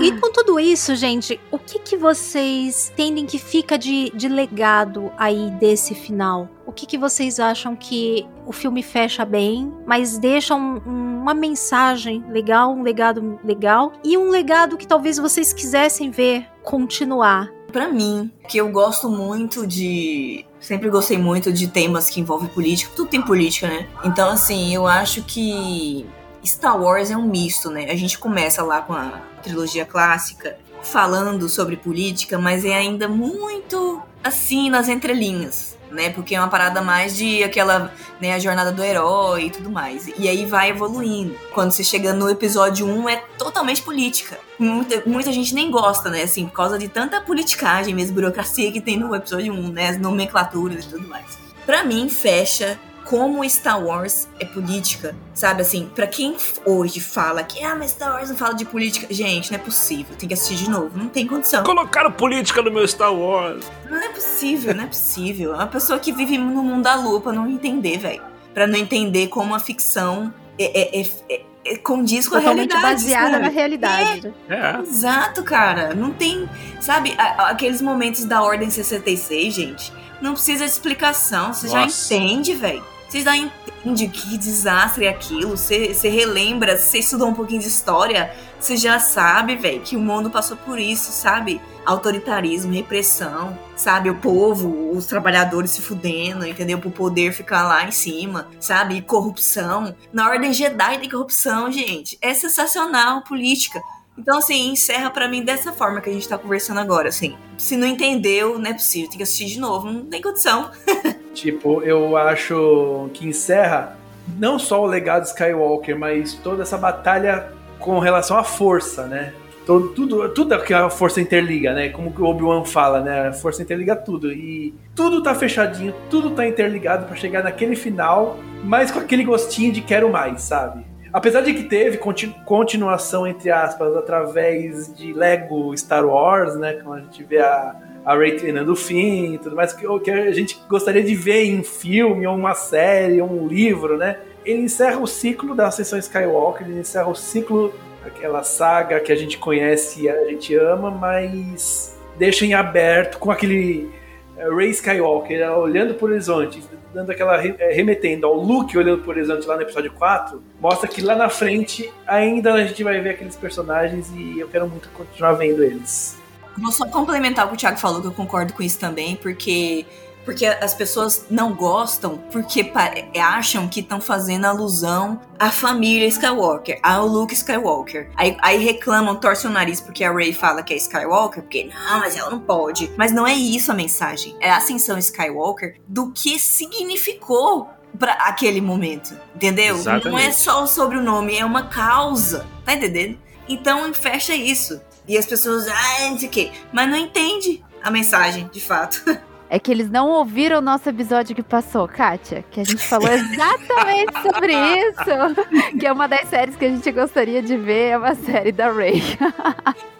e, 0.00 0.06
e 0.08 0.20
com 0.20 0.32
tudo 0.32 0.58
isso, 0.58 0.94
gente, 0.94 1.38
o 1.50 1.58
que, 1.58 1.78
que 1.78 1.96
vocês 1.96 2.90
entendem 2.92 3.26
que 3.26 3.38
fica 3.38 3.76
de, 3.78 4.10
de 4.14 4.28
legado 4.28 5.12
aí 5.18 5.50
desse 5.60 5.94
final? 5.94 6.48
O 6.66 6.72
que, 6.72 6.86
que 6.86 6.96
vocês 6.98 7.38
acham 7.38 7.76
que 7.76 8.26
o 8.46 8.52
filme 8.52 8.82
fecha 8.82 9.24
bem, 9.24 9.72
mas 9.86 10.18
deixa 10.18 10.54
um- 10.54 10.80
um- 10.86 11.20
uma 11.22 11.34
mensagem 11.34 12.24
legal, 12.28 12.72
um 12.72 12.82
legado 12.82 13.38
legal 13.44 13.92
e 14.02 14.16
um 14.18 14.28
legado 14.30 14.76
que 14.76 14.86
talvez 14.86 15.18
vocês 15.18 15.52
quisessem 15.52 16.10
ver 16.10 16.46
continuar? 16.62 17.50
Pra 17.72 17.88
mim, 17.88 18.30
que 18.48 18.58
eu 18.58 18.68
gosto 18.70 19.08
muito 19.08 19.66
de. 19.66 20.44
Sempre 20.60 20.88
gostei 20.88 21.18
muito 21.18 21.52
de 21.52 21.66
temas 21.68 22.08
que 22.08 22.20
envolvem 22.20 22.48
política. 22.48 22.92
Tudo 22.94 23.08
tem 23.10 23.20
política, 23.20 23.66
né? 23.66 23.86
Então, 24.04 24.30
assim, 24.30 24.72
eu 24.74 24.86
acho 24.86 25.22
que 25.24 26.06
Star 26.44 26.80
Wars 26.80 27.10
é 27.10 27.16
um 27.16 27.26
misto, 27.26 27.70
né? 27.70 27.90
A 27.90 27.96
gente 27.96 28.18
começa 28.18 28.62
lá 28.62 28.80
com 28.80 28.92
a 28.92 29.20
trilogia 29.42 29.84
clássica 29.84 30.56
falando 30.82 31.48
sobre 31.48 31.76
política, 31.76 32.38
mas 32.38 32.64
é 32.64 32.74
ainda 32.74 33.08
muito 33.08 34.02
assim 34.22 34.70
nas 34.70 34.88
entrelinhas, 34.88 35.76
né? 35.90 36.10
Porque 36.10 36.34
é 36.34 36.40
uma 36.40 36.48
parada 36.48 36.80
mais 36.80 37.16
de 37.16 37.42
aquela, 37.42 37.92
né, 38.20 38.34
a 38.34 38.38
jornada 38.38 38.70
do 38.70 38.82
herói 38.82 39.46
e 39.46 39.50
tudo 39.50 39.70
mais. 39.70 40.06
E 40.18 40.28
aí 40.28 40.46
vai 40.46 40.70
evoluindo. 40.70 41.34
Quando 41.52 41.72
você 41.72 41.82
chega 41.82 42.12
no 42.12 42.28
episódio 42.28 42.86
1 42.86 43.08
é 43.08 43.16
totalmente 43.38 43.82
política. 43.82 44.38
Muita, 44.58 45.02
muita 45.06 45.32
gente 45.32 45.54
nem 45.54 45.70
gosta, 45.70 46.10
né? 46.10 46.22
Assim, 46.22 46.46
por 46.46 46.54
causa 46.54 46.78
de 46.78 46.88
tanta 46.88 47.20
politicagem 47.20 47.94
mesmo, 47.94 48.14
burocracia 48.14 48.70
que 48.70 48.80
tem 48.80 48.98
no 48.98 49.14
episódio 49.14 49.52
1, 49.52 49.68
né? 49.70 49.88
As 49.88 49.98
nomenclaturas 49.98 50.84
e 50.84 50.88
tudo 50.88 51.08
mais. 51.08 51.38
Pra 51.66 51.82
mim, 51.82 52.08
fecha 52.08 52.78
como 53.04 53.48
Star 53.48 53.82
Wars 53.84 54.26
é 54.40 54.44
política, 54.44 55.14
sabe? 55.34 55.62
Assim, 55.62 55.90
pra 55.94 56.06
quem 56.06 56.36
hoje 56.64 57.00
fala 57.00 57.42
que, 57.42 57.62
ah, 57.62 57.74
mas 57.76 57.90
Star 57.92 58.12
Wars 58.14 58.30
não 58.30 58.36
fala 58.36 58.54
de 58.54 58.64
política. 58.64 59.06
Gente, 59.12 59.50
não 59.52 59.58
é 59.58 59.62
possível. 59.62 60.16
Tem 60.16 60.26
que 60.28 60.34
assistir 60.34 60.56
de 60.64 60.70
novo. 60.70 60.96
Não 60.98 61.08
tem 61.08 61.26
condição. 61.26 61.62
Colocaram 61.64 62.10
política 62.12 62.62
no 62.62 62.70
meu 62.70 62.86
Star 62.88 63.12
Wars. 63.14 63.64
Não 63.90 63.98
é 63.98 64.08
possível, 64.08 64.74
não 64.74 64.84
é 64.84 64.86
possível. 64.86 65.52
É 65.52 65.56
uma 65.56 65.66
pessoa 65.66 65.98
que 65.98 66.12
vive 66.12 66.38
no 66.38 66.62
mundo 66.62 66.82
da 66.82 66.94
lua 66.94 67.20
pra 67.20 67.32
não 67.32 67.48
entender, 67.48 67.98
velho. 67.98 68.22
Pra 68.52 68.66
não 68.66 68.78
entender 68.78 69.28
como 69.28 69.54
a 69.54 69.58
ficção 69.58 70.32
é, 70.58 70.64
é- 70.98 71.00
é- 71.00 71.10
é- 71.28 71.42
é- 71.66 71.76
condiz 71.78 72.28
com 72.28 72.36
a 72.36 72.40
Totalmente 72.40 72.70
realidade. 72.70 73.02
baseada 73.02 73.30
sabe? 73.32 73.42
na 73.42 73.48
realidade. 73.50 74.34
né? 74.48 74.76
É. 74.76 74.80
Exato, 74.88 75.42
cara. 75.42 75.94
Não 75.94 76.12
tem. 76.12 76.48
Sabe, 76.80 77.14
a- 77.18 77.22
a- 77.44 77.50
aqueles 77.50 77.82
momentos 77.82 78.24
da 78.24 78.42
Ordem 78.42 78.70
66, 78.70 79.52
gente. 79.52 79.92
Não 80.20 80.34
precisa 80.34 80.64
de 80.64 80.70
explicação. 80.70 81.52
Você 81.52 81.68
já 81.68 81.80
Nossa. 81.80 82.14
entende, 82.14 82.54
velho. 82.54 82.84
Você 83.08 83.20
já 83.20 83.36
entende 83.36 84.08
que 84.08 84.36
desastre 84.36 85.04
é 85.04 85.08
aquilo. 85.08 85.56
Você, 85.56 86.08
relembra, 86.08 86.76
você 86.76 86.98
estudou 86.98 87.28
um 87.28 87.34
pouquinho 87.34 87.60
de 87.60 87.68
história. 87.68 88.34
Você 88.58 88.76
já 88.76 88.98
sabe, 88.98 89.56
velho, 89.56 89.82
que 89.82 89.96
o 89.96 90.00
mundo 90.00 90.30
passou 90.30 90.56
por 90.56 90.78
isso, 90.78 91.12
sabe? 91.12 91.60
Autoritarismo, 91.84 92.72
repressão, 92.72 93.58
sabe? 93.76 94.08
O 94.08 94.16
povo, 94.16 94.90
os 94.96 95.04
trabalhadores 95.06 95.70
se 95.70 95.82
fudendo, 95.82 96.46
entendeu? 96.46 96.78
Pro 96.78 96.90
poder 96.90 97.32
ficar 97.32 97.62
lá 97.64 97.86
em 97.86 97.90
cima, 97.92 98.48
sabe? 98.58 98.96
E 98.96 99.02
corrupção. 99.02 99.94
Na 100.12 100.28
Ordem 100.28 100.52
Jedi 100.52 100.98
tem 100.98 101.10
corrupção, 101.10 101.70
gente. 101.70 102.16
É 102.22 102.32
sensacional 102.32 103.22
política. 103.22 103.82
Então, 104.16 104.38
assim, 104.38 104.70
encerra 104.70 105.10
pra 105.10 105.28
mim 105.28 105.42
dessa 105.42 105.72
forma 105.72 106.00
que 106.00 106.08
a 106.08 106.12
gente 106.12 106.28
tá 106.28 106.38
conversando 106.38 106.80
agora, 106.80 107.08
assim. 107.08 107.36
Se 107.58 107.76
não 107.76 107.86
entendeu, 107.86 108.58
não 108.58 108.70
é 108.70 108.72
possível, 108.72 109.08
tem 109.08 109.18
que 109.18 109.22
assistir 109.24 109.46
de 109.46 109.58
novo, 109.58 109.90
não 109.90 110.06
tem 110.06 110.22
condição. 110.22 110.70
Tipo, 111.34 111.82
eu 111.82 112.16
acho 112.16 113.10
que 113.12 113.26
encerra 113.26 113.98
não 114.38 114.56
só 114.56 114.80
o 114.80 114.86
legado 114.86 115.24
Skywalker, 115.24 115.98
mas 115.98 116.34
toda 116.34 116.62
essa 116.62 116.78
batalha 116.78 117.52
com 117.80 117.98
relação 117.98 118.38
à 118.38 118.44
força, 118.44 119.06
né? 119.06 119.34
Todo, 119.66 119.88
tudo, 119.88 120.28
tudo 120.28 120.62
que 120.62 120.72
a 120.72 120.88
força 120.88 121.20
interliga, 121.20 121.72
né? 121.72 121.88
Como 121.88 122.14
o 122.16 122.24
Obi-Wan 122.24 122.64
fala, 122.64 123.00
né? 123.00 123.28
A 123.28 123.32
força 123.32 123.62
interliga 123.62 123.96
tudo. 123.96 124.32
E 124.32 124.74
tudo 124.94 125.22
tá 125.22 125.34
fechadinho, 125.34 125.92
tudo 126.08 126.30
tá 126.30 126.46
interligado 126.46 127.06
pra 127.06 127.16
chegar 127.16 127.42
naquele 127.42 127.74
final, 127.74 128.38
mas 128.62 128.90
com 128.90 129.00
aquele 129.00 129.24
gostinho 129.24 129.72
de 129.72 129.80
quero 129.80 130.10
mais, 130.10 130.42
sabe? 130.42 130.84
Apesar 131.14 131.42
de 131.42 131.54
que 131.54 131.62
teve 131.62 131.96
conti- 131.96 132.34
continuação, 132.44 133.24
entre 133.24 133.48
aspas, 133.48 133.96
através 133.96 134.92
de 134.92 135.12
Lego 135.12 135.72
Star 135.78 136.04
Wars, 136.04 136.56
né? 136.56 136.80
Quando 136.82 136.98
a 136.98 137.02
gente 137.02 137.22
vê 137.22 137.38
a, 137.38 137.76
a 138.04 138.16
Rey 138.16 138.32
treinando 138.32 138.72
o 138.72 138.76
fim 138.76 139.34
e 139.34 139.38
tudo 139.38 139.54
mais, 139.54 139.72
que, 139.72 139.86
que 140.00 140.10
a 140.10 140.32
gente 140.32 140.60
gostaria 140.68 141.04
de 141.04 141.14
ver 141.14 141.44
em 141.44 141.62
filme, 141.62 142.26
ou 142.26 142.34
uma 142.34 142.54
série, 142.54 143.20
ou 143.20 143.30
um 143.30 143.46
livro, 143.46 143.96
né? 143.96 144.18
Ele 144.44 144.62
encerra 144.62 144.98
o 144.98 145.06
ciclo 145.06 145.54
da 145.54 145.68
Ascensão 145.68 146.00
Skywalker, 146.00 146.66
ele 146.66 146.80
encerra 146.80 147.08
o 147.08 147.14
ciclo 147.14 147.72
daquela 148.02 148.42
saga 148.42 148.98
que 148.98 149.12
a 149.12 149.16
gente 149.16 149.38
conhece 149.38 150.02
e 150.02 150.08
a 150.08 150.24
gente 150.24 150.52
ama, 150.56 150.90
mas 150.90 151.96
deixa 152.18 152.44
em 152.44 152.54
aberto 152.54 153.18
com 153.18 153.30
aquele 153.30 153.88
eh, 154.36 154.48
Rey 154.54 154.70
Skywalker 154.70 155.50
olhando 155.50 155.94
pro 155.94 156.06
horizonte, 156.06 156.62
dando 156.92 157.10
aquela 157.10 157.44
eh, 157.44 157.72
remetendo 157.72 158.26
ao 158.26 158.34
Luke 158.34 158.76
olhando 158.76 159.02
pro 159.02 159.10
horizonte 159.10 159.46
lá 159.46 159.56
no 159.56 159.62
episódio 159.62 159.92
4, 159.92 160.42
mostra 160.60 160.88
que 160.88 161.00
lá 161.00 161.14
na 161.14 161.28
frente 161.28 161.92
ainda 162.06 162.54
a 162.54 162.64
gente 162.64 162.82
vai 162.82 163.00
ver 163.00 163.10
aqueles 163.10 163.36
personagens 163.36 164.10
e 164.14 164.38
eu 164.38 164.48
quero 164.48 164.68
muito 164.68 164.88
continuar 164.90 165.32
vendo 165.32 165.62
eles. 165.62 166.18
Vou 166.56 166.70
só 166.70 166.86
complementar 166.86 167.46
o 167.46 167.48
que 167.48 167.54
o 167.54 167.58
Thiago 167.58 167.78
falou, 167.78 168.00
que 168.00 168.06
eu 168.06 168.12
concordo 168.12 168.52
com 168.52 168.62
isso 168.62 168.78
também, 168.78 169.16
porque 169.16 169.84
Porque 170.24 170.46
as 170.46 170.72
pessoas 170.74 171.26
não 171.30 171.54
gostam 171.54 172.16
porque 172.32 172.64
pa- 172.64 172.92
acham 173.20 173.68
que 173.68 173.80
estão 173.80 174.00
fazendo 174.00 174.46
alusão 174.46 175.20
à 175.38 175.50
família 175.50 176.06
Skywalker, 176.08 176.78
ao 176.82 177.06
Luke 177.06 177.34
Skywalker. 177.34 178.10
Aí, 178.16 178.36
aí 178.40 178.58
reclamam, 178.64 179.16
torcem 179.16 179.50
o 179.50 179.52
nariz 179.52 179.80
porque 179.82 180.02
a 180.02 180.10
Rey 180.12 180.32
fala 180.32 180.62
que 180.62 180.72
é 180.72 180.76
Skywalker, 180.78 181.42
porque 181.42 181.64
não, 181.64 182.00
mas 182.00 182.16
ela 182.16 182.30
não 182.30 182.40
pode. 182.40 182.90
Mas 182.96 183.12
não 183.12 183.26
é 183.26 183.34
isso 183.34 183.70
a 183.70 183.74
mensagem. 183.74 184.34
É 184.40 184.50
a 184.50 184.56
ascensão 184.56 184.96
Skywalker 184.98 185.76
do 185.86 186.10
que 186.12 186.38
significou 186.38 187.68
para 187.98 188.12
aquele 188.14 188.60
momento, 188.60 189.16
entendeu? 189.36 189.74
Não 189.74 189.78
é 189.78 189.98
Exatamente. 189.98 190.36
só 190.36 190.66
sobre 190.66 190.96
o 190.98 191.02
nome, 191.02 191.36
é 191.38 191.44
uma 191.44 191.68
causa, 191.68 192.46
tá 192.64 192.74
entendendo? 192.74 193.18
Então 193.48 193.92
fecha 193.92 194.34
isso. 194.34 194.80
E 195.06 195.18
as 195.18 195.26
pessoas, 195.26 195.68
ah, 195.68 196.08
não 196.10 196.18
sei 196.18 196.28
o 196.28 196.30
quê, 196.30 196.50
mas 196.72 196.88
não 196.88 196.96
entende 196.96 197.62
a 197.82 197.90
mensagem, 197.90 198.48
de 198.50 198.60
fato. 198.60 199.04
É 199.54 199.58
que 199.60 199.70
eles 199.70 199.88
não 199.88 200.08
ouviram 200.10 200.58
o 200.58 200.60
nosso 200.60 200.88
episódio 200.88 201.32
que 201.32 201.42
passou, 201.42 201.86
Kátia. 201.86 202.44
Que 202.50 202.58
a 202.58 202.64
gente 202.64 202.82
falou 202.88 203.08
exatamente 203.08 204.12
sobre 204.20 204.52
isso. 204.52 205.78
Que 205.78 205.86
é 205.86 205.92
uma 205.92 206.08
das 206.08 206.28
séries 206.28 206.56
que 206.56 206.64
a 206.64 206.68
gente 206.70 206.90
gostaria 206.90 207.40
de 207.40 207.56
ver, 207.56 207.90
é 207.90 207.96
uma 207.96 208.16
série 208.16 208.50
da 208.50 208.68
Ray. 208.72 209.00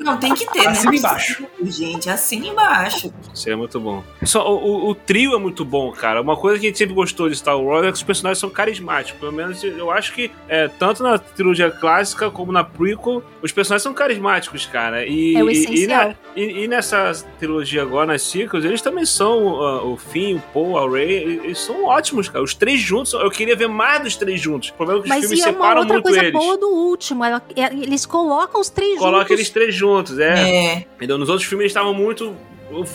Não, 0.00 0.16
tem 0.18 0.34
que 0.34 0.44
ter, 0.52 0.66
Assina 0.66 0.90
né? 0.90 0.96
embaixo. 0.98 1.46
Gente, 1.62 2.10
assina 2.10 2.46
embaixo. 2.48 3.14
Seria 3.32 3.56
muito 3.56 3.78
bom. 3.78 4.02
Só, 4.24 4.44
o, 4.52 4.56
o- 4.86 4.88
o 4.90 4.94
trio 4.96 5.34
é 5.34 5.38
muito 5.38 5.64
bom, 5.64 5.92
cara. 5.92 6.20
Uma 6.20 6.36
coisa 6.36 6.58
que 6.58 6.66
a 6.66 6.68
gente 6.70 6.78
sempre 6.78 6.94
gostou 6.94 7.28
de 7.28 7.36
Star 7.36 7.56
Wars 7.58 7.86
é 7.86 7.90
que 7.92 7.96
os 7.96 8.02
personagens 8.02 8.38
são 8.40 8.50
carismáticos. 8.50 9.20
Pelo 9.20 9.32
menos 9.32 9.62
eu 9.62 9.88
acho 9.90 10.12
que, 10.14 10.32
é, 10.48 10.66
tanto 10.66 11.00
na 11.02 11.16
trilogia 11.16 11.70
clássica 11.70 12.28
como 12.28 12.50
na 12.50 12.64
prequel, 12.64 13.22
os 13.40 13.52
personagens 13.52 13.84
são 13.84 13.94
carismáticos, 13.94 14.66
cara. 14.66 15.06
E, 15.06 15.36
É 15.36 15.44
o 15.44 15.48
e- 15.48 15.54
e, 15.54 15.62
essencial. 15.62 16.08
na- 16.08 16.14
e- 16.34 16.64
e 16.64 16.68
nessa 16.68 17.12
trilogia 17.38 17.82
agora, 17.82 18.06
nas 18.06 18.22
sequels, 18.22 18.64
eles 18.64 18.82
também 18.82 19.04
são 19.06 19.43
ah, 19.48 19.84
o 19.84 19.96
Finn, 19.96 20.36
o 20.36 20.42
Paul, 20.52 20.78
a 20.78 20.90
Rey. 20.90 21.40
Eles 21.44 21.58
são 21.58 21.84
ótimos, 21.86 22.28
cara. 22.28 22.44
Os 22.44 22.54
três 22.54 22.80
juntos, 22.80 23.12
eu 23.12 23.30
queria 23.30 23.54
ver 23.56 23.68
mais 23.68 24.02
dos 24.02 24.16
três 24.16 24.40
juntos. 24.40 24.70
O 24.70 24.74
problema 24.74 25.00
é 25.00 25.02
que 25.02 25.08
os 25.08 25.14
Mas 25.14 25.20
filmes 25.20 25.38
e 25.38 25.42
é 25.42 25.46
uma 25.46 25.52
separam 25.52 25.80
outra 25.80 25.94
muito 25.94 26.04
coisa 26.04 26.20
eles. 26.20 26.32
boa 26.32 26.56
do 26.58 26.68
último. 26.68 27.24
ela- 27.24 27.42
é- 27.56 27.72
eles 27.74 28.06
colocam 28.06 28.60
os 28.60 28.68
três 28.70 28.98
Coloca 28.98 29.18
juntos. 29.20 29.30
eles 29.32 29.50
três 29.50 29.74
juntos, 29.74 30.18
é. 30.18 30.50
É. 30.74 30.86
Entendeu? 30.96 31.18
Nos 31.18 31.28
outros 31.28 31.48
filmes 31.48 31.64
eles 31.64 31.70
estavam 31.72 31.92
muito. 31.94 32.34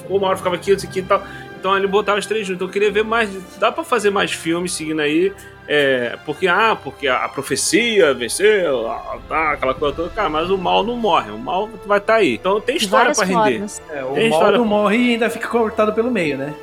Uma 0.10 0.28
hora 0.28 0.38
ficava 0.38 0.56
aqui, 0.56 0.72
outro 0.72 0.88
aqui 0.88 1.00
e 1.00 1.04
tal. 1.04 1.24
Então 1.60 1.76
ele 1.78 1.88
botava 1.88 2.18
os 2.18 2.26
três 2.26 2.48
juntos. 2.48 2.56
Então 2.58 2.68
eu 2.68 2.72
queria 2.72 2.92
ver 2.92 3.04
mais. 3.04 3.30
Dá 3.58 3.72
pra 3.72 3.84
fazer 3.84 4.10
mais 4.10 4.32
filmes 4.32 4.72
seguindo 4.74 5.02
aí. 5.02 5.34
É, 5.72 6.18
porque, 6.26 6.48
ah, 6.48 6.76
porque 6.84 7.08
a, 7.08 7.26
a 7.26 7.30
profecia 7.30 8.12
venceu, 8.14 8.90
ah, 8.90 9.20
tá, 9.28 9.52
aquela 9.52 9.74
coisa 9.76 9.96
toda. 9.96 10.10
Cara, 10.10 10.28
mas 10.30 10.50
o 10.50 10.58
mal 10.58 10.84
não 10.84 10.96
morre. 10.96 11.30
O 11.32 11.38
mal 11.38 11.70
vai 11.86 12.00
estar 12.00 12.16
aí. 12.16 12.34
Então 12.36 12.60
tem 12.60 12.78
história 12.78 13.14
pra 13.14 13.24
render. 13.26 13.64
É, 13.92 14.04
o 14.04 14.14
Tem 14.14 14.30
mal 14.30 14.40
história- 14.40 14.58
não 14.58 14.66
morre 14.66 14.98
e 14.98 15.12
ainda 15.14 15.30
fica 15.30 15.48
cortado 15.48 15.94
pelo 15.94 16.10
meio, 16.10 16.38
né? 16.38 16.54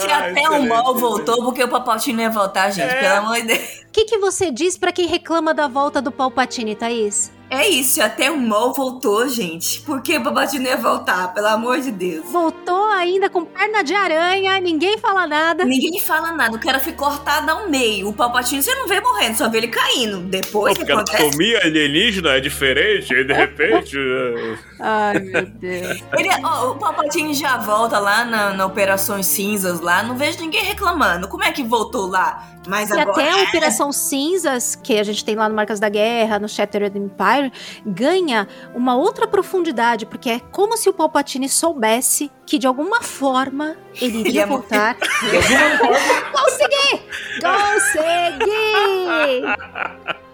Se 0.00 0.10
Ah, 0.10 0.28
até 0.30 0.48
o 0.50 0.68
mal 0.68 0.94
voltou, 0.94 1.44
porque 1.44 1.62
o 1.62 1.68
Palpatine 1.68 2.22
ia 2.22 2.30
voltar, 2.30 2.70
gente, 2.70 2.88
É. 2.92 3.00
pelo 3.00 3.14
amor 3.26 3.36
de 3.36 3.42
Deus. 3.48 3.80
O 3.88 3.92
que, 3.92 4.04
que 4.04 4.18
você 4.18 4.50
diz 4.50 4.78
pra 4.78 4.92
quem 4.92 5.06
reclama 5.06 5.52
da 5.52 5.66
volta 5.68 6.00
do 6.00 6.10
Palpatine, 6.12 6.74
Thaís? 6.74 7.30
É 7.50 7.66
isso, 7.68 8.00
até 8.00 8.30
o 8.30 8.38
mal 8.38 8.72
voltou, 8.72 9.28
gente. 9.28 9.80
Por 9.80 10.00
que 10.02 10.16
o 10.16 10.22
Palpatine 10.22 10.66
ia 10.66 10.76
voltar, 10.76 11.34
pelo 11.34 11.48
amor 11.48 11.80
de 11.80 11.90
Deus? 11.90 12.24
Voltou 12.30 12.86
ainda 12.92 13.28
com 13.28 13.44
perna 13.44 13.82
de 13.82 13.92
aranha, 13.92 14.60
ninguém 14.60 14.96
fala 14.98 15.26
nada. 15.26 15.64
Ninguém 15.64 15.98
fala 16.00 16.30
nada, 16.30 16.54
o 16.56 16.60
cara 16.60 16.78
foi 16.78 16.92
cortado 16.92 17.50
ao 17.50 17.68
meio. 17.68 18.08
O 18.08 18.12
Palpatine 18.12 18.62
você 18.62 18.72
não 18.76 18.86
vê 18.86 19.00
morrendo, 19.00 19.36
só 19.36 19.48
vê 19.48 19.58
ele 19.58 19.68
caindo. 19.68 20.18
Depois 20.20 20.74
que 20.74 20.80
Porque 20.80 20.92
a 20.92 20.94
acontece. 20.96 21.22
anatomia 21.22 21.58
alienígena 21.64 22.30
é 22.36 22.40
diferente, 22.40 23.12
aí 23.12 23.24
de 23.24 23.32
repente. 23.32 23.96
é- 23.98 24.70
Ai, 24.78 25.18
meu 25.18 25.46
Deus. 25.46 26.04
Ele, 26.16 26.28
ó, 26.44 26.70
o 26.70 26.78
Palpatine 26.78 27.34
já 27.34 27.56
volta 27.58 27.98
lá 27.98 28.24
na, 28.24 28.52
na 28.52 28.64
Operações 28.66 29.26
Cinzas 29.26 29.80
lá, 29.80 30.02
não 30.04 30.16
vejo 30.16 30.38
ninguém 30.40 30.62
reclamando. 30.62 31.26
Como 31.28 31.42
é 31.42 31.50
que 31.50 31.64
voltou 31.64 32.06
lá? 32.06 32.46
Mas 32.68 32.90
E 32.90 32.92
agora. 32.98 33.10
até 33.10 33.30
a 33.30 33.42
Operação 33.44 33.90
Cinzas, 33.90 34.76
que 34.76 34.98
a 34.98 35.02
gente 35.02 35.24
tem 35.24 35.34
lá 35.34 35.48
no 35.48 35.54
Marcas 35.54 35.80
da 35.80 35.88
Guerra, 35.88 36.38
no 36.38 36.46
Shattered 36.48 36.96
Empire, 36.96 37.39
ganha 37.86 38.46
uma 38.74 38.96
outra 38.96 39.26
profundidade, 39.26 40.06
porque 40.06 40.30
é 40.30 40.40
como 40.40 40.76
se 40.76 40.88
o 40.88 40.92
Palpatine 40.92 41.48
soubesse 41.48 42.30
que 42.46 42.58
de 42.58 42.66
alguma 42.66 43.02
forma 43.02 43.76
ele 44.00 44.18
Ele 44.18 44.28
iria 44.28 44.40
ia 44.42 44.46
morrer. 44.46 44.60
voltar. 44.68 44.96
Consegui! 46.32 47.02
Consegui! 47.40 49.42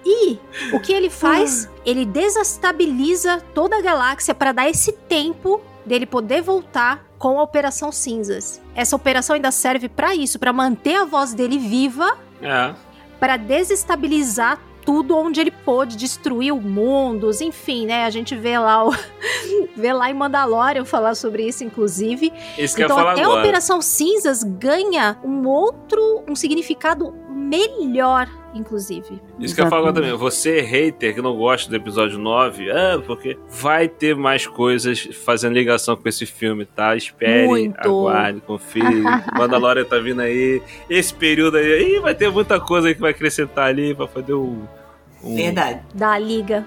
E 0.05 0.39
o 0.73 0.81
que 0.81 0.93
ele 0.93 1.11
faz? 1.11 1.69
Ele 1.85 2.05
desestabiliza 2.05 3.43
toda 3.55 3.79
a 3.79 3.83
galáxia 3.83 4.35
para 4.35 4.53
dar 4.53 4.69
esse 4.71 4.93
tempo 4.93 5.61
dele 5.85 6.07
poder 6.07 6.43
voltar 6.43 7.05
com 7.19 7.39
a 7.39 7.43
Operação 7.43 7.91
Cinzas. 7.91 8.61
Essa 8.75 8.95
operação 8.95 9.35
ainda 9.35 9.51
serve 9.51 9.89
para 9.89 10.15
isso, 10.15 10.39
para 10.39 10.53
manter 10.53 10.97
a 10.97 11.05
voz 11.05 11.33
dele 11.35 11.59
viva 11.59 12.17
É. 12.43 12.75
para 13.19 13.37
desestabilizar 13.37 14.61
tudo 14.87 15.17
onde 15.17 15.41
ele 15.41 15.51
pôde, 15.51 15.97
destruir 15.97 16.53
o 16.53 16.61
mundos, 16.61 17.41
enfim, 17.41 17.87
né? 17.87 18.05
A 18.05 18.11
gente 18.11 18.37
vê 18.37 18.57
lá 18.57 18.89
o 18.89 18.93
vê 19.77 19.93
lá 19.93 20.09
em 20.09 20.15
Mandalorian 20.15 20.85
falar 20.85 21.17
sobre 21.17 21.47
isso, 21.47 21.65
inclusive. 21.65 22.33
Isso 22.57 22.81
então 22.81 22.97
até 22.97 23.23
a 23.23 23.25
agora. 23.25 23.41
Operação 23.41 23.83
Cinzas 23.83 24.45
ganha 24.45 25.19
um 25.25 25.47
outro, 25.49 26.23
um 26.29 26.37
significado 26.37 27.13
melhor, 27.29 28.29
inclusive. 28.57 29.21
Isso 29.39 29.55
que 29.55 29.61
eu 29.61 29.69
falo 29.69 29.87
agora 29.89 29.95
também. 29.95 30.13
Você, 30.17 30.61
hater, 30.61 31.15
que 31.15 31.23
não 31.23 31.37
gosta 31.37 31.69
do 31.71 31.77
episódio 31.77 32.19
9, 32.19 32.69
é, 32.71 32.99
porque 32.99 33.39
vai 33.51 33.89
ter 33.89 34.17
mais 34.17 34.47
coisas 34.47 35.01
fazendo 35.25 35.53
ligação 35.55 35.97
com 35.97 36.09
esse 36.09 36.27
filme, 36.27 36.65
tá? 36.65 36.97
Espere, 36.97 37.47
Muito. 37.47 37.77
aguarde, 37.79 38.41
confie. 38.41 38.83
Mandalorian 39.37 39.85
tá 39.85 39.99
vindo 39.99 40.21
aí. 40.21 40.63
Esse 40.89 41.13
período 41.15 41.57
aí, 41.59 41.97
ih, 41.97 42.01
vai 42.01 42.15
ter 42.15 42.31
muita 42.31 42.59
coisa 42.61 42.89
aí 42.89 42.95
que 42.95 43.01
vai 43.01 43.11
acrescentar 43.11 43.67
ali 43.69 43.95
pra 43.95 44.07
fazer 44.07 44.33
o. 44.33 44.57
Um, 45.23 45.35
Verdade. 45.35 45.81
Da 45.95 46.17
liga. 46.19 46.65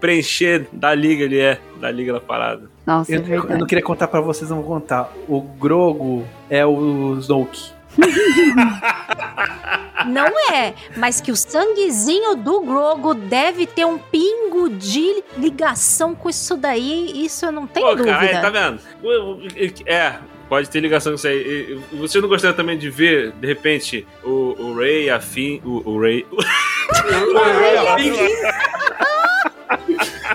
Preencher 0.00 0.66
da 0.72 0.94
liga 0.94 1.24
ali, 1.24 1.38
é. 1.38 1.58
Da 1.80 1.90
liga 1.90 2.12
da 2.12 2.20
parada. 2.20 2.68
Nossa, 2.84 3.12
é 3.12 3.16
Eu, 3.16 3.20
eu 3.20 3.24
verdade. 3.26 3.60
não 3.60 3.66
queria 3.66 3.82
contar 3.82 4.08
pra 4.08 4.20
vocês, 4.20 4.50
não 4.50 4.58
vou 4.60 4.66
contar. 4.66 5.12
O 5.28 5.40
Grogo 5.40 6.24
é 6.50 6.66
o 6.66 7.16
Snoke. 7.18 7.70
Não 10.06 10.26
é, 10.52 10.74
mas 10.96 11.20
que 11.20 11.30
o 11.30 11.36
sanguezinho 11.36 12.34
do 12.34 12.60
Grogo 12.62 13.14
deve 13.14 13.66
ter 13.66 13.84
um 13.84 13.98
pingo 13.98 14.68
de 14.68 15.22
ligação 15.38 16.14
com 16.14 16.28
isso 16.28 16.56
daí, 16.56 17.24
isso 17.24 17.46
eu 17.46 17.52
não 17.52 17.66
tenho 17.66 17.86
Pô, 17.86 17.94
dúvida. 17.94 18.18
cara, 18.18 18.40
tá 18.40 18.50
vendo? 18.50 18.80
O- 19.02 19.34
o- 19.34 19.40
É, 19.86 20.16
pode 20.48 20.68
ter 20.68 20.80
ligação 20.80 21.12
com 21.12 21.16
isso 21.16 21.28
aí. 21.28 21.80
Você 21.92 22.20
não 22.20 22.28
gostaria 22.28 22.56
também 22.56 22.76
de 22.76 22.90
ver, 22.90 23.30
de 23.32 23.46
repente, 23.46 24.06
o, 24.24 24.56
o 24.58 24.74
Ray, 24.76 25.08
a 25.08 25.20
Finn. 25.20 25.60
O, 25.64 25.88
o 25.88 26.00
Ray. 26.00 26.26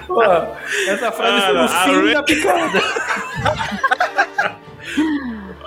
Pô, 0.08 0.24
essa 0.24 1.12
frase 1.12 1.42
foi 1.46 1.52
Cara, 1.54 1.62
o 1.62 1.66
a 1.66 1.68
fim 1.68 2.02
Rey- 2.06 2.14
da 2.14 2.24
picada. 2.24 2.82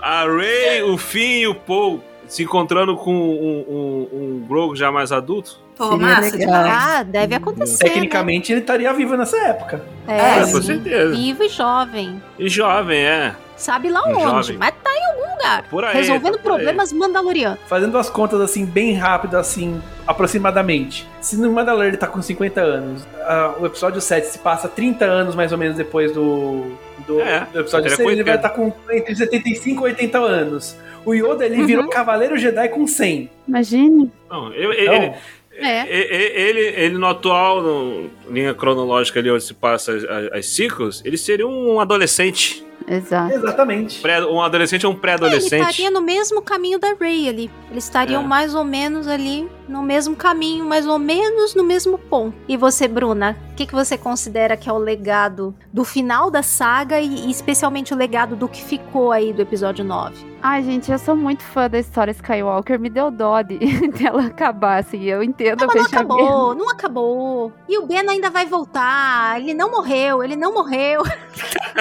A 0.02 0.24
Ray, 0.24 0.82
o 0.82 0.96
Finn 0.96 1.40
e 1.42 1.46
o 1.46 1.54
Paul 1.54 2.02
se 2.26 2.44
encontrando 2.44 2.96
com 2.96 3.12
um, 3.12 3.64
um, 3.68 4.08
um 4.12 4.46
Grogu 4.48 4.76
já 4.76 4.90
mais 4.92 5.10
adulto? 5.10 5.58
Pô, 5.76 5.96
massa. 5.96 6.36
Ah, 6.48 7.02
deve 7.02 7.34
acontecer. 7.34 7.84
Tecnicamente 7.84 8.52
ele 8.52 8.60
estaria 8.60 8.92
vivo 8.92 9.16
nessa 9.16 9.36
época. 9.38 9.82
Né? 10.06 10.18
É, 10.18 10.38
É, 10.40 10.52
com 10.52 10.62
certeza. 10.62 11.14
Vivo 11.14 11.42
e 11.42 11.48
jovem. 11.48 12.22
E 12.38 12.48
jovem, 12.48 12.98
é. 13.04 13.34
Sabe 13.56 13.90
lá 13.90 14.02
Um 14.06 14.12
onde, 14.12 14.22
jovem. 14.22 14.58
mas 14.58 14.74
tá 14.82 14.90
em 14.94 15.04
algum 15.10 15.32
lugar. 15.34 15.64
Por 15.68 15.84
aí, 15.84 15.94
resolvendo 15.96 16.36
tá 16.36 16.42
por 16.42 16.52
aí. 16.52 16.56
problemas 16.56 16.92
mandalorianos. 16.92 17.58
Fazendo 17.66 17.98
as 17.98 18.08
contas 18.08 18.40
assim, 18.40 18.64
bem 18.64 18.94
rápido, 18.94 19.36
assim, 19.36 19.82
aproximadamente. 20.06 21.06
Se 21.20 21.36
no 21.36 21.50
Mandalorian 21.52 21.88
ele 21.88 21.96
tá 21.96 22.06
com 22.06 22.22
50 22.22 22.60
anos, 22.60 23.06
ah, 23.22 23.54
o 23.58 23.66
episódio 23.66 24.00
7 24.00 24.26
se 24.28 24.38
passa 24.38 24.68
30 24.68 25.04
anos 25.04 25.34
mais 25.34 25.50
ou 25.52 25.58
menos 25.58 25.76
depois 25.76 26.12
do, 26.12 26.72
do, 27.06 27.20
É, 27.20 27.46
do 27.52 27.60
episódio 27.60 27.86
ele 27.86 27.94
é 27.94 27.96
6, 27.96 28.08
ele 28.10 28.22
vai 28.24 28.34
80. 28.34 28.36
estar 28.36 28.48
com 28.50 28.72
entre 28.94 29.14
75 29.14 29.80
e 29.86 29.90
80 29.90 30.18
anos. 30.18 30.76
O 31.04 31.14
Yoda 31.14 31.46
ele 31.46 31.64
virou 31.64 31.88
Cavaleiro 31.88 32.36
Jedi 32.38 32.68
com 32.68 32.86
100. 32.86 33.30
Imagine. 33.48 34.10
Não, 34.30 34.52
eu- 34.52 34.72
ele, 34.72 34.82
Então, 34.84 35.14
ele, 35.52 35.66
É. 35.66 36.40
ele, 36.48 36.60
ele 36.60 36.98
no 36.98 37.06
atual, 37.06 37.62
no 37.62 38.10
linha 38.30 38.54
cronológica 38.54 39.18
ali 39.20 39.30
onde 39.30 39.42
se 39.44 39.54
passa 39.54 39.92
as, 39.94 40.04
as, 40.04 40.32
as 40.32 40.46
ciclos, 40.46 41.02
ele 41.04 41.16
seria 41.18 41.46
um 41.46 41.80
adolescente. 41.80 42.64
Exato. 42.86 43.34
Exatamente. 43.34 44.00
Pré- 44.00 44.24
um 44.24 44.40
adolescente 44.40 44.86
ou 44.86 44.92
um 44.92 44.94
Ele 44.94 45.00
pré-adolescente. 45.00 45.60
estaria 45.70 45.90
no 45.90 46.00
mesmo 46.00 46.42
caminho 46.42 46.78
da 46.78 46.94
Ray 46.98 47.28
ali. 47.28 47.50
Eles 47.70 47.84
estariam 47.84 48.22
É. 48.22 48.26
mais 48.26 48.54
ou 48.54 48.64
menos 48.64 49.06
ali 49.06 49.48
no 49.68 49.82
mesmo 49.82 50.16
caminho, 50.16 50.64
mais 50.64 50.86
ou 50.86 50.98
menos 50.98 51.54
no 51.54 51.62
mesmo 51.62 51.96
ponto. 51.96 52.34
E 52.48 52.56
você, 52.56 52.88
Bruna, 52.88 53.36
o 53.52 53.54
que, 53.54 53.66
que 53.66 53.72
você 53.74 53.96
considera 53.96 54.56
que 54.56 54.68
é 54.68 54.72
o 54.72 54.78
legado 54.78 55.54
do 55.72 55.84
final 55.84 56.28
da 56.30 56.42
saga 56.42 56.98
e, 57.00 57.26
e 57.26 57.30
especialmente 57.30 57.94
o 57.94 57.96
legado 57.96 58.34
do 58.34 58.48
que 58.48 58.62
ficou 58.64 59.12
aí 59.12 59.32
do 59.32 59.40
episódio 59.42 59.84
9? 59.84 60.28
Ai, 60.42 60.62
gente, 60.64 60.90
eu 60.90 60.98
sou 60.98 61.14
muito 61.14 61.42
fã 61.44 61.68
da 61.68 61.78
história 61.78 62.10
Skywalker. 62.10 62.80
Me 62.80 62.88
deu 62.90 63.10
dó 63.10 63.42
de 63.42 63.58
dela 63.92 64.24
acabar, 64.24 64.78
assim. 64.80 65.04
Eu 65.04 65.22
entendo 65.22 65.60
Não, 65.60 65.66
o 65.66 65.68
mas 65.68 65.76
não 65.76 65.84
acabou, 65.84 66.54
não 66.54 66.70
acabou. 66.70 67.52
E 67.68 67.78
o 67.78 67.86
Ben 67.86 68.08
ainda 68.08 68.30
vai 68.30 68.46
voltar. 68.46 69.38
Ele 69.40 69.54
não 69.54 69.70
morreu, 69.70 70.24
ele 70.24 70.34
não 70.34 70.52
morreu. 70.52 71.02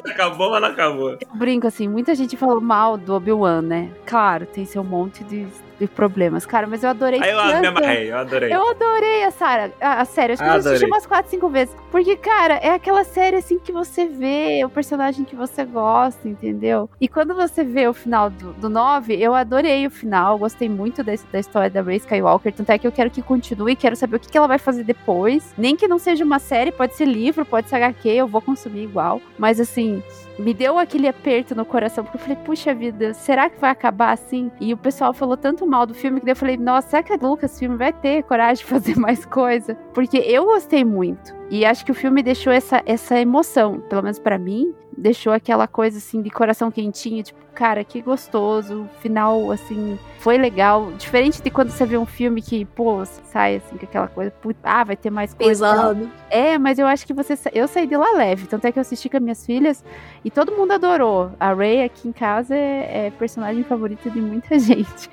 Acabou, 0.06 0.52
mas 0.52 0.62
não 0.62 0.70
acabou. 0.70 0.89
Eu 1.22 1.36
brinco, 1.36 1.68
assim, 1.68 1.88
muita 1.88 2.14
gente 2.16 2.36
falou 2.38 2.60
mal 2.62 2.98
do 2.98 3.14
Obi-Wan, 3.16 3.62
né? 3.62 3.90
Claro, 4.06 4.46
tem 4.46 4.66
seu 4.66 4.84
monte 4.84 5.24
de, 5.24 5.48
de 5.80 5.88
problemas. 5.88 6.46
Cara, 6.46 6.68
mas 6.68 6.84
eu 6.84 6.90
adorei 6.90 7.22
Aí 7.22 7.32
eu 7.32 7.38
tanto. 7.38 7.62
me 7.62 7.68
amarrei, 7.68 8.12
eu 8.12 8.18
adorei. 8.18 8.54
Eu 8.54 8.70
adorei 8.70 9.24
a 9.24 9.32
Sarah, 9.32 9.72
a, 9.80 10.02
a 10.02 10.06
série. 10.06 10.34
Acho 10.34 10.44
que 10.44 10.50
eu 10.50 10.54
assisti 10.54 10.86
umas 10.86 11.06
4, 11.06 11.30
5 11.32 11.50
vezes. 11.50 11.76
Porque, 11.92 12.16
cara, 12.18 12.56
é 12.56 12.70
aquela 12.72 13.04
série 13.04 13.38
assim 13.38 13.58
que 13.60 13.72
você 13.72 14.06
vê 14.08 14.62
o 14.66 14.70
personagem 14.70 15.26
que 15.26 15.36
você 15.36 15.64
gosta, 15.66 16.28
entendeu? 16.28 16.90
E 17.00 17.08
quando 17.08 17.34
você 17.34 17.64
vê 17.64 17.88
o 17.88 17.94
final 17.94 18.30
do, 18.30 18.54
do 18.54 18.70
9, 18.70 19.16
eu 19.16 19.34
adorei 19.34 19.86
o 19.88 19.92
final. 19.92 20.38
Gostei 20.38 20.70
muito 20.70 21.04
desse- 21.04 21.26
da 21.32 21.40
história 21.40 21.70
da 21.70 21.82
Rey 21.82 21.98
Skywalker. 21.98 22.54
Tanto 22.54 22.70
é 22.72 22.78
que 22.78 22.86
eu 22.88 22.92
quero 22.92 23.10
que 23.10 23.22
continue, 23.22 23.76
quero 23.76 23.96
saber 23.96 24.18
o 24.18 24.20
que, 24.20 24.30
que 24.30 24.38
ela 24.38 24.48
vai 24.48 24.58
fazer 24.60 24.84
depois. 24.84 25.54
Nem 25.58 25.76
que 25.76 25.88
não 25.88 25.98
seja 25.98 26.24
uma 26.24 26.40
série, 26.40 26.72
pode 26.72 26.96
ser 26.96 27.06
livro, 27.06 27.46
pode 27.46 27.70
ser 27.70 27.78
HQ, 27.78 28.08
eu 28.10 28.28
vou 28.28 28.42
consumir 28.42 28.84
igual. 28.84 29.22
Mas 29.38 29.60
assim. 29.60 30.04
Me 30.40 30.54
deu 30.54 30.80
aquele 30.80 31.06
aperto 31.06 31.54
no 31.54 31.66
coração, 31.66 32.02
porque 32.02 32.16
eu 32.18 32.22
falei, 32.22 32.38
puxa 32.38 32.74
vida, 32.74 33.14
será 33.14 33.50
que 33.50 33.60
vai 33.60 33.70
acabar 33.70 34.14
assim? 34.14 34.50
E 34.60 34.74
o 34.74 34.78
pessoal 34.78 35.14
falou 35.14 35.36
tanto 35.36 35.68
mal 35.68 35.86
do 35.86 35.94
filme 35.94 36.22
que 36.22 36.26
daí 36.26 36.32
eu 36.32 36.38
falei, 36.38 36.56
nossa, 36.56 36.88
será 36.88 37.04
que 37.04 37.12
a 37.12 37.18
Lucasfilm 37.18 37.76
vai 37.76 37.92
ter 37.92 38.24
coragem 38.24 38.64
de 38.64 38.64
fazer 38.72 38.98
mais 38.98 39.26
coisa? 39.26 39.76
Porque 39.94 40.18
eu 40.18 40.46
gostei 40.46 40.86
muito. 40.86 41.39
E 41.50 41.66
acho 41.66 41.84
que 41.84 41.92
o 41.92 41.96
filme 41.96 42.22
deixou 42.22 42.54
essa, 42.54 42.82
essa 42.86 43.20
emoção, 43.20 43.80
pelo 43.80 44.04
menos 44.04 44.20
pra 44.20 44.38
mim, 44.38 44.74
deixou 44.96 45.34
aquela 45.34 45.68
coisa 45.68 45.98
assim 45.98 46.22
de 46.22 46.30
coração 46.30 46.70
quentinho, 46.70 47.24
tipo, 47.24 47.40
cara, 47.56 47.84
que 47.84 48.02
gostoso, 48.02 48.84
o 48.84 49.02
final 49.02 49.52
assim, 49.52 49.98
foi 50.20 50.38
legal. 50.38 50.92
Diferente 50.92 51.42
de 51.42 51.50
quando 51.50 51.72
você 51.72 51.86
vê 51.86 51.98
um 51.98 52.06
filme 52.06 52.42
que, 52.42 52.66
pô, 52.66 53.04
sai 53.06 53.56
assim 53.56 53.78
com 53.78 53.86
aquela 53.86 54.08
coisa, 54.08 54.30
puta, 54.30 54.60
ah, 54.64 54.84
vai 54.84 54.96
ter 54.96 55.10
mais 55.10 55.34
coisa. 55.34 55.50
Pesado. 55.50 56.10
É, 56.30 56.58
mas 56.58 56.78
eu 56.78 56.86
acho 56.86 57.08
que 57.08 57.14
você 57.14 57.38
eu 57.54 57.68
saí 57.68 57.88
de 57.88 57.98
lá 57.98 58.12
leve, 58.14 58.46
tanto 58.46 58.66
é 58.66 58.72
que 58.72 58.78
eu 58.78 58.82
assisti 58.82 59.10
com 59.10 59.18
as 59.18 59.24
minhas 59.24 59.46
filhas 59.46 59.84
e 60.24 60.30
todo 60.30 60.52
mundo 60.52 60.72
adorou. 60.72 61.32
A 61.40 61.54
Ray 61.54 61.84
aqui 61.84 62.08
em 62.08 62.12
casa 62.12 62.56
é, 62.56 63.08
é 63.08 63.12
personagem 63.18 63.64
favorita 63.64 64.10
de 64.10 64.22
muita 64.22 64.58
gente. 64.60 65.10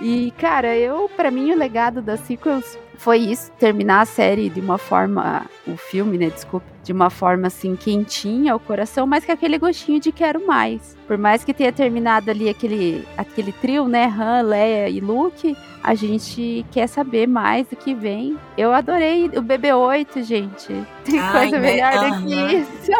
E 0.00 0.32
cara, 0.38 0.76
eu 0.76 1.10
para 1.14 1.30
mim 1.30 1.52
o 1.52 1.56
legado 1.56 2.00
das 2.00 2.20
sequels 2.20 2.78
foi 2.96 3.18
isso, 3.18 3.50
terminar 3.52 4.02
a 4.02 4.04
série 4.04 4.48
de 4.48 4.60
uma 4.60 4.78
forma, 4.78 5.46
o 5.66 5.76
filme, 5.76 6.18
né, 6.18 6.30
desculpa, 6.30 6.66
de 6.82 6.92
uma 6.92 7.10
forma 7.10 7.46
assim 7.46 7.76
quentinha 7.76 8.52
ao 8.52 8.60
coração, 8.60 9.06
mas 9.06 9.24
com 9.24 9.32
aquele 9.32 9.58
gostinho 9.58 10.00
de 10.00 10.12
quero 10.12 10.46
mais. 10.46 10.96
Por 11.06 11.18
mais 11.18 11.44
que 11.44 11.52
tenha 11.52 11.72
terminado 11.72 12.30
ali 12.30 12.48
aquele 12.48 13.06
aquele 13.16 13.52
trio, 13.52 13.86
né, 13.86 14.06
Han, 14.06 14.42
Leia 14.42 14.88
e 14.88 15.00
Luke, 15.00 15.56
a 15.84 15.94
gente 15.94 16.64
quer 16.72 16.86
saber 16.86 17.28
mais 17.28 17.68
do 17.68 17.76
que 17.76 17.94
vem. 17.94 18.38
Eu 18.56 18.72
adorei 18.72 19.26
o 19.26 19.42
BB-8, 19.42 20.22
gente. 20.22 20.72
Tem 21.04 21.20
Ai, 21.20 21.50
coisa 21.50 21.58
né? 21.58 21.72
melhor 21.72 22.10
do 22.10 22.26
que 22.26 22.34
isso. 22.34 22.92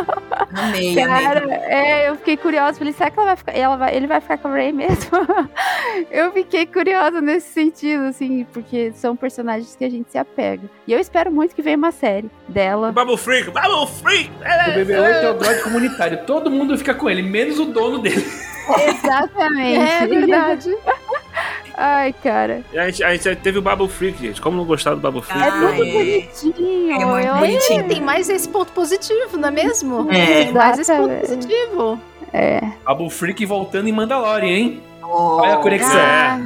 Amei, 0.53 0.95
Cara, 0.95 1.45
amei. 1.45 1.57
é, 1.57 2.11
eu 2.11 2.17
fiquei 2.17 2.37
curiosa. 2.37 2.79
Falei, 2.79 2.93
será 2.93 3.11
que 3.11 3.19
ela 3.19 3.29
vai 3.29 3.37
ficar, 3.37 3.53
ela 3.53 3.77
vai, 3.77 3.97
ele 3.97 4.07
vai 4.07 4.21
ficar 4.21 4.37
com 4.37 4.49
a 4.49 4.51
Ray 4.51 4.71
mesmo? 4.71 5.11
eu 6.13 6.31
fiquei 6.33 6.67
curiosa 6.67 7.23
nesse 7.23 7.55
sentido, 7.55 8.05
assim, 8.05 8.45
porque 8.53 8.93
são 8.93 9.17
personagens 9.17 9.75
que 9.75 9.85
a 9.85 9.89
gente 9.89 10.13
se 10.13 10.19
apega. 10.19 10.69
E 10.87 10.93
eu 10.93 11.01
espero 11.01 11.33
muito 11.33 11.55
que 11.55 11.63
venha 11.63 11.79
uma 11.79 11.91
série 11.91 12.31
dela. 12.47 12.93
Bubble 12.93 13.17
Freak, 13.17 13.51
Bubble 13.51 13.87
Freak! 14.03 14.31
O 14.31 14.79
BB-8 14.79 15.23
é 15.23 15.31
o 15.31 15.35
droid 15.35 15.63
comunitário. 15.63 16.21
Todo 16.27 16.51
mundo 16.51 16.77
fica 16.77 16.93
com 16.93 17.09
ele, 17.09 17.23
menos 17.23 17.59
o 17.59 17.65
dono 17.65 17.94
dele. 17.99 18.25
Exatamente. 18.89 19.79
É 19.79 20.07
verdade. 20.07 20.77
Ai, 21.77 22.13
cara. 22.13 22.65
A 22.73 22.87
gente, 22.87 23.05
a 23.05 23.17
gente 23.17 23.37
teve 23.37 23.59
o 23.59 23.63
Bubble 23.63 23.89
Freak, 23.89 24.19
gente. 24.21 24.41
Como 24.41 24.57
não 24.57 24.65
gostar 24.65 24.95
do 24.95 25.01
Bubble 25.01 25.23
Freak? 25.23 25.43
É 25.43 25.51
muito 25.51 25.83
é. 25.83 25.93
bonitinho. 25.93 26.93
É 26.93 27.05
muito 27.05 27.39
bonitinho. 27.39 27.89
Tem 27.89 28.01
mais 28.01 28.29
esse 28.29 28.49
ponto 28.49 28.73
positivo, 28.73 29.37
não 29.37 29.49
é 29.49 29.51
mesmo? 29.51 30.13
É. 30.13 30.45
Tem 30.45 30.53
mais 30.53 30.79
esse 30.79 30.95
ponto 30.95 31.15
positivo. 31.21 32.01
É. 32.33 32.61
Babu 32.85 33.11
Freak 33.11 33.45
voltando 33.45 33.89
em 33.89 33.93
Mandalorian, 33.93 34.47
hein? 34.47 34.83
Oh. 35.03 35.41
Olha 35.41 35.55
a 35.55 35.59
conexão. 35.59 36.01
Ah, 36.01 36.41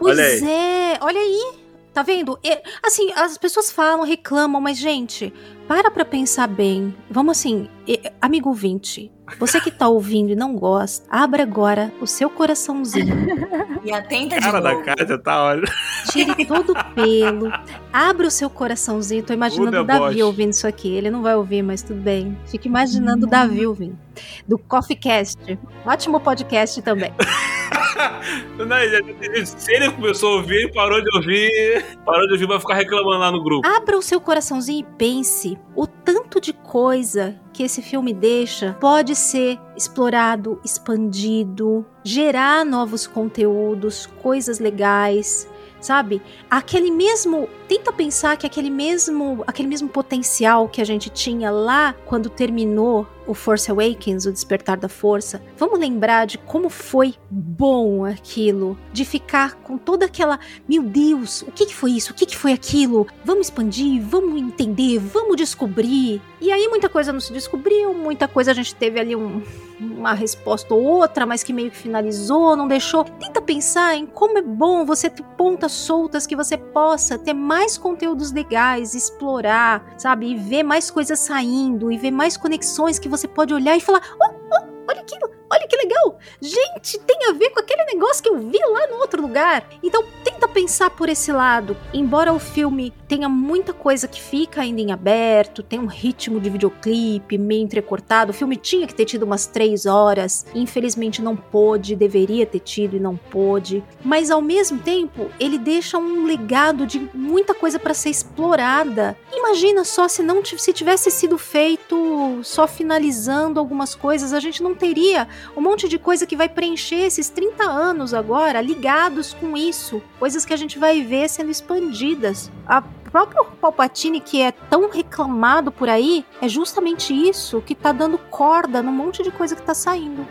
Pois 0.00 0.18
Olha 0.18 0.26
aí. 0.26 0.44
é, 0.44 0.98
olha 1.02 1.20
aí. 1.20 1.52
Tá 1.92 2.02
vendo? 2.02 2.38
É, 2.42 2.62
assim, 2.82 3.12
as 3.14 3.36
pessoas 3.36 3.70
falam, 3.70 4.04
reclamam, 4.04 4.60
mas, 4.60 4.78
gente, 4.78 5.32
para 5.68 5.90
pra 5.90 6.04
pensar 6.04 6.46
bem. 6.46 6.94
Vamos 7.10 7.36
assim, 7.36 7.68
é, 7.86 8.12
amigo 8.20 8.48
ouvinte, 8.48 9.12
você 9.38 9.60
que 9.60 9.70
tá 9.70 9.88
ouvindo 9.88 10.30
e 10.30 10.34
não 10.34 10.54
gosta, 10.54 11.06
abra 11.10 11.42
agora 11.42 11.92
o 12.00 12.06
seu 12.06 12.28
coraçãozinho, 12.30 13.14
E 13.82 13.92
atenta 13.92 14.36
de 14.36 14.42
Cara 14.42 14.60
da 14.60 14.72
novo. 14.72 14.84
Kátia 14.84 15.18
tá, 15.18 15.42
olha. 15.42 15.64
tire 16.10 16.44
todo 16.44 16.72
o 16.72 16.84
pelo, 16.94 17.50
abra 17.92 18.26
o 18.26 18.30
seu 18.30 18.50
coraçãozinho. 18.50 19.22
Tô 19.22 19.32
imaginando 19.32 19.78
O 19.78 19.80
o 19.80 19.84
Davi 19.84 20.22
ouvindo 20.22 20.50
isso 20.52 20.66
aqui. 20.66 20.92
Ele 20.92 21.10
não 21.10 21.22
vai 21.22 21.34
ouvir, 21.34 21.62
mas 21.62 21.82
tudo 21.82 22.00
bem. 22.00 22.36
Fico 22.46 22.66
imaginando 22.66 23.26
o 23.26 23.30
Davi 23.30 23.66
ouvindo. 23.66 23.98
Do 24.46 24.58
CoffeeCast. 24.58 25.58
Ótimo 25.86 26.20
podcast 26.20 26.82
também. 26.82 27.12
Se 29.44 29.72
ele 29.72 29.90
começou 29.90 30.34
a 30.34 30.36
ouvir, 30.36 30.72
parou 30.72 31.02
de 31.02 31.16
ouvir. 31.16 31.84
Parou 32.04 32.26
de 32.26 32.32
ouvir, 32.34 32.46
vai 32.46 32.60
ficar 32.60 32.74
reclamando 32.74 33.18
lá 33.18 33.32
no 33.32 33.42
grupo. 33.42 33.66
Abra 33.66 33.98
o 33.98 34.02
seu 34.02 34.20
coraçãozinho 34.20 34.80
e 34.80 34.96
pense 34.96 35.58
o 35.74 35.86
tanto 35.86 36.40
de 36.40 36.52
coisa 36.52 37.38
que 37.52 37.62
esse 37.62 37.82
filme 37.82 38.12
deixa 38.12 38.76
pode 38.80 39.14
ser 39.14 39.58
explorado, 39.76 40.60
expandido, 40.64 41.84
gerar 42.04 42.64
novos 42.64 43.06
conteúdos, 43.06 44.06
coisas 44.22 44.58
legais, 44.58 45.48
sabe? 45.80 46.20
Aquele 46.50 46.90
mesmo, 46.90 47.48
tenta 47.68 47.92
pensar 47.92 48.36
que 48.36 48.46
aquele 48.46 48.70
mesmo, 48.70 49.42
aquele 49.46 49.68
mesmo 49.68 49.88
potencial 49.88 50.68
que 50.68 50.80
a 50.80 50.84
gente 50.84 51.10
tinha 51.10 51.50
lá 51.50 51.94
quando 52.06 52.28
terminou 52.30 53.06
o 53.26 53.34
Force 53.34 53.70
Awakens, 53.70 54.26
o 54.26 54.32
Despertar 54.32 54.76
da 54.76 54.88
Força. 54.88 55.40
Vamos 55.56 55.78
lembrar 55.78 56.26
de 56.26 56.36
como 56.38 56.68
foi 56.68 57.14
bom 57.30 58.04
aquilo, 58.04 58.76
de 58.92 59.04
ficar 59.04 59.54
com 59.56 59.78
toda 59.78 60.06
aquela 60.06 60.38
meu 60.68 60.82
Deus, 60.82 61.42
o 61.42 61.52
que, 61.52 61.66
que 61.66 61.74
foi 61.74 61.92
isso? 61.92 62.12
O 62.12 62.14
que, 62.14 62.26
que 62.26 62.36
foi 62.36 62.52
aquilo? 62.52 63.06
Vamos 63.24 63.46
expandir, 63.46 64.02
vamos 64.02 64.40
entender, 64.40 64.98
vamos 64.98 65.36
descobrir. 65.36 66.20
E 66.40 66.50
aí 66.50 66.66
muita 66.68 66.88
coisa 66.88 67.12
não 67.12 67.20
se 67.20 67.32
descobriu, 67.32 67.94
muita 67.94 68.26
coisa 68.26 68.50
a 68.50 68.54
gente 68.54 68.74
teve 68.74 68.98
ali 68.98 69.14
um- 69.14 69.42
uma 69.80 70.12
resposta 70.12 70.74
ou 70.74 70.82
outra, 70.82 71.24
mas 71.24 71.42
que 71.42 71.52
meio 71.52 71.70
que 71.70 71.76
finalizou, 71.76 72.54
não 72.54 72.68
deixou. 72.68 73.04
Tenta 73.04 73.40
pensar 73.40 73.94
em 73.94 74.06
como 74.06 74.38
é 74.38 74.42
bom 74.42 74.84
você 74.84 75.08
ter 75.08 75.22
pontas 75.36 75.72
soltas 75.72 76.26
que 76.26 76.36
você 76.36 76.56
possa 76.56 77.18
ter 77.18 77.32
mais 77.32 77.78
conteúdos 77.78 78.32
legais, 78.32 78.94
explorar, 78.94 79.94
sabe? 79.96 80.30
E 80.30 80.36
ver 80.36 80.62
mais 80.62 80.90
coisas 80.90 81.18
saindo, 81.18 81.90
e 81.90 81.96
ver 81.96 82.10
mais 82.10 82.36
conexões 82.36 82.98
que 82.98 83.08
você 83.08 83.26
pode 83.26 83.54
olhar 83.54 83.76
e 83.76 83.80
falar: 83.80 84.02
oh, 84.20 84.34
oh, 84.52 84.90
olha 84.90 85.00
aquilo, 85.00 85.30
olha 85.50 85.66
que 85.66 85.76
legal! 85.76 86.18
Gente, 86.40 86.98
tem 87.00 87.28
a 87.28 87.32
ver 87.32 87.50
com 87.50 87.60
aquele 87.60 87.84
negócio 87.84 88.22
que 88.22 88.28
eu 88.28 88.38
vi 88.38 88.58
lá 88.58 88.86
no 88.88 88.96
outro 88.96 89.22
lugar. 89.22 89.66
Então 89.82 90.04
tenta 90.22 90.46
pensar 90.48 90.90
por 90.90 91.08
esse 91.08 91.32
lado. 91.32 91.76
Embora 91.94 92.32
o 92.32 92.38
filme 92.38 92.92
tenha 93.10 93.28
muita 93.28 93.72
coisa 93.72 94.06
que 94.06 94.22
fica 94.22 94.60
ainda 94.60 94.80
em 94.80 94.92
aberto, 94.92 95.64
tem 95.64 95.80
um 95.80 95.86
ritmo 95.86 96.38
de 96.38 96.48
videoclipe 96.48 97.36
meio 97.36 97.64
entrecortado, 97.64 98.30
o 98.30 98.32
filme 98.32 98.54
tinha 98.54 98.86
que 98.86 98.94
ter 98.94 99.04
tido 99.04 99.24
umas 99.24 99.46
três 99.46 99.84
horas, 99.84 100.46
infelizmente 100.54 101.20
não 101.20 101.34
pôde, 101.34 101.96
deveria 101.96 102.46
ter 102.46 102.60
tido 102.60 102.96
e 102.96 103.00
não 103.00 103.16
pôde. 103.16 103.82
Mas 104.04 104.30
ao 104.30 104.40
mesmo 104.40 104.78
tempo, 104.78 105.28
ele 105.40 105.58
deixa 105.58 105.98
um 105.98 106.24
legado 106.24 106.86
de 106.86 107.00
muita 107.12 107.52
coisa 107.52 107.80
para 107.80 107.94
ser 107.94 108.10
explorada. 108.10 109.18
Imagina 109.32 109.82
só 109.82 110.06
se 110.06 110.22
não 110.22 110.44
se 110.44 110.72
tivesse 110.72 111.10
sido 111.10 111.36
feito 111.36 112.38
só 112.44 112.68
finalizando 112.68 113.58
algumas 113.58 113.92
coisas, 113.92 114.32
a 114.32 114.38
gente 114.38 114.62
não 114.62 114.72
teria 114.72 115.26
um 115.56 115.60
monte 115.60 115.88
de 115.88 115.98
coisa 115.98 116.26
que 116.26 116.36
vai 116.36 116.48
preencher 116.48 117.06
esses 117.06 117.28
30 117.28 117.64
anos 117.64 118.14
agora 118.14 118.60
ligados 118.60 119.34
com 119.34 119.56
isso, 119.56 120.00
coisas 120.16 120.44
que 120.44 120.54
a 120.54 120.56
gente 120.56 120.78
vai 120.78 121.02
ver 121.02 121.28
sendo 121.28 121.50
expandidas. 121.50 122.52
A 122.64 122.80
próprio 123.10 123.44
Palpatine 123.60 124.20
que 124.20 124.40
é 124.40 124.52
tão 124.52 124.90
reclamado 124.90 125.70
por 125.72 125.88
aí, 125.88 126.24
é 126.40 126.48
justamente 126.48 127.12
isso 127.12 127.60
que 127.60 127.74
tá 127.74 127.92
dando 127.92 128.18
corda 128.18 128.82
num 128.82 128.92
monte 128.92 129.22
de 129.22 129.30
coisa 129.30 129.54
que 129.56 129.62
tá 129.62 129.74
saindo. 129.74 130.26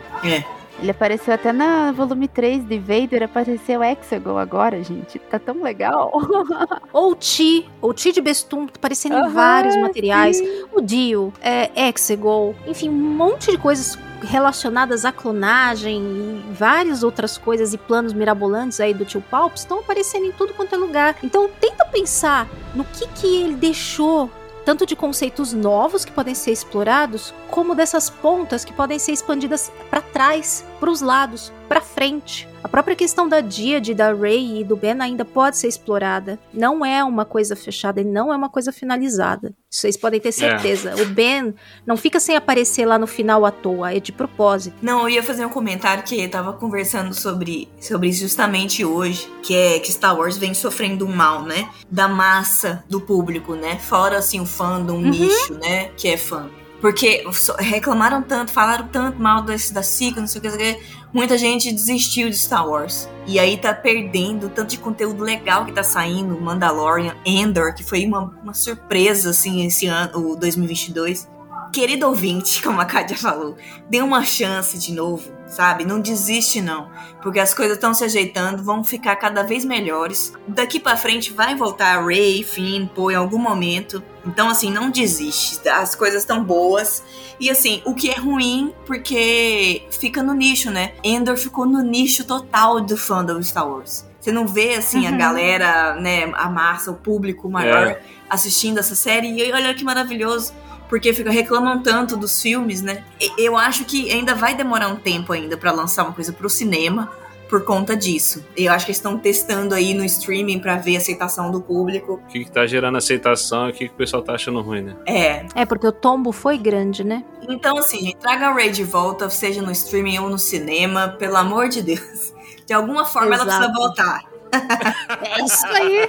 Ele 0.80 0.90
apareceu 0.90 1.34
até 1.34 1.52
na 1.52 1.92
volume 1.92 2.26
3 2.26 2.64
de 2.64 2.78
Vader, 2.78 3.24
apareceu 3.24 3.84
Exegol 3.84 4.38
agora, 4.38 4.82
gente. 4.82 5.18
Tá 5.18 5.38
tão 5.38 5.62
legal. 5.62 6.10
Ou 6.90 7.14
Ti, 7.14 7.68
ou 7.82 7.92
Ti 7.92 8.12
de 8.12 8.20
Bestum, 8.20 8.66
aparecendo 8.74 9.14
em 9.16 9.20
Aham, 9.20 9.28
vários 9.28 9.76
materiais. 9.76 10.40
O 10.72 10.80
Dio, 10.80 11.32
é, 11.42 11.70
Exegol, 11.88 12.54
enfim, 12.66 12.88
um 12.88 12.92
monte 12.92 13.50
de 13.50 13.58
coisas. 13.58 13.98
Relacionadas 14.22 15.04
à 15.04 15.12
clonagem 15.12 16.02
e 16.02 16.52
várias 16.52 17.02
outras 17.02 17.38
coisas 17.38 17.72
e 17.72 17.78
planos 17.78 18.12
mirabolantes 18.12 18.80
aí 18.80 18.94
do 18.94 19.04
tio 19.04 19.22
Palps 19.30 19.62
estão 19.62 19.80
aparecendo 19.80 20.26
em 20.26 20.32
tudo 20.32 20.54
quanto 20.54 20.74
é 20.74 20.78
lugar. 20.78 21.16
Então 21.22 21.48
tenta 21.60 21.84
pensar 21.84 22.48
no 22.74 22.84
que 22.84 23.06
que 23.08 23.42
ele 23.42 23.54
deixou 23.54 24.30
tanto 24.64 24.86
de 24.86 24.94
conceitos 24.94 25.52
novos 25.52 26.04
que 26.04 26.12
podem 26.12 26.34
ser 26.34 26.52
explorados, 26.52 27.34
como 27.48 27.74
dessas 27.74 28.10
pontas 28.10 28.64
que 28.64 28.72
podem 28.72 28.98
ser 28.98 29.12
expandidas 29.12 29.72
para 29.88 30.00
trás, 30.00 30.64
para 30.78 30.90
os 30.90 31.00
lados, 31.00 31.52
para 31.70 31.80
frente. 31.80 32.48
A 32.64 32.68
própria 32.68 32.96
questão 32.96 33.28
da 33.28 33.40
Díade, 33.40 33.94
da 33.94 34.12
Ray 34.12 34.60
e 34.60 34.64
do 34.64 34.74
Ben 34.76 35.00
ainda 35.00 35.24
pode 35.24 35.56
ser 35.56 35.68
explorada. 35.68 36.36
Não 36.52 36.84
é 36.84 37.02
uma 37.04 37.24
coisa 37.24 37.54
fechada 37.54 38.00
e 38.00 38.04
não 38.04 38.32
é 38.32 38.36
uma 38.36 38.48
coisa 38.48 38.72
finalizada. 38.72 39.54
Vocês 39.70 39.96
podem 39.96 40.18
ter 40.20 40.32
certeza. 40.32 40.96
O 41.00 41.06
Ben 41.06 41.54
não 41.86 41.96
fica 41.96 42.18
sem 42.18 42.34
aparecer 42.36 42.84
lá 42.84 42.98
no 42.98 43.06
final 43.06 43.46
à 43.46 43.52
toa, 43.52 43.94
é 43.94 44.00
de 44.00 44.10
propósito. 44.10 44.76
Não, 44.82 45.02
eu 45.02 45.10
ia 45.10 45.22
fazer 45.22 45.46
um 45.46 45.48
comentário 45.48 46.02
que 46.02 46.20
eu 46.20 46.28
tava 46.28 46.52
conversando 46.54 47.14
sobre, 47.14 47.68
sobre 47.80 48.08
isso 48.08 48.22
justamente 48.22 48.84
hoje, 48.84 49.30
que 49.40 49.54
é 49.54 49.78
que 49.78 49.92
Star 49.92 50.18
Wars 50.18 50.36
vem 50.36 50.52
sofrendo 50.52 51.06
um 51.06 51.12
mal, 51.14 51.44
né? 51.44 51.68
Da 51.88 52.08
massa 52.08 52.82
do 52.90 53.00
público, 53.00 53.54
né? 53.54 53.78
Fora 53.78 54.18
assim 54.18 54.40
o 54.40 54.44
fandom 54.46 54.96
Uhum. 54.96 55.10
nicho, 55.10 55.54
né? 55.54 55.90
Que 55.96 56.08
é 56.08 56.16
fã. 56.16 56.50
Porque 56.80 57.24
reclamaram 57.58 58.22
tanto, 58.22 58.52
falaram 58.52 58.88
tanto 58.88 59.20
mal 59.20 59.42
desse, 59.42 59.72
da 59.72 59.82
SICA, 59.82 60.20
não 60.20 60.26
sei 60.26 60.40
o 60.40 60.42
que. 60.42 60.80
Muita 61.12 61.36
gente 61.36 61.72
desistiu 61.72 62.30
de 62.30 62.38
Star 62.38 62.66
Wars. 62.66 63.08
E 63.26 63.38
aí 63.38 63.58
tá 63.58 63.74
perdendo 63.74 64.48
tanto 64.48 64.70
de 64.70 64.78
conteúdo 64.78 65.22
legal 65.22 65.66
que 65.66 65.72
tá 65.72 65.82
saindo. 65.82 66.40
Mandalorian, 66.40 67.14
Endor, 67.24 67.74
que 67.74 67.84
foi 67.84 68.06
uma, 68.06 68.34
uma 68.42 68.54
surpresa, 68.54 69.30
assim, 69.30 69.66
esse 69.66 69.86
ano, 69.86 70.32
o 70.32 70.36
2022. 70.36 71.28
Querido 71.72 72.06
ouvinte, 72.08 72.60
como 72.62 72.80
a 72.80 72.84
Kátia 72.84 73.16
falou, 73.16 73.56
dê 73.88 74.02
uma 74.02 74.24
chance 74.24 74.76
de 74.76 74.92
novo, 74.92 75.30
sabe? 75.46 75.84
Não 75.84 76.00
desiste, 76.00 76.60
não. 76.60 76.90
Porque 77.22 77.38
as 77.38 77.54
coisas 77.54 77.76
estão 77.76 77.94
se 77.94 78.02
ajeitando, 78.02 78.62
vão 78.62 78.82
ficar 78.82 79.14
cada 79.16 79.42
vez 79.44 79.64
melhores. 79.64 80.32
Daqui 80.48 80.80
pra 80.80 80.96
frente 80.96 81.32
vai 81.32 81.54
voltar 81.54 82.04
Ray, 82.04 82.42
Finn, 82.42 82.86
Poe 82.86 83.12
em 83.14 83.16
algum 83.16 83.38
momento. 83.38 84.02
Então, 84.26 84.48
assim, 84.48 84.70
não 84.70 84.90
desiste. 84.90 85.68
As 85.68 85.94
coisas 85.94 86.22
estão 86.22 86.42
boas. 86.42 87.04
E, 87.38 87.48
assim, 87.48 87.82
o 87.84 87.94
que 87.94 88.10
é 88.10 88.18
ruim, 88.18 88.74
porque 88.84 89.84
fica 89.90 90.22
no 90.22 90.34
nicho, 90.34 90.70
né? 90.70 90.92
Endor 91.04 91.36
ficou 91.36 91.66
no 91.66 91.82
nicho 91.82 92.24
total 92.24 92.80
do 92.80 92.96
fandom 92.96 93.34
do 93.34 93.44
Star 93.44 93.68
Wars. 93.68 94.04
Você 94.20 94.32
não 94.32 94.46
vê, 94.46 94.74
assim, 94.74 95.06
a 95.06 95.10
Uhum. 95.12 95.16
galera, 95.18 95.94
né, 95.94 96.30
a 96.34 96.50
massa, 96.50 96.90
o 96.90 96.94
público 96.94 97.48
maior 97.48 97.86
É. 97.86 98.02
assistindo 98.28 98.78
essa 98.78 98.94
série. 98.94 99.28
E 99.28 99.52
olha 99.52 99.72
que 99.72 99.82
maravilhoso 99.84 100.52
porque 100.90 101.14
fica 101.14 101.30
reclamam 101.30 101.80
tanto 101.80 102.16
dos 102.16 102.42
filmes, 102.42 102.82
né? 102.82 103.04
Eu 103.38 103.56
acho 103.56 103.84
que 103.84 104.10
ainda 104.10 104.34
vai 104.34 104.54
demorar 104.54 104.88
um 104.88 104.96
tempo 104.96 105.32
ainda 105.32 105.56
pra 105.56 105.70
lançar 105.70 106.02
uma 106.02 106.12
coisa 106.12 106.32
pro 106.32 106.50
cinema 106.50 107.08
por 107.48 107.64
conta 107.64 107.96
disso. 107.96 108.44
Eu 108.56 108.72
acho 108.72 108.84
que 108.84 108.90
eles 108.90 108.98
estão 108.98 109.16
testando 109.16 109.74
aí 109.74 109.94
no 109.94 110.04
streaming 110.04 110.58
pra 110.58 110.76
ver 110.76 110.96
a 110.96 110.98
aceitação 110.98 111.50
do 111.50 111.60
público. 111.60 112.20
O 112.24 112.26
que, 112.28 112.44
que 112.44 112.50
tá 112.50 112.66
gerando 112.66 112.98
aceitação 112.98 113.68
e 113.68 113.70
o 113.70 113.72
que, 113.72 113.88
que 113.88 113.94
o 113.94 113.96
pessoal 113.96 114.22
tá 114.22 114.34
achando 114.34 114.60
ruim, 114.60 114.82
né? 114.82 114.96
É. 115.06 115.46
É, 115.54 115.64
porque 115.64 115.86
o 115.86 115.92
tombo 115.92 116.32
foi 116.32 116.58
grande, 116.58 117.02
né? 117.02 117.24
Então, 117.48 117.78
assim, 117.78 118.00
gente, 118.00 118.16
traga 118.16 118.48
a 118.48 118.52
Ray 118.52 118.70
de 118.70 118.84
volta, 118.84 119.30
seja 119.30 119.62
no 119.62 119.72
streaming 119.72 120.18
ou 120.18 120.28
no 120.28 120.38
cinema, 120.38 121.08
pelo 121.08 121.36
amor 121.36 121.68
de 121.68 121.82
Deus. 121.82 122.32
De 122.66 122.72
alguma 122.72 123.04
forma 123.04 123.34
ela 123.34 123.44
Exato. 123.44 123.58
precisa 123.58 123.72
voltar. 123.74 124.29
É 125.22 125.44
isso 125.44 125.66
aí. 125.66 126.08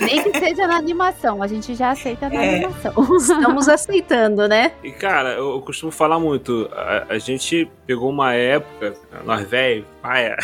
Nem 0.00 0.22
que 0.22 0.38
seja 0.38 0.66
na 0.66 0.76
animação, 0.76 1.42
a 1.42 1.46
gente 1.46 1.74
já 1.74 1.90
aceita 1.90 2.28
na 2.28 2.34
É. 2.44 2.54
animação. 2.56 2.92
Estamos 3.16 3.68
aceitando, 3.68 4.48
né? 4.48 4.72
E 4.82 4.90
cara, 4.90 5.30
eu, 5.34 5.50
eu 5.52 5.60
costumo 5.62 5.92
falar 5.92 6.18
muito. 6.18 6.68
A, 6.72 7.06
a 7.14 7.18
gente 7.18 7.70
pegou 7.86 8.10
uma 8.10 8.34
época, 8.34 8.94
nós 9.24 9.48
velho, 9.48 9.84
paia. 10.00 10.36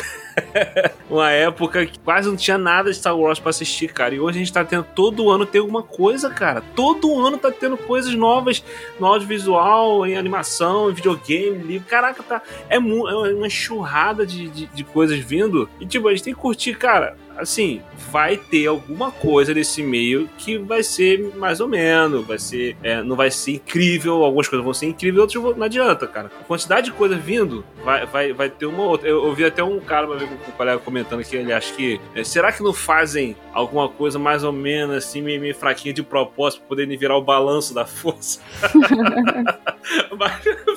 uma 1.09 1.31
época 1.31 1.87
que 1.87 1.99
quase 1.99 2.29
não 2.29 2.37
tinha 2.37 2.59
nada 2.59 2.91
de 2.91 2.97
Star 2.97 3.17
Wars 3.17 3.39
pra 3.39 3.51
assistir, 3.51 3.93
cara. 3.93 4.15
E 4.15 4.21
hoje 4.21 4.39
a 4.39 4.39
gente 4.41 4.53
tá 4.53 4.65
tendo 4.65 4.85
todo 4.95 5.31
ano 5.31 5.47
tem 5.47 5.61
alguma 5.61 5.83
coisa, 5.83 6.31
cara. 6.31 6.63
Todo 6.75 7.19
ano 7.25 7.39
tá 7.39 7.51
tendo 7.51 7.77
coisas 7.77 8.15
novas 8.15 8.63
no 8.99 9.07
audiovisual, 9.07 10.07
em 10.07 10.17
animação, 10.17 10.91
em 10.91 10.95
videogame, 10.95 11.63
livro. 11.63 11.89
Caraca, 11.89 12.23
tá. 12.23 12.43
É, 12.69 12.77
é 12.77 12.79
uma 12.79 13.47
enxurrada 13.47 14.27
de, 14.27 14.49
de, 14.49 14.67
de 14.67 14.85
coisas 14.85 15.19
vindo. 15.19 15.69
E 15.81 15.87
tipo, 15.87 16.09
a 16.09 16.11
gente 16.11 16.25
tem 16.25 16.35
que 16.35 16.41
curtir, 16.41 16.75
cara. 16.77 17.17
Assim, 17.37 17.83
vai 18.11 18.37
ter 18.37 18.67
alguma 18.69 19.11
coisa 19.11 19.53
nesse 19.53 19.83
meio 19.83 20.29
que 20.39 20.57
vai 20.57 20.85
ser 20.85 21.35
mais 21.35 21.61
ou 21.61 21.67
menos, 21.67 22.25
vai 22.25 22.39
ser, 22.39 22.77
é, 22.81 23.03
não 23.03 23.17
vai 23.17 23.29
ser 23.29 23.53
incrível, 23.53 24.23
algumas 24.23 24.47
coisas 24.47 24.65
vão 24.65 24.73
ser 24.73 24.87
incríveis, 24.87 25.21
outras 25.21 25.57
não 25.57 25.65
adianta, 25.65 26.07
cara. 26.07 26.31
A 26.41 26.45
quantidade 26.45 26.87
de 26.87 26.93
coisa 26.93 27.17
vindo, 27.17 27.65
vai, 27.85 28.07
vai, 28.07 28.33
vai 28.33 28.49
ter 28.49 28.67
uma 28.67 28.85
outra. 28.85 29.09
Eu, 29.09 29.27
eu 29.27 29.35
vi 29.35 29.44
até 29.47 29.63
um 29.63 29.81
cara, 29.81 30.07
uma 30.07 30.17
vez, 30.17 30.31
um 30.31 30.53
colega 30.53 30.79
comentando 30.79 31.23
que 31.25 31.37
ele 31.37 31.53
acha 31.53 31.73
que, 31.75 32.01
é, 32.15 32.25
será 32.25 32.53
que 32.53 32.63
não 32.63 32.73
fazem 32.73 33.37
alguma 33.53 33.89
coisa 33.89 34.19
mais 34.19 34.45
ou 34.45 34.53
menos 34.53 34.97
assim, 34.97 35.23
meio, 35.23 35.41
meio 35.41 35.55
fraquinha 35.55 35.93
de 35.93 36.03
propósito, 36.03 36.61
pra 36.61 36.69
poder 36.69 36.87
virar 36.97 37.17
o 37.17 37.23
balanço 37.23 37.75
da 37.75 37.85
força? 37.87 38.41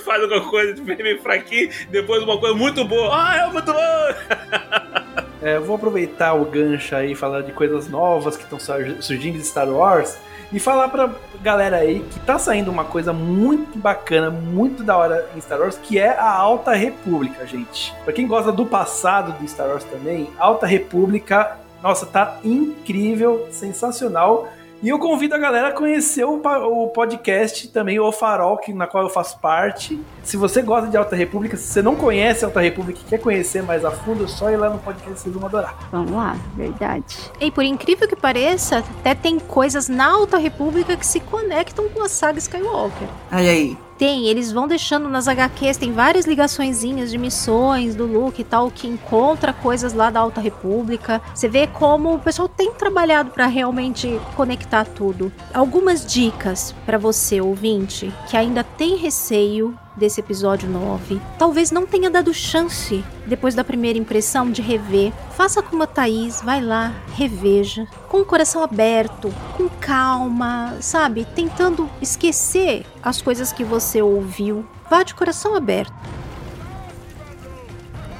Faz 0.03 0.21
alguma 0.21 0.49
coisa 0.49 0.81
meio, 0.83 1.03
meio 1.03 1.21
fraquinho, 1.21 1.69
depois 1.89 2.23
uma 2.23 2.37
coisa 2.37 2.55
muito 2.55 2.83
boa, 2.85 3.09
ah, 3.13 3.35
é 3.35 3.47
muito 3.51 3.73
bom! 3.73 3.79
É, 5.41 5.57
eu 5.57 5.63
vou 5.63 5.75
aproveitar 5.75 6.33
o 6.33 6.45
gancho 6.45 6.95
aí, 6.95 7.13
falar 7.13 7.41
de 7.41 7.51
coisas 7.51 7.87
novas 7.87 8.35
que 8.35 8.43
estão 8.43 8.59
surgindo 8.59 9.37
de 9.37 9.45
Star 9.45 9.69
Wars 9.69 10.17
e 10.51 10.59
falar 10.59 10.89
pra 10.89 11.09
galera 11.41 11.77
aí 11.77 11.99
que 11.99 12.19
tá 12.21 12.39
saindo 12.39 12.71
uma 12.71 12.85
coisa 12.85 13.11
muito 13.11 13.77
bacana, 13.77 14.29
muito 14.29 14.83
da 14.83 14.95
hora 14.95 15.29
em 15.35 15.41
Star 15.41 15.59
Wars, 15.59 15.77
que 15.77 15.99
é 15.99 16.09
a 16.09 16.31
Alta 16.31 16.73
República, 16.73 17.45
gente. 17.45 17.93
Pra 18.03 18.13
quem 18.13 18.27
gosta 18.27 18.51
do 18.51 18.65
passado 18.65 19.37
de 19.39 19.47
Star 19.47 19.67
Wars 19.67 19.83
também, 19.83 20.29
Alta 20.37 20.65
República, 20.65 21.57
nossa, 21.81 22.05
tá 22.05 22.39
incrível, 22.43 23.47
sensacional. 23.51 24.47
E 24.81 24.89
eu 24.89 24.99
convido 24.99 25.33
a 25.33 25.37
galera 25.39 25.69
a 25.69 25.71
conhecer 25.71 26.23
o, 26.23 26.35
o 26.35 26.87
podcast 26.89 27.67
também, 27.69 27.99
o 27.99 28.11
Farol, 28.11 28.57
que, 28.57 28.71
na 28.71 28.85
qual 28.85 29.03
eu 29.03 29.09
faço 29.09 29.39
parte. 29.39 29.99
Se 30.23 30.37
você 30.37 30.61
gosta 30.61 30.87
de 30.87 30.95
Alta 30.95 31.15
República, 31.15 31.57
se 31.57 31.67
você 31.67 31.81
não 31.81 31.95
conhece 31.95 32.45
Alta 32.45 32.61
República 32.61 32.99
e 32.99 33.09
quer 33.09 33.17
conhecer 33.17 33.63
mais 33.63 33.83
a 33.83 33.89
fundo, 33.89 34.25
é 34.25 34.27
só 34.27 34.51
ir 34.51 34.57
lá 34.57 34.69
no 34.69 34.77
podcast, 34.77 35.19
vocês 35.19 35.33
vão 35.33 35.47
adorar. 35.47 35.75
Vamos 35.91 36.11
lá, 36.11 36.37
verdade. 36.55 37.17
E 37.39 37.49
por 37.49 37.63
incrível 37.63 38.07
que 38.07 38.15
pareça, 38.15 38.79
até 38.99 39.15
tem 39.15 39.39
coisas 39.39 39.89
na 39.89 40.11
Alta 40.11 40.37
República 40.37 40.95
que 40.95 41.05
se 41.05 41.19
conectam 41.21 41.89
com 41.89 42.03
a 42.03 42.09
saga 42.09 42.37
Skywalker. 42.37 43.07
Olha 43.31 43.49
aí. 43.49 43.86
Tem, 43.97 44.27
eles 44.27 44.51
vão 44.51 44.67
deixando 44.67 45.09
nas 45.09 45.27
HQs, 45.27 45.77
tem 45.77 45.91
várias 45.91 46.27
ligaçõezinhas 46.27 47.09
de 47.09 47.17
missões 47.17 47.95
do 47.95 48.05
Luke 48.05 48.41
e 48.41 48.45
tal, 48.45 48.69
que 48.69 48.87
encontra 48.87 49.51
coisas 49.51 49.91
lá 49.93 50.11
da 50.11 50.19
Alta 50.19 50.39
República. 50.39 51.19
Você 51.33 51.47
vê 51.47 51.65
como 51.65 52.13
o 52.13 52.19
pessoal 52.19 52.47
tem 52.47 52.71
trabalhado 52.73 53.31
pra 53.31 53.47
realmente 53.47 54.19
conectar 54.35 54.85
tudo. 54.85 55.31
Algumas 55.51 56.05
dicas 56.05 56.75
pra 56.85 56.99
você, 56.99 57.41
ouvinte, 57.41 58.13
que 58.29 58.37
ainda 58.37 58.63
tem 58.63 58.95
receio 58.97 59.77
desse 59.97 60.19
episódio 60.19 60.69
9. 60.69 61.19
Talvez 61.37 61.71
não 61.71 61.85
tenha 61.85 62.09
dado 62.09 62.33
chance, 62.33 63.03
depois 63.25 63.55
da 63.55 63.63
primeira 63.63 63.97
impressão, 63.97 64.51
de 64.51 64.61
rever. 64.61 65.11
Faça 65.31 65.61
como 65.61 65.83
a 65.83 65.87
Thaís, 65.87 66.41
vai 66.41 66.61
lá, 66.61 66.93
reveja, 67.15 67.87
com 68.07 68.21
o 68.21 68.25
coração 68.25 68.63
aberto, 68.63 69.33
com 69.57 69.67
calma, 69.67 70.77
sabe? 70.79 71.25
Tentando 71.35 71.89
esquecer 72.01 72.85
as 73.01 73.21
coisas 73.21 73.51
que 73.51 73.63
você 73.63 74.01
ouviu. 74.01 74.65
Vá 74.89 75.03
de 75.03 75.15
coração 75.15 75.55
aberto. 75.55 75.93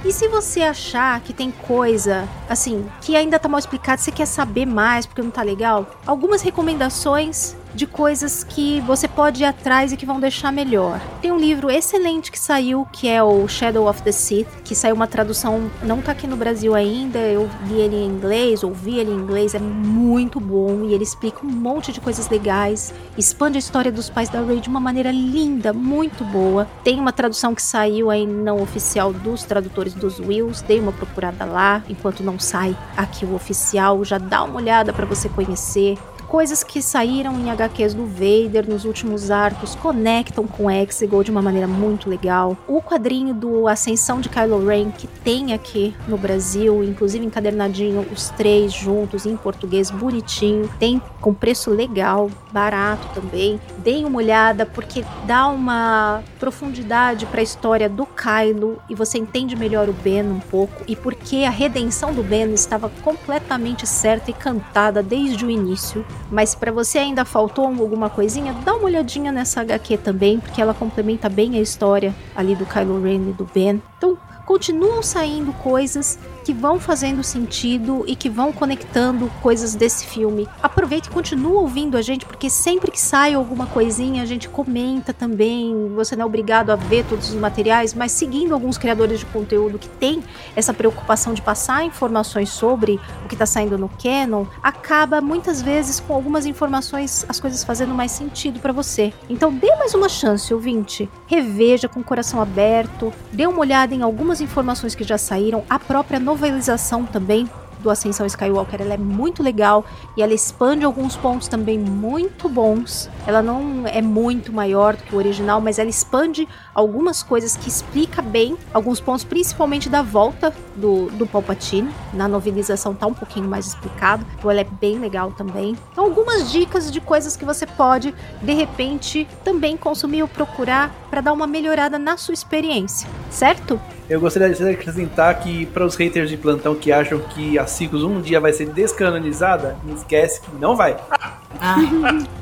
E 0.06 0.14
se 0.14 0.30
você 0.30 0.62
achar 0.62 1.20
que 1.20 1.34
tem 1.34 1.52
coisa, 1.52 2.30
assim, 2.48 2.88
que 3.02 3.16
ainda 3.16 3.38
tá 3.38 3.50
mal 3.50 3.60
explicado, 3.60 4.00
você 4.00 4.10
quer 4.10 4.26
saber 4.26 4.66
mais 4.66 5.06
porque 5.06 5.22
não 5.22 5.30
tá 5.30 5.42
legal, 5.42 5.86
algumas 6.06 6.42
recomendações 6.42 7.57
de 7.78 7.86
coisas 7.86 8.44
que 8.44 8.82
você 8.82 9.08
pode 9.08 9.44
ir 9.44 9.46
atrás 9.46 9.94
e 9.94 9.98
que 9.98 10.06
vão 10.06 10.20
deixar 10.20 10.52
melhor. 10.52 11.00
Tem 11.22 11.32
um 11.32 11.38
livro 11.38 11.70
excelente 11.70 12.32
que 12.32 12.40
saiu, 12.40 12.88
que 12.92 13.08
é 13.08 13.22
o 13.22 13.48
Shadow 13.48 13.88
of 13.88 14.02
the 14.02 14.12
Sith, 14.12 14.48
que 14.64 14.74
saiu 14.74 14.96
uma 14.96 15.06
tradução, 15.06 15.70
não 15.84 16.02
tá 16.02 16.12
aqui 16.12 16.26
no 16.26 16.36
Brasil 16.36 16.74
ainda, 16.74 17.20
eu 17.20 17.48
li 17.68 17.80
ele 17.80 17.96
em 17.96 18.08
inglês, 18.08 18.64
ouvi 18.64 18.98
ele 18.98 19.12
em 19.12 19.16
inglês, 19.16 19.54
é 19.54 19.60
muito 19.60 20.40
bom 20.40 20.86
e 20.86 20.94
ele 20.94 21.04
explica 21.04 21.46
um 21.46 21.50
monte 21.50 21.92
de 21.92 22.02
coisas 22.02 22.28
legais, 22.30 22.92
expande 23.16 23.58
a 23.58 23.60
história 23.60 23.92
dos 23.92 24.10
pais 24.10 24.28
da 24.28 24.42
Rey 24.42 24.60
de 24.60 24.70
uma 24.70 24.80
maneira 24.80 25.12
linda, 25.12 25.72
muito 25.72 26.24
boa. 26.24 26.68
Tem 26.84 27.00
uma 27.00 27.14
tradução 27.14 27.54
que 27.54 27.62
saiu 27.62 28.10
aí 28.10 28.26
não 28.26 28.60
oficial 28.60 29.14
dos 29.14 29.44
tradutores 29.44 29.94
dos 29.94 30.20
Wills, 30.20 30.64
dei 30.64 30.80
uma 30.80 30.92
procurada 30.92 31.46
lá, 31.46 31.84
enquanto 31.88 32.24
não 32.24 32.40
sai 32.40 32.76
aqui 32.98 33.24
o 33.24 33.36
oficial, 33.36 34.04
já 34.04 34.18
dá 34.18 34.44
uma 34.44 34.56
olhada 34.56 34.92
para 34.92 35.06
você 35.06 35.30
conhecer. 35.30 35.96
Coisas 36.28 36.64
que 36.64 36.82
saíram 36.82 37.40
em 37.40 37.50
HQs 37.50 37.94
do 37.94 38.06
Vader 38.06 38.70
nos 38.70 38.86
últimos 38.86 39.32
arcos 39.32 39.76
conectam 39.76 40.46
com 40.46 40.70
Exegol 40.70 41.24
de 41.24 41.32
uma 41.32 41.42
maneira 41.42 41.68
muito 41.68 42.10
legal. 42.10 42.58
O 42.68 42.82
quadrinho 42.82 43.34
do 43.34 43.68
Ascensão 43.68 44.20
de 44.20 44.30
Kylo 44.30 44.66
Ren, 44.66 44.92
que 44.92 45.08
tem 45.08 45.54
aqui 45.54 45.96
no 46.08 46.18
Brasil, 46.18 46.84
inclusive 46.84 47.26
encadernadinho, 47.26 48.06
os 48.12 48.30
três 48.32 48.74
juntos 48.74 49.26
em 49.26 49.38
português, 49.38 49.90
bonitinho, 49.90 50.70
tem 50.78 51.02
com 51.22 51.34
preço 51.34 51.72
legal, 51.72 52.30
barato 52.52 53.08
também. 53.14 53.60
Deem 53.78 54.06
uma 54.06 54.18
olhada, 54.18 54.66
porque 54.66 55.06
dá 55.26 55.48
uma 55.48 56.22
profundidade 56.40 57.26
para 57.26 57.40
a 57.40 57.44
história 57.44 57.88
do 57.88 58.06
Kylo 58.06 58.80
e 58.90 58.96
você 58.96 59.18
entende 59.18 59.56
melhor 59.56 59.88
o 59.88 59.94
Ben 59.94 60.24
um 60.24 60.40
pouco 60.40 60.84
e 60.88 60.96
porque 60.96 61.46
a 61.46 61.50
redenção 61.50 62.14
do 62.14 62.22
Ben 62.22 62.54
estava 62.54 62.90
completamente 63.02 63.88
certa 63.88 64.30
e 64.30 64.34
cantada 64.34 65.02
desde 65.02 65.46
o 65.46 65.50
início. 65.50 66.06
Mas 66.30 66.54
para 66.54 66.72
você 66.72 66.98
ainda 66.98 67.24
faltou 67.24 67.66
alguma 67.66 68.10
coisinha, 68.10 68.54
dá 68.66 68.76
uma 68.76 68.86
olhadinha 68.86 69.32
nessa 69.32 69.62
HQ 69.62 69.98
também, 69.98 70.40
porque 70.40 70.62
ela 70.62 70.74
complementa 70.74 71.30
bem 71.30 71.58
a 71.58 71.62
história 71.62 72.14
ali 72.36 72.56
do 72.56 72.66
Kylo 72.66 73.02
Ren 73.02 73.30
e 73.30 73.34
do 73.34 73.46
Ben. 73.54 73.82
Então, 73.98 74.18
continuam 74.46 75.02
saindo 75.02 75.54
coisas 75.54 76.20
que 76.48 76.54
vão 76.54 76.80
fazendo 76.80 77.26
sentido 77.26 78.06
e 78.08 78.16
que 78.16 78.30
vão 78.30 78.54
conectando 78.54 79.30
coisas 79.42 79.76
desse 79.76 80.08
filme. 80.08 80.48
Aproveita 80.64 81.10
e 81.10 81.12
continua 81.12 81.60
ouvindo 81.60 81.98
a 81.98 82.02
gente, 82.02 82.26
porque 82.26 82.50
sempre 82.50 82.90
que 82.90 83.02
sai 83.02 83.34
alguma 83.34 83.68
coisinha, 83.68 84.24
a 84.24 84.26
gente 84.26 84.48
comenta 84.48 85.12
também. 85.12 85.92
Você 85.94 86.16
não 86.16 86.24
é 86.24 86.26
obrigado 86.26 86.70
a 86.70 86.78
ver 86.78 87.04
todos 87.04 87.28
os 87.28 87.36
materiais, 87.36 87.94
mas 87.94 88.14
seguindo 88.14 88.54
alguns 88.54 88.78
criadores 88.78 89.20
de 89.20 89.26
conteúdo 89.26 89.78
que 89.78 89.90
tem 89.90 90.24
essa 90.56 90.74
preocupação 90.74 91.34
de 91.34 91.42
passar 91.42 91.84
informações 91.84 92.48
sobre 92.48 92.98
o 93.26 93.28
que 93.28 93.36
está 93.36 93.46
saindo 93.46 93.78
no 93.78 93.90
canon, 94.02 94.46
acaba 94.64 95.20
muitas 95.20 95.62
vezes 95.62 96.00
com 96.00 96.14
algumas 96.14 96.46
informações 96.46 97.26
as 97.28 97.42
coisas 97.42 97.62
fazendo 97.62 97.94
mais 97.94 98.12
sentido 98.12 98.62
para 98.62 98.72
você. 98.72 99.12
Então 99.30 99.52
dê 99.54 99.76
mais 99.76 99.94
uma 99.94 100.08
chance, 100.08 100.54
ouvinte. 100.54 101.10
Reveja 101.26 101.90
com 101.90 102.00
o 102.00 102.06
coração 102.06 102.42
aberto, 102.42 103.12
dê 103.34 103.46
uma 103.46 103.60
olhada 103.60 103.94
em 103.94 104.02
algumas 104.02 104.40
informações 104.40 104.96
que 104.96 105.04
já 105.04 105.18
saíram, 105.18 105.66
a 105.70 105.78
própria 105.78 106.22
novelização 106.38 107.04
também 107.04 107.50
do 107.80 107.90
Ascensão 107.90 108.26
Skywalker, 108.26 108.82
ela 108.82 108.94
é 108.94 108.98
muito 108.98 109.42
legal 109.42 109.84
e 110.16 110.22
ela 110.22 110.34
expande 110.34 110.86
alguns 110.86 111.16
pontos 111.16 111.48
também 111.48 111.78
muito 111.78 112.48
bons. 112.48 113.10
Ela 113.26 113.42
não 113.42 113.84
é 113.86 114.02
muito 114.02 114.54
maior 114.54 114.96
do 114.96 115.04
que 115.04 115.16
o 115.16 115.18
original, 115.18 115.60
mas 115.60 115.80
ela 115.80 115.90
expande 115.90 116.48
algumas 116.78 117.24
coisas 117.24 117.58
que 117.58 117.68
explica 117.68 118.22
bem 118.22 118.56
alguns 118.72 119.00
pontos, 119.00 119.24
principalmente 119.24 119.90
da 119.90 120.04
volta 120.04 120.54
do, 120.76 121.08
do 121.08 121.26
Palpatine. 121.26 121.90
Na 122.14 122.28
novelização 122.28 122.94
tá 122.94 123.08
um 123.08 123.16
pouquinho 123.16 123.50
mais 123.50 123.66
explicado, 123.66 124.24
então 124.38 124.52
ela 124.52 124.62
é 124.62 124.68
bem 124.80 125.00
legal 125.00 125.32
também. 125.32 125.76
Então 125.92 126.06
algumas 126.06 126.52
dicas 126.52 126.92
de 126.92 127.02
coisas 127.02 127.36
que 127.36 127.44
você 127.44 127.66
pode, 127.66 128.14
de 128.44 128.54
repente, 128.54 129.28
também 129.44 129.76
consumir 129.76 130.22
ou 130.22 130.28
procurar 130.28 130.94
para 131.10 131.20
dar 131.20 131.34
uma 131.34 131.48
melhorada 131.48 131.98
na 131.98 132.16
sua 132.16 132.36
experiência, 132.36 133.10
certo? 133.32 133.82
Eu 134.08 134.22
gostaria 134.22 134.54
de 134.54 134.64
acrescentar 134.70 135.40
que 135.40 135.66
para 135.66 135.84
os 135.84 135.96
haters 135.96 136.30
de 136.30 136.38
plantão 136.38 136.76
que 136.76 136.92
acham 136.92 137.20
que 137.20 137.58
a 137.58 137.66
Ciclos 137.66 138.04
um 138.04 138.22
dia 138.22 138.40
vai 138.40 138.54
ser 138.54 138.70
descanonizada, 138.70 139.78
não 139.84 139.96
esquece 139.96 140.42
que 140.42 140.56
não 140.56 140.76
vai. 140.76 140.96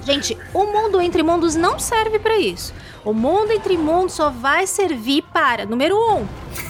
Gente, 0.03 0.37
o 0.53 0.65
mundo 0.65 1.01
entre 1.01 1.23
mundos 1.23 1.55
não 1.55 1.79
serve 1.79 2.19
para 2.19 2.37
isso. 2.37 2.73
O 3.03 3.13
mundo 3.13 3.51
entre 3.51 3.77
mundos 3.77 4.13
só 4.13 4.29
vai 4.29 4.65
servir 4.65 5.23
para, 5.33 5.65
número 5.65 5.95
um, 5.95 6.25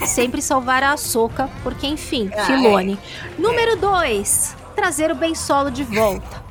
sempre 0.06 0.42
salvar 0.42 0.84
a 0.84 0.92
Ahsoka, 0.92 1.50
porque 1.64 1.88
enfim, 1.88 2.30
Filone. 2.46 3.00
Número 3.38 3.78
dois, 3.78 4.56
trazer 4.76 5.12
o 5.12 5.16
Ben 5.16 5.34
Solo 5.34 5.72
de 5.72 5.84
volta. 5.84 6.44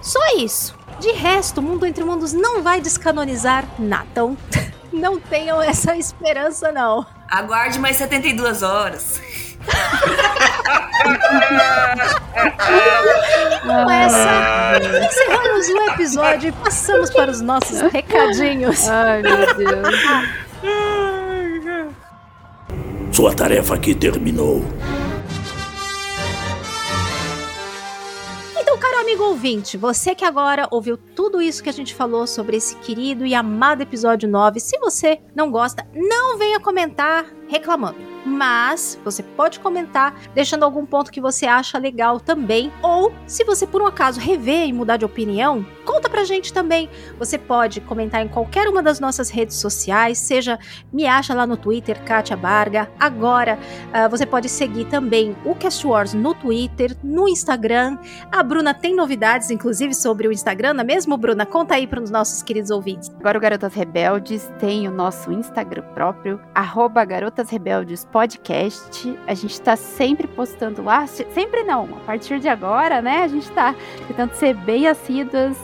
Só 0.00 0.20
isso. 0.36 0.76
De 0.98 1.12
resto, 1.12 1.58
o 1.58 1.62
mundo 1.62 1.86
entre 1.86 2.02
mundos 2.02 2.32
não 2.32 2.62
vai 2.62 2.80
descanonizar 2.80 3.64
nada. 3.78 4.06
Então, 4.10 4.36
não 4.92 5.20
tenham 5.20 5.62
essa 5.62 5.96
esperança, 5.96 6.72
não. 6.72 7.06
Aguarde 7.28 7.78
mais 7.78 7.96
72 7.96 8.62
horas. 8.62 9.20
E 12.68 13.60
com 13.60 13.90
essa, 13.90 14.78
encerramos 15.06 15.68
o 15.68 15.90
episódio 15.90 16.48
e 16.48 16.52
passamos 16.52 17.10
para 17.10 17.30
os 17.30 17.40
nossos 17.40 17.80
recadinhos. 17.80 18.88
Ai, 18.88 19.22
meu 19.22 19.54
Deus. 19.54 19.88
Sua 23.12 23.34
tarefa 23.34 23.74
aqui 23.74 23.94
terminou. 23.94 24.62
Então, 28.56 28.78
caro 28.78 28.98
amigo 29.00 29.24
ouvinte, 29.24 29.76
você 29.76 30.14
que 30.14 30.24
agora 30.24 30.68
ouviu 30.70 30.96
tudo 30.96 31.42
isso 31.42 31.62
que 31.62 31.68
a 31.68 31.72
gente 31.72 31.94
falou 31.94 32.26
sobre 32.26 32.56
esse 32.56 32.76
querido 32.76 33.26
e 33.26 33.34
amado 33.34 33.82
episódio 33.82 34.28
9, 34.28 34.60
se 34.60 34.78
você 34.78 35.20
não 35.34 35.50
gosta, 35.50 35.86
não 35.94 36.38
venha 36.38 36.60
comentar 36.60 37.26
reclamando. 37.48 38.07
Mas 38.24 38.98
você 39.04 39.22
pode 39.22 39.60
comentar 39.60 40.14
deixando 40.34 40.64
algum 40.64 40.84
ponto 40.84 41.10
que 41.10 41.20
você 41.20 41.46
acha 41.46 41.78
legal 41.78 42.20
também. 42.20 42.72
Ou, 42.82 43.12
se 43.26 43.44
você 43.44 43.66
por 43.66 43.82
um 43.82 43.86
acaso 43.86 44.20
rever 44.20 44.66
e 44.66 44.72
mudar 44.72 44.96
de 44.96 45.04
opinião, 45.04 45.64
conta 45.84 46.08
pra 46.08 46.24
gente 46.24 46.52
também. 46.52 46.88
Você 47.18 47.38
pode 47.38 47.80
comentar 47.80 48.22
em 48.22 48.28
qualquer 48.28 48.68
uma 48.68 48.82
das 48.82 49.00
nossas 49.00 49.30
redes 49.30 49.56
sociais, 49.56 50.18
seja 50.18 50.58
me 50.92 51.06
acha 51.06 51.34
lá 51.34 51.46
no 51.46 51.56
Twitter, 51.56 52.02
Kátia 52.04 52.36
Barga. 52.36 52.90
Agora, 52.98 53.58
uh, 53.88 54.08
você 54.08 54.26
pode 54.26 54.48
seguir 54.48 54.86
também 54.86 55.36
o 55.44 55.54
Cast 55.54 55.86
Wars 55.86 56.14
no 56.14 56.34
Twitter, 56.34 56.96
no 57.02 57.28
Instagram. 57.28 57.98
A 58.30 58.42
Bruna 58.42 58.74
tem 58.74 58.94
novidades, 58.94 59.50
inclusive, 59.50 59.94
sobre 59.94 60.28
o 60.28 60.32
Instagram, 60.32 60.74
não 60.74 60.82
é 60.82 60.84
mesmo, 60.84 61.16
Bruna? 61.16 61.46
Conta 61.46 61.74
aí 61.74 61.86
para 61.86 62.02
os 62.02 62.10
nossos 62.10 62.42
queridos 62.42 62.70
ouvintes. 62.70 63.10
Agora 63.18 63.38
o 63.38 63.40
Garotas 63.40 63.74
Rebeldes 63.74 64.50
tem 64.58 64.86
o 64.88 64.90
nosso 64.90 65.32
Instagram 65.32 65.82
próprio, 65.94 66.40
arroba 66.54 67.04
Podcast. 68.12 69.18
A 69.26 69.34
gente 69.34 69.60
tá 69.60 69.76
sempre 69.76 70.26
postando 70.26 70.82
lá, 70.82 71.06
sempre 71.06 71.62
não, 71.62 71.84
a 71.84 72.00
partir 72.06 72.40
de 72.40 72.48
agora, 72.48 73.02
né? 73.02 73.22
A 73.22 73.28
gente 73.28 73.50
tá 73.50 73.74
tentando 74.06 74.34
ser 74.34 74.54
bem 74.54 74.86
assíduas 74.86 75.56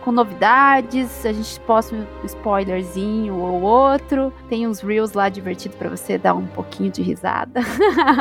com 0.00 0.10
novidades, 0.10 1.24
a 1.24 1.32
gente 1.32 1.60
posta 1.60 1.94
um 1.94 2.06
spoilerzinho 2.24 3.36
ou 3.36 3.60
outro, 3.60 4.32
tem 4.48 4.66
uns 4.66 4.80
reels 4.80 5.12
lá 5.12 5.28
divertido 5.28 5.76
para 5.76 5.90
você 5.90 6.16
dar 6.16 6.34
um 6.34 6.46
pouquinho 6.46 6.90
de 6.90 7.02
risada. 7.02 7.60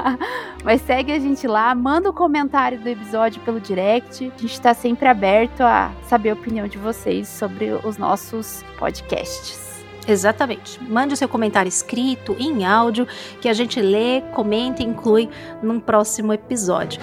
Mas 0.64 0.81
segue 0.81 1.11
a 1.11 1.19
gente 1.19 1.47
lá, 1.47 1.73
manda 1.73 2.10
um 2.10 2.14
comentário 2.14 2.80
do 2.80 2.88
episódio 2.88 3.41
pelo 3.41 3.60
direct. 3.60 4.31
A 4.35 4.41
gente 4.41 4.61
tá 4.61 4.73
sempre 4.73 5.07
aberto 5.07 5.61
a 5.61 5.91
saber 6.03 6.31
a 6.31 6.34
opinião 6.34 6.68
de 6.68 6.77
vocês 6.77 7.27
sobre 7.27 7.72
os 7.84 7.97
nossos 7.97 8.64
podcasts. 8.77 9.68
Exatamente. 10.10 10.81
Mande 10.84 11.14
o 11.14 11.18
seu 11.18 11.30
comentário 11.30 11.69
escrito, 11.69 12.36
em 12.40 12.65
áudio, 12.65 13.07
que 13.40 13.48
a 13.48 13.53
gente 13.53 13.80
lê, 13.80 14.22
comenta 14.34 14.81
e 14.81 14.86
inclui 14.86 15.30
num 15.61 15.80
próximo 15.80 16.34
episódio. 16.34 16.99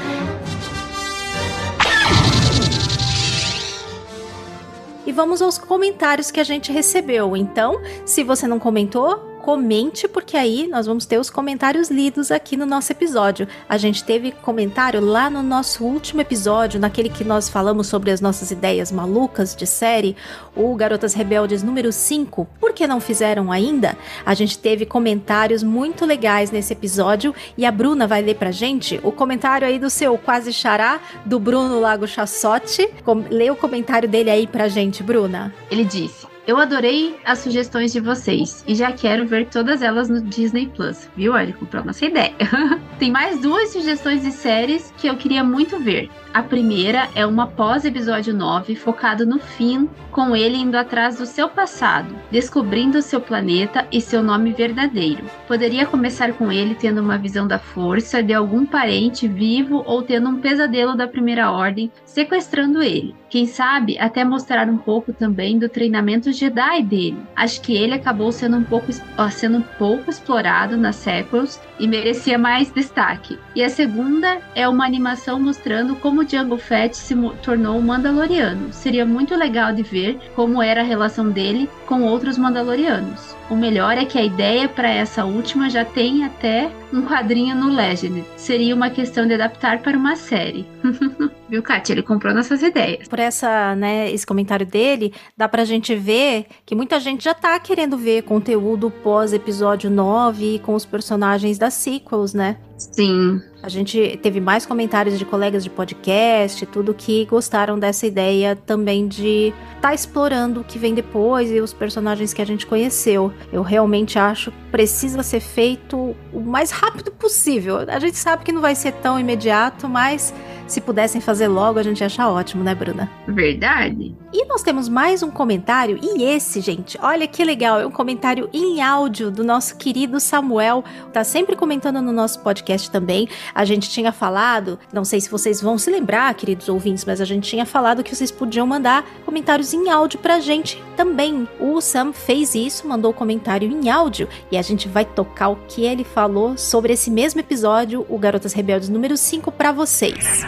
E 5.06 5.12
vamos 5.12 5.40
aos 5.40 5.56
comentários 5.56 6.32
que 6.32 6.40
a 6.40 6.44
gente 6.44 6.72
recebeu. 6.72 7.36
Então, 7.36 7.80
se 8.04 8.24
você 8.24 8.48
não 8.48 8.58
comentou, 8.58 9.35
comente, 9.46 10.08
porque 10.08 10.36
aí 10.36 10.66
nós 10.66 10.86
vamos 10.86 11.06
ter 11.06 11.20
os 11.20 11.30
comentários 11.30 11.88
lidos 11.88 12.32
aqui 12.32 12.56
no 12.56 12.66
nosso 12.66 12.90
episódio. 12.90 13.46
A 13.68 13.78
gente 13.78 14.02
teve 14.02 14.32
comentário 14.32 15.00
lá 15.00 15.30
no 15.30 15.40
nosso 15.40 15.84
último 15.84 16.20
episódio, 16.20 16.80
naquele 16.80 17.08
que 17.08 17.22
nós 17.22 17.48
falamos 17.48 17.86
sobre 17.86 18.10
as 18.10 18.20
nossas 18.20 18.50
ideias 18.50 18.90
malucas 18.90 19.54
de 19.54 19.64
série, 19.64 20.16
o 20.56 20.74
Garotas 20.74 21.14
Rebeldes 21.14 21.62
número 21.62 21.92
5. 21.92 22.44
Por 22.58 22.72
que 22.72 22.88
não 22.88 22.98
fizeram 22.98 23.52
ainda? 23.52 23.96
A 24.24 24.34
gente 24.34 24.58
teve 24.58 24.84
comentários 24.84 25.62
muito 25.62 26.04
legais 26.04 26.50
nesse 26.50 26.72
episódio 26.72 27.32
e 27.56 27.64
a 27.64 27.70
Bruna 27.70 28.08
vai 28.08 28.22
ler 28.22 28.34
pra 28.34 28.50
gente 28.50 28.98
o 29.04 29.12
comentário 29.12 29.64
aí 29.64 29.78
do 29.78 29.88
seu 29.88 30.18
quase 30.18 30.52
xará, 30.52 30.98
do 31.24 31.38
Bruno 31.38 31.78
Lago 31.78 32.08
Chassotti. 32.08 32.90
Lê 33.30 33.48
o 33.48 33.54
comentário 33.54 34.08
dele 34.08 34.28
aí 34.28 34.44
pra 34.44 34.66
gente, 34.66 35.04
Bruna. 35.04 35.54
Ele 35.70 35.84
disse. 35.84 36.35
Eu 36.46 36.58
adorei 36.58 37.18
as 37.24 37.40
sugestões 37.40 37.92
de 37.92 37.98
vocês 37.98 38.62
e 38.68 38.74
já 38.76 38.92
quero 38.92 39.26
ver 39.26 39.48
todas 39.48 39.82
elas 39.82 40.08
no 40.08 40.20
Disney 40.20 40.68
Plus, 40.68 41.10
viu? 41.16 41.36
Ele 41.36 41.52
comprou 41.52 41.84
nossa 41.84 42.04
ideia. 42.04 42.32
Tem 43.00 43.10
mais 43.10 43.40
duas 43.40 43.70
sugestões 43.70 44.22
de 44.22 44.30
séries 44.30 44.94
que 44.96 45.08
eu 45.08 45.16
queria 45.16 45.42
muito 45.42 45.76
ver. 45.80 46.08
A 46.36 46.42
primeira 46.42 47.08
é 47.14 47.24
uma 47.24 47.46
pós-episódio 47.46 48.34
9 48.34 48.76
focado 48.76 49.24
no 49.24 49.38
Finn, 49.38 49.86
com 50.10 50.36
ele 50.36 50.58
indo 50.58 50.76
atrás 50.76 51.16
do 51.16 51.24
seu 51.24 51.48
passado, 51.48 52.14
descobrindo 52.30 53.00
seu 53.00 53.22
planeta 53.22 53.86
e 53.90 54.02
seu 54.02 54.22
nome 54.22 54.52
verdadeiro. 54.52 55.24
Poderia 55.48 55.86
começar 55.86 56.34
com 56.34 56.52
ele 56.52 56.74
tendo 56.74 57.00
uma 57.00 57.16
visão 57.16 57.48
da 57.48 57.58
força 57.58 58.22
de 58.22 58.34
algum 58.34 58.66
parente 58.66 59.26
vivo 59.26 59.82
ou 59.86 60.02
tendo 60.02 60.28
um 60.28 60.38
pesadelo 60.38 60.94
da 60.94 61.08
Primeira 61.08 61.50
Ordem 61.50 61.90
sequestrando 62.04 62.82
ele. 62.82 63.14
Quem 63.30 63.46
sabe 63.46 63.98
até 63.98 64.22
mostrar 64.22 64.68
um 64.68 64.76
pouco 64.76 65.14
também 65.14 65.58
do 65.58 65.70
treinamento 65.70 66.32
Jedi 66.32 66.82
dele. 66.82 67.18
Acho 67.34 67.60
que 67.62 67.74
ele 67.74 67.94
acabou 67.94 68.30
sendo 68.30 68.58
um 68.58 68.62
pouco, 68.62 68.92
sendo 69.30 69.58
um 69.58 69.64
pouco 69.78 70.10
explorado 70.10 70.76
nas 70.76 70.96
sequels 70.96 71.60
e 71.78 71.88
merecia 71.88 72.38
mais 72.38 72.70
destaque. 72.70 73.38
E 73.54 73.64
a 73.64 73.68
segunda 73.68 74.38
é 74.54 74.68
uma 74.68 74.84
animação 74.84 75.40
mostrando 75.40 75.96
como 75.96 76.25
Jango 76.28 76.58
Fett 76.58 76.96
se 76.96 77.14
tornou 77.42 77.76
um 77.76 77.82
Mandaloriano. 77.82 78.72
Seria 78.72 79.04
muito 79.04 79.34
legal 79.34 79.72
de 79.72 79.82
ver 79.82 80.18
como 80.34 80.62
era 80.62 80.80
a 80.80 80.84
relação 80.84 81.30
dele 81.30 81.68
com 81.86 82.02
outros 82.02 82.38
Mandalorianos. 82.38 83.36
O 83.48 83.54
melhor 83.54 83.96
é 83.96 84.04
que 84.04 84.18
a 84.18 84.24
ideia 84.24 84.68
para 84.68 84.88
essa 84.88 85.24
última 85.24 85.70
já 85.70 85.84
tem 85.84 86.24
até 86.24 86.70
um 86.92 87.02
quadrinho 87.02 87.54
no 87.54 87.72
Legend. 87.72 88.24
Seria 88.36 88.74
uma 88.74 88.90
questão 88.90 89.26
de 89.26 89.34
adaptar 89.34 89.80
para 89.80 89.96
uma 89.96 90.16
série. 90.16 90.66
Viu, 91.48 91.62
Kátia? 91.62 91.92
Ele 91.92 92.02
comprou 92.02 92.34
nossas 92.34 92.62
ideias. 92.62 93.06
Por 93.08 93.18
essa, 93.18 93.74
né, 93.76 94.10
esse 94.10 94.26
comentário 94.26 94.66
dele, 94.66 95.12
dá 95.36 95.48
pra 95.48 95.64
gente 95.64 95.94
ver 95.94 96.46
que 96.64 96.74
muita 96.74 96.98
gente 96.98 97.24
já 97.24 97.34
tá 97.34 97.58
querendo 97.60 97.96
ver 97.96 98.22
conteúdo 98.22 98.90
pós 98.90 99.32
episódio 99.32 99.88
9 99.88 100.60
com 100.60 100.74
os 100.74 100.84
personagens 100.84 101.58
das 101.58 101.74
sequels, 101.74 102.34
né? 102.34 102.56
Sim. 102.76 103.40
A 103.62 103.68
gente 103.68 104.18
teve 104.22 104.40
mais 104.40 104.66
comentários 104.66 105.18
de 105.18 105.24
colegas 105.24 105.64
de 105.64 105.70
podcast, 105.70 106.64
tudo 106.66 106.92
que 106.92 107.24
gostaram 107.24 107.78
dessa 107.78 108.06
ideia 108.06 108.54
também 108.54 109.08
de 109.08 109.52
estar 109.76 109.88
tá 109.88 109.94
explorando 109.94 110.60
o 110.60 110.64
que 110.64 110.78
vem 110.78 110.94
depois 110.94 111.50
e 111.50 111.60
os 111.60 111.72
personagens 111.72 112.32
que 112.32 112.42
a 112.42 112.44
gente 112.44 112.66
conheceu. 112.66 113.32
Eu 113.52 113.62
realmente 113.62 114.18
acho 114.18 114.50
que 114.50 114.58
precisa 114.70 115.22
ser 115.22 115.40
feito 115.40 116.14
o 116.32 116.40
mais 116.40 116.70
rápido 116.70 117.10
possível. 117.10 117.78
A 117.88 117.98
gente 117.98 118.18
sabe 118.18 118.44
que 118.44 118.52
não 118.52 118.60
vai 118.60 118.74
ser 118.74 118.92
tão 118.92 119.18
imediato, 119.18 119.88
mas 119.88 120.34
se 120.66 120.80
pudessem 120.80 121.20
fazer 121.20 121.48
logo, 121.48 121.78
a 121.78 121.82
gente 121.82 122.00
ia 122.00 122.06
achar 122.06 122.28
ótimo, 122.28 122.62
né, 122.62 122.74
Bruna? 122.74 123.10
Verdade. 123.26 124.14
E 124.32 124.44
nós 124.46 124.62
temos 124.62 124.88
mais 124.88 125.22
um 125.22 125.30
comentário, 125.30 125.98
e 126.02 126.22
esse, 126.24 126.60
gente, 126.60 126.98
olha 127.00 127.26
que 127.26 127.42
legal, 127.44 127.80
é 127.80 127.86
um 127.86 127.90
comentário 127.90 128.48
em 128.52 128.82
áudio 128.82 129.30
do 129.30 129.44
nosso 129.44 129.76
querido 129.76 130.20
Samuel. 130.20 130.84
Tá 131.12 131.24
sempre 131.24 131.56
comentando 131.56 132.02
no 132.02 132.12
nosso 132.12 132.40
podcast 132.40 132.90
também. 132.90 133.28
A 133.54 133.64
gente 133.64 133.88
tinha 133.88 134.12
falado, 134.12 134.78
não 134.92 135.04
sei 135.04 135.20
se 135.20 135.30
vocês 135.30 135.60
vão 135.60 135.78
se 135.78 135.90
lembrar, 135.90 136.34
queridos 136.34 136.68
ouvintes, 136.68 137.04
mas 137.04 137.20
a 137.20 137.24
gente 137.24 137.48
tinha 137.48 137.64
falado 137.64 138.02
que 138.02 138.14
vocês 138.14 138.30
podiam 138.30 138.66
mandar 138.66 139.04
comentários 139.24 139.72
em 139.72 139.88
áudio 139.88 140.18
pra 140.18 140.40
gente 140.40 140.82
também. 140.96 141.48
O 141.60 141.80
Sam 141.80 142.12
fez 142.12 142.54
isso, 142.54 142.86
mandou 142.86 143.10
o 143.10 143.14
comentário 143.14 143.70
em 143.70 143.88
áudio, 143.90 144.28
e 144.50 144.56
a 144.56 144.62
gente 144.62 144.88
vai 144.88 145.04
tocar 145.04 145.48
o 145.48 145.56
que 145.68 145.84
ele 145.84 146.04
falou 146.04 146.56
sobre 146.56 146.92
esse 146.92 147.10
mesmo 147.10 147.40
episódio, 147.40 148.04
o 148.08 148.18
Garotas 148.18 148.52
Rebeldes 148.52 148.88
número 148.88 149.16
5, 149.16 149.52
para 149.52 149.72
vocês. 149.72 150.44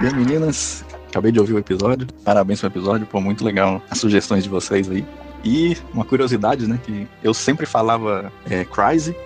E 0.00 0.14
meninas? 0.14 0.84
Acabei 1.08 1.32
de 1.32 1.40
ouvir 1.40 1.54
o 1.54 1.58
episódio. 1.58 2.06
Parabéns 2.24 2.60
pelo 2.60 2.72
episódio, 2.72 3.06
pô, 3.06 3.20
muito 3.20 3.44
legal 3.44 3.82
as 3.90 3.98
sugestões 3.98 4.44
de 4.44 4.50
vocês 4.50 4.90
aí. 4.90 5.04
E 5.48 5.78
uma 5.94 6.04
curiosidade, 6.04 6.66
né, 6.66 6.78
que 6.84 7.08
eu 7.22 7.32
sempre 7.32 7.64
falava 7.64 8.30
é, 8.50 8.66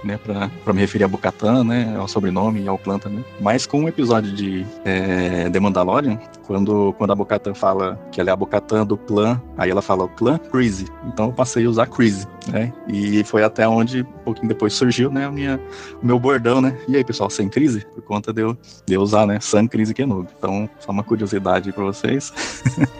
né, 0.04 0.16
pra, 0.16 0.48
pra 0.64 0.72
me 0.72 0.80
referir 0.80 1.02
a 1.02 1.08
Bocatan, 1.08 1.64
né, 1.64 1.96
ao 1.98 2.06
sobrenome 2.06 2.62
e 2.62 2.68
ao 2.68 2.78
clã 2.78 2.96
também. 2.96 3.24
Mas 3.40 3.66
com 3.66 3.80
o 3.80 3.82
um 3.82 3.88
episódio 3.88 4.32
de 4.32 4.64
é, 4.84 5.50
The 5.50 5.58
Mandalorian, 5.58 6.16
quando, 6.46 6.94
quando 6.96 7.10
a 7.10 7.16
Bocatan 7.16 7.54
fala 7.54 8.00
que 8.12 8.20
ela 8.20 8.30
é 8.30 8.32
a 8.32 8.36
Bocatan 8.36 8.86
do 8.86 8.96
clã, 8.96 9.42
aí 9.58 9.68
ela 9.68 9.82
fala 9.82 10.04
o 10.04 10.08
clã 10.08 10.38
Crazy. 10.38 10.86
Então 11.08 11.26
eu 11.26 11.32
passei 11.32 11.66
a 11.66 11.68
usar 11.68 11.86
Crazy, 11.86 12.24
né, 12.46 12.72
e 12.86 13.24
foi 13.24 13.42
até 13.42 13.66
onde, 13.66 14.02
um 14.02 14.24
pouquinho 14.24 14.46
depois 14.46 14.74
surgiu, 14.74 15.10
né, 15.10 15.26
a 15.26 15.30
minha, 15.30 15.60
o 16.00 16.06
meu 16.06 16.20
bordão, 16.20 16.60
né. 16.60 16.78
E 16.86 16.96
aí, 16.96 17.02
pessoal, 17.02 17.30
sem 17.30 17.48
crise? 17.48 17.84
Por 17.96 18.02
conta 18.02 18.32
de 18.32 18.42
eu, 18.42 18.56
de 18.86 18.94
eu 18.94 19.02
usar, 19.02 19.26
né, 19.26 19.40
Sun 19.40 19.66
Crise 19.66 19.92
Kenobi. 19.92 20.28
Então, 20.38 20.70
só 20.78 20.92
uma 20.92 21.02
curiosidade 21.02 21.72
para 21.72 21.82
vocês. 21.82 22.32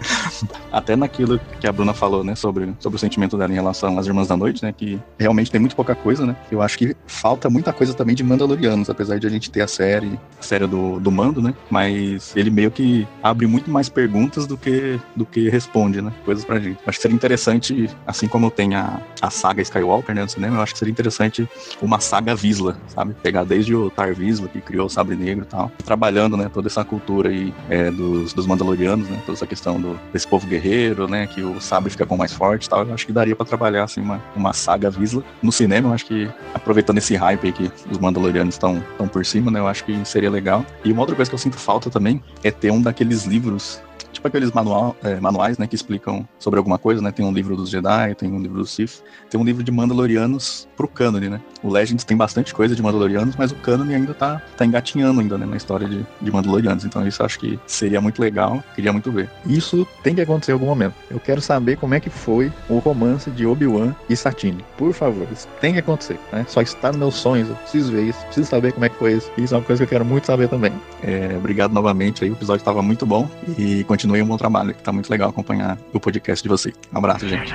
até 0.72 0.96
naquilo 0.96 1.38
que 1.60 1.66
a 1.66 1.72
Bruna 1.72 1.94
falou, 1.94 2.24
né, 2.24 2.34
sobre, 2.34 2.74
sobre 2.80 2.96
o 2.96 3.00
sentimento 3.12 3.36
dela 3.36 3.52
em 3.52 3.54
relação 3.54 3.98
às 3.98 4.06
Irmãs 4.06 4.28
da 4.28 4.36
Noite, 4.36 4.64
né? 4.64 4.72
Que 4.72 4.98
realmente 5.18 5.50
tem 5.50 5.60
muito 5.60 5.76
pouca 5.76 5.94
coisa, 5.94 6.24
né? 6.24 6.34
Eu 6.50 6.62
acho 6.62 6.78
que 6.78 6.96
falta 7.06 7.50
muita 7.50 7.72
coisa 7.72 7.92
também 7.92 8.14
de 8.14 8.24
Mandalorianos, 8.24 8.88
apesar 8.88 9.18
de 9.18 9.26
a 9.26 9.30
gente 9.30 9.50
ter 9.50 9.60
a 9.60 9.68
série, 9.68 10.18
a 10.38 10.42
série 10.42 10.66
do, 10.66 10.98
do 10.98 11.10
Mando, 11.10 11.42
né? 11.42 11.54
Mas 11.70 12.34
ele 12.34 12.50
meio 12.50 12.70
que 12.70 13.06
abre 13.22 13.46
muito 13.46 13.70
mais 13.70 13.88
perguntas 13.88 14.46
do 14.46 14.56
que, 14.56 14.98
do 15.14 15.26
que 15.26 15.48
responde, 15.48 16.00
né? 16.00 16.12
Coisas 16.24 16.44
pra 16.44 16.58
gente. 16.58 16.78
Acho 16.86 16.98
que 16.98 17.02
seria 17.02 17.14
interessante, 17.14 17.90
assim 18.06 18.26
como 18.26 18.50
tem 18.50 18.74
a, 18.74 19.00
a 19.20 19.30
saga 19.30 19.60
Skywalker, 19.62 20.14
né, 20.14 20.22
no 20.22 20.28
cinema, 20.28 20.56
eu 20.56 20.62
acho 20.62 20.72
que 20.72 20.78
seria 20.78 20.92
interessante 20.92 21.48
uma 21.80 22.00
saga 22.00 22.34
Visla, 22.34 22.76
sabe? 22.88 23.14
Pegar 23.22 23.44
desde 23.44 23.74
o 23.74 23.90
Tar 23.90 24.14
Visla, 24.14 24.48
que 24.48 24.60
criou 24.60 24.86
o 24.86 24.90
Sabre 24.90 25.16
Negro 25.16 25.44
e 25.44 25.48
tal, 25.48 25.70
trabalhando, 25.84 26.36
né, 26.36 26.50
toda 26.52 26.68
essa 26.68 26.84
cultura 26.84 27.28
aí 27.28 27.52
é, 27.68 27.90
dos, 27.90 28.32
dos 28.32 28.46
Mandalorianos, 28.46 29.08
né? 29.08 29.20
Toda 29.26 29.36
essa 29.36 29.46
questão 29.46 29.80
do, 29.80 29.98
desse 30.12 30.26
povo 30.26 30.46
guerreiro, 30.46 31.06
né? 31.08 31.26
Que 31.26 31.42
o 31.42 31.60
sabre 31.60 31.90
fica 31.90 32.06
com 32.06 32.16
mais 32.16 32.32
forte 32.32 32.66
e 32.66 32.68
tal 32.68 32.84
eu 32.92 32.94
acho 32.94 33.06
que 33.06 33.12
daria 33.12 33.34
para 33.34 33.46
trabalhar 33.46 33.84
assim 33.84 34.00
uma, 34.00 34.22
uma 34.36 34.52
saga 34.52 34.90
Visla 34.90 35.22
no 35.42 35.50
cinema. 35.50 35.88
Eu 35.88 35.94
acho 35.94 36.06
que 36.06 36.30
aproveitando 36.54 36.98
esse 36.98 37.16
hype 37.16 37.46
aí 37.46 37.52
que 37.52 37.72
os 37.90 37.98
Mandalorianos 37.98 38.54
estão 38.54 38.82
por 39.10 39.24
cima, 39.24 39.50
né? 39.50 39.58
Eu 39.58 39.66
acho 39.66 39.84
que 39.84 40.04
seria 40.04 40.30
legal. 40.30 40.64
E 40.84 40.92
uma 40.92 41.00
outra 41.00 41.16
coisa 41.16 41.30
que 41.30 41.34
eu 41.34 41.38
sinto 41.38 41.56
falta 41.56 41.90
também 41.90 42.22
é 42.44 42.50
ter 42.50 42.70
um 42.70 42.80
daqueles 42.80 43.24
livros 43.24 43.80
tipo 44.12 44.28
aqueles 44.28 44.52
manual, 44.52 44.96
é, 45.02 45.18
manuais, 45.18 45.58
né, 45.58 45.66
que 45.66 45.74
explicam 45.74 46.26
sobre 46.38 46.58
alguma 46.58 46.78
coisa, 46.78 47.00
né? 47.00 47.10
Tem 47.10 47.24
um 47.24 47.32
livro 47.32 47.56
dos 47.56 47.70
Jedi, 47.70 48.14
tem 48.14 48.30
um 48.30 48.40
livro 48.40 48.58
dos 48.58 48.70
Sith, 48.70 49.02
tem 49.30 49.40
um 49.40 49.44
livro 49.44 49.62
de 49.62 49.72
Mandalorianos 49.72 50.68
pro 50.76 50.86
cânone, 50.86 51.28
né? 51.28 51.40
O 51.62 51.70
Legends 51.70 52.04
tem 52.04 52.16
bastante 52.16 52.52
coisa 52.54 52.74
de 52.74 52.82
Mandalorianos, 52.82 53.36
mas 53.36 53.52
o 53.52 53.54
cânone 53.56 53.94
ainda 53.94 54.14
tá, 54.14 54.42
tá 54.56 54.66
engatinhando 54.66 55.20
ainda, 55.20 55.38
né, 55.38 55.46
na 55.46 55.56
história 55.56 55.88
de, 55.88 56.04
de 56.20 56.30
Mandalorianos. 56.30 56.84
Então 56.84 57.06
isso 57.06 57.22
acho 57.22 57.38
que 57.38 57.58
seria 57.66 58.00
muito 58.00 58.20
legal, 58.20 58.62
queria 58.74 58.92
muito 58.92 59.10
ver. 59.10 59.30
Isso 59.46 59.86
tem 60.02 60.14
que 60.14 60.20
acontecer 60.20 60.52
em 60.52 60.54
algum 60.54 60.66
momento. 60.66 60.94
Eu 61.10 61.18
quero 61.18 61.40
saber 61.40 61.76
como 61.76 61.94
é 61.94 62.00
que 62.00 62.10
foi 62.10 62.52
o 62.68 62.78
romance 62.78 63.30
de 63.30 63.46
Obi-Wan 63.46 63.94
e 64.08 64.16
Satine. 64.16 64.64
Por 64.76 64.92
favor, 64.92 65.26
isso 65.32 65.48
tem 65.60 65.72
que 65.72 65.78
acontecer, 65.78 66.18
né? 66.32 66.44
Só 66.48 66.60
está 66.60 66.88
nos 66.88 66.98
meus 66.98 67.14
sonhos, 67.14 67.48
eu 67.48 67.54
preciso 67.56 67.92
ver 67.92 68.08
isso, 68.08 68.24
preciso 68.26 68.48
saber 68.48 68.72
como 68.72 68.84
é 68.84 68.88
que 68.88 68.96
foi 68.96 69.14
isso. 69.14 69.30
Isso 69.38 69.54
é 69.54 69.58
uma 69.58 69.64
coisa 69.64 69.80
que 69.80 69.84
eu 69.84 69.98
quero 69.98 70.04
muito 70.04 70.26
saber 70.26 70.48
também. 70.48 70.72
É, 71.02 71.34
obrigado 71.36 71.72
novamente 71.72 72.24
aí, 72.24 72.30
o 72.30 72.34
episódio 72.34 72.60
estava 72.60 72.82
muito 72.82 73.06
bom 73.06 73.28
e 73.56 73.84
continue 73.84 74.01
um 74.06 74.26
bom 74.26 74.36
trabalho, 74.36 74.74
que 74.74 74.82
tá 74.82 74.92
muito 74.92 75.10
legal 75.10 75.30
acompanhar 75.30 75.78
o 75.92 76.00
podcast 76.00 76.42
de 76.42 76.48
você. 76.48 76.72
Um 76.92 76.98
abraço, 76.98 77.28
gente. 77.28 77.54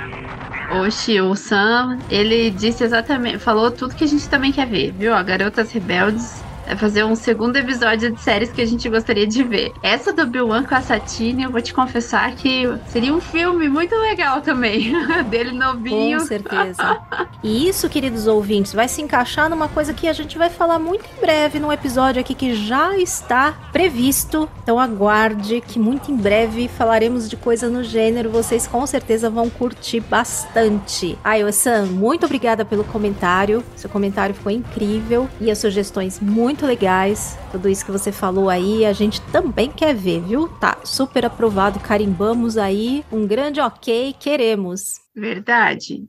Oxi, 0.81 1.21
o 1.21 1.35
Sam, 1.35 1.97
ele 2.09 2.49
disse 2.49 2.83
exatamente, 2.83 3.39
falou 3.39 3.71
tudo 3.71 3.95
que 3.95 4.03
a 4.03 4.07
gente 4.07 4.27
também 4.27 4.51
quer 4.51 4.67
ver, 4.67 4.91
viu? 4.91 5.11
Garotas 5.23 5.71
Rebeldes 5.71 6.46
é 6.67 6.75
fazer 6.75 7.03
um 7.05 7.15
segundo 7.15 7.55
episódio 7.55 8.11
de 8.11 8.21
séries 8.21 8.51
que 8.51 8.61
a 8.61 8.65
gente 8.65 8.87
gostaria 8.89 9.25
de 9.25 9.41
ver. 9.41 9.71
Essa 9.81 10.11
do 10.11 10.47
One 10.47 10.67
com 10.67 10.75
a 10.75 10.81
Satine, 10.81 11.43
eu 11.43 11.51
vou 11.51 11.61
te 11.61 11.73
confessar 11.73 12.35
que 12.35 12.67
seria 12.87 13.13
um 13.13 13.21
filme 13.21 13.69
muito 13.69 13.95
legal 13.95 14.41
também. 14.41 14.91
Dele 15.29 15.53
novinho. 15.53 16.19
Com 16.19 16.25
certeza. 16.25 16.99
e 17.41 17.69
isso, 17.69 17.87
queridos 17.89 18.27
ouvintes, 18.27 18.73
vai 18.73 18.87
se 18.87 19.01
encaixar 19.01 19.49
numa 19.49 19.69
coisa 19.69 19.93
que 19.93 20.07
a 20.07 20.13
gente 20.13 20.37
vai 20.37 20.49
falar 20.49 20.77
muito 20.77 21.05
em 21.17 21.21
breve 21.21 21.59
num 21.59 21.71
episódio 21.71 22.19
aqui 22.19 22.35
que 22.35 22.53
já 22.53 22.97
está 22.97 23.53
previsto. 23.71 24.49
Então 24.61 24.77
aguarde 24.77 25.61
que 25.61 25.79
muito 25.79 26.11
em 26.11 26.15
breve 26.17 26.67
falaremos 26.67 27.29
de 27.29 27.37
coisa 27.37 27.69
no 27.69 27.83
gênero. 27.83 28.29
Vocês 28.29 28.67
com 28.67 28.85
certeza 28.85 29.29
vão 29.29 29.49
curtir 29.49 30.01
bastante. 30.01 31.17
Ai, 31.23 31.49
Sam, 31.51 31.85
muito 31.85 32.25
obrigada 32.25 32.65
pelo 32.65 32.83
comentário. 32.83 33.63
Seu 33.75 33.89
comentário 33.89 34.35
ficou 34.35 34.51
incrível 34.51 35.29
e 35.39 35.49
as 35.49 35.57
sugestões 35.59 36.19
muito 36.19 36.56
muito 36.57 36.65
legais. 36.65 37.37
Tudo 37.51 37.69
isso 37.69 37.85
que 37.85 37.91
você 37.91 38.11
falou 38.11 38.49
aí, 38.49 38.83
a 38.83 38.91
gente 38.91 39.21
também 39.31 39.69
quer 39.69 39.93
ver, 39.93 40.21
viu? 40.21 40.47
Tá 40.47 40.77
super 40.83 41.23
aprovado, 41.23 41.79
carimbamos 41.79 42.57
aí. 42.57 43.05
Um 43.11 43.27
grande 43.27 43.61
ok, 43.61 44.15
queremos. 44.19 44.99
Verdade. 45.15 46.07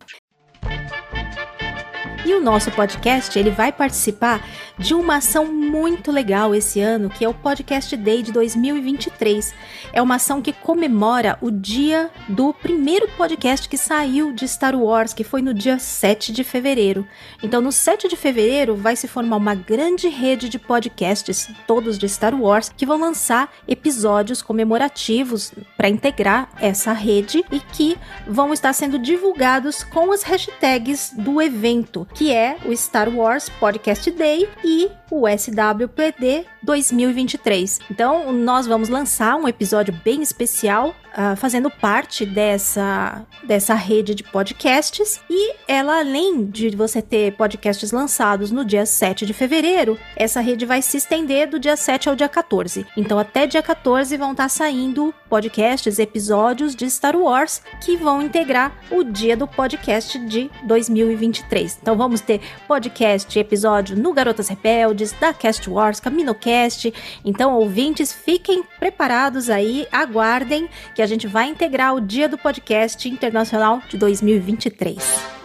E 2.24 2.34
o 2.34 2.40
nosso 2.42 2.70
podcast, 2.72 3.38
ele 3.38 3.50
vai 3.50 3.70
participar 3.70 4.44
de 4.76 4.92
uma 4.92 5.16
ação 5.16 5.46
muito 5.46 6.10
legal 6.10 6.52
esse 6.52 6.80
ano, 6.80 7.08
que 7.08 7.24
é 7.24 7.28
o 7.28 7.32
Podcast 7.32 7.96
Day 7.96 8.22
de 8.22 8.32
2023. 8.32 9.54
É 9.92 10.02
uma 10.02 10.16
ação 10.16 10.42
que 10.42 10.52
comemora 10.52 11.38
o 11.40 11.50
dia 11.50 12.10
do 12.28 12.52
primeiro 12.52 13.08
podcast 13.16 13.68
que 13.68 13.78
saiu 13.78 14.32
de 14.32 14.48
Star 14.48 14.76
Wars, 14.76 15.14
que 15.14 15.22
foi 15.22 15.42
no 15.42 15.54
dia 15.54 15.78
7 15.78 16.32
de 16.32 16.42
fevereiro. 16.42 17.06
Então, 17.42 17.60
no 17.60 17.70
7 17.70 18.08
de 18.08 18.16
fevereiro, 18.16 18.74
vai 18.74 18.96
se 18.96 19.06
formar 19.06 19.36
uma 19.36 19.54
grande 19.54 20.08
rede 20.08 20.48
de 20.48 20.58
podcasts, 20.58 21.48
todos 21.68 21.96
de 21.96 22.08
Star 22.08 22.34
Wars, 22.34 22.70
que 22.76 22.86
vão 22.86 22.98
lançar 22.98 23.52
episódios 23.66 24.42
comemorativos 24.42 25.52
para 25.76 25.88
integrar 25.88 26.50
essa 26.60 26.92
rede 26.92 27.44
e 27.50 27.60
que 27.60 27.96
vão 28.26 28.52
estar 28.52 28.72
sendo 28.72 28.98
divulgados 28.98 29.84
com 29.84 30.10
as 30.12 30.24
hashtags 30.24 31.12
do 31.16 31.40
evento 31.40 32.07
que 32.14 32.32
é 32.32 32.56
o 32.64 32.76
Star 32.76 33.08
Wars 33.08 33.48
Podcast 33.48 34.10
Day 34.10 34.48
e 34.64 34.90
o 35.10 35.26
SWPD 35.28 36.44
2023. 36.62 37.80
Então, 37.90 38.32
nós 38.32 38.66
vamos 38.66 38.88
lançar 38.88 39.36
um 39.36 39.48
episódio 39.48 39.94
bem 40.04 40.22
especial 40.22 40.94
uh, 41.18 41.36
fazendo 41.36 41.68
parte 41.68 42.24
dessa, 42.24 43.26
dessa 43.42 43.74
rede 43.74 44.14
de 44.14 44.22
podcasts. 44.22 45.20
E 45.28 45.54
ela, 45.66 45.98
além 45.98 46.44
de 46.44 46.70
você 46.70 47.02
ter 47.02 47.32
podcasts 47.32 47.90
lançados 47.90 48.52
no 48.52 48.64
dia 48.64 48.86
7 48.86 49.26
de 49.26 49.32
fevereiro, 49.32 49.98
essa 50.16 50.40
rede 50.40 50.64
vai 50.64 50.80
se 50.80 50.96
estender 50.96 51.48
do 51.48 51.58
dia 51.58 51.76
7 51.76 52.08
ao 52.08 52.14
dia 52.14 52.28
14. 52.28 52.86
Então, 52.96 53.18
até 53.18 53.46
dia 53.46 53.62
14 53.62 54.16
vão 54.16 54.32
estar 54.32 54.48
saindo 54.48 55.12
podcasts, 55.28 55.98
episódios 55.98 56.76
de 56.76 56.88
Star 56.88 57.16
Wars 57.16 57.60
que 57.80 57.96
vão 57.96 58.22
integrar 58.22 58.72
o 58.90 59.02
dia 59.02 59.36
do 59.36 59.48
podcast 59.48 60.18
de 60.18 60.50
2023. 60.64 61.78
Então, 61.82 61.96
vamos 61.96 62.20
ter 62.20 62.40
podcast, 62.68 63.36
episódio 63.38 63.96
no 63.96 64.12
Garotas 64.12 64.48
Rebeldes, 64.48 65.12
da 65.12 65.32
Cast 65.32 65.68
Wars, 65.68 65.98
Caminocast. 65.98 66.92
Então, 67.24 67.54
ouvintes, 67.54 68.12
fiquem 68.12 68.62
preparados 68.78 69.50
aí, 69.50 69.86
aguardem 69.90 70.68
que 70.94 71.02
a 71.02 71.07
gente 71.08 71.26
vai 71.26 71.48
integrar 71.48 71.94
o 71.94 72.00
Dia 72.00 72.28
do 72.28 72.38
Podcast 72.38 73.08
Internacional 73.08 73.82
de 73.88 73.96
2023. 73.96 75.38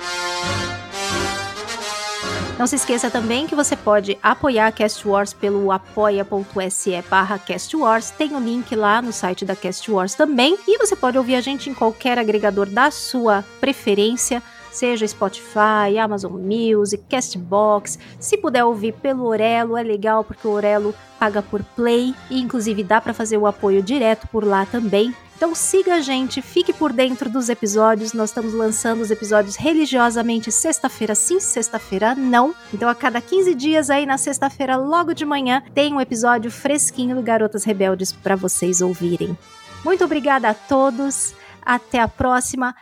Não 2.57 2.67
se 2.67 2.75
esqueça 2.75 3.09
também 3.09 3.47
que 3.47 3.55
você 3.55 3.75
pode 3.75 4.17
apoiar 4.21 4.67
a 4.67 4.71
Cast 4.71 5.07
Wars 5.07 5.33
pelo 5.33 5.71
apoia.se 5.71 7.01
barra 7.09 7.39
Cast 7.39 7.75
Wars. 7.75 8.11
Tem 8.11 8.35
o 8.35 8.39
link 8.39 8.75
lá 8.75 9.01
no 9.01 9.11
site 9.11 9.43
da 9.43 9.55
Cast 9.55 9.89
Wars 9.91 10.13
também. 10.13 10.57
E 10.67 10.77
você 10.77 10.95
pode 10.95 11.17
ouvir 11.17 11.35
a 11.35 11.41
gente 11.41 11.69
em 11.69 11.73
qualquer 11.73 12.19
agregador 12.19 12.67
da 12.67 12.91
sua 12.91 13.43
preferência 13.59 14.41
seja 14.75 15.07
Spotify, 15.07 15.97
Amazon 16.01 16.33
Music, 16.33 17.03
Castbox. 17.09 17.97
Se 18.19 18.37
puder 18.37 18.63
ouvir 18.63 18.93
pelo 18.93 19.25
Orelo, 19.25 19.77
é 19.77 19.83
legal 19.83 20.23
porque 20.23 20.47
o 20.47 20.51
Orelo 20.51 20.93
paga 21.19 21.41
por 21.41 21.63
play 21.63 22.13
e 22.29 22.41
inclusive 22.41 22.83
dá 22.83 22.99
para 22.99 23.13
fazer 23.13 23.37
o 23.37 23.47
apoio 23.47 23.81
direto 23.81 24.27
por 24.27 24.43
lá 24.43 24.65
também. 24.65 25.13
Então 25.35 25.53
siga 25.53 25.95
a 25.95 25.99
gente, 25.99 26.41
fique 26.41 26.71
por 26.71 26.93
dentro 26.93 27.29
dos 27.29 27.49
episódios. 27.49 28.13
Nós 28.13 28.29
estamos 28.29 28.53
lançando 28.53 29.01
os 29.01 29.11
episódios 29.11 29.55
religiosamente 29.55 30.51
sexta-feira 30.51 31.13
sim, 31.15 31.39
sexta-feira 31.39 32.15
não. 32.15 32.55
Então 32.73 32.87
a 32.87 32.95
cada 32.95 33.19
15 33.19 33.53
dias 33.53 33.89
aí 33.89 34.05
na 34.05 34.17
sexta-feira 34.17 34.77
logo 34.77 35.13
de 35.13 35.25
manhã 35.25 35.61
tem 35.73 35.93
um 35.93 35.99
episódio 35.99 36.49
fresquinho 36.49 37.15
do 37.15 37.21
Garotas 37.21 37.63
Rebeldes 37.65 38.13
para 38.13 38.35
vocês 38.35 38.79
ouvirem. 38.79 39.37
Muito 39.83 40.05
obrigada 40.05 40.49
a 40.49 40.53
todos. 40.53 41.35
Até 41.65 41.99
a 41.99 42.07
próxima. 42.07 42.73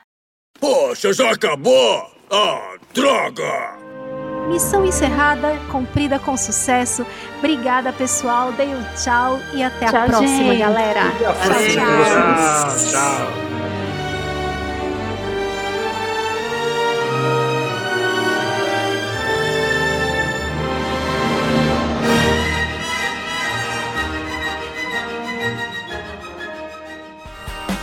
Poxa, 0.61 1.11
já 1.11 1.31
acabou? 1.31 2.09
Ah, 2.29 2.75
droga! 2.93 3.81
Missão 4.47 4.85
encerrada, 4.85 5.57
cumprida 5.71 6.19
com 6.19 6.37
sucesso. 6.37 7.03
Obrigada, 7.39 7.91
pessoal. 7.91 8.51
Dei 8.53 8.67
um 8.67 8.83
tchau 8.95 9.39
e 9.55 9.63
até 9.63 9.87
Tchau, 9.87 10.01
a 10.01 10.05
próxima, 10.05 10.27
gente. 10.27 10.59
galera. 10.59 11.01
Até 11.07 11.25
a 11.25 11.33
próxima. 11.33 11.85
Tchau, 12.05 12.91
tchau. 12.91 13.70